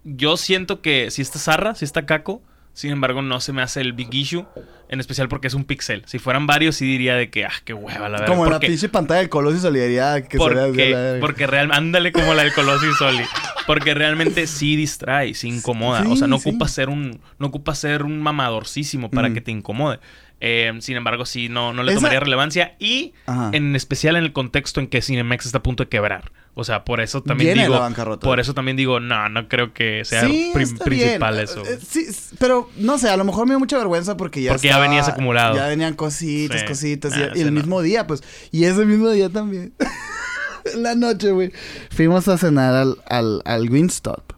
yo 0.05 0.37
siento 0.39 0.81
que 0.81 1.11
si 1.11 1.21
está 1.23 1.39
zarra, 1.39 1.75
si 1.75 1.85
está 1.85 2.07
caco, 2.07 2.41
sin 2.73 2.91
embargo 2.93 3.23
no 3.23 3.41
se 3.41 3.53
me 3.53 3.63
hace 3.63 3.81
el 3.81 3.93
big 3.93 4.13
issue, 4.15 4.45
en 4.89 5.01
especial 5.01 5.29
porque 5.29 5.47
es 5.49 5.55
un 5.55 5.65
pixel. 5.65 6.03
Si 6.07 6.19
fueran 6.19 6.47
varios 6.47 6.77
sí 6.77 6.85
diría 6.87 7.15
de 7.17 7.31
que, 7.31 7.45
ah, 7.45 7.53
qué 7.65 7.75
hueva 7.75 8.09
la 8.09 8.21
verdad. 8.21 8.27
Como 8.27 8.45
la 8.47 8.53
porque, 8.53 8.69
pinche 8.69 8.89
pantalla 8.89 9.21
del 9.21 9.29
Colosio 9.29 9.59
y 9.59 9.63
Solidaridad 9.63 10.23
que 10.27 10.37
la 10.39 10.43
porque, 10.45 11.19
porque 11.21 11.47
real, 11.47 11.71
ándale 11.73 12.13
como 12.13 12.35
la 12.35 12.43
del 12.45 12.53
Colosio 12.53 12.91
y 12.91 12.95
Soli. 12.95 13.25
Porque 13.67 13.95
realmente 13.95 14.47
sí 14.49 14.75
distrae, 14.77 15.35
sí 15.35 15.49
incomoda. 15.49 16.03
o 16.09 16.17
sea, 16.17 16.27
no 16.27 16.39
Sí, 16.39 16.49
ocupa 16.49 16.67
ser 16.69 16.89
un, 16.89 17.21
no 17.39 17.47
ocupa 17.47 17.75
ser 17.75 18.03
un 18.03 18.21
mamadorcísimo 18.21 19.11
para 19.11 19.29
Mm. 19.29 19.35
que 19.35 19.41
te 19.41 19.51
incomode. 19.53 20.01
Eh, 20.41 20.73
sin 20.81 20.97
embargo, 20.97 21.25
sí, 21.25 21.49
no, 21.49 21.73
no 21.73 21.85
le 21.85 21.93
Esa- 21.93 22.01
tomaría 22.01 22.19
relevancia. 22.19 22.75
Y 22.81 23.13
Ajá. 23.27 23.51
en 23.53 23.77
especial 23.77 24.17
en 24.17 24.25
el 24.25 24.33
contexto 24.33 24.81
en 24.81 24.89
que 24.89 25.01
Cinemex 25.01 25.47
está 25.47 25.59
a 25.59 25.63
punto 25.63 25.85
de 25.85 25.89
quebrar. 25.89 26.33
O 26.55 26.65
sea, 26.65 26.85
por 26.85 27.01
eso 27.01 27.23
también 27.23 27.49
Viene 27.55 27.63
digo. 27.63 27.75
la 27.77 27.81
bancarrota. 27.81 28.27
Por 28.27 28.39
eso 28.39 28.53
también 28.53 28.77
digo, 28.77 29.01
no, 29.01 29.29
no 29.31 29.49
creo 29.49 29.73
que 29.73 30.05
sea 30.05 30.27
Sí, 30.27 30.51
prim- 30.53 30.77
principal 30.79 31.35
bien. 31.35 31.45
eso. 31.45 31.63
Eh, 31.65 31.79
sí, 31.87 32.07
pero 32.39 32.69
no 32.77 32.99
sé, 32.99 33.09
a 33.09 33.17
lo 33.17 33.25
mejor 33.25 33.47
me 33.47 33.53
dio 33.53 33.59
mucha 33.59 33.79
vergüenza 33.79 34.19
porque 34.19 34.43
ya 34.43 34.53
Porque 34.53 34.69
ya 34.69 34.79
venías 34.79 35.09
acumulado. 35.09 35.57
Ya 35.57 35.67
venían 35.69 35.95
cositas, 35.95 36.61
Sí. 36.61 36.67
cositas. 36.67 37.15
Ah, 37.15 37.31
y, 37.35 37.41
el 37.41 37.55
no. 37.55 37.61
mismo 37.61 37.81
día, 37.81 38.07
pues. 38.07 38.23
Y 38.51 38.65
ese 38.65 38.85
mismo 38.85 39.09
día 39.09 39.31
también. 39.31 39.73
la 40.77 40.95
noche, 40.95 41.31
güey. 41.33 41.53
Fuimos 41.91 42.29
a 42.29 42.37
cenar 42.37 42.75
al, 42.75 42.97
al, 43.07 43.41
al 43.47 43.71
Wingstop. 43.71 44.33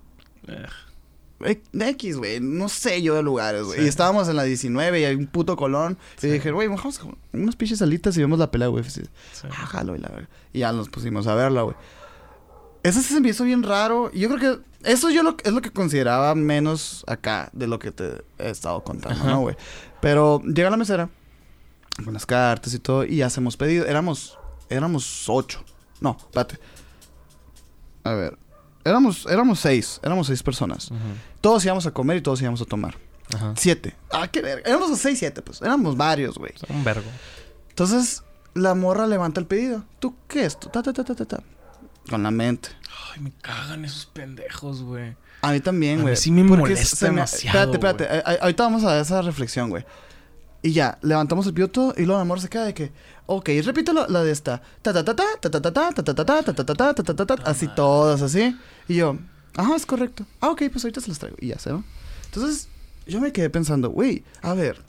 X, 1.73 2.16
güey, 2.16 2.41
no 2.41 2.69
sé 2.70 3.03
yo 3.03 3.16
de 3.16 3.23
lugares, 3.23 3.65
güey. 3.65 3.81
Sí. 3.81 3.85
Y 3.85 3.89
estábamos 3.89 4.28
en 4.28 4.36
la 4.36 4.45
19 4.45 5.01
y 5.01 5.05
hay 5.05 5.15
un 5.15 5.27
puto 5.27 5.57
colón. 5.57 5.99
Sí. 6.16 6.28
Y 6.28 6.31
dije, 6.31 6.53
güey, 6.53 6.69
vamos 6.69 7.01
a 7.01 7.05
unas 7.32 7.57
pinches 7.57 7.78
salitas 7.81 8.16
y 8.16 8.20
vemos 8.20 8.39
la 8.39 8.51
pelea, 8.51 8.69
güey. 8.69 8.85
sí. 8.85 9.03
Ah, 9.51 9.66
jalo 9.66 9.95
y 9.95 9.99
la 9.99 10.09
verga. 10.09 10.28
Y 10.55 10.61
ya 10.61 10.73
nos 10.73 10.89
pusimos 10.89 11.27
a 11.27 11.35
verla, 11.35 11.62
güey. 11.62 11.77
Eso 12.85 13.01
sí 13.01 13.15
se 13.15 13.20
me 13.20 13.31
hizo 13.31 13.43
bien 13.44 13.62
raro. 13.62 14.12
Yo 14.12 14.28
creo 14.28 14.39
que 14.39 14.89
eso 14.89 15.09
yo 15.11 15.23
lo, 15.23 15.36
es 15.43 15.52
lo 15.52 15.62
que 15.62 15.73
consideraba 15.73 16.35
menos 16.35 17.02
acá 17.09 17.48
de 17.55 17.66
lo 17.66 17.78
que 17.78 17.90
te 17.90 18.23
he 18.39 18.51
estado 18.51 18.85
contando, 18.85 19.19
Ajá. 19.19 19.31
¿no, 19.31 19.40
güey? 19.40 19.56
Pero 20.01 20.43
llega 20.43 20.69
la 20.70 20.77
mesera 20.77 21.09
con 22.05 22.12
las 22.12 22.27
cartas 22.27 22.74
y 22.74 22.78
todo 22.78 23.05
y 23.05 23.23
hacemos 23.23 23.56
pedido. 23.56 23.86
Éramos, 23.86 24.39
éramos 24.69 25.24
ocho. 25.28 25.65
No, 26.01 26.16
espérate. 26.20 26.59
A 28.05 28.12
ver. 28.12 28.39
Éramos, 28.85 29.24
éramos 29.31 29.61
seis. 29.61 29.98
Éramos 30.02 30.27
seis 30.27 30.43
personas. 30.43 30.90
Ujú. 30.90 30.98
Todos 31.40 31.65
íbamos 31.65 31.86
a 31.86 31.90
comer 31.90 32.19
y 32.19 32.20
todos 32.20 32.43
íbamos 32.43 32.61
a 32.61 32.66
tomar. 32.66 32.98
Ajá. 33.35 33.55
Siete. 33.56 33.97
Ah, 34.12 34.28
qué 34.28 34.43
verga. 34.43 34.69
Éramos 34.69 34.98
seis, 34.98 35.19
siete, 35.19 35.40
pues. 35.40 35.62
Éramos 35.62 35.97
varios, 35.97 36.36
güey. 36.36 36.52
Un 36.69 36.85
vergo. 36.85 37.09
Entonces, 37.70 38.23
la 38.52 38.74
morra 38.74 39.06
levanta 39.06 39.40
el 39.40 39.47
pedido. 39.47 39.85
¿Tú 40.01 40.15
qué 40.28 40.44
es? 40.44 40.61
Ta, 40.61 40.70
ta, 40.70 40.93
ta, 40.93 41.02
ta, 41.02 41.15
ta, 41.15 41.24
ta. 41.24 41.43
Con 42.09 42.22
la 42.22 42.31
mente. 42.31 42.68
Ay, 43.14 43.20
me 43.22 43.32
cagan 43.43 43.85
esos 43.85 44.06
pendejos, 44.06 44.82
güey. 44.82 45.16
A 45.43 45.52
mí 45.52 45.60
también, 45.60 46.02
güey. 46.02 46.16
sí 46.16 46.31
me 46.31 46.43
molesta 46.43 46.97
se 46.97 47.06
me- 47.06 47.16
demasiado, 47.16 47.72
Espérate, 47.72 48.05
espérate. 48.05 48.31
A- 48.31 48.43
Ahorita 48.43 48.62
vamos 48.64 48.85
a 48.85 48.98
esa 49.01 49.22
reflexión, 49.22 49.70
güey. 49.70 49.85
Y 50.62 50.72
ya, 50.72 50.98
levantamos 51.02 51.47
el 51.47 51.52
pedido 51.52 51.68
todo 51.68 51.94
y 51.97 52.05
luego 52.06 52.18
la 52.18 52.24
morra 52.24 52.40
se 52.40 52.48
queda 52.48 52.64
de 52.64 52.72
que, 52.72 52.90
ok, 53.26 53.51
repite 53.64 53.93
la, 53.93 54.06
la 54.09 54.24
de 54.24 54.32
esta. 54.32 54.62
Ta 54.81 54.93
ta 54.94 55.05
ta 55.05 55.14
ta 55.14 55.24
ta 55.40 55.51
ta 55.51 55.60
ta 55.60 55.72
ta 55.72 55.85
ta 55.94 55.94
ta 55.94 56.14
ta 56.14 56.14
ta 56.14 56.24
ta 56.24 56.55
ta 56.55 56.64
ta 56.64 56.64
ta 56.64 56.94
ta 56.94 57.14
ta 57.14 57.26
ta 57.26 57.36
ta 57.36 57.51
así 57.51 57.68
todas 57.68 58.22
así. 58.22 58.56
Y 58.89 58.94
yo, 58.97 59.18
ajá, 59.56 59.76
es 59.76 59.85
correcto. 59.85 60.24
Ah, 60.40 60.48
ok, 60.48 60.62
pues 60.72 60.82
ahorita 60.85 61.02
se 61.02 61.09
las 61.09 61.18
traigo. 61.18 61.36
Y 61.40 61.48
ya 61.48 61.59
se 61.59 61.72
va. 61.72 61.82
Entonces, 62.26 62.68
yo 63.06 63.20
me 63.20 63.32
quedé 63.32 63.51
pensando, 63.51 63.90
güey, 63.90 64.24
a 64.40 64.55
ver. 64.55 64.82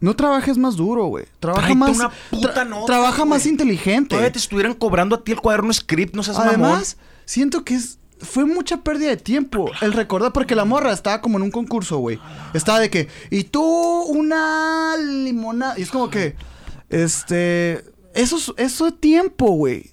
No 0.00 0.14
trabajes 0.14 0.58
más 0.58 0.76
duro, 0.76 1.06
güey. 1.06 1.24
Trabaja 1.40 1.62
Tráete 1.66 1.78
más. 1.78 1.96
una 1.96 2.10
puta 2.30 2.64
nota, 2.64 2.86
trabaja 2.86 3.24
más 3.24 3.46
inteligente. 3.46 4.10
Todavía 4.10 4.30
te 4.32 4.38
estuvieran 4.38 4.74
cobrando 4.74 5.16
a 5.16 5.24
ti 5.24 5.32
el 5.32 5.40
cuaderno 5.40 5.72
script, 5.72 6.14
no 6.14 6.22
seas 6.22 6.36
mamón. 6.38 6.50
Además, 6.54 6.96
siento 7.24 7.64
que 7.64 7.74
es 7.74 7.98
fue 8.20 8.44
mucha 8.46 8.78
pérdida 8.82 9.10
de 9.10 9.16
tiempo 9.16 9.70
el 9.80 9.92
recordar, 9.92 10.32
porque 10.32 10.56
la 10.56 10.64
morra 10.64 10.92
estaba 10.92 11.20
como 11.20 11.36
en 11.38 11.44
un 11.44 11.50
concurso, 11.52 11.98
güey. 11.98 12.18
Estaba 12.52 12.80
de 12.80 12.90
que, 12.90 13.06
y 13.30 13.44
tú 13.44 13.62
una 13.62 14.96
limonada. 14.96 15.78
Y 15.78 15.82
es 15.82 15.90
como 15.90 16.10
que, 16.10 16.34
este, 16.90 17.84
eso, 18.14 18.36
es- 18.36 18.52
eso 18.56 18.86
es 18.88 19.00
tiempo, 19.00 19.50
güey. 19.52 19.90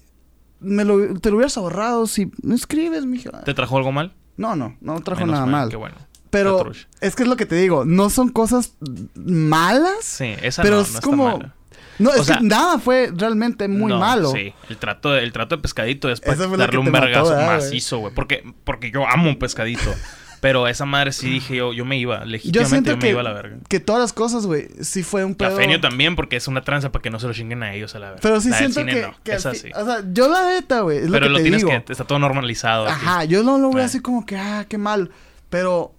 Me 0.58 0.84
lo, 0.84 1.14
te 1.20 1.30
lo 1.30 1.36
hubieras 1.36 1.56
ahorrado 1.56 2.06
si 2.06 2.32
no 2.42 2.54
escribes, 2.54 3.06
mija. 3.06 3.30
¿Te 3.44 3.54
trajo 3.54 3.76
algo 3.76 3.92
mal? 3.92 4.14
No, 4.36 4.56
no, 4.56 4.76
no 4.80 5.00
trajo 5.00 5.20
Menos 5.20 5.34
nada 5.34 5.46
mal. 5.46 5.68
Qué 5.68 5.76
bueno. 5.76 5.94
Pero 6.30 6.70
es 7.00 7.14
que 7.16 7.22
es 7.22 7.28
lo 7.28 7.36
que 7.36 7.46
te 7.46 7.54
digo, 7.56 7.84
no 7.84 8.10
son 8.10 8.28
cosas 8.30 8.74
malas, 9.14 9.96
Sí, 10.02 10.34
esa 10.42 10.62
pero 10.62 10.76
no, 10.76 10.82
es 10.82 10.88
no 10.92 10.94
está 10.96 11.06
como... 11.06 11.24
mala. 11.30 11.52
No, 11.98 12.10
O 12.10 12.14
es 12.14 12.26
sea, 12.26 12.38
que 12.38 12.44
nada 12.44 12.78
fue 12.78 13.10
realmente 13.14 13.68
muy 13.68 13.90
No, 13.90 13.98
malo. 13.98 14.30
Sí, 14.30 14.52
el 14.68 14.76
trato, 14.76 15.16
el 15.16 15.32
trato 15.32 15.56
de 15.56 15.62
pescadito 15.62 16.10
es 16.10 16.20
para 16.20 16.46
darle 16.46 16.78
un 16.78 16.92
vergazo 16.92 17.34
macizo, 17.34 17.98
güey. 17.98 18.12
Porque, 18.14 18.44
porque 18.64 18.90
yo 18.90 19.06
amo 19.08 19.30
un 19.30 19.38
pescadito. 19.38 19.94
pero 20.42 20.68
esa 20.68 20.84
madre 20.84 21.12
sí 21.12 21.30
dije 21.30 21.56
yo, 21.56 21.72
yo 21.72 21.86
me 21.86 21.96
iba, 21.96 22.22
legítimamente 22.26 22.90
yo, 22.90 22.96
me 22.96 23.00
que, 23.02 23.08
iba 23.10 23.20
a 23.20 23.24
la 23.24 23.32
verga. 23.32 23.56
que 23.70 23.80
todas 23.80 24.02
las 24.02 24.12
cosas, 24.12 24.44
güey, 24.44 24.68
sí 24.82 25.02
fue 25.02 25.24
un 25.24 25.34
pedo. 25.34 25.48
Cafeño 25.56 25.80
también, 25.80 26.16
porque 26.16 26.36
es 26.36 26.46
una 26.48 26.60
tranza 26.60 26.92
para 26.92 27.02
que 27.02 27.08
no 27.08 27.18
se 27.18 27.28
lo 27.28 27.32
chinguen 27.32 27.62
a 27.62 27.72
ellos 27.72 27.94
a 27.94 27.98
la 27.98 28.06
verga. 28.10 28.20
Pero 28.22 28.42
sí 28.42 28.50
La 28.50 28.58
siento 28.58 28.80
cine 28.80 28.92
que, 28.92 29.02
no, 29.02 29.14
que 29.24 29.32
esa 29.32 29.54
sí. 29.54 29.70
O 29.74 29.84
sea, 29.86 30.02
yo 30.12 30.28
la 30.28 30.50
neta, 30.50 30.80
güey, 30.80 31.00
Pero 31.10 31.26
lo 31.26 31.30
lo 31.30 31.36
que 31.38 31.44
te 31.44 31.50
tienes 31.50 31.62
digo. 31.64 31.82
que, 31.86 31.92
está 31.92 32.04
todo 32.04 32.18
normalizado. 32.18 32.86
aquí. 32.88 32.94
Ajá, 32.94 33.24
yo 33.24 33.42
no 33.42 33.56
lo 33.56 33.70
veo 33.70 33.80
Eh. 33.82 33.86
así 33.86 34.00
como 34.00 34.26
que, 34.26 34.36
ah, 34.36 34.66
qué 34.68 34.76
mal. 34.76 35.10
Pero 35.48 35.94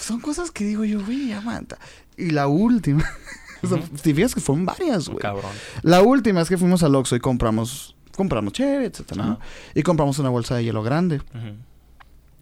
son 0.00 0.20
cosas 0.20 0.50
que 0.50 0.64
digo 0.64 0.84
yo, 0.84 1.04
güey, 1.04 1.32
aguanta. 1.32 1.78
Y 2.16 2.30
la 2.30 2.46
última, 2.48 3.04
Ujú. 3.62 3.78
te 4.02 4.14
fijas 4.14 4.34
que 4.34 4.40
fueron 4.40 4.66
varias, 4.66 5.08
güey. 5.08 5.18
Cabrón. 5.20 5.50
La 5.82 6.02
última 6.02 6.40
es 6.40 6.48
que 6.48 6.58
fuimos 6.58 6.82
al 6.82 6.94
Oxxo 6.94 7.16
y 7.16 7.20
compramos, 7.20 7.94
compramos 8.16 8.52
chévere, 8.52 8.86
etcétera. 8.86 9.38
Y 9.74 9.82
compramos 9.82 10.18
una 10.18 10.28
bolsa 10.30 10.56
de 10.56 10.64
hielo 10.64 10.82
grande. 10.82 11.20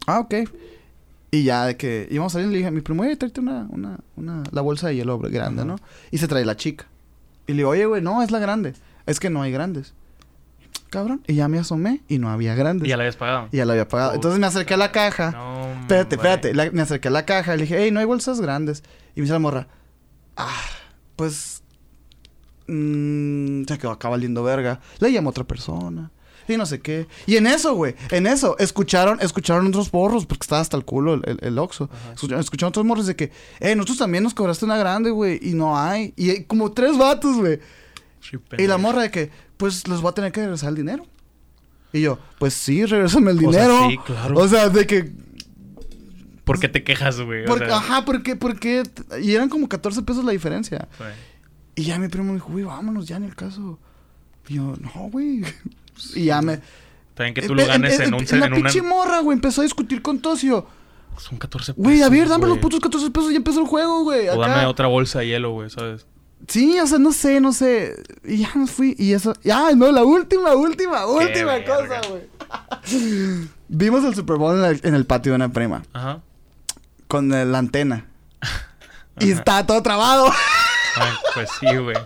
Ah, 0.06 0.20
ok. 0.20 0.34
Y 1.30 1.42
ya 1.44 1.66
de 1.66 1.76
que 1.76 2.08
íbamos 2.10 2.32
a 2.32 2.38
salir, 2.38 2.48
le 2.48 2.56
dije 2.58 2.68
a 2.68 2.72
mi 2.72 2.80
primo, 2.80 3.02
oye, 3.02 3.14
tráete 3.16 3.40
una, 3.40 3.66
una, 3.70 3.98
una, 4.16 4.42
la 4.50 4.62
bolsa 4.62 4.88
de 4.88 4.96
hielo 4.96 5.18
grande. 5.18 5.64
¿no? 5.64 5.76
Y 6.10 6.18
se 6.18 6.26
trae 6.28 6.44
la 6.44 6.56
chica. 6.56 6.86
Y 7.46 7.52
le 7.52 7.58
digo, 7.58 7.70
oye, 7.70 7.84
güey, 7.86 8.00
no, 8.02 8.22
es 8.22 8.30
la 8.30 8.38
grande. 8.38 8.74
Es 9.06 9.20
que 9.20 9.28
no 9.30 9.42
hay 9.42 9.52
grandes. 9.52 9.94
Cabrón. 10.90 11.22
Y 11.26 11.34
ya 11.34 11.48
me 11.48 11.58
asomé 11.58 12.00
y 12.08 12.18
no 12.18 12.30
había 12.30 12.54
grandes. 12.54 12.86
¿Y 12.86 12.90
ya 12.90 12.96
la 12.96 13.02
habías 13.02 13.16
pagado? 13.16 13.48
Y 13.52 13.58
ya 13.58 13.64
la 13.64 13.72
había 13.74 13.88
pagado. 13.88 14.14
Entonces 14.14 14.40
me 14.40 14.46
acerqué 14.46 14.74
a 14.74 14.78
la 14.78 14.90
caja. 14.92 15.32
No, 15.32 15.80
espérate, 15.82 16.14
espérate. 16.16 16.54
La- 16.54 16.70
me 16.70 16.82
acerqué 16.82 17.08
a 17.08 17.10
la 17.10 17.24
caja 17.26 17.54
y 17.54 17.58
le 17.58 17.62
dije, 17.64 17.76
hey, 17.78 17.90
no 17.90 18.00
hay 18.00 18.06
bolsas 18.06 18.40
grandes. 18.40 18.82
Y 19.14 19.20
me 19.20 19.22
dice 19.24 19.32
la 19.34 19.38
morra, 19.38 19.68
ah, 20.36 20.62
pues. 21.16 21.62
mm, 22.66 23.64
se 23.64 23.78
quedó 23.78 23.90
acá 23.90 24.08
valiendo 24.08 24.42
verga. 24.42 24.80
Le 25.00 25.12
llamó 25.12 25.28
a 25.28 25.32
otra 25.32 25.44
persona. 25.44 26.10
Y 26.46 26.56
no 26.56 26.64
sé 26.64 26.80
qué. 26.80 27.06
Y 27.26 27.36
en 27.36 27.46
eso, 27.46 27.74
güey, 27.74 27.94
en 28.10 28.26
eso, 28.26 28.56
escucharon, 28.58 29.18
escucharon 29.20 29.66
otros 29.66 29.90
porros, 29.90 30.24
porque 30.24 30.44
estaba 30.44 30.62
hasta 30.62 30.78
el 30.78 30.84
culo 30.86 31.12
el, 31.14 31.22
el, 31.26 31.38
el 31.42 31.58
Oxxo. 31.58 31.90
Escucharon, 32.14 32.40
escucharon 32.40 32.68
otros 32.70 32.86
morros 32.86 33.06
de 33.06 33.16
que, 33.16 33.30
eh, 33.60 33.74
nosotros 33.74 33.98
también 33.98 34.24
nos 34.24 34.32
cobraste 34.32 34.64
una 34.64 34.78
grande, 34.78 35.10
güey, 35.10 35.38
y 35.42 35.52
no 35.52 35.78
hay. 35.78 36.14
Y 36.16 36.44
como 36.44 36.72
tres 36.72 36.96
vatos, 36.96 37.36
güey. 37.36 37.60
Y 38.58 38.66
la 38.66 38.78
morra 38.78 39.02
de 39.02 39.10
que, 39.10 39.30
pues 39.56 39.86
les 39.88 40.00
voy 40.00 40.10
a 40.10 40.14
tener 40.14 40.32
que 40.32 40.40
regresar 40.40 40.70
el 40.70 40.74
dinero. 40.76 41.06
Y 41.92 42.02
yo, 42.02 42.18
pues 42.38 42.54
sí, 42.54 42.84
regrésame 42.84 43.30
el 43.30 43.44
O 43.44 43.52
sea, 43.52 43.62
dinero. 43.68 43.88
sí, 43.88 43.98
claro. 44.04 44.38
O 44.38 44.48
sea, 44.48 44.68
de 44.68 44.86
que. 44.86 45.12
¿Por 46.44 46.58
qué 46.60 46.68
te 46.68 46.82
quejas, 46.82 47.20
güey? 47.20 47.44
O 47.44 47.46
porque- 47.46 47.66
sea, 47.66 47.76
ajá, 47.76 48.04
porque, 48.04 48.36
porque. 48.36 48.82
Y 49.22 49.34
eran 49.34 49.48
como 49.48 49.68
14 49.68 50.02
pesos 50.02 50.24
la 50.24 50.32
diferencia. 50.32 50.88
Y 51.74 51.84
ya 51.84 51.98
mi 51.98 52.08
primo 52.08 52.28
me 52.28 52.34
dijo, 52.34 52.50
güey, 52.50 52.64
vámonos 52.64 53.06
ya 53.06 53.16
en 53.16 53.24
el 53.24 53.34
caso. 53.34 53.78
Y 54.48 54.54
yo, 54.54 54.74
no, 54.80 55.08
güey. 55.10 55.42
Y 56.14 56.24
ya 56.26 56.42
me. 56.42 56.60
También 57.14 57.34
que 57.34 57.42
tú 57.42 57.54
lo 57.54 57.66
ganes 57.66 57.98
en, 57.98 58.14
un... 58.14 58.24
La 58.24 58.46
en 58.46 58.52
una... 58.52 58.56
pinche 58.62 58.82
morra, 58.82 59.20
güey, 59.20 59.34
empezó 59.34 59.60
a 59.60 59.64
discutir 59.64 60.00
con 60.02 60.20
Tocio. 60.20 60.66
Son 61.18 61.36
14 61.36 61.74
pesos, 61.74 61.84
Güey, 61.84 62.00
a 62.02 62.08
ver, 62.08 62.28
dame 62.28 62.46
los 62.46 62.58
putos 62.58 62.78
14 62.78 63.10
pesos 63.10 63.30
y 63.30 63.32
ya 63.32 63.38
empezó 63.38 63.60
el 63.60 63.66
juego, 63.66 64.04
güey. 64.04 64.28
O 64.28 64.38
dame 64.38 64.66
otra 64.66 64.86
bolsa 64.86 65.18
de 65.18 65.26
hielo, 65.26 65.50
güey, 65.50 65.68
¿sabes? 65.68 66.06
Sí, 66.48 66.78
o 66.80 66.86
sea, 66.86 66.98
no 66.98 67.12
sé, 67.12 67.40
no 67.40 67.52
sé. 67.52 67.94
Y 68.24 68.38
ya 68.38 68.50
nos 68.54 68.70
fui. 68.70 68.94
Y 68.98 69.12
eso. 69.12 69.34
Ya, 69.44 69.70
no, 69.74 69.92
la 69.92 70.02
última, 70.02 70.54
última, 70.54 71.06
última 71.06 71.62
cosa, 71.64 72.00
güey. 72.08 72.22
Vimos 73.68 74.02
el 74.04 74.14
Super 74.14 74.36
Bowl 74.36 74.54
en, 74.54 74.62
la- 74.62 74.70
en 74.88 74.94
el 74.94 75.04
patio 75.04 75.32
de 75.32 75.36
una 75.36 75.52
prima. 75.52 75.82
Ajá. 75.92 76.20
Con 77.06 77.32
el- 77.32 77.52
la 77.52 77.58
antena. 77.58 78.06
Y 79.20 79.32
está 79.32 79.66
todo 79.66 79.82
trabado. 79.82 80.28
Ay, 80.96 81.12
pues 81.34 81.48
sí, 81.58 81.66
güey. 81.76 81.96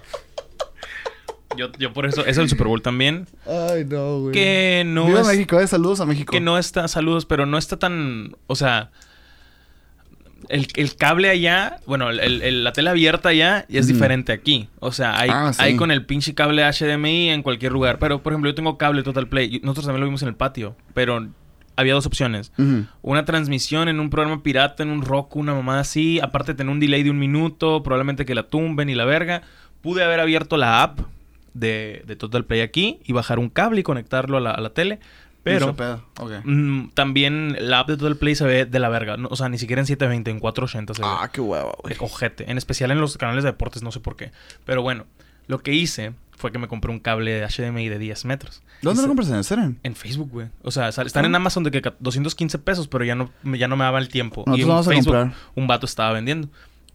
Yo, 1.59 1.71
yo 1.79 1.93
por 1.93 2.07
eso... 2.07 2.25
Es 2.25 2.39
el 2.39 2.49
Super 2.49 2.67
Bowl 2.69 2.81
también. 2.81 3.29
Ay, 3.47 3.85
no, 3.85 4.21
güey. 4.21 4.33
Que 4.33 4.83
no 4.87 5.05
Viva 5.05 5.21
es... 5.21 5.27
México, 5.27 5.61
eh. 5.61 5.67
Saludos 5.67 6.01
a 6.01 6.07
México. 6.07 6.33
Que 6.33 6.41
no 6.41 6.57
está... 6.57 6.89
Saludos, 6.89 7.27
pero 7.27 7.45
no 7.45 7.59
está 7.59 7.79
tan... 7.79 8.35
O 8.47 8.57
sea... 8.57 8.93
El, 10.49 10.67
el 10.77 10.97
cable 10.97 11.29
allá, 11.31 11.79
bueno, 11.87 12.11
el- 12.11 12.21
el- 12.43 12.65
la 12.65 12.73
tele 12.73 12.91
abierta 12.91 13.31
allá 13.31 13.65
es 13.69 13.87
diferente 13.87 14.33
aquí. 14.33 14.69
O 14.81 14.93
sea, 14.93 15.19
hay, 15.19 15.31
Ah, 15.33 15.53
sí. 15.53 15.63
hay 15.63 15.77
con 15.77 15.91
el 15.91 16.05
pinche 16.07 16.35
cable 16.35 16.63
HDMI 16.65 17.31
en 17.31 17.43
cualquier 17.43 17.73
lugar. 17.73 17.99
Pero, 17.99 18.23
por 18.23 18.33
ejemplo, 18.33 18.51
yo 18.51 18.55
tengo 18.55 18.79
cable 18.79 19.03
Total 19.03 19.27
Play. 19.29 19.61
Nosotros 19.63 19.87
también 19.87 20.01
lo 20.01 20.07
vimos 20.07 20.23
en 20.23 20.29
el 20.29 20.35
patio. 20.35 20.77
Pero 20.95 21.29
había 21.77 21.95
dos 21.95 22.07
opciones. 22.07 22.53
Una 23.03 23.25
transmisión 23.25 23.89
en 23.89 23.99
un 24.01 24.11
programa 24.11 24.43
pirata, 24.43 24.83
en 24.83 24.91
un 24.91 25.03
Roku, 25.03 25.41
una 25.41 25.55
mamada 25.55 25.81
así. 25.81 26.21
Aparte 26.21 26.53
de 26.53 26.59
tener 26.59 26.71
un 26.73 26.81
delay 26.81 27.03
de 27.03 27.11
un 27.11 27.19
minuto, 27.19 27.83
probablemente 27.83 28.25
que 28.27 28.35
la 28.35 28.43
tumben 28.45 28.89
y 28.91 28.95
la 28.95 29.05
verga. 29.05 29.43
Pude 29.81 30.05
haber 30.05 30.21
abierto 30.21 30.57
la 30.57 30.83
app 30.83 31.01
de, 31.55 32.03
de 32.07 32.17
Total 32.17 32.45
Play 32.45 32.61
aquí 32.61 33.01
y 33.05 33.13
bajar 33.13 33.39
un 33.39 33.49
cable 33.49 33.81
y 33.81 33.83
conectarlo 33.83 34.37
a 34.37 34.41
la, 34.41 34.51
a 34.53 34.61
la 34.61 34.71
tele. 34.71 35.01
Pero 35.43 35.75
mm, 36.45 36.91
también 36.95 37.57
la 37.69 37.81
app 37.81 37.89
de 37.89 37.97
Total 37.97 38.17
Play 38.17 38.35
se 38.35 38.45
ve 38.45 38.65
de 38.65 38.79
la 38.79 38.89
verga. 38.89 39.17
No, 39.17 39.29
o 39.31 39.37
sea, 39.37 39.49
ni 39.49 39.59
siquiera 39.59 39.81
en 39.81 39.87
720, 39.87 40.31
en 40.31 40.39
480 40.39 40.95
se 40.95 41.03
ve. 41.03 41.09
Ah, 41.11 41.29
qué 41.33 41.41
huevo, 41.41 41.77
güey. 41.83 41.97
Ojete. 41.99 42.51
En 42.51 42.59
especial 42.59 42.91
en 42.91 43.01
los 43.01 43.17
canales 43.19 43.45
de 43.45 43.51
deportes, 43.51 43.83
no 43.83 43.91
sé 43.93 44.01
por 44.01 44.17
qué. 44.17 44.31
Pero 44.65 44.83
bueno, 44.83 45.07
lo 45.49 45.59
que 45.61 45.73
hice 45.73 46.13
fue 46.37 46.53
que 46.53 46.59
me 46.59 46.69
compré 46.69 46.91
un 46.93 46.99
cable 47.01 47.33
de 47.33 47.47
HDMI 47.47 47.89
de 47.89 47.99
10 47.99 48.25
metros. 48.25 48.63
¿Dónde 48.83 48.99
Y 48.99 49.03
lo 49.03 49.03
se- 49.03 49.09
compras 49.09 49.29
en 49.31 49.35
el 49.37 49.45
Seren? 49.45 49.79
en 49.83 49.95
Facebook, 49.95 50.31
güey. 50.31 50.49
O 50.63 50.71
sea, 50.71 50.89
están 50.89 51.25
en 51.25 51.35
Amazon 51.35 51.63
de 51.65 51.71
que 51.71 51.83
ca- 51.83 51.95
215 52.01 52.59
pesos, 52.59 52.89
pero 52.89 53.05
ya 53.05 53.15
no, 53.15 53.31
ya 53.45 53.69
no 53.69 53.77
me 53.77 53.85
daba 53.85 53.99
el 53.99 54.09
tiempo. 54.09 54.41
Nosotros 54.47 54.59
y 54.59 54.63
en 54.63 54.69
vamos 54.69 54.87
a 54.87 54.91
Facebook 54.91 55.15
comprar. 55.17 55.37
un 55.55 55.67
vato 55.67 55.87
estaba 55.87 56.13
vendiendo. 56.13 56.49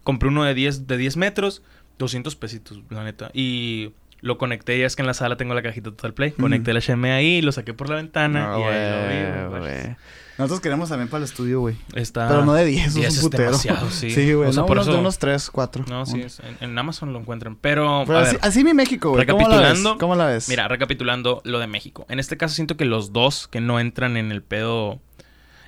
Compré 0.04 0.28
uno 0.28 0.44
de 0.44 0.54
10, 0.54 0.86
de 0.86 0.96
10 0.96 1.16
metros, 1.16 1.62
200 1.98 2.36
pesitos, 2.36 2.80
la 2.90 3.04
neta. 3.04 3.30
Y 3.32 3.92
lo 4.20 4.38
conecté, 4.38 4.78
ya 4.78 4.86
es 4.86 4.96
que 4.96 5.02
en 5.02 5.06
la 5.06 5.14
sala 5.14 5.36
tengo 5.36 5.54
la 5.54 5.62
cajita 5.62 5.90
Total 5.90 6.14
Play. 6.14 6.32
Conecté 6.32 6.70
el 6.72 6.80
HDMI 6.80 7.10
ahí, 7.10 7.42
lo 7.42 7.52
saqué 7.52 7.74
por 7.74 7.88
la 7.88 7.96
ventana 7.96 8.48
No, 8.48 8.60
y 8.60 8.62
ahí 8.64 9.32
lo 9.50 9.60
vi. 9.62 9.94
Nosotros 10.38 10.60
queremos 10.60 10.88
también 10.88 11.08
para 11.08 11.18
el 11.18 11.24
estudio, 11.24 11.58
güey. 11.58 11.74
Está... 11.94 12.28
Pero 12.28 12.44
no 12.44 12.52
de 12.54 12.64
10, 12.64 12.86
eso 12.86 12.98
10 13.00 13.08
es 13.12 13.16
un 13.24 13.30
putero. 13.30 13.44
demasiado, 13.50 13.90
sí. 13.90 14.10
Sí, 14.12 14.32
güey. 14.32 14.48
O 14.48 14.52
sea, 14.52 14.60
no, 14.62 14.66
por 14.66 14.76
unos 14.76 14.86
de 14.86 14.92
eso- 14.92 15.00
unos 15.00 15.18
3, 15.18 15.50
4. 15.50 15.84
No, 15.88 16.06
sí, 16.06 16.20
es- 16.20 16.38
en, 16.40 16.56
en 16.70 16.78
Amazon 16.78 17.12
lo 17.12 17.18
encuentran. 17.18 17.56
Pero, 17.56 18.04
Pero 18.06 18.18
a 18.18 18.22
así, 18.22 18.36
ver, 18.36 18.40
así 18.44 18.62
mi 18.64 18.72
México, 18.72 19.10
güey. 19.10 19.26
¿Cómo 19.26 19.40
la 19.40 19.48
ves? 19.48 19.56
Recapitulando. 19.56 19.98
¿Cómo 19.98 20.14
la 20.14 20.26
ves? 20.26 20.48
Mira, 20.48 20.68
recapitulando 20.68 21.42
lo 21.44 21.58
de 21.58 21.66
México. 21.66 22.06
En 22.08 22.20
este 22.20 22.36
caso 22.36 22.54
siento 22.54 22.76
que 22.76 22.84
los 22.84 23.12
dos 23.12 23.48
que 23.48 23.60
no 23.60 23.80
entran 23.80 24.16
en 24.16 24.30
el 24.30 24.42
pedo... 24.42 25.00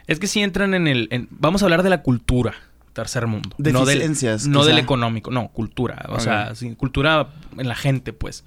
Es 0.06 0.20
que 0.20 0.28
sí 0.28 0.40
entran 0.40 0.74
en 0.74 0.86
el... 0.86 1.08
en- 1.10 1.26
Vamos 1.30 1.62
a 1.62 1.66
hablar 1.66 1.82
de 1.82 1.90
la 1.90 2.02
cultura. 2.02 2.54
Tercer 2.92 3.26
mundo. 3.26 3.50
No 3.58 3.84
del, 3.84 4.16
no 4.48 4.64
del 4.64 4.78
económico. 4.78 5.30
No, 5.30 5.48
cultura. 5.48 6.06
O 6.08 6.20
sea, 6.20 6.54
sí, 6.54 6.74
cultura 6.74 7.28
en 7.56 7.68
la 7.68 7.74
gente, 7.74 8.12
pues. 8.12 8.44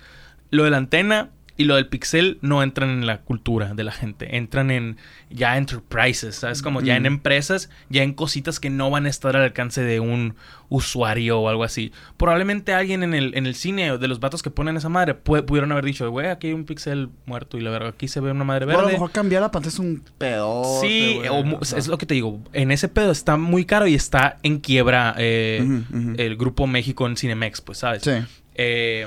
Lo 0.49 0.63
de 0.63 0.69
la 0.69 0.77
antena 0.77 1.29
y 1.55 1.65
lo 1.65 1.75
del 1.75 1.87
pixel 1.87 2.39
no 2.41 2.63
entran 2.63 2.89
en 2.89 3.05
la 3.05 3.21
cultura 3.21 3.73
de 3.75 3.83
la 3.83 3.91
gente. 3.91 4.37
Entran 4.37 4.71
en 4.71 4.97
ya 5.29 5.57
enterprises, 5.57 6.35
¿sabes? 6.35 6.61
Como 6.63 6.81
ya 6.81 6.95
en 6.95 7.03
Mm. 7.03 7.07
empresas, 7.07 7.69
ya 7.89 8.01
en 8.01 8.13
cositas 8.13 8.59
que 8.59 8.69
no 8.71 8.89
van 8.89 9.05
a 9.05 9.09
estar 9.09 9.35
al 9.37 9.43
alcance 9.43 9.81
de 9.83 9.99
un 9.99 10.35
usuario 10.69 11.39
o 11.39 11.49
algo 11.49 11.63
así. 11.63 11.91
Probablemente 12.17 12.73
alguien 12.73 13.03
en 13.03 13.13
el, 13.13 13.37
en 13.37 13.45
el 13.45 13.53
cine 13.53 13.95
de 13.99 14.07
los 14.07 14.19
vatos 14.19 14.41
que 14.41 14.49
ponen 14.49 14.77
esa 14.77 14.89
madre 14.89 15.13
pu- 15.23 15.45
pudieron 15.45 15.71
haber 15.71 15.85
dicho, 15.85 16.09
güey, 16.09 16.27
aquí 16.27 16.47
hay 16.47 16.53
un 16.53 16.65
pixel 16.65 17.09
muerto 17.27 17.59
y 17.59 17.61
la 17.61 17.69
verdad, 17.69 17.89
aquí 17.89 18.07
se 18.07 18.19
ve 18.19 18.31
una 18.31 18.43
madre 18.43 18.65
O 18.65 18.69
a 18.69 18.73
lo 18.73 18.77
verde. 18.79 18.93
mejor 18.93 19.11
cambiar 19.11 19.43
la 19.43 19.51
pantalla 19.51 19.69
es 19.73 19.77
un 19.79 20.03
pedo. 20.17 20.81
Sí, 20.81 21.19
o 21.29 21.59
es 21.61 21.87
lo 21.87 21.99
que 21.99 22.07
te 22.07 22.15
digo. 22.15 22.39
En 22.53 22.71
ese 22.71 22.87
pedo 22.87 23.11
está 23.11 23.37
muy 23.37 23.65
caro 23.65 23.85
y 23.85 23.93
está 23.93 24.37
en 24.41 24.57
quiebra 24.59 25.13
eh, 25.19 25.83
el 26.17 26.35
grupo 26.35 26.65
México 26.65 27.05
en 27.05 27.15
Cinemex, 27.15 27.61
pues, 27.61 27.77
¿sabes? 27.77 28.01
Sí. 28.01 28.11
Eh, 28.55 29.05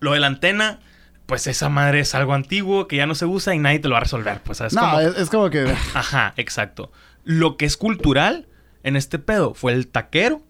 lo 0.00 0.12
de 0.12 0.20
la 0.20 0.26
antena, 0.26 0.80
pues 1.32 1.46
esa 1.46 1.70
madre 1.70 2.00
es 2.00 2.14
algo 2.14 2.34
antiguo 2.34 2.86
que 2.86 2.96
ya 2.96 3.06
no 3.06 3.14
se 3.14 3.24
usa 3.24 3.54
y 3.54 3.58
nadie 3.58 3.78
te 3.78 3.88
lo 3.88 3.92
va 3.94 4.00
a 4.00 4.02
resolver, 4.02 4.42
pues, 4.44 4.58
¿sabes? 4.58 4.74
no, 4.74 4.82
Como- 4.82 5.00
es, 5.00 5.16
es 5.16 5.30
como 5.30 5.48
que. 5.48 5.62
Ajá, 5.94 6.34
exacto. 6.36 6.92
Lo 7.24 7.56
que 7.56 7.64
es 7.64 7.78
cultural 7.78 8.48
en 8.82 8.96
este 8.96 9.18
pedo 9.18 9.54
fue 9.54 9.72
el 9.72 9.88
taquero 9.88 10.42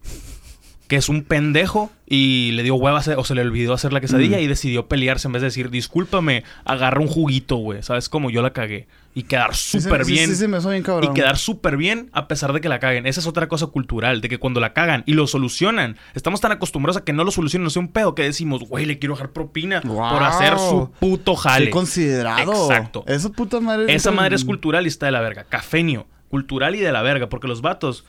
que 0.93 0.99
es 0.99 1.09
un 1.09 1.23
pendejo 1.23 1.91
y 2.07 2.51
le 2.53 2.63
dio 2.63 2.75
hueva 2.75 3.01
o 3.17 3.25
se 3.25 3.35
le 3.35 3.41
olvidó 3.41 3.73
hacer 3.73 3.95
la 3.95 4.03
quesadilla 4.03 4.41
y 4.41 4.47
decidió 4.47 4.89
pelearse 4.89 5.27
en 5.27 5.33
vez 5.33 5.41
de 5.41 5.47
decir, 5.47 5.71
discúlpame, 5.71 6.45
agarra 6.67 7.01
un 7.01 7.07
juguito, 7.07 7.57
güey. 7.57 7.83
¿Sabes 7.83 8.11
cómo? 8.11 8.29
Yo 8.29 8.43
la 8.43 8.53
cagué. 8.53 8.89
Y 9.15 9.23
quedar 9.23 9.55
súper 9.55 10.05
sí, 10.05 10.13
bien. 10.13 10.29
Sí, 10.29 10.37
sí, 10.37 10.49
me 10.49 10.59
bien 10.59 10.83
cabrón. 10.83 11.11
Y 11.11 11.15
quedar 11.15 11.39
súper 11.39 11.79
bien 11.79 12.11
a 12.13 12.29
pesar 12.29 12.53
de 12.53 12.61
que 12.61 12.69
la 12.69 12.79
caguen. 12.79 13.07
Esa 13.07 13.21
es 13.21 13.27
otra 13.27 13.49
cosa 13.49 13.69
cultural, 13.69 14.21
de 14.21 14.29
que 14.29 14.37
cuando 14.37 14.61
la 14.61 14.75
cagan 14.75 15.03
y 15.07 15.15
lo 15.15 15.27
solucionan, 15.27 15.97
estamos 16.13 16.43
tan 16.43 16.53
acostumbrados 16.53 16.99
a 16.99 17.05
que 17.05 17.15
no 17.15 17.25
lo 17.25 17.31
solucionen, 17.31 17.65
no 17.65 17.71
sea 17.71 17.81
un 17.81 17.89
pedo, 17.89 18.15
que 18.15 18.25
decimos, 18.25 18.69
güey, 18.69 18.85
le 18.85 18.99
quiero 18.99 19.15
dejar 19.15 19.31
propina 19.31 19.81
por 19.81 20.23
hacer 20.23 20.59
su 20.59 20.91
puto 21.01 21.37
jale. 21.37 21.71
Considerado. 21.71 22.71
Exacto. 22.71 23.03
Esa 23.07 23.31
puta 23.31 23.61
madre. 23.61 23.95
Esa 23.95 24.11
madre 24.11 24.37
es 24.37 24.45
cultural 24.45 24.85
y 24.85 24.89
está 24.89 25.07
de 25.07 25.13
la 25.13 25.23
verga. 25.23 25.45
Cafenio, 25.45 26.07
cultural 26.29 26.75
y 26.75 26.81
de 26.81 26.93
la 26.93 27.01
verga, 27.01 27.31
porque 27.31 27.49
los 27.49 27.63
vatos, 27.63 28.05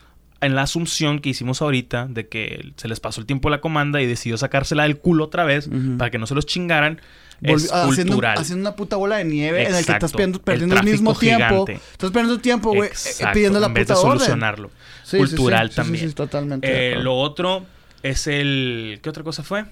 en 0.46 0.56
la 0.56 0.64
asunción 0.64 1.20
que 1.20 1.30
hicimos 1.30 1.62
ahorita 1.62 2.08
de 2.10 2.28
que 2.28 2.74
se 2.78 2.88
les 2.88 3.00
pasó 3.00 3.22
el 3.22 3.28
tiempo 3.28 3.50
de 3.50 3.58
la 3.58 3.62
comanda 3.62 4.02
y 4.02 4.06
decidió 4.06 4.38
sacársela 4.38 4.84
del 4.84 4.98
culo 4.98 5.26
otra 5.26 5.44
vez 5.44 5.70
para 5.98 6.12
que 6.12 6.18
no 6.18 6.28
se 6.28 6.36
los 6.36 6.46
chingaran, 6.46 7.02
es 7.42 7.72
haciendo, 7.72 8.14
cultural. 8.14 8.38
haciendo 8.38 8.62
una 8.62 8.76
puta 8.76 8.96
bola 8.96 9.18
de 9.18 9.26
nieve 9.26 9.68
en 9.68 9.76
el 9.76 9.86
que 9.86 9.92
estás 9.92 10.12
perdiendo, 10.12 10.38
El 10.38 10.44
perdiendo 10.44 10.76
el, 10.78 10.84
mismo 10.84 11.14
tiempo. 11.14 11.66
Estás 11.68 12.12
perdiendo 12.12 12.40
tiempo, 12.40 12.74
güey, 12.74 12.90
eh, 12.90 12.94
Exacto, 12.94 13.34
pidiendo 13.34 13.60
la 13.60 13.68
en 13.68 13.74
vez 13.74 13.88
puta 13.88 13.94
de 13.94 14.00
orden. 14.00 14.20
solucionarlo. 14.20 14.72
Sí, 15.04 15.18
cultural 15.18 15.70
sí, 15.70 15.76
sí, 15.76 15.82
sí, 15.82 15.82
también. 15.82 16.14
totalmente. 16.14 16.94
Eh, 16.94 16.96
lo 16.96 17.16
otro 17.16 17.66
es 18.02 18.28
el... 18.28 19.00
¿Qué 19.02 19.10
otra 19.10 19.24
cosa 19.24 19.44
fue? 19.44 19.66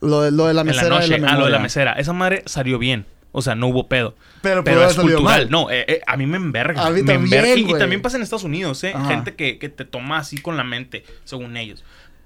Lo, 0.00 0.22
de, 0.22 0.30
lo 0.30 0.46
de 0.46 0.54
la 0.54 0.62
la 0.62 0.64
mesera 0.64 0.88
noche. 0.88 1.08
de 1.08 1.18
la 1.18 1.28
ah, 1.28 1.36
lo 1.38 1.46
de 1.46 1.50
la 1.50 1.58
mesera. 1.58 1.92
Esa 1.94 2.12
madre 2.12 2.42
salió 2.46 2.78
bien. 2.78 3.06
O 3.38 3.42
sea, 3.42 3.54
no 3.54 3.66
hubo 3.68 3.86
pedo. 3.86 4.14
Pero, 4.40 4.64
Pero 4.64 4.82
es 4.82 4.94
cultural. 4.96 5.22
mal. 5.22 5.50
No, 5.50 5.70
eh, 5.70 5.84
eh, 5.88 6.00
a 6.06 6.16
mí 6.16 6.24
me 6.26 6.38
enverga. 6.38 6.86
A 6.86 6.90
mí 6.90 7.02
me 7.02 7.12
también, 7.12 7.44
enverga. 7.44 7.76
Y- 7.76 7.78
también 7.78 8.00
pasa 8.00 8.16
en 8.16 8.22
Estados 8.22 8.44
Unidos, 8.44 8.82
¿eh? 8.84 8.92
Ajá. 8.94 9.08
Gente 9.08 9.34
que, 9.34 9.58
que 9.58 9.68
te 9.68 9.84
toma 9.84 10.18
así 10.18 10.38
con 10.38 10.56
la 10.56 10.64
mente, 10.64 11.04
según 11.24 11.56
ellos. 11.58 11.84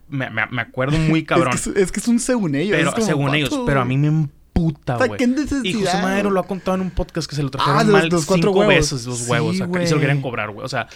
Me, 0.08 0.30
me- 0.30 0.46
me 0.46 0.62
acuerdo 0.62 0.96
muy 0.98 1.24
cabrón. 1.24 1.52
Es 1.54 1.62
que, 1.64 1.70
es, 1.70 1.76
es 1.76 1.92
que 1.92 2.00
es 2.00 2.06
un 2.08 2.20
según 2.20 2.54
ellos. 2.54 2.76
pero 2.78 2.92
como, 2.92 3.06
según 3.06 3.34
ellos. 3.34 3.60
Pero 3.66 3.80
a 3.80 3.84
mí 3.84 3.96
me 3.96 4.06
emputa, 4.06 4.38
Puta, 4.52 5.06
güey. 5.06 5.16
qué 5.18 5.24
Y 5.64 5.72
José 5.72 6.02
Madero 6.02 6.30
lo 6.30 6.38
ha 6.38 6.46
contado 6.46 6.74
en 6.76 6.82
un 6.82 6.90
podcast 6.90 7.28
que 7.28 7.34
se 7.34 7.42
lo 7.42 7.50
trajeron 7.50 7.78
Ah, 7.80 7.82
los- 7.84 7.92
mal 7.92 8.02
de 8.02 8.10
los 8.10 8.26
cuatro 8.26 8.50
cinco 8.50 8.60
huevos. 8.60 8.74
veces 8.74 9.06
los 9.06 9.18
Sí, 9.18 9.30
huevos 9.30 9.60
acá. 9.60 9.82
Y 9.82 9.86
se 9.86 9.94
lo 9.94 10.00
querían 10.00 10.20
cobrar, 10.22 10.50
güey. 10.50 10.64
O 10.64 10.68
sea, 10.68 10.86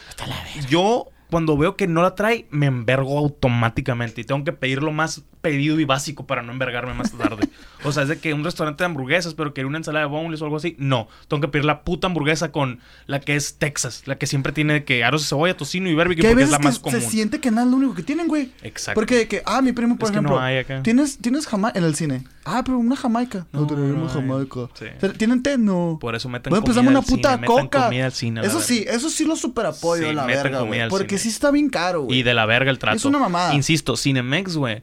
yo 0.68 1.06
cuando 1.30 1.56
veo 1.56 1.74
que 1.76 1.86
no 1.86 2.02
la 2.02 2.14
trae, 2.14 2.46
me 2.50 2.66
envergo 2.66 3.18
automáticamente. 3.18 4.20
Y 4.20 4.24
tengo 4.24 4.44
que 4.44 4.52
pedirlo 4.52 4.92
más 4.92 5.22
pedido 5.44 5.78
y 5.78 5.84
básico 5.84 6.26
para 6.26 6.42
no 6.42 6.52
envergarme 6.52 6.94
más 6.94 7.12
tarde. 7.12 7.46
o 7.84 7.92
sea, 7.92 8.04
es 8.04 8.08
de 8.08 8.18
que 8.18 8.32
un 8.32 8.42
restaurante 8.42 8.82
de 8.82 8.86
hamburguesas, 8.86 9.34
pero 9.34 9.52
quería 9.52 9.68
una 9.68 9.76
ensalada 9.76 10.06
de 10.06 10.10
boneless 10.10 10.40
o 10.40 10.46
algo 10.46 10.56
así. 10.56 10.74
No, 10.78 11.06
tengo 11.28 11.42
que 11.42 11.48
pedir 11.48 11.66
la 11.66 11.82
puta 11.82 12.06
hamburguesa 12.06 12.50
con 12.50 12.80
la 13.06 13.20
que 13.20 13.36
es 13.36 13.58
Texas. 13.58 14.02
La 14.06 14.16
que 14.16 14.26
siempre 14.26 14.52
tiene 14.52 14.84
que 14.84 15.04
aros 15.04 15.20
de 15.22 15.28
cebolla, 15.28 15.54
tocino 15.56 15.88
y 15.90 15.94
barbecue 15.94 16.22
Que 16.22 16.28
porque 16.30 16.42
es 16.44 16.50
la 16.50 16.58
más 16.58 16.78
que 16.78 16.84
común. 16.84 17.00
se 17.00 17.06
siente 17.08 17.40
que 17.40 17.50
nada 17.50 17.64
es 17.66 17.70
lo 17.70 17.76
único 17.76 17.94
que 17.94 18.02
tienen, 18.02 18.26
güey. 18.26 18.50
Exacto. 18.62 18.98
Porque 18.98 19.16
de 19.16 19.28
que, 19.28 19.42
ah, 19.44 19.60
mi 19.60 19.72
primo, 19.72 19.96
por 19.98 20.06
Es 20.08 20.12
que 20.12 20.16
ejemplo, 20.16 20.36
no 20.36 20.42
hay 20.42 20.56
acá. 20.58 20.82
¿tienes, 20.82 21.18
tienes 21.18 21.46
jamaica 21.46 21.78
en 21.78 21.84
el 21.84 21.94
cine? 21.94 22.24
Ah, 22.46 22.62
pero 22.64 22.78
una 22.78 22.96
jamaica. 22.96 23.46
No, 23.52 23.60
No, 23.60 23.66
tenemos 23.66 24.14
no 24.14 24.20
jamaica. 24.20 24.60
Sí. 24.74 24.86
¿Tienen 25.18 25.42
té? 25.42 25.58
No. 25.58 25.98
Por 26.00 26.14
eso 26.14 26.28
metan 26.28 26.50
Bueno, 26.50 26.64
pues 26.64 26.76
dame 26.76 26.88
una 26.88 26.98
al 27.00 27.04
puta 27.04 27.40
coca. 27.40 27.86
al 27.88 28.12
cine, 28.12 28.40
a 28.40 28.42
la 28.42 28.48
eso 28.48 28.58
verga. 28.58 28.66
sí, 28.68 28.84
eso 28.88 29.10
sí 29.10 29.24
lo 29.24 29.36
super 29.36 29.66
apoyo, 29.66 30.08
Sí, 30.08 30.14
la 30.14 30.24
verga, 30.26 30.60
güey. 30.60 30.88
Porque 30.88 31.18
cine. 31.18 31.18
sí 31.20 31.28
está 31.28 31.50
bien 31.50 31.68
caro, 31.68 32.02
güey. 32.02 32.18
Y 32.18 32.22
de 32.22 32.32
la 32.34 32.46
verga 32.46 32.70
el 32.70 32.78
trato. 32.78 32.96
Es 32.96 33.04
una 33.04 33.18
mamada. 33.18 33.54
Insisto, 33.54 33.96
Cinemex, 33.96 34.56
güey. 34.56 34.82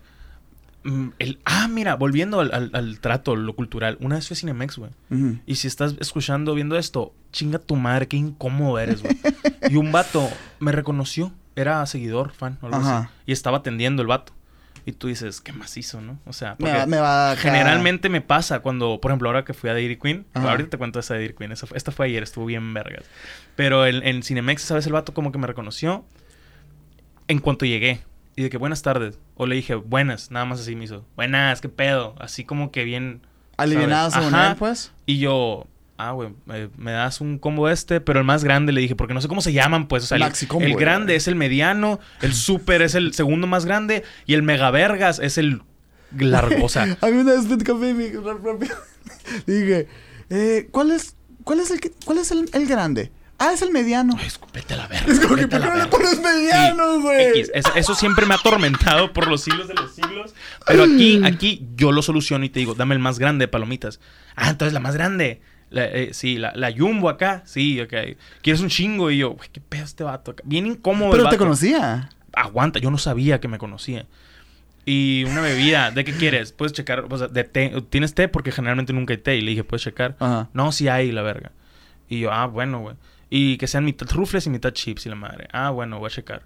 Mm, 0.84 1.10
el- 1.20 1.40
ah, 1.46 1.68
mira, 1.68 1.96
volviendo 1.96 2.40
al, 2.40 2.52
al- 2.54 2.72
al 2.74 3.00
trato, 3.00 3.36
lo 3.36 3.56
cultural. 3.56 3.98
Una 4.02 4.16
vez 4.16 4.28
fui 4.28 4.34
a 4.36 4.38
Cinemex, 4.40 4.78
güey. 4.78 4.92
Y 5.46 5.56
si 5.56 5.68
estás 5.68 5.96
escuchando, 6.00 6.56
viendo 6.56 6.78
esto, 6.78 7.14
chinga 7.32 7.60
tu 7.60 7.76
madre, 7.76 8.08
qué 8.08 8.18
incómodo 8.18 8.80
eres, 8.80 9.04
güey. 9.04 9.16
y 9.70 9.76
un 9.76 9.92
vato 9.92 10.28
me 10.60 10.72
reconoció. 10.72 11.32
Era 11.56 11.86
seguidor, 11.86 12.32
fan, 12.32 12.58
o 12.62 12.68
algo 12.68 12.78
Ajá. 12.80 12.98
así. 13.00 13.10
Y 13.28 13.32
estaba 13.34 13.58
atendiendo 13.58 14.02
el 14.02 14.08
vato. 14.08 14.34
Y 14.84 14.94
tú 14.94 15.10
dices, 15.10 15.42
qué 15.42 15.52
macizo, 15.54 16.02
¿no? 16.02 16.18
O 16.26 16.34
sea, 16.34 16.56
Me 16.58 16.72
va, 16.74 16.86
me 16.88 16.98
va 16.98 17.36
generalmente 17.38 18.10
me 18.10 18.22
pasa 18.22 18.62
cuando, 18.62 19.00
por 19.00 19.12
ejemplo, 19.12 19.30
ahora 19.30 19.46
que 19.46 19.54
fui 19.54 19.70
a 19.70 19.74
Dairy 19.74 19.98
Queen. 19.98 20.26
Ajá. 20.34 20.50
Ahorita 20.52 20.72
te 20.72 20.78
cuento 20.80 21.00
esa 21.00 21.14
de 21.14 21.20
Dairy 21.20 21.36
Queen. 21.36 21.52
esa 21.52 21.68
fue- 21.68 21.78
esta 21.78 21.92
fue 21.92 22.08
ayer, 22.08 22.24
estuvo 22.24 22.46
bien 22.48 22.74
vergas. 22.74 23.04
Pero 23.56 23.86
en, 23.86 24.02
en 24.08 24.24
Cinemex, 24.24 24.64
¿sabes? 24.64 24.88
El 24.88 24.94
vato 24.94 25.14
como 25.14 25.32
que 25.32 25.38
me 25.38 25.46
reconoció 25.46 26.04
en 27.28 27.38
cuanto 27.40 27.66
llegué. 27.66 28.02
Y 28.36 28.44
de 28.44 28.50
que 28.50 28.58
buenas 28.58 28.82
tardes. 28.82 29.20
O 29.36 29.46
le 29.46 29.56
dije, 29.56 29.76
buenas, 29.76 30.32
nada 30.32 30.46
más 30.46 30.60
así 30.62 30.76
me 30.76 30.86
hizo. 30.86 31.06
Buenas, 31.16 31.62
qué 31.62 31.70
pedo. 31.70 32.16
Así 32.20 32.44
como 32.46 32.72
que 32.72 32.84
bien. 32.84 33.22
alivianado 33.58 34.10
según 34.12 34.34
pues. 34.58 34.92
Y 35.06 35.20
yo, 35.20 35.68
ah, 35.98 36.12
güey, 36.12 36.30
me, 36.46 36.70
me 36.78 36.92
das 36.92 37.20
un 37.22 37.38
combo 37.40 37.70
este, 37.70 38.00
pero 38.02 38.20
el 38.20 38.26
más 38.26 38.44
grande 38.44 38.72
le 38.72 38.82
dije, 38.82 38.96
porque 38.96 39.14
no 39.14 39.22
sé 39.22 39.28
cómo 39.28 39.42
se 39.42 39.52
llaman, 39.54 39.88
pues. 39.88 40.04
O 40.04 40.08
sea, 40.08 40.16
el- 40.16 40.24
Maxi 40.24 40.46
combo, 40.48 40.66
el 40.66 40.74
güey. 40.74 40.82
grande 40.84 41.16
es 41.16 41.28
el 41.28 41.36
mediano, 41.36 42.00
el 42.22 42.34
super 42.34 42.82
es 42.82 42.96
el 42.96 43.14
segundo 43.14 43.48
más 43.48 43.66
grande 43.66 44.04
y 44.26 44.34
el 44.34 44.44
mega 44.44 44.72
vergas 44.72 45.20
es 45.20 45.38
el 45.38 45.62
largo. 46.18 46.66
O 46.66 46.70
sea, 46.70 46.84
A 47.02 47.08
mí 47.08 47.18
una 47.18 47.34
vez 47.34 47.46
me 47.46 47.58
rápido. 48.44 48.76
Dije, 49.46 49.88
eh, 50.30 50.70
¿cuál 50.72 50.92
es, 50.92 51.16
cuál 51.44 51.60
es 51.60 51.70
el 51.72 51.80
cuál 52.06 52.18
es 52.20 52.32
el, 52.32 52.50
el 52.54 52.66
grande? 52.66 53.12
Ah, 53.42 53.54
es 53.54 53.64
el 53.64 53.72
mediano. 53.72 54.16
Ay, 54.20 54.28
a 54.70 54.76
la 54.76 54.88
verga. 54.88 55.12
Es 55.12 55.20
como 55.20 55.36
que, 55.36 55.48
¿por 55.48 55.60
qué 55.60 55.66
no 55.66 55.76
le 55.76 55.88
pones 55.88 56.22
mediano, 56.22 56.96
Sí, 56.98 57.02
güey? 57.02 57.40
X. 57.40 57.52
Eso, 57.76 57.96
siempre 57.96 58.28
me 58.28 58.36
ha 58.36 58.38
atormentado 58.38 59.12
por 59.14 59.28
los 59.28 59.42
siglos 59.42 59.68
de 59.68 59.74
los 59.74 59.96
siglos. 59.96 60.36
Pero 60.68 60.84
aquí, 60.84 61.22
aquí 61.26 61.68
yo 61.76 61.92
lo 61.92 62.04
soluciono 62.04 62.46
y 62.46 62.50
te 62.50 62.60
digo, 62.60 62.76
dame 62.76 62.94
el 62.94 63.00
más 63.00 63.18
grande 63.18 63.44
de 63.44 63.48
palomitas. 63.48 64.00
Ah, 64.36 64.52
entonces 64.52 64.74
la 64.74 64.80
más 64.80 64.94
grande. 64.94 65.42
La, 65.72 65.86
eh, 65.86 66.14
sí, 66.14 66.38
la, 66.38 66.54
la 66.56 66.72
Jumbo 66.72 67.10
acá. 67.10 67.42
Sí, 67.46 67.82
ok. 67.82 67.94
¿Quieres 68.44 68.62
un 68.62 68.70
chingo? 68.70 69.10
Y 69.10 69.18
yo, 69.18 69.32
güey, 69.32 69.50
qué 69.52 69.60
pedo 69.60 69.86
este 69.86 70.04
vato 70.04 70.32
acá. 70.32 70.44
Bien 70.46 70.68
incómodo 70.68 71.12
el 71.12 71.18
Pero 71.18 71.30
te 71.30 71.38
conocía. 71.38 72.10
Aguanta, 72.34 72.78
yo 72.78 72.92
no 72.92 73.00
sabía 73.00 73.40
que 73.40 73.48
me 73.48 73.58
conocía. 73.58 74.06
Y 74.86 75.24
una 75.26 75.42
bebida, 75.42 75.90
¿de 75.90 76.04
qué 76.04 76.14
quieres? 76.14 76.52
Puedes 76.52 76.74
checar, 76.74 77.06
o 77.10 77.18
sea, 77.18 77.28
de 77.28 77.44
té. 77.44 77.74
¿Tienes 77.90 78.14
té? 78.14 78.28
Porque 78.28 78.52
generalmente 78.52 78.94
nunca 78.94 79.14
hay 79.14 79.18
té. 79.18 79.36
Y 79.38 79.42
le 79.42 79.52
dije, 79.52 79.64
¿puedes 79.64 79.82
checar? 79.82 80.16
Ajá. 80.20 80.50
No, 80.54 80.72
sí 80.72 80.88
hay, 80.90 81.12
la 81.12 81.24
verga. 81.24 81.52
Y 82.08 82.20
yo, 82.20 82.32
ah, 82.32 82.46
bueno, 82.46 82.82
güey. 82.82 82.96
Y 83.34 83.58
que 83.58 83.66
sean 83.66 83.86
mitad 83.86 84.08
rufles 84.12 84.46
y 84.46 84.50
mitad 84.50 84.72
chips 84.72 85.06
y 85.06 85.10
la 85.10 85.16
madre. 85.16 85.48
Ah, 85.54 85.70
bueno, 85.72 85.98
voy 85.98 86.08
a 86.08 86.10
checar. 86.12 86.44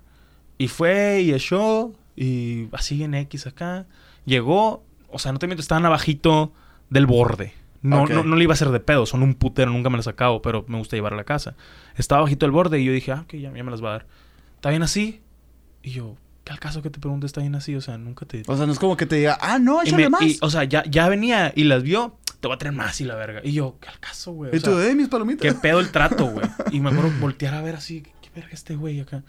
Y 0.57 0.67
fue 0.69 1.21
y 1.21 1.33
echó. 1.33 1.91
Y 2.15 2.67
así 2.71 3.03
en 3.03 3.15
X 3.15 3.47
acá. 3.47 3.87
Llegó. 4.23 4.83
O 5.09 5.19
sea, 5.19 5.31
no 5.33 5.39
te 5.39 5.47
miento, 5.47 5.61
estaban 5.61 5.85
abajito 5.85 6.53
del 6.89 7.07
borde. 7.07 7.53
No, 7.81 8.05
no, 8.07 8.23
no 8.23 8.35
le 8.35 8.43
iba 8.43 8.53
a 8.53 8.55
hacer 8.55 8.69
de 8.69 8.79
pedo. 8.79 9.05
Son 9.05 9.23
un 9.23 9.33
putero, 9.33 9.71
nunca 9.71 9.89
me 9.89 9.97
lo 9.97 10.03
sacado, 10.03 10.41
pero 10.41 10.63
me 10.67 10.77
gusta 10.77 10.95
llevar 10.95 11.13
a 11.13 11.17
la 11.17 11.23
casa. 11.23 11.55
Estaba 11.97 12.21
bajito 12.21 12.45
del 12.45 12.51
borde 12.51 12.79
y 12.79 12.85
yo 12.85 12.91
dije, 12.93 13.11
ah, 13.11 13.21
ok, 13.23 13.33
ya, 13.33 13.51
ya 13.51 13.63
me 13.63 13.71
las 13.71 13.83
va 13.83 13.89
a 13.89 13.91
dar. 13.93 14.05
¿Está 14.55 14.69
bien 14.69 14.83
así? 14.83 15.21
Y 15.83 15.91
yo, 15.91 16.15
¿qué 16.43 16.53
al 16.53 16.59
caso 16.59 16.81
que 16.81 16.89
te 16.89 16.99
pregunte 16.99 17.25
está 17.25 17.41
bien 17.41 17.55
así? 17.55 17.75
O 17.75 17.81
sea, 17.81 17.97
nunca 17.97 18.25
te... 18.25 18.43
O 18.47 18.57
sea, 18.57 18.65
no 18.65 18.73
es 18.73 18.79
como 18.79 18.95
que 18.97 19.05
te 19.05 19.15
diga, 19.17 19.37
ah, 19.41 19.59
no, 19.59 19.81
échale 19.81 20.03
me- 20.03 20.09
más. 20.09 20.21
Y, 20.23 20.37
o 20.41 20.49
sea, 20.49 20.63
ya, 20.63 20.83
ya 20.85 21.09
venía 21.09 21.51
y 21.55 21.63
las 21.65 21.83
vio. 21.83 22.17
Te 22.45 22.47
voy 22.47 22.55
a 22.55 22.59
traer 22.59 22.75
más 22.75 23.01
y 23.01 23.05
la 23.05 23.15
verga. 23.15 23.41
Y 23.43 23.53
yo, 23.53 23.79
¿qué 23.81 23.89
al 23.89 23.99
caso, 23.99 24.31
güey? 24.33 24.55
O 24.55 24.61
tú, 24.61 24.77
sea, 24.79 24.91
eh, 24.91 24.93
mis 24.93 25.07
palomitas. 25.07 25.41
¿Qué 25.41 25.59
pedo 25.59 25.79
el 25.79 25.89
trato, 25.89 26.27
güey? 26.27 26.45
Y 26.71 26.79
me 26.79 26.91
acuerdo 26.91 27.09
voltear 27.19 27.55
a 27.55 27.61
ver 27.63 27.73
así, 27.73 28.03
¿qué, 28.21 28.29
verga 28.35 28.51
este 28.51 28.75
güey 28.75 28.99
acá? 28.99 29.23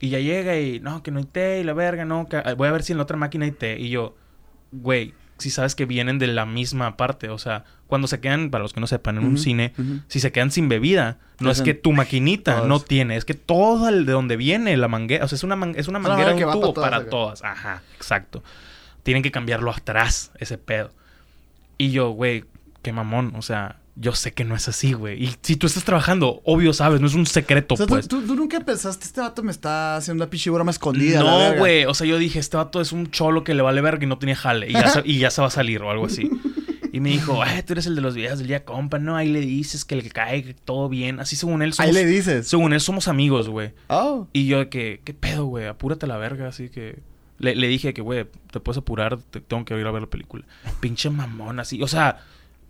Y 0.00 0.08
ya 0.08 0.18
llega 0.18 0.58
y, 0.58 0.80
no, 0.80 1.04
que 1.04 1.12
no 1.12 1.20
hay 1.20 1.24
té 1.24 1.60
y 1.60 1.62
la 1.62 1.72
verga, 1.72 2.04
no, 2.04 2.28
que 2.28 2.36
ah, 2.38 2.54
voy 2.56 2.66
a 2.66 2.72
ver 2.72 2.82
si 2.82 2.90
en 2.90 2.96
la 2.98 3.04
otra 3.04 3.16
máquina 3.16 3.44
hay 3.44 3.52
té. 3.52 3.78
Y 3.78 3.90
yo, 3.90 4.16
güey, 4.72 5.14
si 5.38 5.50
sabes 5.50 5.76
que 5.76 5.86
vienen 5.86 6.18
de 6.18 6.26
la 6.26 6.46
misma 6.46 6.96
parte, 6.96 7.28
o 7.28 7.38
sea, 7.38 7.62
cuando 7.86 8.08
se 8.08 8.18
quedan, 8.18 8.50
para 8.50 8.62
los 8.62 8.72
que 8.72 8.80
no 8.80 8.88
sepan, 8.88 9.18
en 9.18 9.24
un 9.24 9.38
cine, 9.38 9.72
si 10.08 10.18
se 10.18 10.32
quedan 10.32 10.50
sin 10.50 10.68
bebida, 10.68 11.18
no 11.38 11.52
es 11.52 11.62
que 11.62 11.74
tu 11.74 11.92
maquinita 11.92 12.54
todas. 12.54 12.68
no 12.68 12.80
tiene, 12.80 13.14
es 13.16 13.24
que 13.24 13.34
todo 13.34 13.88
el 13.88 14.04
de 14.04 14.12
donde 14.12 14.36
viene 14.36 14.76
la 14.76 14.88
manguera, 14.88 15.24
o 15.24 15.28
sea, 15.28 15.36
es 15.36 15.44
una, 15.44 15.54
man- 15.54 15.74
es 15.76 15.86
una 15.86 16.00
manguera 16.00 16.34
un 16.34 16.42
va 16.42 16.52
tubo 16.52 16.74
para 16.74 16.74
todas 16.74 16.90
para 16.90 16.96
acá. 16.96 17.10
todas. 17.10 17.44
Ajá, 17.44 17.82
exacto. 17.94 18.42
Tienen 19.04 19.22
que 19.22 19.30
cambiarlo 19.30 19.70
atrás, 19.70 20.32
ese 20.38 20.58
pedo. 20.58 20.90
Y 21.78 21.90
yo, 21.90 22.10
güey, 22.10 22.44
qué 22.82 22.92
mamón, 22.92 23.32
o 23.36 23.42
sea, 23.42 23.80
yo 24.00 24.14
sé 24.14 24.32
que 24.32 24.44
no 24.44 24.54
es 24.54 24.68
así, 24.68 24.92
güey. 24.92 25.22
Y 25.22 25.34
si 25.42 25.56
tú 25.56 25.66
estás 25.66 25.84
trabajando, 25.84 26.40
obvio 26.44 26.72
sabes, 26.72 27.00
no 27.00 27.06
es 27.06 27.14
un 27.14 27.26
secreto, 27.26 27.74
O 27.74 27.76
sea, 27.76 27.86
pues. 27.86 28.06
tú, 28.06 28.22
tú 28.22 28.34
nunca 28.36 28.60
pensaste, 28.60 29.04
este 29.04 29.20
vato 29.20 29.42
me 29.42 29.50
está 29.50 29.96
haciendo 29.96 30.22
una 30.22 30.30
pinche 30.30 30.50
broma 30.50 30.70
escondida. 30.70 31.20
No, 31.20 31.38
verga"? 31.38 31.58
güey. 31.58 31.84
O 31.84 31.94
sea, 31.94 32.06
yo 32.06 32.18
dije, 32.18 32.38
este 32.38 32.56
vato 32.56 32.80
es 32.80 32.92
un 32.92 33.10
cholo 33.10 33.42
que 33.42 33.54
le 33.54 33.62
vale 33.62 33.80
verga 33.80 34.04
y 34.04 34.06
no 34.06 34.18
tiene 34.18 34.36
jale. 34.36 34.68
Y 34.68 34.72
ya, 34.72 34.88
se, 34.88 35.02
y 35.04 35.18
ya 35.18 35.30
se 35.30 35.40
va 35.40 35.48
a 35.48 35.50
salir 35.50 35.82
o 35.82 35.90
algo 35.90 36.06
así. 36.06 36.30
Y 36.90 37.00
me 37.00 37.10
dijo, 37.10 37.44
eh, 37.44 37.62
tú 37.64 37.74
eres 37.74 37.86
el 37.86 37.94
de 37.94 38.00
los 38.00 38.14
videos 38.14 38.38
del 38.38 38.48
día, 38.48 38.64
compa, 38.64 38.98
¿no? 38.98 39.16
Ahí 39.16 39.28
le 39.28 39.40
dices 39.40 39.84
que 39.84 39.94
le 39.94 40.08
cae, 40.08 40.56
todo 40.64 40.88
bien. 40.88 41.20
Así 41.20 41.36
según 41.36 41.62
él 41.62 41.72
somos... 41.72 41.86
Ahí 41.86 41.92
le 41.92 42.06
dices. 42.06 42.48
Según 42.48 42.72
él 42.72 42.80
somos 42.80 43.08
amigos, 43.08 43.48
güey. 43.48 43.72
Oh. 43.88 44.26
Y 44.32 44.46
yo 44.46 44.58
de 44.58 44.68
que, 44.68 45.02
¿qué 45.04 45.14
pedo, 45.14 45.44
güey? 45.44 45.66
Apúrate 45.66 46.06
la 46.06 46.16
verga, 46.16 46.48
así 46.48 46.70
que... 46.70 47.00
Le, 47.38 47.54
le 47.54 47.68
dije 47.68 47.94
que, 47.94 48.02
güey, 48.02 48.26
te 48.50 48.60
puedes 48.60 48.78
apurar, 48.78 49.18
te- 49.18 49.40
tengo 49.40 49.64
que 49.64 49.78
ir 49.78 49.86
a 49.86 49.90
ver 49.90 50.02
la 50.02 50.08
película. 50.10 50.44
Pinche 50.80 51.08
mamón, 51.10 51.60
así. 51.60 51.82
O 51.82 51.86
sea, 51.88 52.18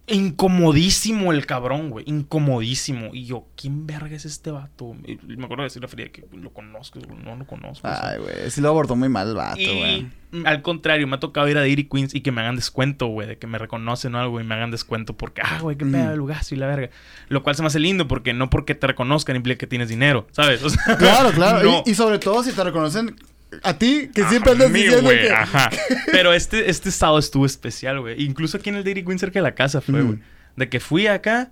incomodísimo 0.06 1.32
el 1.32 1.46
cabrón, 1.46 1.90
güey. 1.90 2.04
Incomodísimo. 2.08 3.10
Y 3.14 3.24
yo, 3.26 3.46
¿quién 3.56 3.86
verga 3.86 4.14
es 4.14 4.24
este 4.24 4.50
vato? 4.50 4.94
Y 5.06 5.18
me 5.36 5.44
acuerdo 5.44 5.62
de 5.62 5.66
decir 5.68 5.82
la 5.82 5.88
fría 5.88 6.10
que 6.10 6.24
lo 6.32 6.50
conozco, 6.50 6.98
no 7.24 7.36
lo 7.36 7.46
conozco. 7.46 7.86
Ay, 7.88 8.18
güey. 8.18 8.50
Sí 8.50 8.60
lo 8.60 8.68
abordó 8.68 8.96
muy 8.96 9.08
mal 9.08 9.28
el 9.28 9.34
vato, 9.34 9.60
güey. 9.60 10.06
al 10.44 10.60
contrario, 10.62 11.06
me 11.06 11.16
ha 11.16 11.20
tocado 11.20 11.48
ir 11.48 11.56
a 11.56 11.60
Dairy 11.60 11.84
Queens 11.84 12.14
y 12.14 12.20
que 12.20 12.30
me 12.32 12.40
hagan 12.42 12.56
descuento, 12.56 13.06
güey, 13.06 13.26
de 13.28 13.38
que 13.38 13.46
me 13.46 13.56
reconocen 13.58 14.14
o 14.14 14.18
algo 14.20 14.40
y 14.40 14.44
me 14.44 14.54
hagan 14.54 14.70
descuento 14.70 15.16
porque, 15.16 15.40
ah, 15.44 15.58
güey, 15.62 15.76
qué 15.76 15.84
Mm. 15.86 15.92
pedo 15.92 16.12
el 16.12 16.18
lugazo 16.18 16.54
y 16.54 16.58
la 16.58 16.66
verga. 16.66 16.90
Lo 17.28 17.42
cual 17.42 17.56
se 17.56 17.62
me 17.62 17.68
hace 17.68 17.78
lindo 17.78 18.06
porque 18.08 18.34
no 18.34 18.50
porque 18.50 18.74
te 18.74 18.86
reconozcan 18.86 19.36
implica 19.36 19.58
que 19.58 19.66
tienes 19.66 19.88
dinero, 19.88 20.26
¿sabes? 20.32 20.62
O 20.62 20.68
sea, 20.70 20.96
Claro, 20.98 21.30
claro. 21.32 21.62
no. 21.70 21.82
Y, 21.86 21.90
y 21.90 21.94
sobre 21.94 22.18
todo 22.18 22.42
si 22.42 22.52
te 22.52 22.62
reconocen 22.62 23.16
A 23.62 23.78
ti, 23.78 24.10
que 24.14 24.24
siempre 24.24 24.52
andas 24.52 24.70
mí, 24.70 24.82
diciendo 24.82 25.04
güey, 25.04 25.22
que... 25.22 25.32
Ajá. 25.32 25.70
Pero 26.12 26.32
este, 26.32 26.68
este 26.70 26.90
sábado 26.90 27.18
estuvo 27.18 27.46
especial, 27.46 28.00
güey. 28.00 28.22
Incluso 28.22 28.58
aquí 28.58 28.68
en 28.68 28.76
el 28.76 28.84
Dairy 28.84 29.04
Queen 29.04 29.18
cerca 29.18 29.38
de 29.38 29.42
la 29.42 29.54
casa 29.54 29.80
fue, 29.80 30.02
güey. 30.02 30.18
De 30.56 30.68
que 30.68 30.80
fui 30.80 31.06
acá 31.06 31.50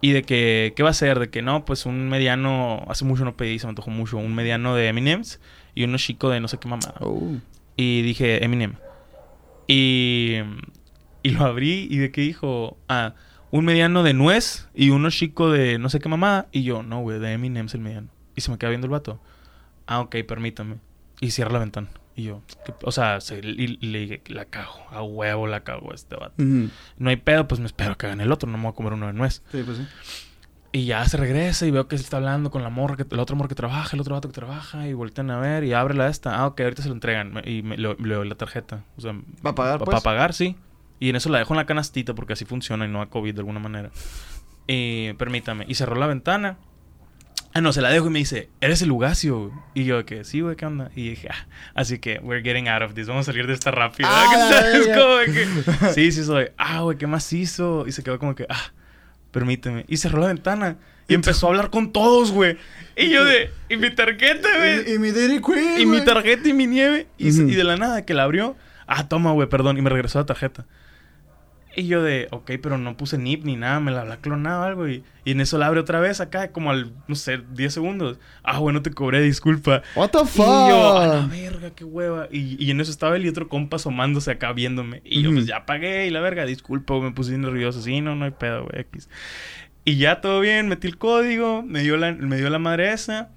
y 0.00 0.12
de 0.12 0.22
que, 0.22 0.72
¿qué 0.74 0.82
va 0.82 0.90
a 0.90 0.94
ser? 0.94 1.18
De 1.18 1.30
que 1.30 1.42
no, 1.42 1.64
pues 1.64 1.86
un 1.86 2.08
mediano, 2.08 2.84
hace 2.88 3.04
mucho 3.04 3.24
no 3.24 3.36
pedí, 3.36 3.58
se 3.58 3.66
me 3.66 3.70
antojó 3.70 3.90
mucho, 3.90 4.16
un 4.16 4.34
mediano 4.34 4.74
de 4.74 4.88
Eminems 4.88 5.40
y 5.74 5.84
uno 5.84 5.98
chico 5.98 6.30
de 6.30 6.40
no 6.40 6.48
sé 6.48 6.58
qué 6.58 6.68
mamada. 6.68 6.94
Oh. 7.00 7.36
Y 7.76 8.02
dije, 8.02 8.44
Eminem. 8.44 8.74
Y, 9.66 10.38
y 11.22 11.30
lo 11.30 11.44
abrí 11.44 11.86
y 11.90 11.98
de 11.98 12.10
qué 12.10 12.22
dijo, 12.22 12.76
ah, 12.88 13.14
un 13.50 13.64
mediano 13.64 14.02
de 14.02 14.14
nuez 14.14 14.68
y 14.74 14.90
uno 14.90 15.10
chico 15.10 15.50
de 15.50 15.78
no 15.78 15.88
sé 15.88 16.00
qué 16.00 16.08
mamada. 16.08 16.48
Y 16.52 16.62
yo, 16.62 16.82
no, 16.82 17.00
güey, 17.00 17.18
de 17.18 17.32
Eminem 17.32 17.66
es 17.66 17.74
el 17.74 17.80
mediano. 17.80 18.08
Y 18.34 18.40
se 18.40 18.50
me 18.50 18.58
queda 18.58 18.70
viendo 18.70 18.86
el 18.86 18.90
vato. 18.90 19.20
Ah, 19.86 20.00
ok, 20.00 20.16
permítame. 20.26 20.76
Y 21.20 21.30
cierra 21.30 21.52
la 21.52 21.58
ventana. 21.60 21.88
Y 22.16 22.24
yo, 22.24 22.42
¿qué- 22.64 22.74
o 22.82 22.92
sea, 22.92 23.20
se- 23.20 23.38
y, 23.38 23.66
le 23.86 23.98
dije, 24.00 24.22
la 24.26 24.44
cago, 24.46 24.74
a 24.90 25.02
huevo 25.02 25.46
la 25.46 25.60
cago 25.64 25.92
a 25.92 25.94
este 25.94 26.16
vato. 26.16 26.34
Ujú. 26.42 26.68
No 26.98 27.10
hay 27.10 27.16
pedo, 27.16 27.46
pues 27.48 27.60
me 27.60 27.66
espero 27.66 27.96
que 27.96 28.06
hagan 28.06 28.20
el 28.20 28.32
otro, 28.32 28.50
no 28.50 28.56
me 28.58 28.64
voy 28.64 28.72
a 28.72 28.74
comer 28.74 28.92
uno 28.94 29.06
de 29.06 29.12
nuez. 29.12 29.42
Sí, 29.52 29.62
pues 29.64 29.78
sí. 29.78 29.86
Y 30.72 30.84
ya 30.86 31.04
se 31.06 31.16
regresa 31.16 31.66
y 31.66 31.70
veo 31.72 31.88
que 31.88 31.98
se 31.98 32.04
está 32.04 32.18
hablando 32.18 32.50
con 32.50 32.62
la 32.62 32.68
morra, 32.70 32.96
que, 32.96 33.04
el 33.10 33.18
otro 33.18 33.34
amor 33.34 33.48
que 33.48 33.54
trabaja, 33.56 33.96
el 33.96 34.00
otro 34.00 34.14
vato 34.14 34.28
que 34.28 34.34
trabaja, 34.34 34.86
y 34.86 34.92
voltean 34.92 35.30
a 35.30 35.38
ver 35.40 35.64
y 35.64 35.72
abre 35.72 35.94
la 35.94 36.08
esta. 36.08 36.36
Ah, 36.38 36.46
ok, 36.46 36.60
ahorita 36.60 36.82
se 36.82 36.88
lo 36.88 36.94
entregan. 36.94 37.42
Y 37.44 37.62
me, 37.62 37.76
le, 37.76 37.94
le 37.96 38.14
doy 38.14 38.28
la 38.28 38.36
tarjeta. 38.36 38.84
O 38.96 39.00
sea, 39.00 39.12
¿Va 39.44 39.50
a 39.50 39.54
pagar, 39.54 39.78
pa- 39.80 39.84
pues? 39.86 39.94
Para 39.96 40.02
pagar, 40.04 40.32
sí. 40.32 40.56
Y 41.00 41.08
en 41.10 41.16
eso 41.16 41.28
la 41.28 41.38
dejo 41.38 41.54
en 41.54 41.58
la 41.58 41.66
canastita 41.66 42.14
porque 42.14 42.34
así 42.34 42.44
funciona 42.44 42.84
y 42.84 42.88
no 42.88 43.02
a 43.02 43.10
COVID 43.10 43.34
de 43.34 43.40
alguna 43.40 43.58
manera. 43.58 43.90
Y 44.68 45.12
permítame. 45.14 45.64
Y 45.68 45.74
cerró 45.74 45.96
la 45.96 46.06
ventana. 46.06 46.58
Ah, 47.52 47.60
no, 47.60 47.72
se 47.72 47.80
la 47.80 47.90
dejo 47.90 48.06
y 48.06 48.10
me 48.10 48.20
dice, 48.20 48.48
¿eres 48.60 48.80
el 48.82 48.88
Lugacio? 48.88 49.50
Y 49.74 49.84
yo, 49.84 50.04
que 50.06 50.22
sí, 50.22 50.40
güey, 50.40 50.54
¿qué 50.54 50.66
onda? 50.66 50.92
Y 50.94 51.10
dije, 51.10 51.28
ah, 51.32 51.46
así 51.74 51.98
que, 51.98 52.20
we're 52.22 52.42
getting 52.42 52.68
out 52.68 52.82
of 52.82 52.94
this. 52.94 53.08
Vamos 53.08 53.28
a 53.28 53.32
salir 53.32 53.48
de 53.48 53.54
esta 53.54 53.72
rápido. 53.72 54.08
Ah, 54.10 55.22
que, 55.26 55.46
sí, 55.94 56.12
sí, 56.12 56.22
soy. 56.22 56.50
Ah, 56.56 56.82
güey, 56.82 56.96
¿qué 56.96 57.08
más 57.08 57.32
hizo? 57.32 57.86
Y 57.88 57.92
se 57.92 58.04
quedó 58.04 58.20
como 58.20 58.36
que, 58.36 58.46
ah, 58.48 58.72
permíteme. 59.32 59.84
Y 59.88 59.96
cerró 59.96 60.20
la 60.20 60.28
ventana. 60.28 60.76
Y 61.08 61.14
empezó 61.14 61.48
a 61.48 61.50
hablar 61.50 61.70
con 61.70 61.92
todos, 61.92 62.30
güey. 62.30 62.56
Y 62.96 63.10
yo 63.10 63.24
de, 63.24 63.50
¿y 63.68 63.76
mi 63.76 63.90
tarjeta, 63.90 64.48
güey? 64.56 64.88
Y, 64.88 64.94
y 64.94 64.98
mi 65.00 65.10
Dairy 65.10 65.42
Queen, 65.42 65.80
Y 65.80 65.86
mi 65.86 66.04
tarjeta 66.04 66.48
y 66.48 66.52
mi 66.52 66.68
nieve. 66.68 67.08
Y, 67.18 67.30
y 67.30 67.54
de 67.56 67.64
la 67.64 67.76
nada 67.76 68.06
que 68.06 68.14
la 68.14 68.22
abrió. 68.22 68.56
Ah, 68.86 69.08
toma, 69.08 69.32
güey, 69.32 69.48
perdón. 69.48 69.76
Y 69.76 69.82
me 69.82 69.90
regresó 69.90 70.20
la 70.20 70.26
tarjeta. 70.26 70.66
Y 71.76 71.86
yo 71.86 72.02
de, 72.02 72.26
ok, 72.32 72.52
pero 72.60 72.78
no 72.78 72.96
puse 72.96 73.16
NIP 73.16 73.44
ni 73.44 73.56
nada, 73.56 73.78
me 73.80 73.92
la 73.92 74.00
habrá 74.00 74.16
clonado 74.20 74.64
algo. 74.64 74.88
Y, 74.88 75.04
y 75.24 75.30
en 75.32 75.40
eso 75.40 75.56
la 75.56 75.66
abre 75.66 75.80
otra 75.80 76.00
vez 76.00 76.20
acá, 76.20 76.50
como 76.52 76.70
al, 76.72 76.92
no 77.06 77.14
sé, 77.14 77.38
10 77.52 77.72
segundos. 77.72 78.18
Ah, 78.42 78.58
bueno, 78.58 78.82
te 78.82 78.90
cobré, 78.92 79.20
disculpa. 79.22 79.82
What 79.94 80.10
the 80.10 80.18
Y 80.20 80.26
fuck? 80.26 80.46
yo, 80.46 80.98
a 80.98 81.06
la 81.06 81.26
verga, 81.26 81.70
qué 81.74 81.84
hueva. 81.84 82.28
Y, 82.30 82.56
y 82.64 82.70
en 82.72 82.80
eso 82.80 82.90
estaba 82.90 83.16
él 83.16 83.24
y 83.24 83.28
otro 83.28 83.48
compa 83.48 83.76
asomándose 83.76 84.30
acá 84.32 84.52
viéndome. 84.52 85.00
Y 85.04 85.22
yo, 85.22 85.30
Ujú. 85.30 85.36
pues 85.36 85.46
ya 85.46 85.64
pagué 85.66 86.06
y 86.06 86.10
la 86.10 86.20
verga, 86.20 86.44
disculpa, 86.44 86.98
me 87.00 87.12
puse 87.12 87.38
nervioso. 87.38 87.80
Sí, 87.82 88.00
no, 88.00 88.16
no 88.16 88.24
hay 88.24 88.32
pedo, 88.32 88.64
güey, 88.64 88.80
X. 88.82 89.08
Y 89.84 89.96
ya 89.96 90.20
todo 90.20 90.40
bien, 90.40 90.68
metí 90.68 90.86
el 90.88 90.98
código, 90.98 91.62
me 91.62 91.80
dio 91.82 91.96
la, 91.96 92.12
me 92.12 92.36
dio 92.36 92.50
la 92.50 92.58
madre 92.58 92.92
esa. 92.92 93.30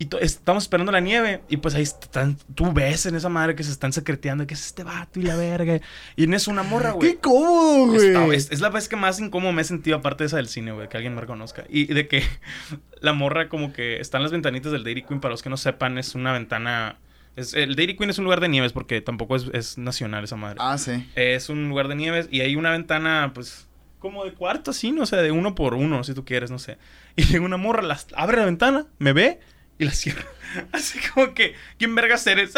Y 0.00 0.08
estamos 0.22 0.64
esperando 0.64 0.90
la 0.92 1.00
nieve. 1.00 1.42
Y 1.50 1.58
pues 1.58 1.74
ahí 1.74 1.82
están, 1.82 2.38
tú 2.54 2.72
ves 2.72 3.04
en 3.04 3.16
esa 3.16 3.28
madre 3.28 3.54
que 3.54 3.62
se 3.62 3.70
están 3.70 3.92
secreteando. 3.92 4.46
que 4.46 4.54
es 4.54 4.64
este 4.64 4.82
vato 4.82 5.20
y 5.20 5.24
la 5.24 5.36
verga? 5.36 5.78
Y 6.16 6.24
en 6.24 6.32
eso 6.32 6.50
una 6.50 6.62
morra, 6.62 6.92
güey. 6.92 7.10
¡Qué 7.12 7.18
cómodo, 7.18 7.94
Está- 8.02 8.24
güey! 8.24 8.38
es, 8.38 8.50
es 8.50 8.62
la 8.62 8.70
vez 8.70 8.88
que 8.88 8.96
más 8.96 9.20
incómodo 9.20 9.52
me 9.52 9.60
he 9.60 9.64
sentido, 9.66 9.98
aparte 9.98 10.24
de 10.24 10.28
esa 10.28 10.38
del 10.38 10.48
cine, 10.48 10.72
güey, 10.72 10.88
que 10.88 10.96
alguien 10.96 11.14
me 11.14 11.20
reconozca. 11.20 11.64
Y 11.68 11.84
de 11.92 12.08
que 12.08 12.22
la 13.02 13.12
morra, 13.12 13.50
como 13.50 13.74
que 13.74 14.00
están 14.00 14.22
las 14.22 14.32
ventanitas 14.32 14.72
del 14.72 14.84
Dairy 14.84 15.02
Queen, 15.02 15.20
para 15.20 15.32
los 15.32 15.42
que 15.42 15.50
no 15.50 15.58
sepan, 15.58 15.98
es 15.98 16.14
una 16.14 16.32
ventana. 16.32 16.96
Es, 17.36 17.52
el 17.52 17.76
Dairy 17.76 17.94
Queen 17.94 18.08
es 18.08 18.16
un 18.16 18.24
lugar 18.24 18.40
de 18.40 18.48
nieves, 18.48 18.72
porque 18.72 19.02
tampoco 19.02 19.36
es, 19.36 19.50
es 19.52 19.76
nacional 19.76 20.24
esa 20.24 20.36
madre. 20.36 20.56
Ah, 20.60 20.78
sí. 20.78 21.06
Es 21.14 21.50
un 21.50 21.68
lugar 21.68 21.88
de 21.88 21.96
nieves 21.96 22.26
y 22.30 22.40
hay 22.40 22.56
una 22.56 22.70
ventana, 22.70 23.32
pues, 23.34 23.68
como 23.98 24.24
de 24.24 24.32
cuarto, 24.32 24.70
así, 24.70 24.92
no 24.92 25.04
sé, 25.04 25.16
de 25.16 25.30
uno 25.30 25.54
por 25.54 25.74
uno, 25.74 26.02
si 26.04 26.14
tú 26.14 26.24
quieres, 26.24 26.50
no 26.50 26.58
sé. 26.58 26.78
Y 27.16 27.22
llega 27.26 27.44
una 27.44 27.58
morra, 27.58 27.82
las, 27.82 28.06
abre 28.16 28.38
la 28.38 28.46
ventana, 28.46 28.86
me 28.98 29.12
ve 29.12 29.40
y 29.80 29.84
la 29.84 29.90
cierra. 29.92 30.24
Así 30.72 30.98
como 31.12 31.34
que, 31.34 31.54
¿quién 31.78 31.94
verga 31.94 32.16
eres? 32.26 32.52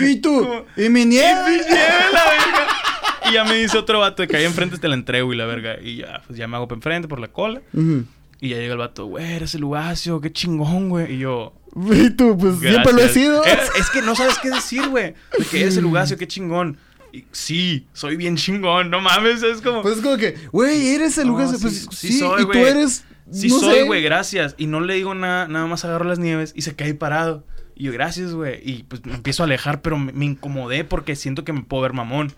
¿Y 0.00 0.16
tú? 0.16 0.40
Como- 0.40 0.64
¿Y 0.76 0.88
mi 0.88 1.02
Y 1.02 1.06
nieve? 1.06 1.50
mi 1.50 1.56
nieve, 1.56 2.12
la 2.12 2.24
verga. 2.24 2.66
Y 3.30 3.32
ya 3.32 3.44
me 3.44 3.54
dice 3.54 3.78
otro 3.78 4.00
vato 4.00 4.22
de 4.22 4.28
que 4.28 4.36
ahí 4.36 4.44
enfrente 4.44 4.76
te 4.78 4.88
la 4.88 4.94
entrego 4.94 5.32
y 5.32 5.36
la 5.36 5.46
verga. 5.46 5.76
Y 5.80 5.96
ya, 5.96 6.22
pues 6.26 6.38
ya 6.38 6.46
me 6.46 6.56
hago 6.56 6.68
para 6.68 6.76
enfrente 6.76 7.08
por 7.08 7.20
la 7.20 7.28
cola. 7.28 7.62
Y 8.40 8.48
ya 8.50 8.56
llega 8.56 8.72
el 8.72 8.78
vato, 8.78 9.06
güey, 9.06 9.32
eres 9.32 9.54
el 9.54 9.62
Lugacio, 9.62 10.20
qué 10.20 10.30
chingón, 10.32 10.90
güey. 10.90 11.14
Y 11.14 11.18
yo, 11.18 11.54
¿Y 11.90 12.10
tú? 12.10 12.36
Pues 12.38 12.58
siempre 12.60 12.92
lo 12.92 12.98
he 13.00 13.08
sido. 13.08 13.44
Es, 13.44 13.70
es 13.78 13.90
que 13.90 14.02
no 14.02 14.14
sabes 14.14 14.38
qué 14.38 14.50
decir, 14.50 14.88
güey. 14.88 15.14
De 15.38 15.44
que 15.50 15.60
eres 15.62 15.76
el 15.76 15.84
Lugacio, 15.84 16.16
qué 16.18 16.26
chingón. 16.28 16.78
Y, 17.12 17.24
sí, 17.32 17.86
soy 17.92 18.16
bien 18.16 18.36
chingón, 18.36 18.90
no 18.90 19.00
mames, 19.00 19.42
es 19.42 19.60
como. 19.60 19.82
Pues 19.82 19.96
es 19.98 20.02
como 20.02 20.16
que, 20.16 20.36
güey, 20.52 20.88
eres 20.94 21.16
el 21.18 21.28
No, 21.28 21.48
sí, 21.52 21.56
pues 21.62 21.86
sí 21.92 22.08
sí, 22.08 22.18
soy, 22.18 22.42
y 22.42 22.46
tú 22.46 22.52
eres. 22.58 23.04
Sí 23.30 23.48
no 23.48 23.58
soy, 23.58 23.82
güey, 23.82 24.02
gracias. 24.02 24.54
Y 24.58 24.66
no 24.66 24.80
le 24.80 24.94
digo 24.94 25.14
nada, 25.14 25.48
nada 25.48 25.66
más 25.66 25.84
agarro 25.84 26.04
las 26.04 26.18
nieves 26.18 26.52
y 26.54 26.62
se 26.62 26.74
cae 26.74 26.94
parado. 26.94 27.44
Y 27.74 27.84
yo, 27.84 27.92
gracias, 27.92 28.34
güey. 28.34 28.60
Y 28.62 28.84
pues 28.84 29.04
me 29.04 29.14
empiezo 29.14 29.42
a 29.42 29.46
alejar, 29.46 29.82
pero 29.82 29.98
me, 29.98 30.12
me 30.12 30.24
incomodé 30.24 30.84
porque 30.84 31.16
siento 31.16 31.44
que 31.44 31.52
me 31.52 31.62
puedo 31.62 31.82
ver 31.82 31.92
mamón. 31.92 32.32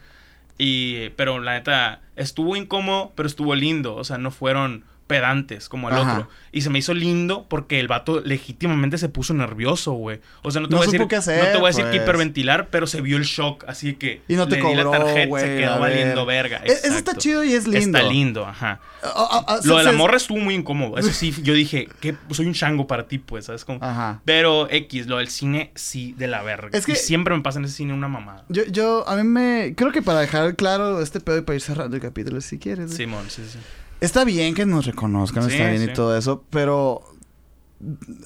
Y, 0.58 1.10
pero 1.10 1.40
la 1.40 1.54
neta, 1.54 2.00
estuvo 2.14 2.56
incómodo, 2.56 3.12
pero 3.14 3.26
estuvo 3.26 3.54
lindo. 3.54 3.94
O 3.94 4.04
sea, 4.04 4.18
no 4.18 4.30
fueron 4.30 4.84
pedantes 5.06 5.68
como 5.68 5.88
el 5.88 5.94
Ajá. 5.96 6.12
otro. 6.14 6.28
Y 6.52 6.62
se 6.62 6.70
me 6.70 6.78
hizo 6.78 6.92
lindo 6.94 7.46
porque 7.48 7.78
el 7.80 7.88
vato 7.88 8.20
legítimamente 8.20 8.98
se 8.98 9.08
puso 9.08 9.34
nervioso, 9.34 9.92
güey. 9.92 10.20
O 10.42 10.50
sea, 10.50 10.60
no 10.60 10.68
te 10.68 10.72
No 10.72 10.78
voy 10.78 10.88
a 10.88 10.90
decir, 10.90 11.06
qué 11.08 11.16
hacer, 11.16 11.44
no 11.44 11.50
te 11.52 11.56
voy 11.58 11.64
a 11.64 11.68
decir 11.68 11.84
que 11.84 11.90
pues. 11.90 12.02
hiperventilar, 12.02 12.68
pero 12.68 12.86
se 12.86 13.00
vio 13.00 13.16
el 13.16 13.24
shock, 13.24 13.64
así 13.68 13.94
que 13.94 14.22
Y 14.28 14.34
no 14.34 14.48
te 14.48 14.56
le 14.56 14.62
di 14.68 14.74
la 14.74 14.84
cobró, 14.84 14.90
tarjeta, 15.04 15.38
se 15.40 15.46
quedó 15.58 15.78
valiendo 15.78 16.26
ver. 16.26 16.48
verga. 16.50 16.62
E- 16.66 16.72
Eso 16.72 16.96
está 16.96 17.14
chido 17.16 17.44
y 17.44 17.52
es 17.52 17.66
lindo. 17.66 17.98
Está 17.98 18.02
lindo, 18.10 18.46
ajá. 18.46 18.80
Ah, 19.02 19.12
ah, 19.14 19.44
ah, 19.48 19.60
Lo 19.64 19.76
de 19.78 19.84
la 19.84 19.92
morra 19.92 20.16
estuvo 20.16 20.38
muy 20.38 20.54
incómodo. 20.54 20.98
Eso 20.98 21.10
sí, 21.12 21.32
yo 21.42 21.54
dije, 21.54 21.88
que 22.00 22.16
soy 22.32 22.46
un 22.46 22.54
chango 22.54 22.86
para 22.86 23.06
ti, 23.06 23.18
pues, 23.18 23.44
¿sabes? 23.46 23.64
Como... 23.64 23.78
Ajá. 23.82 24.20
Pero 24.24 24.68
X, 24.70 25.06
lo 25.06 25.18
del 25.18 25.28
cine, 25.28 25.70
sí, 25.74 26.14
de 26.18 26.26
la 26.26 26.42
verga. 26.42 26.70
Es 26.76 26.84
que- 26.86 26.92
Y 26.92 26.96
siempre 26.96 27.34
me 27.36 27.42
pasa 27.42 27.58
en 27.58 27.66
ese 27.66 27.74
cine 27.76 27.92
una 27.92 28.08
mamada. 28.08 28.44
Yo, 28.48 28.64
yo, 28.66 29.08
a 29.08 29.16
mí 29.16 29.22
me. 29.24 29.74
Creo 29.76 29.92
que 29.92 30.02
para 30.02 30.20
dejar 30.20 30.56
claro 30.56 31.00
este 31.00 31.20
pedo 31.20 31.38
y 31.38 31.42
para 31.42 31.54
ir 31.56 31.62
cerrando 31.62 31.94
el 31.96 32.02
capítulo, 32.02 32.40
si 32.40 32.58
quieres. 32.58 32.94
Simón, 32.94 33.26
sí, 33.28 33.42
sí. 33.48 33.58
Está 34.00 34.24
bien 34.24 34.54
que 34.54 34.66
nos 34.66 34.86
reconozcan, 34.86 35.44
Sí, 35.44 35.52
está 35.56 35.70
bien 35.70 35.82
sí. 35.84 35.90
y 35.90 35.94
todo 35.94 36.16
eso, 36.16 36.44
pero. 36.50 37.02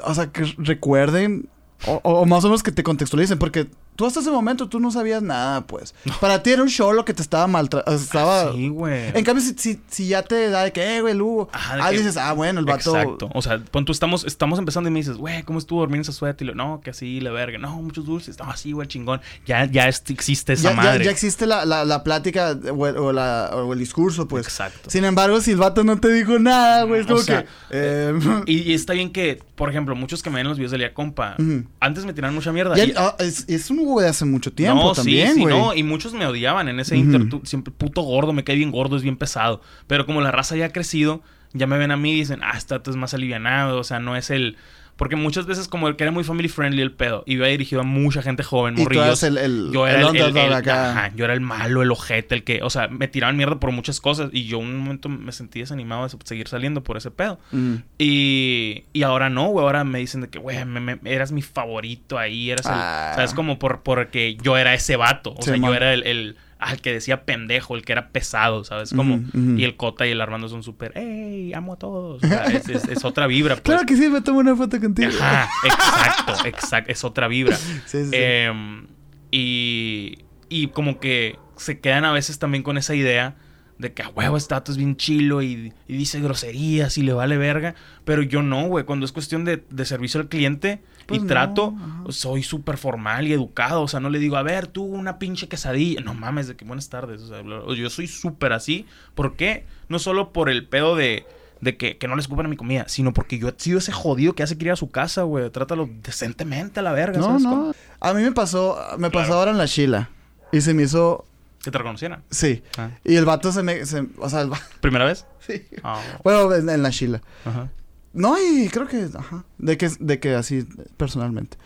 O 0.04 0.14
sea, 0.14 0.30
que 0.32 0.44
recuerden. 0.58 1.48
O, 1.86 2.00
o 2.02 2.26
más 2.26 2.44
o 2.44 2.48
menos 2.48 2.62
que 2.62 2.72
te 2.72 2.82
contextualicen, 2.82 3.38
porque 3.38 3.68
tú 4.00 4.06
hasta 4.06 4.20
ese 4.20 4.30
momento 4.30 4.66
tú 4.66 4.80
no 4.80 4.90
sabías 4.90 5.22
nada, 5.22 5.60
pues. 5.66 5.94
Para 6.22 6.42
ti 6.42 6.48
era 6.52 6.62
un 6.62 6.70
show 6.70 6.90
lo 6.94 7.04
que 7.04 7.12
te 7.12 7.20
estaba 7.20 7.46
maltratando. 7.46 8.00
Estaba. 8.00 8.50
Sí, 8.54 8.68
güey. 8.68 9.08
En 9.14 9.22
cambio, 9.26 9.44
si, 9.44 9.52
si, 9.58 9.78
si 9.90 10.08
ya 10.08 10.22
te 10.22 10.48
da 10.48 10.64
de 10.64 10.72
que, 10.72 10.96
eh, 10.96 11.02
güey, 11.02 11.12
Lugo. 11.14 11.50
Ajá, 11.52 11.76
de 11.76 11.82
ah, 11.82 11.90
que- 11.90 11.98
dices, 11.98 12.16
ah, 12.16 12.32
bueno, 12.32 12.60
el 12.60 12.64
vato. 12.64 12.96
Exacto. 12.96 13.28
O 13.34 13.42
sea, 13.42 13.62
pon 13.70 13.84
tú, 13.84 13.92
estamos, 13.92 14.24
estamos 14.24 14.58
empezando 14.58 14.88
y 14.88 14.92
me 14.92 15.00
dices, 15.00 15.18
güey, 15.18 15.42
¿cómo 15.42 15.58
estuvo 15.58 15.80
dormir 15.80 15.96
en 15.96 16.00
esa 16.00 16.12
suerte? 16.12 16.44
Y 16.44 16.46
lo, 16.46 16.54
no, 16.54 16.80
que 16.82 16.88
así, 16.90 17.20
la 17.20 17.30
verga. 17.30 17.58
No, 17.58 17.74
muchos 17.82 18.06
dulces. 18.06 18.38
No, 18.38 18.46
así, 18.50 18.72
güey, 18.72 18.88
chingón. 18.88 19.20
Ya, 19.44 19.66
ya 19.66 19.86
existe 19.86 20.54
esa 20.54 20.70
Ya, 20.70 20.76
madre. 20.76 21.04
ya 21.04 21.10
existe 21.10 21.44
la, 21.44 21.66
la, 21.66 21.84
la 21.84 22.02
plática 22.02 22.56
o 22.74 22.86
el, 22.86 22.96
o 22.96 23.12
la- 23.12 23.50
o 23.52 23.70
el 23.74 23.78
discurso, 23.78 24.26
pues. 24.26 24.46
Exacto. 24.46 24.88
Sin 24.90 25.04
embargo, 25.04 25.42
si 25.42 25.50
el 25.50 25.58
vato 25.58 25.84
no 25.84 26.00
te 26.00 26.10
dijo 26.10 26.38
nada, 26.38 26.84
güey, 26.84 27.00
es 27.02 27.06
O 27.06 27.10
como 27.10 27.20
sea, 27.20 27.42
que. 27.42 27.48
eh, 27.72 28.14
Y, 28.46 28.70
y 28.70 28.74
está 28.74 28.94
bien 28.94 29.10
que, 29.12 29.42
por 29.56 29.68
ejemplo, 29.68 29.94
muchos 29.94 30.22
que 30.22 30.30
me 30.30 30.36
ven 30.36 30.48
los 30.48 30.56
videos 30.56 30.70
de 30.72 30.78
Lía 30.78 30.94
Compa, 30.94 31.36
antes 31.80 32.06
me 32.06 32.14
tiraban 32.14 32.34
mucha 32.34 32.50
mierda. 32.52 32.76
ya- 32.76 32.84
y- 32.84 32.94
ah, 32.96 33.16
es, 33.18 33.44
es 33.48 33.68
un 33.70 33.76
De 33.98 34.08
hace 34.08 34.24
mucho 34.24 34.52
tiempo 34.52 34.82
no, 34.84 34.92
también, 34.92 35.34
sí, 35.34 35.40
güey. 35.40 35.54
sí, 35.54 35.60
no, 35.60 35.74
y 35.74 35.82
muchos 35.82 36.12
me 36.12 36.26
odiaban 36.26 36.68
en 36.68 36.78
ese 36.78 36.94
Ujú. 36.94 37.04
inter, 37.04 37.28
tú- 37.28 37.40
siempre 37.44 37.72
puto 37.76 38.02
gordo, 38.02 38.32
me 38.32 38.44
cae 38.44 38.54
bien 38.56 38.70
gordo, 38.70 38.96
es 38.96 39.02
bien 39.02 39.16
pesado. 39.16 39.60
Pero 39.86 40.06
como 40.06 40.20
la 40.20 40.30
raza 40.30 40.54
ya 40.56 40.66
ha 40.66 40.72
crecido, 40.72 41.22
ya 41.52 41.66
me 41.66 41.78
ven 41.78 41.90
a 41.90 41.96
mí 41.96 42.12
y 42.12 42.16
dicen, 42.16 42.40
ah, 42.44 42.52
este 42.56 42.74
vato 42.74 42.90
es 42.90 42.96
más 42.96 43.14
alivianado, 43.14 43.78
o 43.80 43.84
sea, 43.84 43.98
no 43.98 44.14
es 44.16 44.30
el... 44.30 44.56
Porque 45.00 45.16
muchas 45.16 45.46
veces 45.46 45.66
como 45.66 45.88
el 45.88 45.96
que 45.96 46.04
era 46.04 46.10
muy 46.12 46.24
family 46.24 46.48
friendly 46.48 46.82
el 46.82 46.92
pedo, 46.92 47.22
iba 47.26 47.46
dirigido 47.46 47.80
a 47.80 47.84
mucha 47.84 48.20
gente 48.20 48.42
joven, 48.42 48.74
Y 48.76 48.82
morrillos. 48.82 49.22
el, 49.22 49.38
el, 49.38 49.70
yo 49.72 49.86
era 49.88 50.00
el 50.10 50.52
ajá, 50.68 51.10
yo 51.16 51.24
era 51.24 51.32
el 51.32 51.40
malo, 51.40 51.80
el 51.80 51.90
ojete, 51.90 52.34
el 52.34 52.44
que, 52.44 52.60
o 52.62 52.68
sea, 52.68 52.88
me 52.88 53.08
tiraban 53.08 53.34
mierda 53.38 53.58
por 53.58 53.72
muchas 53.72 53.98
cosas 53.98 54.28
y 54.34 54.44
yo 54.44 54.58
un 54.58 54.76
momento 54.76 55.08
me 55.08 55.32
sentí 55.32 55.60
desanimado 55.60 56.06
de 56.06 56.14
seguir 56.24 56.48
saliendo 56.48 56.82
por 56.82 56.98
ese 56.98 57.10
pedo. 57.10 57.38
Mm. 57.50 57.76
Y, 57.98 58.84
y 58.92 59.02
ahora 59.02 59.30
no, 59.30 59.46
güey. 59.48 59.64
Ahora 59.64 59.84
me 59.84 59.98
dicen 60.00 60.20
de 60.20 60.28
que, 60.28 60.38
güey, 60.38 60.62
me- 60.66 60.80
me- 60.80 60.98
eras 61.04 61.32
mi 61.32 61.40
favorito 61.42 62.18
ahí. 62.18 62.50
Eras 62.50 62.66
el. 62.66 62.72
Ah. 62.74 63.12
¿Sabes? 63.14 63.32
Como 63.32 63.58
por, 63.58 63.82
porque 63.82 64.36
yo 64.42 64.56
era 64.58 64.74
ese 64.74 64.96
vato. 64.96 65.34
O 65.36 65.42
sea, 65.42 65.56
yo 65.56 65.74
era 65.74 65.94
el, 65.94 66.36
el 66.72 66.80
que 66.80 66.92
decía 66.92 67.24
pendejo, 67.24 67.74
el 67.76 67.84
que 67.84 67.92
era 67.92 68.08
pesado, 68.10 68.64
¿sabes? 68.64 68.92
Como. 68.92 69.20
Y 69.58 69.64
el 69.64 69.76
Cota 69.76 70.06
y 70.06 70.10
el 70.10 70.20
Armando 70.20 70.48
son 70.48 70.62
súper, 70.62 70.96
¡ey! 70.96 71.52
Amo 71.54 71.72
a 71.72 71.76
todos. 71.76 72.22
O 72.22 72.26
sea, 72.26 72.44
es, 72.44 72.68
es- 72.68 72.88
es 72.88 73.04
otra 73.04 73.26
vibra, 73.26 73.54
pues. 73.54 73.62
Claro 73.62 73.86
que 73.86 73.96
sí, 73.96 74.08
me 74.08 74.20
tomo 74.20 74.40
una 74.40 74.54
foto 74.56 74.78
contigo. 74.80 75.10
Ajá, 75.20 75.48
exacto, 75.64 76.46
exacto. 76.46 76.92
Es 76.92 77.02
otra 77.04 77.28
vibra. 77.28 77.56
Sí, 77.86 78.04
sí, 78.04 78.04
sí. 78.04 78.10
Em, 78.12 78.86
y, 79.30 80.18
y 80.48 80.68
como 80.68 80.98
que 81.00 81.38
se 81.56 81.80
quedan 81.80 82.04
a 82.04 82.12
veces 82.12 82.38
también 82.38 82.62
con 82.62 82.78
esa 82.78 82.94
idea 82.94 83.36
de 83.80 83.92
que 83.92 84.02
a 84.02 84.08
huevo 84.10 84.36
este 84.36 84.54
dato 84.54 84.70
es 84.70 84.76
bien 84.78 84.96
chilo 84.96 85.40
y, 85.42 85.72
y 85.88 85.96
dice 85.96 86.20
groserías 86.20 86.98
y 86.98 87.02
le 87.02 87.12
vale 87.12 87.36
verga. 87.38 87.74
Pero 88.04 88.22
yo 88.22 88.42
no, 88.42 88.66
güey. 88.68 88.84
Cuando 88.84 89.06
es 89.06 89.12
cuestión 89.12 89.44
de, 89.44 89.64
de 89.70 89.84
servicio 89.84 90.20
al 90.20 90.28
cliente 90.28 90.80
Pues 91.06 91.18
y 91.18 91.22
no, 91.22 91.28
trato, 91.28 91.74
ajá. 91.76 92.02
soy 92.12 92.42
súper 92.42 92.76
formal 92.76 93.26
y 93.26 93.32
educado. 93.32 93.82
O 93.82 93.88
sea, 93.88 93.98
no 94.00 94.10
le 94.10 94.18
digo, 94.18 94.36
a 94.36 94.42
ver, 94.42 94.66
tú 94.66 94.84
una 94.84 95.18
pinche 95.18 95.48
quesadilla. 95.48 96.00
No 96.02 96.14
mames, 96.14 96.46
de 96.48 96.56
que 96.56 96.64
buenas 96.64 96.88
tardes. 96.90 97.22
O 97.22 97.26
sea, 97.28 97.42
yo 97.74 97.90
soy 97.90 98.06
súper 98.06 98.52
así. 98.52 98.86
¿Por 99.14 99.34
qué? 99.36 99.64
No 99.88 99.98
solo 99.98 100.32
por 100.32 100.50
el 100.50 100.66
pedo 100.66 100.94
de, 100.94 101.24
de 101.62 101.76
que, 101.76 101.96
que 101.96 102.06
no 102.06 102.16
les 102.16 102.24
escupan 102.24 102.46
a 102.46 102.48
mi 102.50 102.56
comida, 102.56 102.84
sino 102.88 103.12
porque 103.14 103.38
yo 103.38 103.48
he 103.48 103.54
sido 103.56 103.78
ese 103.78 103.92
jodido 103.92 104.34
que 104.34 104.42
hace 104.42 104.58
que 104.58 104.66
ir 104.66 104.70
a 104.72 104.76
su 104.76 104.90
casa, 104.90 105.22
güey. 105.22 105.48
Trátalo 105.50 105.88
decentemente 106.02 106.80
a 106.80 106.82
la 106.82 106.92
verga. 106.92 107.18
No, 107.18 107.24
¿sabes 107.26 107.42
cómo? 107.44 107.56
no. 107.68 107.74
A 108.00 108.12
mí 108.14 108.22
me 108.22 108.32
pasó, 108.32 108.78
me 108.98 109.10
pasó 109.10 109.26
Claro. 109.28 109.38
ahora 109.38 109.50
en 109.52 109.58
la 109.58 109.66
Chila. 109.66 110.10
Y 110.52 110.60
se 110.60 110.74
me 110.74 110.82
hizo, 110.82 111.24
Que 111.62 111.70
te 111.70 111.78
reconocieran. 111.78 112.22
sí. 112.30 112.62
Ah. 112.78 112.90
Y 113.04 113.16
el 113.16 113.24
vato 113.24 113.52
se 113.52 113.62
me, 113.62 113.84
se- 113.86 114.06
o 114.18 114.28
sea, 114.30 114.40
el 114.42 114.52
va- 114.52 114.60
¿Primera 114.80 115.04
vez? 115.04 115.26
sí. 115.46 115.62
Ah, 115.82 116.00
Bueno, 116.24 116.52
en, 116.54 116.68
en 116.70 116.82
la 116.82 116.90
Chila. 116.90 117.20
ajá. 117.44 117.68
No, 118.12 118.36
y 118.40 118.68
creo 118.70 118.88
que, 118.88 119.08
ajá, 119.16 119.44
de 119.58 119.76
que, 119.78 119.88
de 120.00 120.18
que 120.18 120.34
así, 120.34 120.66
personalmente. 120.96 121.56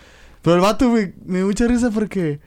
Pero 0.43 0.57
el 0.57 0.61
vato, 0.63 0.91
güey, 0.91 1.15
me 1.25 1.39
dio 1.39 1.47
mucha 1.47 1.67
risa 1.67 1.91
porque, 1.91 2.39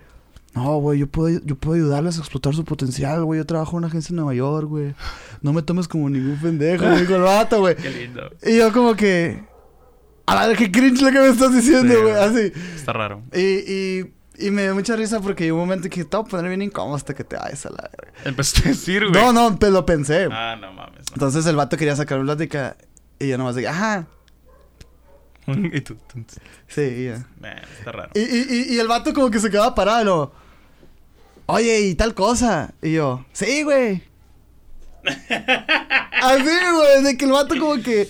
no, 0.54 0.78
güey, 0.78 1.00
yo 1.00 1.08
puedo, 1.08 1.40
yo 1.44 1.56
puedo 1.56 1.76
ayudarles 1.82 2.18
a 2.18 2.20
explotar 2.20 2.54
su 2.54 2.64
potencial, 2.64 3.24
güey. 3.26 3.40
Yo 3.40 3.46
trabajo 3.48 3.72
en 3.72 3.78
una 3.80 3.88
agencia 3.88 4.12
en 4.12 4.18
Nueva 4.18 4.36
York, 4.36 4.68
güey. 4.68 4.94
No 5.42 5.52
me 5.52 5.64
tomes 5.64 5.88
como 5.88 6.10
ningún 6.12 6.38
pendejo, 6.40 6.86
me 6.86 7.00
dijo 7.02 7.16
el 7.16 7.22
vato, 7.24 7.60
güey. 7.60 7.76
Qué 7.82 7.90
lindo. 7.90 8.30
Y 8.46 8.58
yo 8.58 8.72
como 8.72 8.96
que, 8.96 9.44
a 10.28 10.46
vez, 10.48 10.58
qué 10.60 10.72
cringe 10.72 11.02
lo 11.02 11.10
que 11.12 11.20
me 11.20 11.30
estás 11.30 11.52
diciendo, 11.56 12.00
güey, 12.02 12.14
así. 12.14 12.52
Está 12.76 12.94
raro. 12.94 13.24
Y, 13.34 13.40
y, 13.40 14.14
y 14.40 14.52
me 14.52 14.64
dio 14.64 14.76
mucha 14.76 14.96
risa 14.96 15.20
porque 15.20 15.46
llegó 15.46 15.58
un 15.58 15.68
momento 15.68 15.90
que 15.90 16.04
te 16.04 16.18
voy 16.18 16.26
a 16.26 16.30
poner 16.30 16.48
bien 16.50 16.62
incómodo 16.62 16.96
hasta 16.96 17.14
que 17.14 17.24
te 17.24 17.36
vayas 17.36 17.66
a 17.66 17.70
la 17.72 17.90
verga. 17.98 18.14
Empezaste 18.26 18.70
a 18.70 18.72
decir, 18.72 19.08
güey. 19.08 19.12
No, 19.14 19.34
no, 19.34 19.58
te 19.58 19.70
lo 19.72 19.86
pensé. 19.86 20.28
Ah, 20.32 20.56
no 20.60 20.72
mames. 20.74 21.00
no. 21.10 21.14
Entonces 21.14 21.46
el 21.46 21.56
vato 21.56 21.78
quería 21.78 21.96
sacar 21.96 22.22
plática 22.22 22.78
y 23.20 23.28
yo 23.30 23.38
nomás 23.38 23.56
dije, 23.56 23.68
ajá, 23.68 24.08
y 25.48 25.82
tú, 25.82 25.96
tú- 26.12 26.24
sí, 26.68 27.06
ya. 27.06 27.26
Man, 27.40 27.58
está 27.80 27.92
raro. 27.92 28.10
Y, 28.14 28.20
y, 28.20 28.48
y, 28.50 28.76
y 28.76 28.80
el 28.80 28.88
vato 28.88 29.14
como 29.14 29.30
que 29.32 29.40
se 29.40 29.50
quedaba 29.50 29.74
parado, 29.74 30.04
lo, 30.04 30.32
Oye, 31.50 31.80
y 31.80 31.96
tal 31.96 32.14
cosa. 32.14 32.74
Y 32.82 32.94
yo, 32.94 33.26
sí, 33.32 33.64
güey. 33.64 34.04
Así, 36.22 36.44
güey, 36.44 37.04
de 37.04 37.18
que 37.18 37.26
el 37.26 37.32
vato 37.32 37.58
como 37.58 37.82
que. 37.82 38.10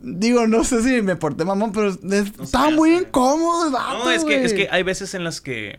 Digo, 0.00 0.46
no 0.46 0.64
sé 0.64 0.82
si 0.82 1.02
me 1.02 1.16
porté 1.16 1.44
mamón, 1.44 1.72
pero 1.72 1.88
es- 1.88 1.98
estaba 2.40 2.70
me 2.70 2.76
muy 2.76 2.94
incómodo 2.94 3.70
vato. 3.70 4.04
No, 4.04 4.10
es 4.10 4.24
que, 4.24 4.44
es 4.44 4.54
que 4.54 4.68
hay 4.70 4.82
veces 4.82 5.14
en 5.14 5.24
las 5.24 5.40
que 5.40 5.78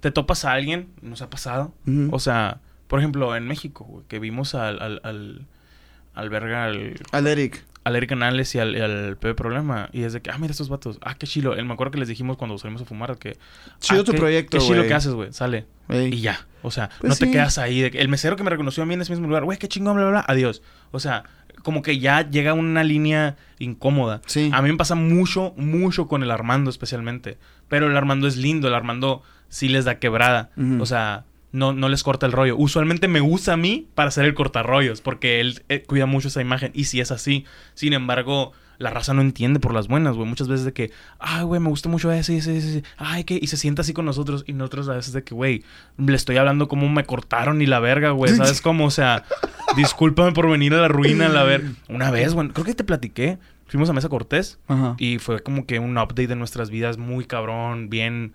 te 0.00 0.10
topas 0.10 0.44
a 0.46 0.52
alguien, 0.52 0.88
nos 1.02 1.20
ha 1.22 1.28
pasado. 1.30 1.74
O 2.10 2.18
sea, 2.18 2.60
por 2.88 2.98
ejemplo, 2.98 3.36
en 3.36 3.46
México, 3.46 4.02
que 4.08 4.18
vimos 4.18 4.54
al, 4.54 4.80
al, 4.80 5.00
al, 5.04 5.46
al 6.14 6.30
verga, 6.30 6.64
al, 6.64 6.98
Al 7.12 7.26
Eric. 7.26 7.62
Al 7.84 7.96
Eric 7.96 8.10
Canales 8.10 8.54
y 8.54 8.58
al, 8.58 8.76
y 8.76 8.80
al 8.80 9.16
Pepe 9.16 9.34
Problema. 9.34 9.88
Y 9.92 10.02
es 10.02 10.12
de 10.12 10.20
que, 10.20 10.30
ah, 10.30 10.38
mira 10.38 10.50
estos 10.50 10.68
vatos. 10.68 10.98
Ah, 11.02 11.14
qué 11.14 11.26
chilo. 11.26 11.54
Me 11.64 11.72
acuerdo 11.72 11.92
que 11.92 11.98
les 11.98 12.08
dijimos 12.08 12.36
cuando 12.36 12.56
salimos 12.58 12.82
a 12.82 12.84
fumar 12.84 13.16
que... 13.18 13.36
Chido 13.80 14.02
ah, 14.02 14.04
tu 14.04 14.12
qué- 14.12 14.18
proyecto, 14.18 14.58
Qué 14.58 14.64
chilo 14.64 14.86
que 14.86 14.94
haces, 14.94 15.12
güey. 15.14 15.32
Sale. 15.32 15.66
Y 15.88 16.20
ya. 16.20 16.46
O 16.62 16.70
sea, 16.70 16.90
Pues 17.00 17.10
no 17.10 17.16
te 17.26 17.32
quedas 17.32 17.56
ahí. 17.58 17.80
De 17.80 17.90
que 17.90 18.00
el 18.00 18.08
mesero 18.08 18.36
que 18.36 18.44
me 18.44 18.50
reconoció 18.50 18.82
a 18.82 18.86
mí 18.86 18.94
en 18.94 19.00
ese 19.00 19.12
mismo 19.12 19.26
lugar, 19.28 19.44
güey, 19.44 19.58
qué 19.58 19.66
chingón, 19.68 19.94
bla, 19.96 20.04
bla, 20.04 20.10
bla. 20.10 20.24
Adiós. 20.28 20.62
O 20.90 21.00
sea, 21.00 21.24
como 21.62 21.82
que 21.82 21.98
ya 21.98 22.28
llega 22.28 22.52
una 22.52 22.84
línea 22.84 23.36
incómoda. 23.58 24.20
Sí. 24.26 24.50
A 24.52 24.60
mí 24.62 24.70
me 24.70 24.76
pasa 24.76 24.94
mucho, 24.94 25.54
mucho 25.56 26.06
con 26.06 26.22
el 26.22 26.30
Armando 26.30 26.70
especialmente. 26.70 27.38
Pero 27.68 27.86
el 27.88 27.96
Armando 27.96 28.28
es 28.28 28.36
lindo. 28.36 28.68
El 28.68 28.74
Armando 28.74 29.22
sí 29.48 29.68
les 29.68 29.84
da 29.86 29.98
quebrada. 29.98 30.50
O 30.80 30.86
sea, 30.86 31.24
no, 31.52 31.72
no 31.72 31.88
les 31.88 32.02
corta 32.02 32.26
el 32.26 32.32
rollo. 32.32 32.56
Usualmente 32.56 33.08
me 33.08 33.20
usa 33.20 33.54
a 33.54 33.56
mí 33.56 33.88
para 33.94 34.08
hacer 34.08 34.24
el 34.24 34.34
cortarrollos. 34.34 35.00
Porque 35.00 35.40
él 35.40 35.62
eh, 35.68 35.82
cuida 35.82 36.06
mucho 36.06 36.28
esa 36.28 36.40
imagen. 36.40 36.70
Y 36.74 36.84
si 36.84 37.00
es 37.00 37.10
así. 37.10 37.44
Sin 37.74 37.92
embargo, 37.92 38.52
la 38.78 38.90
raza 38.90 39.14
no 39.14 39.20
entiende 39.20 39.58
por 39.58 39.74
las 39.74 39.88
buenas, 39.88 40.16
güey. 40.16 40.28
Muchas 40.28 40.48
veces 40.48 40.64
de 40.64 40.72
que, 40.72 40.90
ay, 41.18 41.42
güey, 41.44 41.60
me 41.60 41.68
gustó 41.68 41.88
mucho 41.88 42.12
ese, 42.12 42.36
ese, 42.36 42.56
ese, 42.56 42.68
ese. 42.68 42.82
Ay, 42.96 43.24
que... 43.24 43.38
Y 43.40 43.48
se 43.48 43.56
sienta 43.56 43.82
así 43.82 43.92
con 43.92 44.04
nosotros. 44.04 44.44
Y 44.46 44.52
nosotros 44.52 44.88
a 44.88 44.94
veces 44.94 45.12
de 45.12 45.24
que, 45.24 45.34
güey, 45.34 45.64
le 45.98 46.14
estoy 46.14 46.36
hablando 46.36 46.68
como 46.68 46.88
me 46.88 47.04
cortaron 47.04 47.62
y 47.62 47.66
la 47.66 47.80
verga, 47.80 48.10
güey. 48.10 48.34
¿Sabes 48.34 48.60
cómo? 48.62 48.86
O 48.86 48.90
sea, 48.90 49.24
discúlpame 49.76 50.32
por 50.32 50.48
venir 50.48 50.74
a 50.74 50.80
la 50.80 50.88
ruina, 50.88 51.28
la 51.28 51.42
ver. 51.42 51.64
Una 51.88 52.10
vez, 52.10 52.32
güey, 52.34 52.48
creo 52.48 52.64
que 52.64 52.74
te 52.74 52.84
platiqué. 52.84 53.38
Fuimos 53.66 53.88
a 53.90 53.92
Mesa 53.92 54.08
Cortés. 54.08 54.58
Ajá. 54.66 54.96
Y 54.98 55.18
fue 55.18 55.40
como 55.40 55.64
que 55.66 55.78
un 55.78 55.96
update 55.96 56.26
de 56.26 56.36
nuestras 56.36 56.70
vidas 56.70 56.98
muy 56.98 57.24
cabrón, 57.24 57.88
bien 57.88 58.32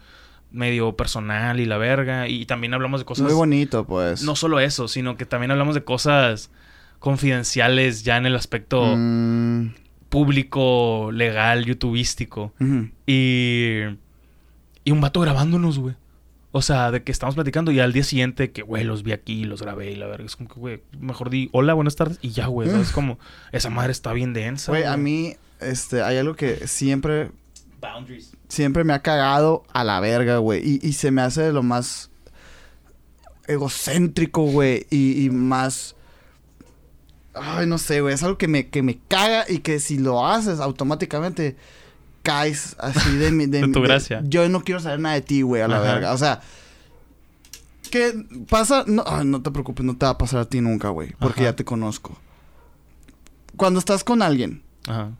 medio 0.55 0.95
personal 0.95 1.59
y 1.59 1.65
la 1.65 1.77
verga. 1.77 2.27
Y 2.27 2.45
también 2.45 2.73
hablamos 2.73 3.01
de 3.01 3.05
cosas... 3.05 3.25
Muy 3.25 3.33
bonito, 3.33 3.85
pues. 3.85 4.23
No 4.23 4.35
solo 4.35 4.59
eso, 4.59 4.87
sino 4.87 5.17
que 5.17 5.25
también 5.25 5.51
hablamos 5.51 5.75
de 5.75 5.83
cosas 5.83 6.49
confidenciales 6.99 8.03
ya 8.03 8.17
en 8.17 8.25
el 8.25 8.35
aspecto 8.35 8.95
Mm, 8.95 9.73
público, 10.09 11.11
legal, 11.11 11.65
youtubístico. 11.65 12.53
Y... 13.05 13.81
Y 14.87 14.91
un 14.91 15.01
vato 15.01 15.19
grabándonos, 15.19 15.79
güey. 15.79 15.95
O 16.57 16.61
sea, 16.61 16.89
de 16.89 17.03
que 17.03 17.11
estamos 17.11 17.35
platicando 17.35 17.71
y 17.71 17.81
al 17.81 17.91
día 17.91 18.05
siguiente 18.05 18.51
que, 18.51 18.61
güey, 18.61 18.85
los 18.85 19.03
vi 19.03 19.11
aquí, 19.11 19.43
los 19.43 19.61
grabé 19.61 19.91
y 19.91 19.95
la 19.95 20.07
verga. 20.07 20.25
Es 20.25 20.37
como 20.37 20.47
que, 20.47 20.57
güey, 20.57 20.83
mejor 20.97 21.29
di 21.29 21.49
hola, 21.51 21.73
buenas 21.73 21.97
tardes 21.97 22.17
y 22.21 22.29
ya, 22.29 22.45
güey. 22.45 22.69
¿Sabes? 22.69 22.91
Como, 22.91 23.19
esa 23.51 23.69
madre 23.69 23.91
está 23.91 24.13
bien 24.13 24.31
densa. 24.31 24.71
Güey, 24.71 24.85
a 24.85 24.95
mí, 24.95 25.35
este, 25.59 26.01
hay 26.01 26.15
algo 26.17 26.35
que 26.35 26.65
siempre, 26.67 27.31
Boundaries. 27.93 28.31
siempre 28.49 28.83
me 28.83 28.93
ha 28.93 29.01
cagado 29.01 29.63
a 29.73 29.83
la 29.83 29.99
verga, 29.99 30.37
güey. 30.37 30.61
Y, 30.63 30.79
y 30.87 30.93
se 30.93 31.11
me 31.11 31.21
hace 31.21 31.41
de 31.43 31.53
lo 31.53 31.63
más 31.63 32.09
egocéntrico, 33.47 34.43
güey. 34.43 34.87
Y, 34.89 35.25
y 35.25 35.29
más... 35.29 35.95
Ay, 37.33 37.67
no 37.67 37.77
sé, 37.77 38.01
güey. 38.01 38.13
Es 38.13 38.23
algo 38.23 38.37
que 38.37 38.47
me, 38.47 38.69
que 38.69 38.81
me 38.81 38.97
caga 39.07 39.45
y 39.47 39.59
que 39.59 39.79
si 39.79 39.97
lo 39.97 40.25
haces 40.25 40.59
automáticamente 40.59 41.55
caes 42.23 42.75
así 42.79 43.17
de 43.17 43.31
mi... 43.31 43.45
De, 43.45 43.61
De 43.67 43.67
tu 43.73 43.81
gracia. 43.81 44.21
yo 44.25 44.47
no 44.49 44.61
quiero 44.63 44.79
saber 44.79 44.99
nada 44.99 45.15
de 45.15 45.21
ti, 45.21 45.41
güey, 45.41 45.61
a 45.61 45.67
la 45.67 45.77
Ajá. 45.77 45.83
verga. 45.93 46.13
O 46.13 46.17
sea... 46.17 46.41
¿Qué 47.91 48.13
pasa? 48.49 48.83
No, 48.87 49.03
ay, 49.05 49.25
no 49.25 49.41
te 49.41 49.51
preocupes, 49.51 49.85
no 49.85 49.95
te 49.95 50.05
va 50.05 50.13
a 50.13 50.17
pasar 50.17 50.39
a 50.41 50.45
ti 50.45 50.59
nunca, 50.59 50.89
güey. 50.89 51.13
Porque 51.19 51.41
Ajá. 51.41 51.51
ya 51.51 51.55
te 51.55 51.63
conozco. 51.63 52.17
Cuando 53.55 53.79
estás 53.79 54.03
con 54.03 54.21
alguien 54.21 54.63
Ajá. 54.87 55.11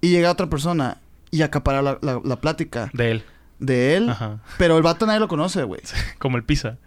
y 0.00 0.10
llega 0.10 0.30
otra 0.30 0.48
persona 0.48 0.98
y 1.32 1.42
acapara 1.42 1.82
la, 1.82 1.98
la- 2.02 2.20
la 2.24 2.36
plática 2.36 2.88
De 2.92 3.10
él. 3.10 3.24
de 3.58 3.96
él, 3.96 4.08
Ajá. 4.10 4.38
pero 4.58 4.76
el 4.76 4.84
vato 4.84 5.04
nadie 5.06 5.18
lo 5.18 5.26
conoce, 5.26 5.64
güey. 5.64 5.80
Como 6.20 6.36
el 6.36 6.44
pizza. 6.44 6.78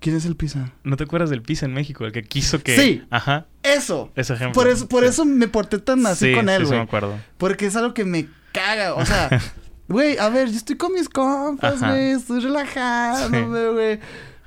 ¿Quién 0.00 0.14
es 0.16 0.26
el 0.26 0.36
pizza? 0.36 0.70
¿No 0.84 0.96
te 0.96 1.04
acuerdas 1.04 1.28
del 1.30 1.42
pizza 1.42 1.66
en 1.66 1.72
México? 1.72 2.04
El 2.04 2.12
que 2.12 2.22
quiso 2.22 2.62
que... 2.62 2.76
Sí. 2.76 3.02
Ajá. 3.10 3.46
Eso. 3.64 4.12
Ese 4.14 4.34
ejemplo. 4.34 4.52
Por 4.60 4.70
eso, 4.70 4.86
por 4.88 5.02
Sí. 5.02 5.08
eso 5.08 5.24
me 5.24 5.48
porté 5.48 5.78
tan 5.78 6.06
así 6.06 6.26
Sí, 6.28 6.34
con 6.34 6.48
él, 6.48 6.58
sí, 6.60 6.66
sí 6.66 6.68
güey. 6.68 6.78
me 6.80 6.84
acuerdo. 6.84 7.18
Porque 7.38 7.66
es 7.66 7.74
algo 7.74 7.94
que 7.94 8.04
me 8.04 8.28
caga. 8.52 8.94
O 8.94 9.04
sea, 9.04 9.28
güey, 9.88 10.16
a 10.18 10.28
ver, 10.28 10.50
yo 10.50 10.56
estoy 10.56 10.76
con 10.76 10.92
mis 10.92 11.08
compas, 11.08 11.80
güey. 11.80 12.10
Estoy 12.12 12.40
relajándome, 12.40 13.68
güey. 13.70 14.00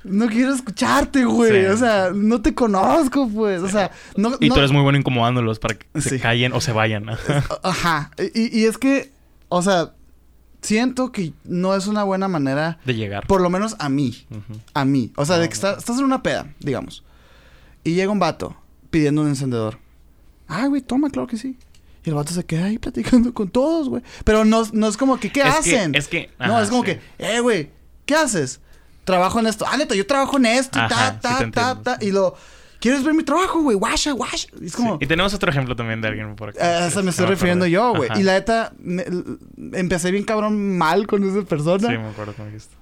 No 0.04 0.26
quiero 0.28 0.54
escucharte, 0.54 1.24
güey. 1.26 1.64
Sí. 1.64 1.66
O 1.66 1.76
sea, 1.76 2.10
no 2.14 2.40
te 2.42 2.54
conozco, 2.54 3.28
pues. 3.28 3.60
O 3.62 3.68
sea, 3.68 3.90
no. 4.16 4.32
Y 4.40 4.48
no- 4.48 4.54
tú 4.54 4.60
eres 4.60 4.72
muy 4.72 4.82
bueno 4.82 4.98
incomodándolos 4.98 5.58
para 5.58 5.74
que 5.74 6.00
se 6.00 6.08
Sí. 6.16 6.18
callen 6.18 6.52
o 6.54 6.60
se 6.62 6.72
vayan. 6.72 7.10
Ajá. 7.10 7.44
Ajá. 7.62 8.10
Y, 8.34 8.58
y 8.58 8.64
es 8.64 8.78
que, 8.78 9.12
o 9.52 9.62
sea, 9.62 9.92
siento 10.60 11.12
que 11.12 11.32
no 11.44 11.74
es 11.74 11.86
una 11.86 12.04
buena 12.04 12.28
manera, 12.28 12.78
De 12.84 12.94
llegar. 12.94 13.26
por 13.26 13.40
lo 13.40 13.50
menos 13.50 13.76
a 13.78 13.88
mí. 13.88 14.26
A 14.74 14.84
mí. 14.84 15.12
O 15.16 15.24
sea, 15.24 15.38
de 15.38 15.48
que 15.48 15.54
está- 15.54 15.74
estás 15.78 15.98
en 15.98 16.04
una 16.04 16.22
peda, 16.22 16.52
digamos. 16.60 17.04
Y 17.84 17.94
llega 17.94 18.12
un 18.12 18.18
vato 18.18 18.56
pidiendo 18.90 19.22
un 19.22 19.28
encendedor. 19.28 19.78
Ah, 20.48 20.66
güey, 20.66 20.82
toma, 20.82 21.10
claro 21.10 21.26
que 21.26 21.36
sí. 21.36 21.56
Y 22.04 22.08
el 22.10 22.14
vato 22.14 22.32
se 22.32 22.44
queda 22.44 22.66
ahí 22.66 22.78
platicando 22.78 23.32
con 23.34 23.48
todos, 23.48 23.88
güey. 23.88 24.02
Pero 24.24 24.44
no, 24.44 24.64
no 24.72 24.88
es 24.88 24.96
como 24.96 25.18
que, 25.18 25.30
¿qué 25.32 25.40
Es 25.40 25.46
que- 25.64 25.76
hacen? 25.76 25.94
es 25.94 26.08
que- 26.08 26.30
no, 26.38 26.60
es 26.60 26.68
como 26.68 26.84
sí. 26.84 26.92
que, 26.92 27.00
eh, 27.18 27.40
güey, 27.40 27.70
¿qué 28.06 28.14
haces? 28.16 28.60
Trabajo 29.04 29.40
en 29.40 29.46
esto. 29.48 29.64
Ah, 29.68 29.76
neta, 29.76 29.94
yo 29.94 30.06
trabajo 30.06 30.36
en 30.36 30.46
esto. 30.46 30.78
y 30.78 30.82
Ajá, 30.82 30.88
ta, 30.88 31.12
sí 31.14 31.18
ta, 31.20 31.38
te 31.44 31.50
ta, 31.50 31.82
ta. 31.98 32.04
Y 32.04 32.10
lo, 32.12 32.36
¿quieres 32.82 33.04
ver 33.04 33.14
mi 33.14 33.22
trabajo, 33.22 33.62
güey? 33.62 33.76
Guasha, 33.76 34.12
guasha. 34.12 34.48
Y 34.60 34.66
es 34.66 34.74
como... 34.76 34.94
Sí. 34.98 35.04
Y 35.04 35.06
tenemos 35.06 35.32
otro 35.32 35.48
ejemplo 35.50 35.74
también 35.76 36.00
de 36.02 36.08
alguien 36.08 36.34
por 36.36 36.50
aquí. 36.50 36.58
A 36.58 36.88
eso 36.88 37.02
me 37.02 37.10
estoy 37.10 37.26
refiriendo 37.26 37.64
yo, 37.66 37.94
güey. 37.94 38.10
Y 38.16 38.22
la 38.24 38.32
neta, 38.34 38.72
me- 38.78 39.06
empecé 39.72 40.10
bien 40.10 40.24
cabrón 40.24 40.76
mal 40.76 41.06
con 41.06 41.22
esa 41.24 41.42
persona. 41.48 41.88
Sí, 41.88 41.96
me 41.96 42.08
acuerdo 42.08 42.34
cómo 42.34 42.46
dijiste. 42.48 42.74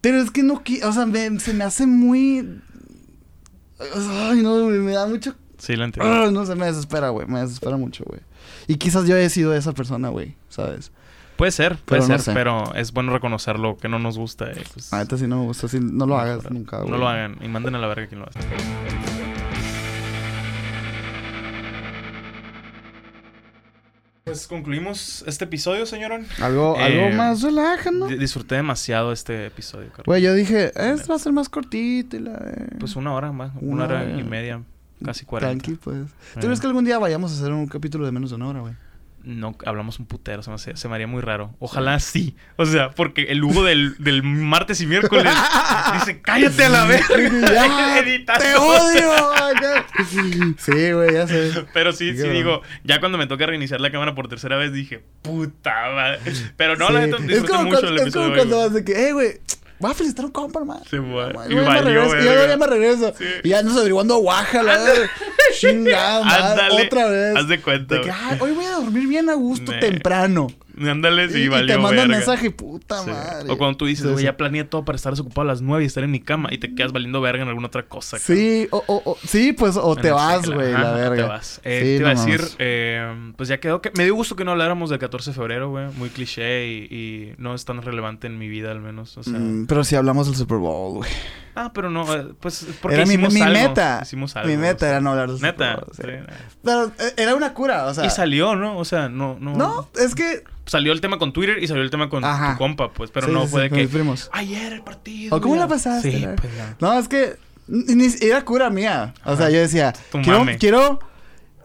Pero 0.00 0.18
es 0.22 0.30
que 0.30 0.42
no, 0.42 0.62
o 0.84 0.92
sea, 0.92 1.06
me- 1.06 1.38
se 1.40 1.52
me 1.52 1.64
hace 1.64 1.86
muy... 1.86 2.60
Ay, 3.78 4.42
no, 4.42 4.66
me 4.68 4.92
da 4.92 5.06
mucho... 5.06 5.34
Sí, 5.58 5.76
lo 5.76 5.84
entiendo. 5.84 6.12
Ah, 6.12 6.30
no, 6.32 6.46
se 6.46 6.54
me 6.54 6.66
desespera, 6.66 7.10
güey. 7.10 7.26
Me 7.26 7.40
desespera 7.40 7.76
mucho, 7.76 8.04
güey. 8.06 8.20
Y 8.68 8.76
quizás 8.76 9.06
yo 9.06 9.16
he 9.16 9.28
sido 9.28 9.54
esa 9.54 9.72
persona, 9.72 10.08
güey, 10.08 10.34
¿sabes? 10.48 10.90
Puede 11.36 11.50
ser, 11.52 11.76
puede 11.78 12.00
Pero 12.02 12.02
no 12.02 12.18
ser, 12.18 12.20
sé. 12.20 12.32
pero 12.32 12.74
es 12.74 12.92
bueno 12.92 13.12
reconocerlo 13.12 13.76
que 13.76 13.88
no 13.88 13.98
nos 13.98 14.18
gusta. 14.18 14.50
eh, 14.52 14.62
pues, 14.74 14.92
neta 14.92 15.16
sí 15.16 15.26
no 15.26 15.38
me 15.38 15.44
gusta, 15.46 15.66
sí, 15.66 15.78
no 15.80 16.06
lo 16.06 16.18
hagas 16.18 16.48
nunca, 16.50 16.78
güey. 16.78 16.90
no 16.90 16.98
lo 16.98 17.08
hagan 17.08 17.38
y 17.40 17.48
manden 17.48 17.74
a 17.74 17.78
la 17.78 17.86
verga 17.88 18.06
quien 18.06 18.20
lo 18.20 18.26
hace. 18.28 18.38
Pues 24.24 24.46
concluimos 24.46 25.24
este 25.26 25.44
episodio, 25.44 25.84
señorón. 25.86 26.26
Algo, 26.40 26.76
Eh, 26.78 26.82
algo 26.82 27.16
más 27.16 27.42
relajando. 27.42 28.06
Di- 28.06 28.16
Disfruté 28.16 28.54
demasiado 28.56 29.12
este 29.12 29.46
episodio, 29.46 29.88
Carlos. 29.88 30.06
Güey, 30.06 30.22
yo 30.22 30.32
dije, 30.34 30.66
este 30.74 31.08
va 31.08 31.16
a 31.16 31.18
ser 31.18 31.32
más 31.32 31.48
cortito 31.48 32.16
y 32.16 32.20
la... 32.20 32.40
Pues 32.78 32.94
una 32.96 33.12
hora 33.14 33.32
más, 33.32 33.50
una, 33.60 33.74
Una 33.74 33.84
hora 33.84 34.02
hora. 34.02 34.18
y 34.20 34.22
media, 34.22 34.62
casi 35.04 35.24
cuarenta. 35.24 35.64
Tranqui, 35.64 35.80
pues. 35.82 35.96
¿Tú 36.34 36.40
Eh. 36.40 36.42
crees 36.44 36.60
que 36.60 36.66
algún 36.68 36.84
día 36.84 36.98
vayamos 36.98 37.32
a 37.32 37.34
hacer 37.34 37.52
un 37.52 37.66
capítulo 37.66 38.06
de 38.06 38.12
menos 38.12 38.30
de 38.30 38.36
una 38.36 38.48
hora, 38.48 38.60
güey? 38.60 38.74
No, 39.24 39.56
hablamos 39.66 39.98
un 39.98 40.06
putero, 40.06 40.42
se 40.42 40.50
me, 40.50 40.56
hace- 40.56 40.76
se 40.76 40.88
me 40.88 40.94
haría 40.94 41.06
muy 41.06 41.20
raro. 41.22 41.54
Ojalá 41.60 42.00
sí. 42.00 42.34
O 42.56 42.66
sea, 42.66 42.90
porque 42.90 43.22
el 43.30 43.42
Hugo 43.44 43.62
del, 43.64 43.94
del 43.98 44.22
martes 44.22 44.80
y 44.80 44.86
miércoles 44.86 45.32
dice, 45.94 46.20
cállate 46.20 46.64
a 46.64 46.68
la 46.68 46.84
vez. 46.86 47.02
Ya, 47.52 47.98
editando. 48.00 48.42
¡Te 48.44 48.56
odio! 48.56 49.12
Sí, 50.58 50.92
güey, 50.92 51.12
ya 51.14 51.26
sé. 51.26 51.64
Pero 51.72 51.92
sí, 51.92 52.16
Sí, 52.16 52.28
digo, 52.28 52.62
ya 52.84 53.00
cuando 53.00 53.18
me 53.18 53.26
toca 53.26 53.46
reiniciar 53.46 53.80
la 53.80 53.90
cámara 53.90 54.14
por 54.14 54.28
tercera 54.28 54.56
vez 54.56 54.72
dije, 54.72 55.02
puta 55.22 55.72
madre. 55.94 56.20
Pero 56.56 56.76
no, 56.76 56.88
Sí. 56.88 56.92
la 56.94 57.00
neta, 57.06 57.16
disfruté 57.18 57.52
mucho 57.58 57.70
cuando, 57.80 57.88
el 58.02 58.08
es 58.08 58.14
como 58.14 58.34
cuando 58.34 58.58
vas 58.58 58.72
de 58.74 58.84
que, 58.84 59.08
eh, 59.08 59.12
güey, 59.12 59.40
voy 59.78 59.90
a 59.90 59.94
felicitar 59.94 60.24
a 60.24 60.26
un 60.26 60.32
compa, 60.32 60.60
hermano. 60.60 60.82
Sí, 60.88 60.96
güey. 60.98 61.26
Y 61.48 61.52
Y 61.52 61.54
luego 61.54 61.68
ya 61.72 61.74
me 61.74 61.82
regreso. 61.82 62.16
Y 62.16 62.24
verga. 62.24 62.46
ya 62.48 62.56
me 62.56 62.66
regreso. 62.66 63.14
Sí. 63.18 63.24
Y 63.44 63.48
ya 63.50 63.58
andas 63.60 63.76
averiguando 63.76 64.18
Oaxaca, 64.18 64.62
la 64.62 64.72
verdad. 64.78 65.10
Chingada, 65.70 66.24
madre, 66.24 66.62
Ándale, 66.62 66.86
otra 66.86 67.06
vez. 67.08 67.36
haz 67.36 67.48
de 67.48 67.60
cuenta, 67.60 67.94
De 67.94 68.00
que, 68.02 68.08
güey. 68.08 68.20
ay, 68.30 68.38
hoy 68.40 68.52
voy 68.52 68.64
a 68.64 68.72
dormir 68.72 69.06
bien 69.08 69.30
a 69.30 69.34
gusto 69.34 69.72
temprano. 69.78 70.48
Ándale, 70.90 71.28
sí, 71.30 71.38
y, 71.38 71.42
y 71.44 71.48
valió, 71.48 71.66
te 71.74 71.80
mandan 71.80 72.08
verga. 72.08 72.16
mensaje, 72.18 72.50
puta 72.50 73.02
Sí. 73.04 73.10
madre. 73.10 73.50
O 73.52 73.58
cuando 73.58 73.76
tú 73.76 73.86
dices, 73.86 74.06
güey, 74.10 74.24
ya 74.24 74.36
planeé 74.36 74.64
todo 74.64 74.84
para 74.84 74.96
estar 74.96 75.12
desocupado 75.12 75.42
a 75.42 75.44
las 75.52 75.60
9 75.62 75.82
y 75.84 75.86
estar 75.86 76.02
en 76.04 76.10
mi 76.10 76.20
cama 76.20 76.48
y 76.52 76.58
te 76.58 76.74
quedas 76.74 76.92
valiendo 76.92 77.20
verga 77.20 77.42
en 77.42 77.48
alguna 77.48 77.66
otra 77.68 77.84
cosa. 77.84 78.18
Sí, 78.18 78.68
o, 78.70 78.82
o, 78.86 79.02
o- 79.12 79.16
sí, 79.26 79.52
pues, 79.52 79.76
o 79.76 79.94
te 79.96 80.10
vas, 80.10 80.48
güey, 80.50 80.72
la 80.72 80.92
verga. 80.92 81.16
Te 81.16 81.22
vas. 81.22 81.60
Eh, 81.64 81.78
Sí, 81.82 81.86
te 81.88 81.96
iba 81.96 82.10
a 82.10 82.14
decir, 82.14 82.40
eh, 82.58 83.32
pues 83.36 83.48
ya 83.48 83.58
quedó 83.60 83.80
que. 83.82 83.90
Me 83.96 84.04
dio 84.04 84.14
gusto 84.14 84.36
que 84.36 84.44
no 84.44 84.52
habláramos 84.52 84.90
del 84.90 84.98
14 84.98 85.30
de 85.30 85.34
febrero, 85.36 85.70
güey. 85.70 85.86
Muy 85.92 86.08
cliché 86.08 86.66
y, 86.68 86.84
y 86.94 87.34
no 87.38 87.54
es 87.54 87.64
tan 87.64 87.82
relevante 87.82 88.26
en 88.26 88.38
mi 88.38 88.48
vida, 88.48 88.70
al 88.70 88.80
menos. 88.80 89.16
O 89.18 89.22
sea. 89.22 89.38
Mm, 89.38 89.66
pero 89.66 89.84
si 89.84 89.96
hablamos 89.96 90.26
del 90.26 90.36
Super 90.36 90.58
Bowl, 90.58 90.94
güey. 90.98 91.10
Ah, 91.54 91.70
pero 91.74 91.90
no, 91.90 92.10
eh, 92.14 92.28
pues 92.40 92.66
porque 92.80 92.94
Era 92.96 93.04
mi, 93.04 93.12
hicimos 93.14 93.34
mi 93.34 93.42
algo. 93.42 93.52
meta. 93.58 94.00
Hicimos 94.02 94.34
algo. 94.36 94.48
mi 94.48 94.54
o 94.54 94.58
meta 94.58 94.78
sea. 94.80 94.88
era 94.88 95.00
no 95.00 95.10
hablar 95.10 95.28
del 95.28 95.36
Super 95.36 95.52
Neta. 95.52 95.74
Bowl. 95.76 95.86
sí. 95.94 96.02
sí. 96.02 96.34
Pero 96.64 96.92
era 97.18 97.34
una 97.34 97.52
cura, 97.52 97.86
o 97.86 97.94
sea. 97.94 98.06
Y 98.06 98.10
salió, 98.10 98.56
¿no? 98.56 98.78
O 98.78 98.84
sea, 98.86 99.08
no, 99.10 99.36
no. 99.40 99.54
No, 99.54 99.88
es 100.02 100.14
que. 100.14 100.44
Salió 100.66 100.92
el 100.92 101.00
tema 101.00 101.18
con 101.18 101.32
Twitter 101.32 101.62
y 101.62 101.66
salió 101.66 101.82
el 101.82 101.90
tema 101.90 102.08
con 102.08 102.24
Ajá. 102.24 102.52
tu 102.52 102.58
compa, 102.58 102.92
pues. 102.92 103.10
Pero 103.10 103.26
sí, 103.26 103.32
no 103.32 103.42
sí, 103.44 103.48
fue 103.48 103.64
sí, 103.64 103.68
de 103.74 103.82
que. 103.82 103.88
primos. 103.88 104.30
Ayer 104.32 104.72
el 104.74 104.82
partido. 104.82 105.36
¿O 105.36 105.40
cómo 105.40 105.54
ya". 105.56 105.62
la 105.62 105.68
pasaste? 105.68 106.12
Sí, 106.12 106.26
pues 106.40 106.56
ya. 106.56 106.76
No, 106.80 106.98
es 106.98 107.08
que. 107.08 107.36
era 108.20 108.44
cura 108.44 108.70
mía. 108.70 109.12
O 109.24 109.36
sea, 109.36 109.46
Ajá. 109.46 109.50
yo 109.54 109.60
decía. 109.60 109.92
Tu 110.12 110.20
Quiero, 110.22 110.38
mame. 110.40 110.58
quiero 110.58 111.00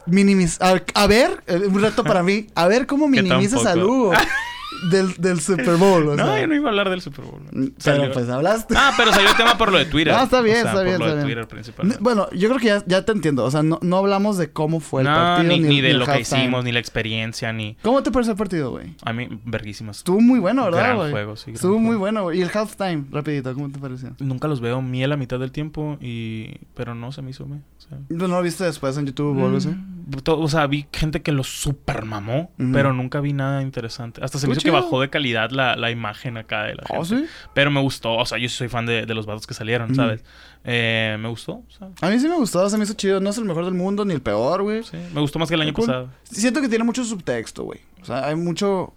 minimizar. 0.05 0.83
A, 0.95 1.03
a 1.03 1.07
ver, 1.07 1.43
eh, 1.47 1.57
un 1.67 1.81
reto 1.81 2.03
para 2.03 2.23
mí. 2.23 2.47
A 2.55 2.67
ver 2.67 2.87
cómo 2.87 3.07
minimizas 3.07 3.63
tampoco. 3.63 4.13
Del, 4.91 5.13
del 5.17 5.39
Super 5.39 5.75
Bowl. 5.77 6.07
O 6.09 6.15
No, 6.15 6.25
sea. 6.25 6.39
yo 6.41 6.47
no 6.47 6.55
iba 6.55 6.67
a 6.67 6.69
hablar 6.69 6.89
del 6.89 7.01
Super 7.01 7.25
Bowl. 7.25 7.41
Mm, 7.51 7.67
Salió- 7.77 8.01
Pero 8.03 8.13
pues 8.13 8.29
hablaste. 8.29 8.75
Ah, 8.77 8.93
pero 8.97 9.11
salió 9.11 9.29
el 9.29 9.35
tema 9.35 9.57
por 9.57 9.71
lo 9.71 9.77
de 9.77 9.85
Twitter. 9.85 10.13
No, 10.17 10.23
está 10.23 10.41
bien, 10.41 10.57
O 10.57 10.61
sea, 10.61 10.71
está 10.71 10.83
bien, 10.83 10.97
Por 10.97 11.05
lo 11.07 11.13
está 11.13 11.19
de 11.19 11.25
bien. 11.25 11.35
Twitter 11.37 11.47
principalmente. 11.47 12.03
Bueno, 12.03 12.29
yo 12.31 12.47
creo 12.49 12.59
que 12.59 12.65
ya, 12.67 12.83
ya 12.85 13.05
te 13.05 13.11
entiendo. 13.11 13.43
O 13.45 13.51
sea, 13.51 13.63
no, 13.63 13.79
no 13.81 13.97
hablamos 13.97 14.37
de 14.37 14.51
cómo 14.51 14.79
fue 14.79 15.01
el 15.01 15.07
no, 15.07 15.13
partido. 15.15 15.53
ni, 15.53 15.59
ni 15.59 15.81
de 15.81 15.93
lo 15.93 16.05
que 16.05 16.19
hicimos, 16.21 16.63
ni 16.63 16.71
la 16.71 16.79
experiencia, 16.79 17.51
ni. 17.53 17.75
¿Cómo 17.83 18.03
te 18.03 18.11
pareció 18.11 18.31
el 18.33 18.37
partido, 18.37 18.71
güey? 18.71 18.95
A 19.03 19.13
mí, 19.13 19.27
verguísimas. 19.45 19.97
Estuvo 19.97 20.21
muy 20.21 20.39
bueno, 20.39 20.65
¿verdad, 20.65 20.95
güey? 20.95 21.11
juego, 21.11 21.35
sí, 21.35 21.51
Estuvo 21.51 21.77
muy 21.77 21.87
juego. 21.87 21.99
bueno, 22.01 22.23
güey. 22.23 22.39
Y 22.39 22.41
el 22.41 22.49
halftime, 22.53 23.05
rapidito, 23.11 23.53
¿cómo 23.53 23.69
te 23.71 23.79
pareció? 23.79 24.11
Nunca 24.19 24.47
los 24.47 24.61
veo 24.61 24.81
miel 24.81 25.11
a 25.11 25.17
mitad 25.17 25.39
del 25.39 25.51
tiempo 25.51 25.97
y... 26.01 26.55
Pero 26.75 26.93
no 26.95 27.11
se 27.11 27.21
me 27.21 27.31
hizo, 27.31 27.45
me. 27.47 27.57
O 27.57 27.61
sea... 27.79 27.97
¿No 28.09 28.27
lo 28.27 28.41
viste 28.41 28.63
después 28.63 28.97
en 28.97 29.05
YouTube 29.05 29.37
o 29.41 29.45
algo 29.45 29.57
así? 29.57 29.69
Mm, 29.69 30.15
O 30.25 30.49
sea, 30.49 30.67
vi 30.67 30.85
gente 30.91 31.21
que 31.21 31.31
lo 31.31 31.43
super 31.43 32.05
mamó, 32.05 32.51
pero 32.73 32.93
nunca 32.93 33.19
vi 33.21 33.33
nada 33.33 33.61
interesante. 33.61 34.23
Hasta 34.23 34.39
se 34.39 34.47
me 34.47 34.53
hizo 34.53 34.61
que 34.71 34.81
bajó 34.81 35.01
de 35.01 35.09
calidad 35.09 35.49
la, 35.51 35.75
la 35.75 35.91
imagen 35.91 36.37
acá 36.37 36.63
de 36.63 36.75
la 36.75 36.83
¿Oh, 36.89 37.03
gente. 37.05 37.25
sí? 37.27 37.31
Pero 37.53 37.71
me 37.71 37.81
gustó, 37.81 38.15
o 38.15 38.25
sea, 38.25 38.37
yo 38.37 38.47
soy 38.49 38.67
fan 38.69 38.85
de, 38.85 39.05
de 39.05 39.13
los 39.13 39.25
vatos 39.25 39.47
que 39.47 39.53
salieron, 39.53 39.87
Ujú. 39.91 39.95
¿sabes? 39.95 40.23
Eh, 40.63 41.17
me 41.19 41.29
gustó, 41.29 41.53
o 41.53 41.65
sea, 41.69 41.89
A 42.01 42.09
mí 42.09 42.19
sí 42.19 42.27
me 42.27 42.35
gustó, 42.35 42.69
se 42.69 42.77
me 42.77 42.83
hizo 42.83 42.93
chido. 42.93 43.19
No 43.19 43.29
es 43.29 43.37
el 43.37 43.45
mejor 43.45 43.63
del 43.65 43.73
mundo 43.73 44.03
ni 44.05 44.13
el 44.13 44.21
peor, 44.21 44.63
güey. 44.63 44.83
sí, 44.83 44.97
me 45.13 45.21
gustó 45.21 45.39
más 45.39 45.47
que 45.49 45.55
el 45.55 45.61
año 45.61 45.73
Cool. 45.73 45.85
pasado. 45.85 46.09
Siento 46.23 46.61
que 46.61 46.67
tiene 46.69 46.83
mucho 46.83 47.03
subtexto, 47.03 47.63
güey. 47.63 47.79
O 48.01 48.05
sea, 48.05 48.25
hay 48.27 48.35
mucho 48.35 48.93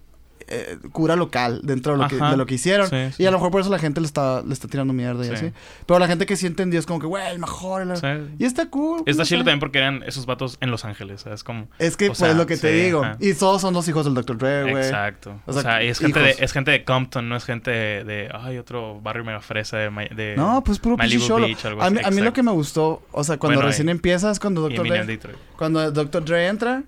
eh, 0.50 0.78
cura 0.92 1.16
local 1.16 1.60
dentro 1.62 1.92
de 1.92 1.98
lo, 1.98 2.08
que, 2.08 2.16
de 2.16 2.36
lo 2.36 2.44
que 2.46 2.54
hicieron. 2.54 2.88
Sí, 2.88 2.96
sí. 3.16 3.22
Y 3.22 3.26
a 3.26 3.30
lo 3.30 3.38
mejor 3.38 3.50
por 3.50 3.60
eso 3.60 3.70
la 3.70 3.78
gente 3.78 4.00
le 4.00 4.06
está, 4.06 4.42
le 4.42 4.52
está 4.52 4.68
tirando 4.68 4.92
mierda 4.92 5.24
y 5.24 5.28
Sí. 5.28 5.34
así. 5.34 5.52
Pero 5.86 5.98
la 6.00 6.06
gente 6.08 6.26
que 6.26 6.36
sí 6.36 6.46
entendió 6.46 6.78
es 6.80 6.86
como 6.86 6.98
que, 7.00 7.06
güey, 7.06 7.26
el 7.30 7.38
mejor. 7.38 7.96
Sí. 7.96 8.06
Y 8.38 8.44
está 8.44 8.68
cool. 8.68 9.02
Está 9.06 9.22
no 9.22 9.26
chido 9.26 9.40
también 9.40 9.60
porque 9.60 9.78
eran 9.78 10.02
esos 10.06 10.26
vatos 10.26 10.58
en 10.60 10.70
Los 10.70 10.84
Ángeles, 10.84 11.22
¿sabes? 11.22 11.44
Como... 11.44 11.68
Es 11.78 11.96
que, 11.96 12.06
O 12.06 12.08
pues, 12.08 12.18
sea, 12.18 12.34
lo 12.34 12.46
que 12.46 12.56
te 12.56 12.72
digo. 12.72 13.02
ajá. 13.04 13.16
Y 13.20 13.34
todos 13.34 13.60
son 13.62 13.72
dos 13.74 13.86
hijos 13.88 14.04
del 14.04 14.14
Dr. 14.14 14.36
Dre, 14.38 14.62
güey. 14.70 14.84
Exacto. 14.84 15.40
O 15.46 15.50
O 15.50 15.52
sea, 15.52 15.62
sea, 15.62 15.82
y 15.84 15.88
es 15.88 15.98
gente, 15.98 16.20
de, 16.20 16.36
es 16.38 16.52
gente 16.52 16.70
de 16.72 16.84
Compton, 16.84 17.28
no 17.28 17.36
es 17.36 17.44
gente 17.44 17.70
de, 17.70 18.04
de, 18.04 18.28
ay, 18.32 18.58
otro 18.58 19.00
barrio 19.00 19.24
mega 19.24 19.40
fresa 19.40 19.76
de... 19.76 19.90
De 20.14 20.34
No, 20.36 20.62
pues 20.64 20.78
puro 20.78 20.96
Malibu. 20.96 21.36
Beach, 21.36 21.64
algo 21.64 21.82
A 21.82 21.90
mí, 21.90 22.00
a 22.04 22.10
mí 22.10 22.20
lo 22.20 22.32
que 22.32 22.42
me 22.42 22.50
gustó, 22.52 23.02
o 23.12 23.24
sea, 23.24 23.38
cuando 23.38 23.56
Bueno, 23.58 23.68
recién 23.68 23.88
empiezas, 23.88 24.38
cuando 24.40 24.62
Dr. 24.62 24.86
Dre, 24.88 25.18
cuando 25.56 25.90
Dr. 25.90 26.24
Dre 26.24 26.46
entra 26.48 26.82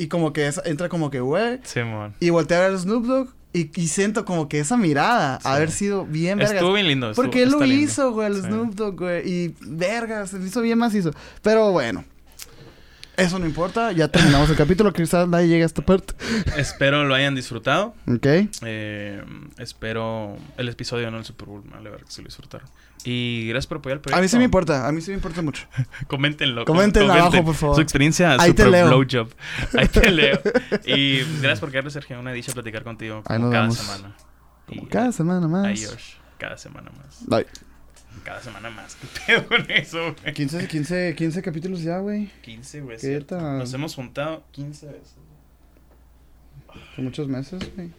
y 0.00 0.08
como 0.08 0.32
que 0.32 0.46
es- 0.48 0.60
entra 0.64 0.88
como 0.88 1.10
que, 1.10 1.20
güey, 1.20 1.60
Simón. 1.64 2.14
y 2.20 2.30
voltea 2.30 2.58
a 2.58 2.68
ver 2.68 2.74
a 2.74 2.78
Snoop 2.78 3.04
Dogg 3.06 3.28
y, 3.52 3.70
y 3.80 3.88
siento 3.88 4.24
como 4.24 4.48
que 4.48 4.60
esa 4.60 4.76
mirada, 4.76 5.38
Sí. 5.42 5.48
haber 5.48 5.70
sido 5.72 6.06
bien 6.06 6.38
vergas. 6.38 6.54
Estuvo 6.54 6.72
bien 6.72 6.86
lindo. 6.88 7.10
estuvo- 7.10 7.24
Porque 7.24 7.42
él 7.42 7.50
lo 7.50 7.60
lindo. 7.60 7.84
hizo, 7.84 8.12
güey, 8.12 8.28
el 8.28 8.34
Sí. 8.36 8.42
Snoop 8.42 8.74
Dogg, 8.74 8.96
güey. 8.98 9.28
Y 9.28 9.54
vergas, 9.60 10.30
se 10.30 10.38
hizo 10.38 10.60
bien 10.62 10.78
macizo. 10.78 11.10
Pero 11.42 11.72
bueno, 11.72 12.04
eso 13.20 13.38
no 13.38 13.46
importa. 13.46 13.92
Ya 13.92 14.08
terminamos 14.08 14.50
el 14.50 14.56
capítulo. 14.56 14.92
Quizás 14.92 15.28
nadie 15.28 15.48
llegue 15.48 15.62
a 15.62 15.66
esta 15.66 15.82
parte. 15.82 16.14
Espero 16.56 17.04
lo 17.04 17.14
hayan 17.14 17.34
disfrutado. 17.34 17.94
Ok. 18.06 18.26
Eh, 18.62 19.22
espero 19.58 20.36
el 20.56 20.68
episodio, 20.68 21.10
no 21.10 21.18
el 21.18 21.24
Super 21.24 21.46
Bowl. 21.48 21.62
Vale 21.70 21.90
ver 21.90 22.04
que 22.04 22.10
se 22.10 22.22
lo 22.22 22.26
disfrutaron. 22.28 22.68
Y 23.04 23.46
gracias 23.48 23.66
por 23.66 23.78
apoyar 23.78 23.96
el 23.96 23.98
A 24.00 24.02
proyecto. 24.02 24.22
mí 24.22 24.28
sí 24.28 24.36
me 24.38 24.44
importa. 24.44 24.86
A 24.86 24.92
mí 24.92 25.00
sí 25.00 25.10
me 25.10 25.14
importa 25.16 25.40
mucho. 25.42 25.66
Coméntenlo. 26.06 26.64
Comenten 26.64 27.02
comenten 27.06 27.26
abajo, 27.28 27.44
por 27.44 27.54
favor. 27.54 27.76
Su 27.76 27.82
experiencia 27.82 28.32
Ahí 28.32 28.52
te 28.52 28.62
super 28.64 28.68
leo. 28.68 28.86
blowjob. 28.88 29.28
Ahí 29.78 29.88
te 29.88 30.10
leo. 30.10 30.38
Y 30.84 31.18
gracias 31.40 31.60
por 31.60 31.70
quedarle, 31.70 31.90
Sergio. 31.90 32.20
Una 32.20 32.32
dicha 32.32 32.52
platicar 32.52 32.84
contigo 32.84 33.22
como 33.22 33.50
cada 33.50 33.62
vemos. 33.62 33.78
semana. 33.78 34.16
Como 34.66 34.82
Y 34.82 34.86
cada 34.86 35.12
semana 35.12 35.48
más. 35.48 35.66
Adiós. 35.66 36.16
Cada 36.38 36.58
semana 36.58 36.90
más. 36.96 37.26
Bye. 37.26 37.46
Cada 38.24 38.40
semana 38.42 38.70
más. 38.70 38.96
¿Qué 38.96 39.06
pedo 39.26 39.46
con 39.48 39.70
eso, 39.70 40.14
güey? 40.22 40.34
15, 40.34 40.68
15, 40.68 41.14
15 41.16 41.42
capítulos 41.42 41.82
ya, 41.82 41.98
güey. 41.98 42.30
15, 42.42 42.80
güey. 42.82 42.98
¿Qué 42.98 43.20
tal? 43.22 43.58
Nos 43.58 43.72
hemos 43.72 43.94
juntado 43.94 44.44
15 44.52 44.86
veces. 44.86 45.14
Son 46.94 47.04
muchos 47.04 47.28
meses, 47.28 47.60
güey. 47.74 47.90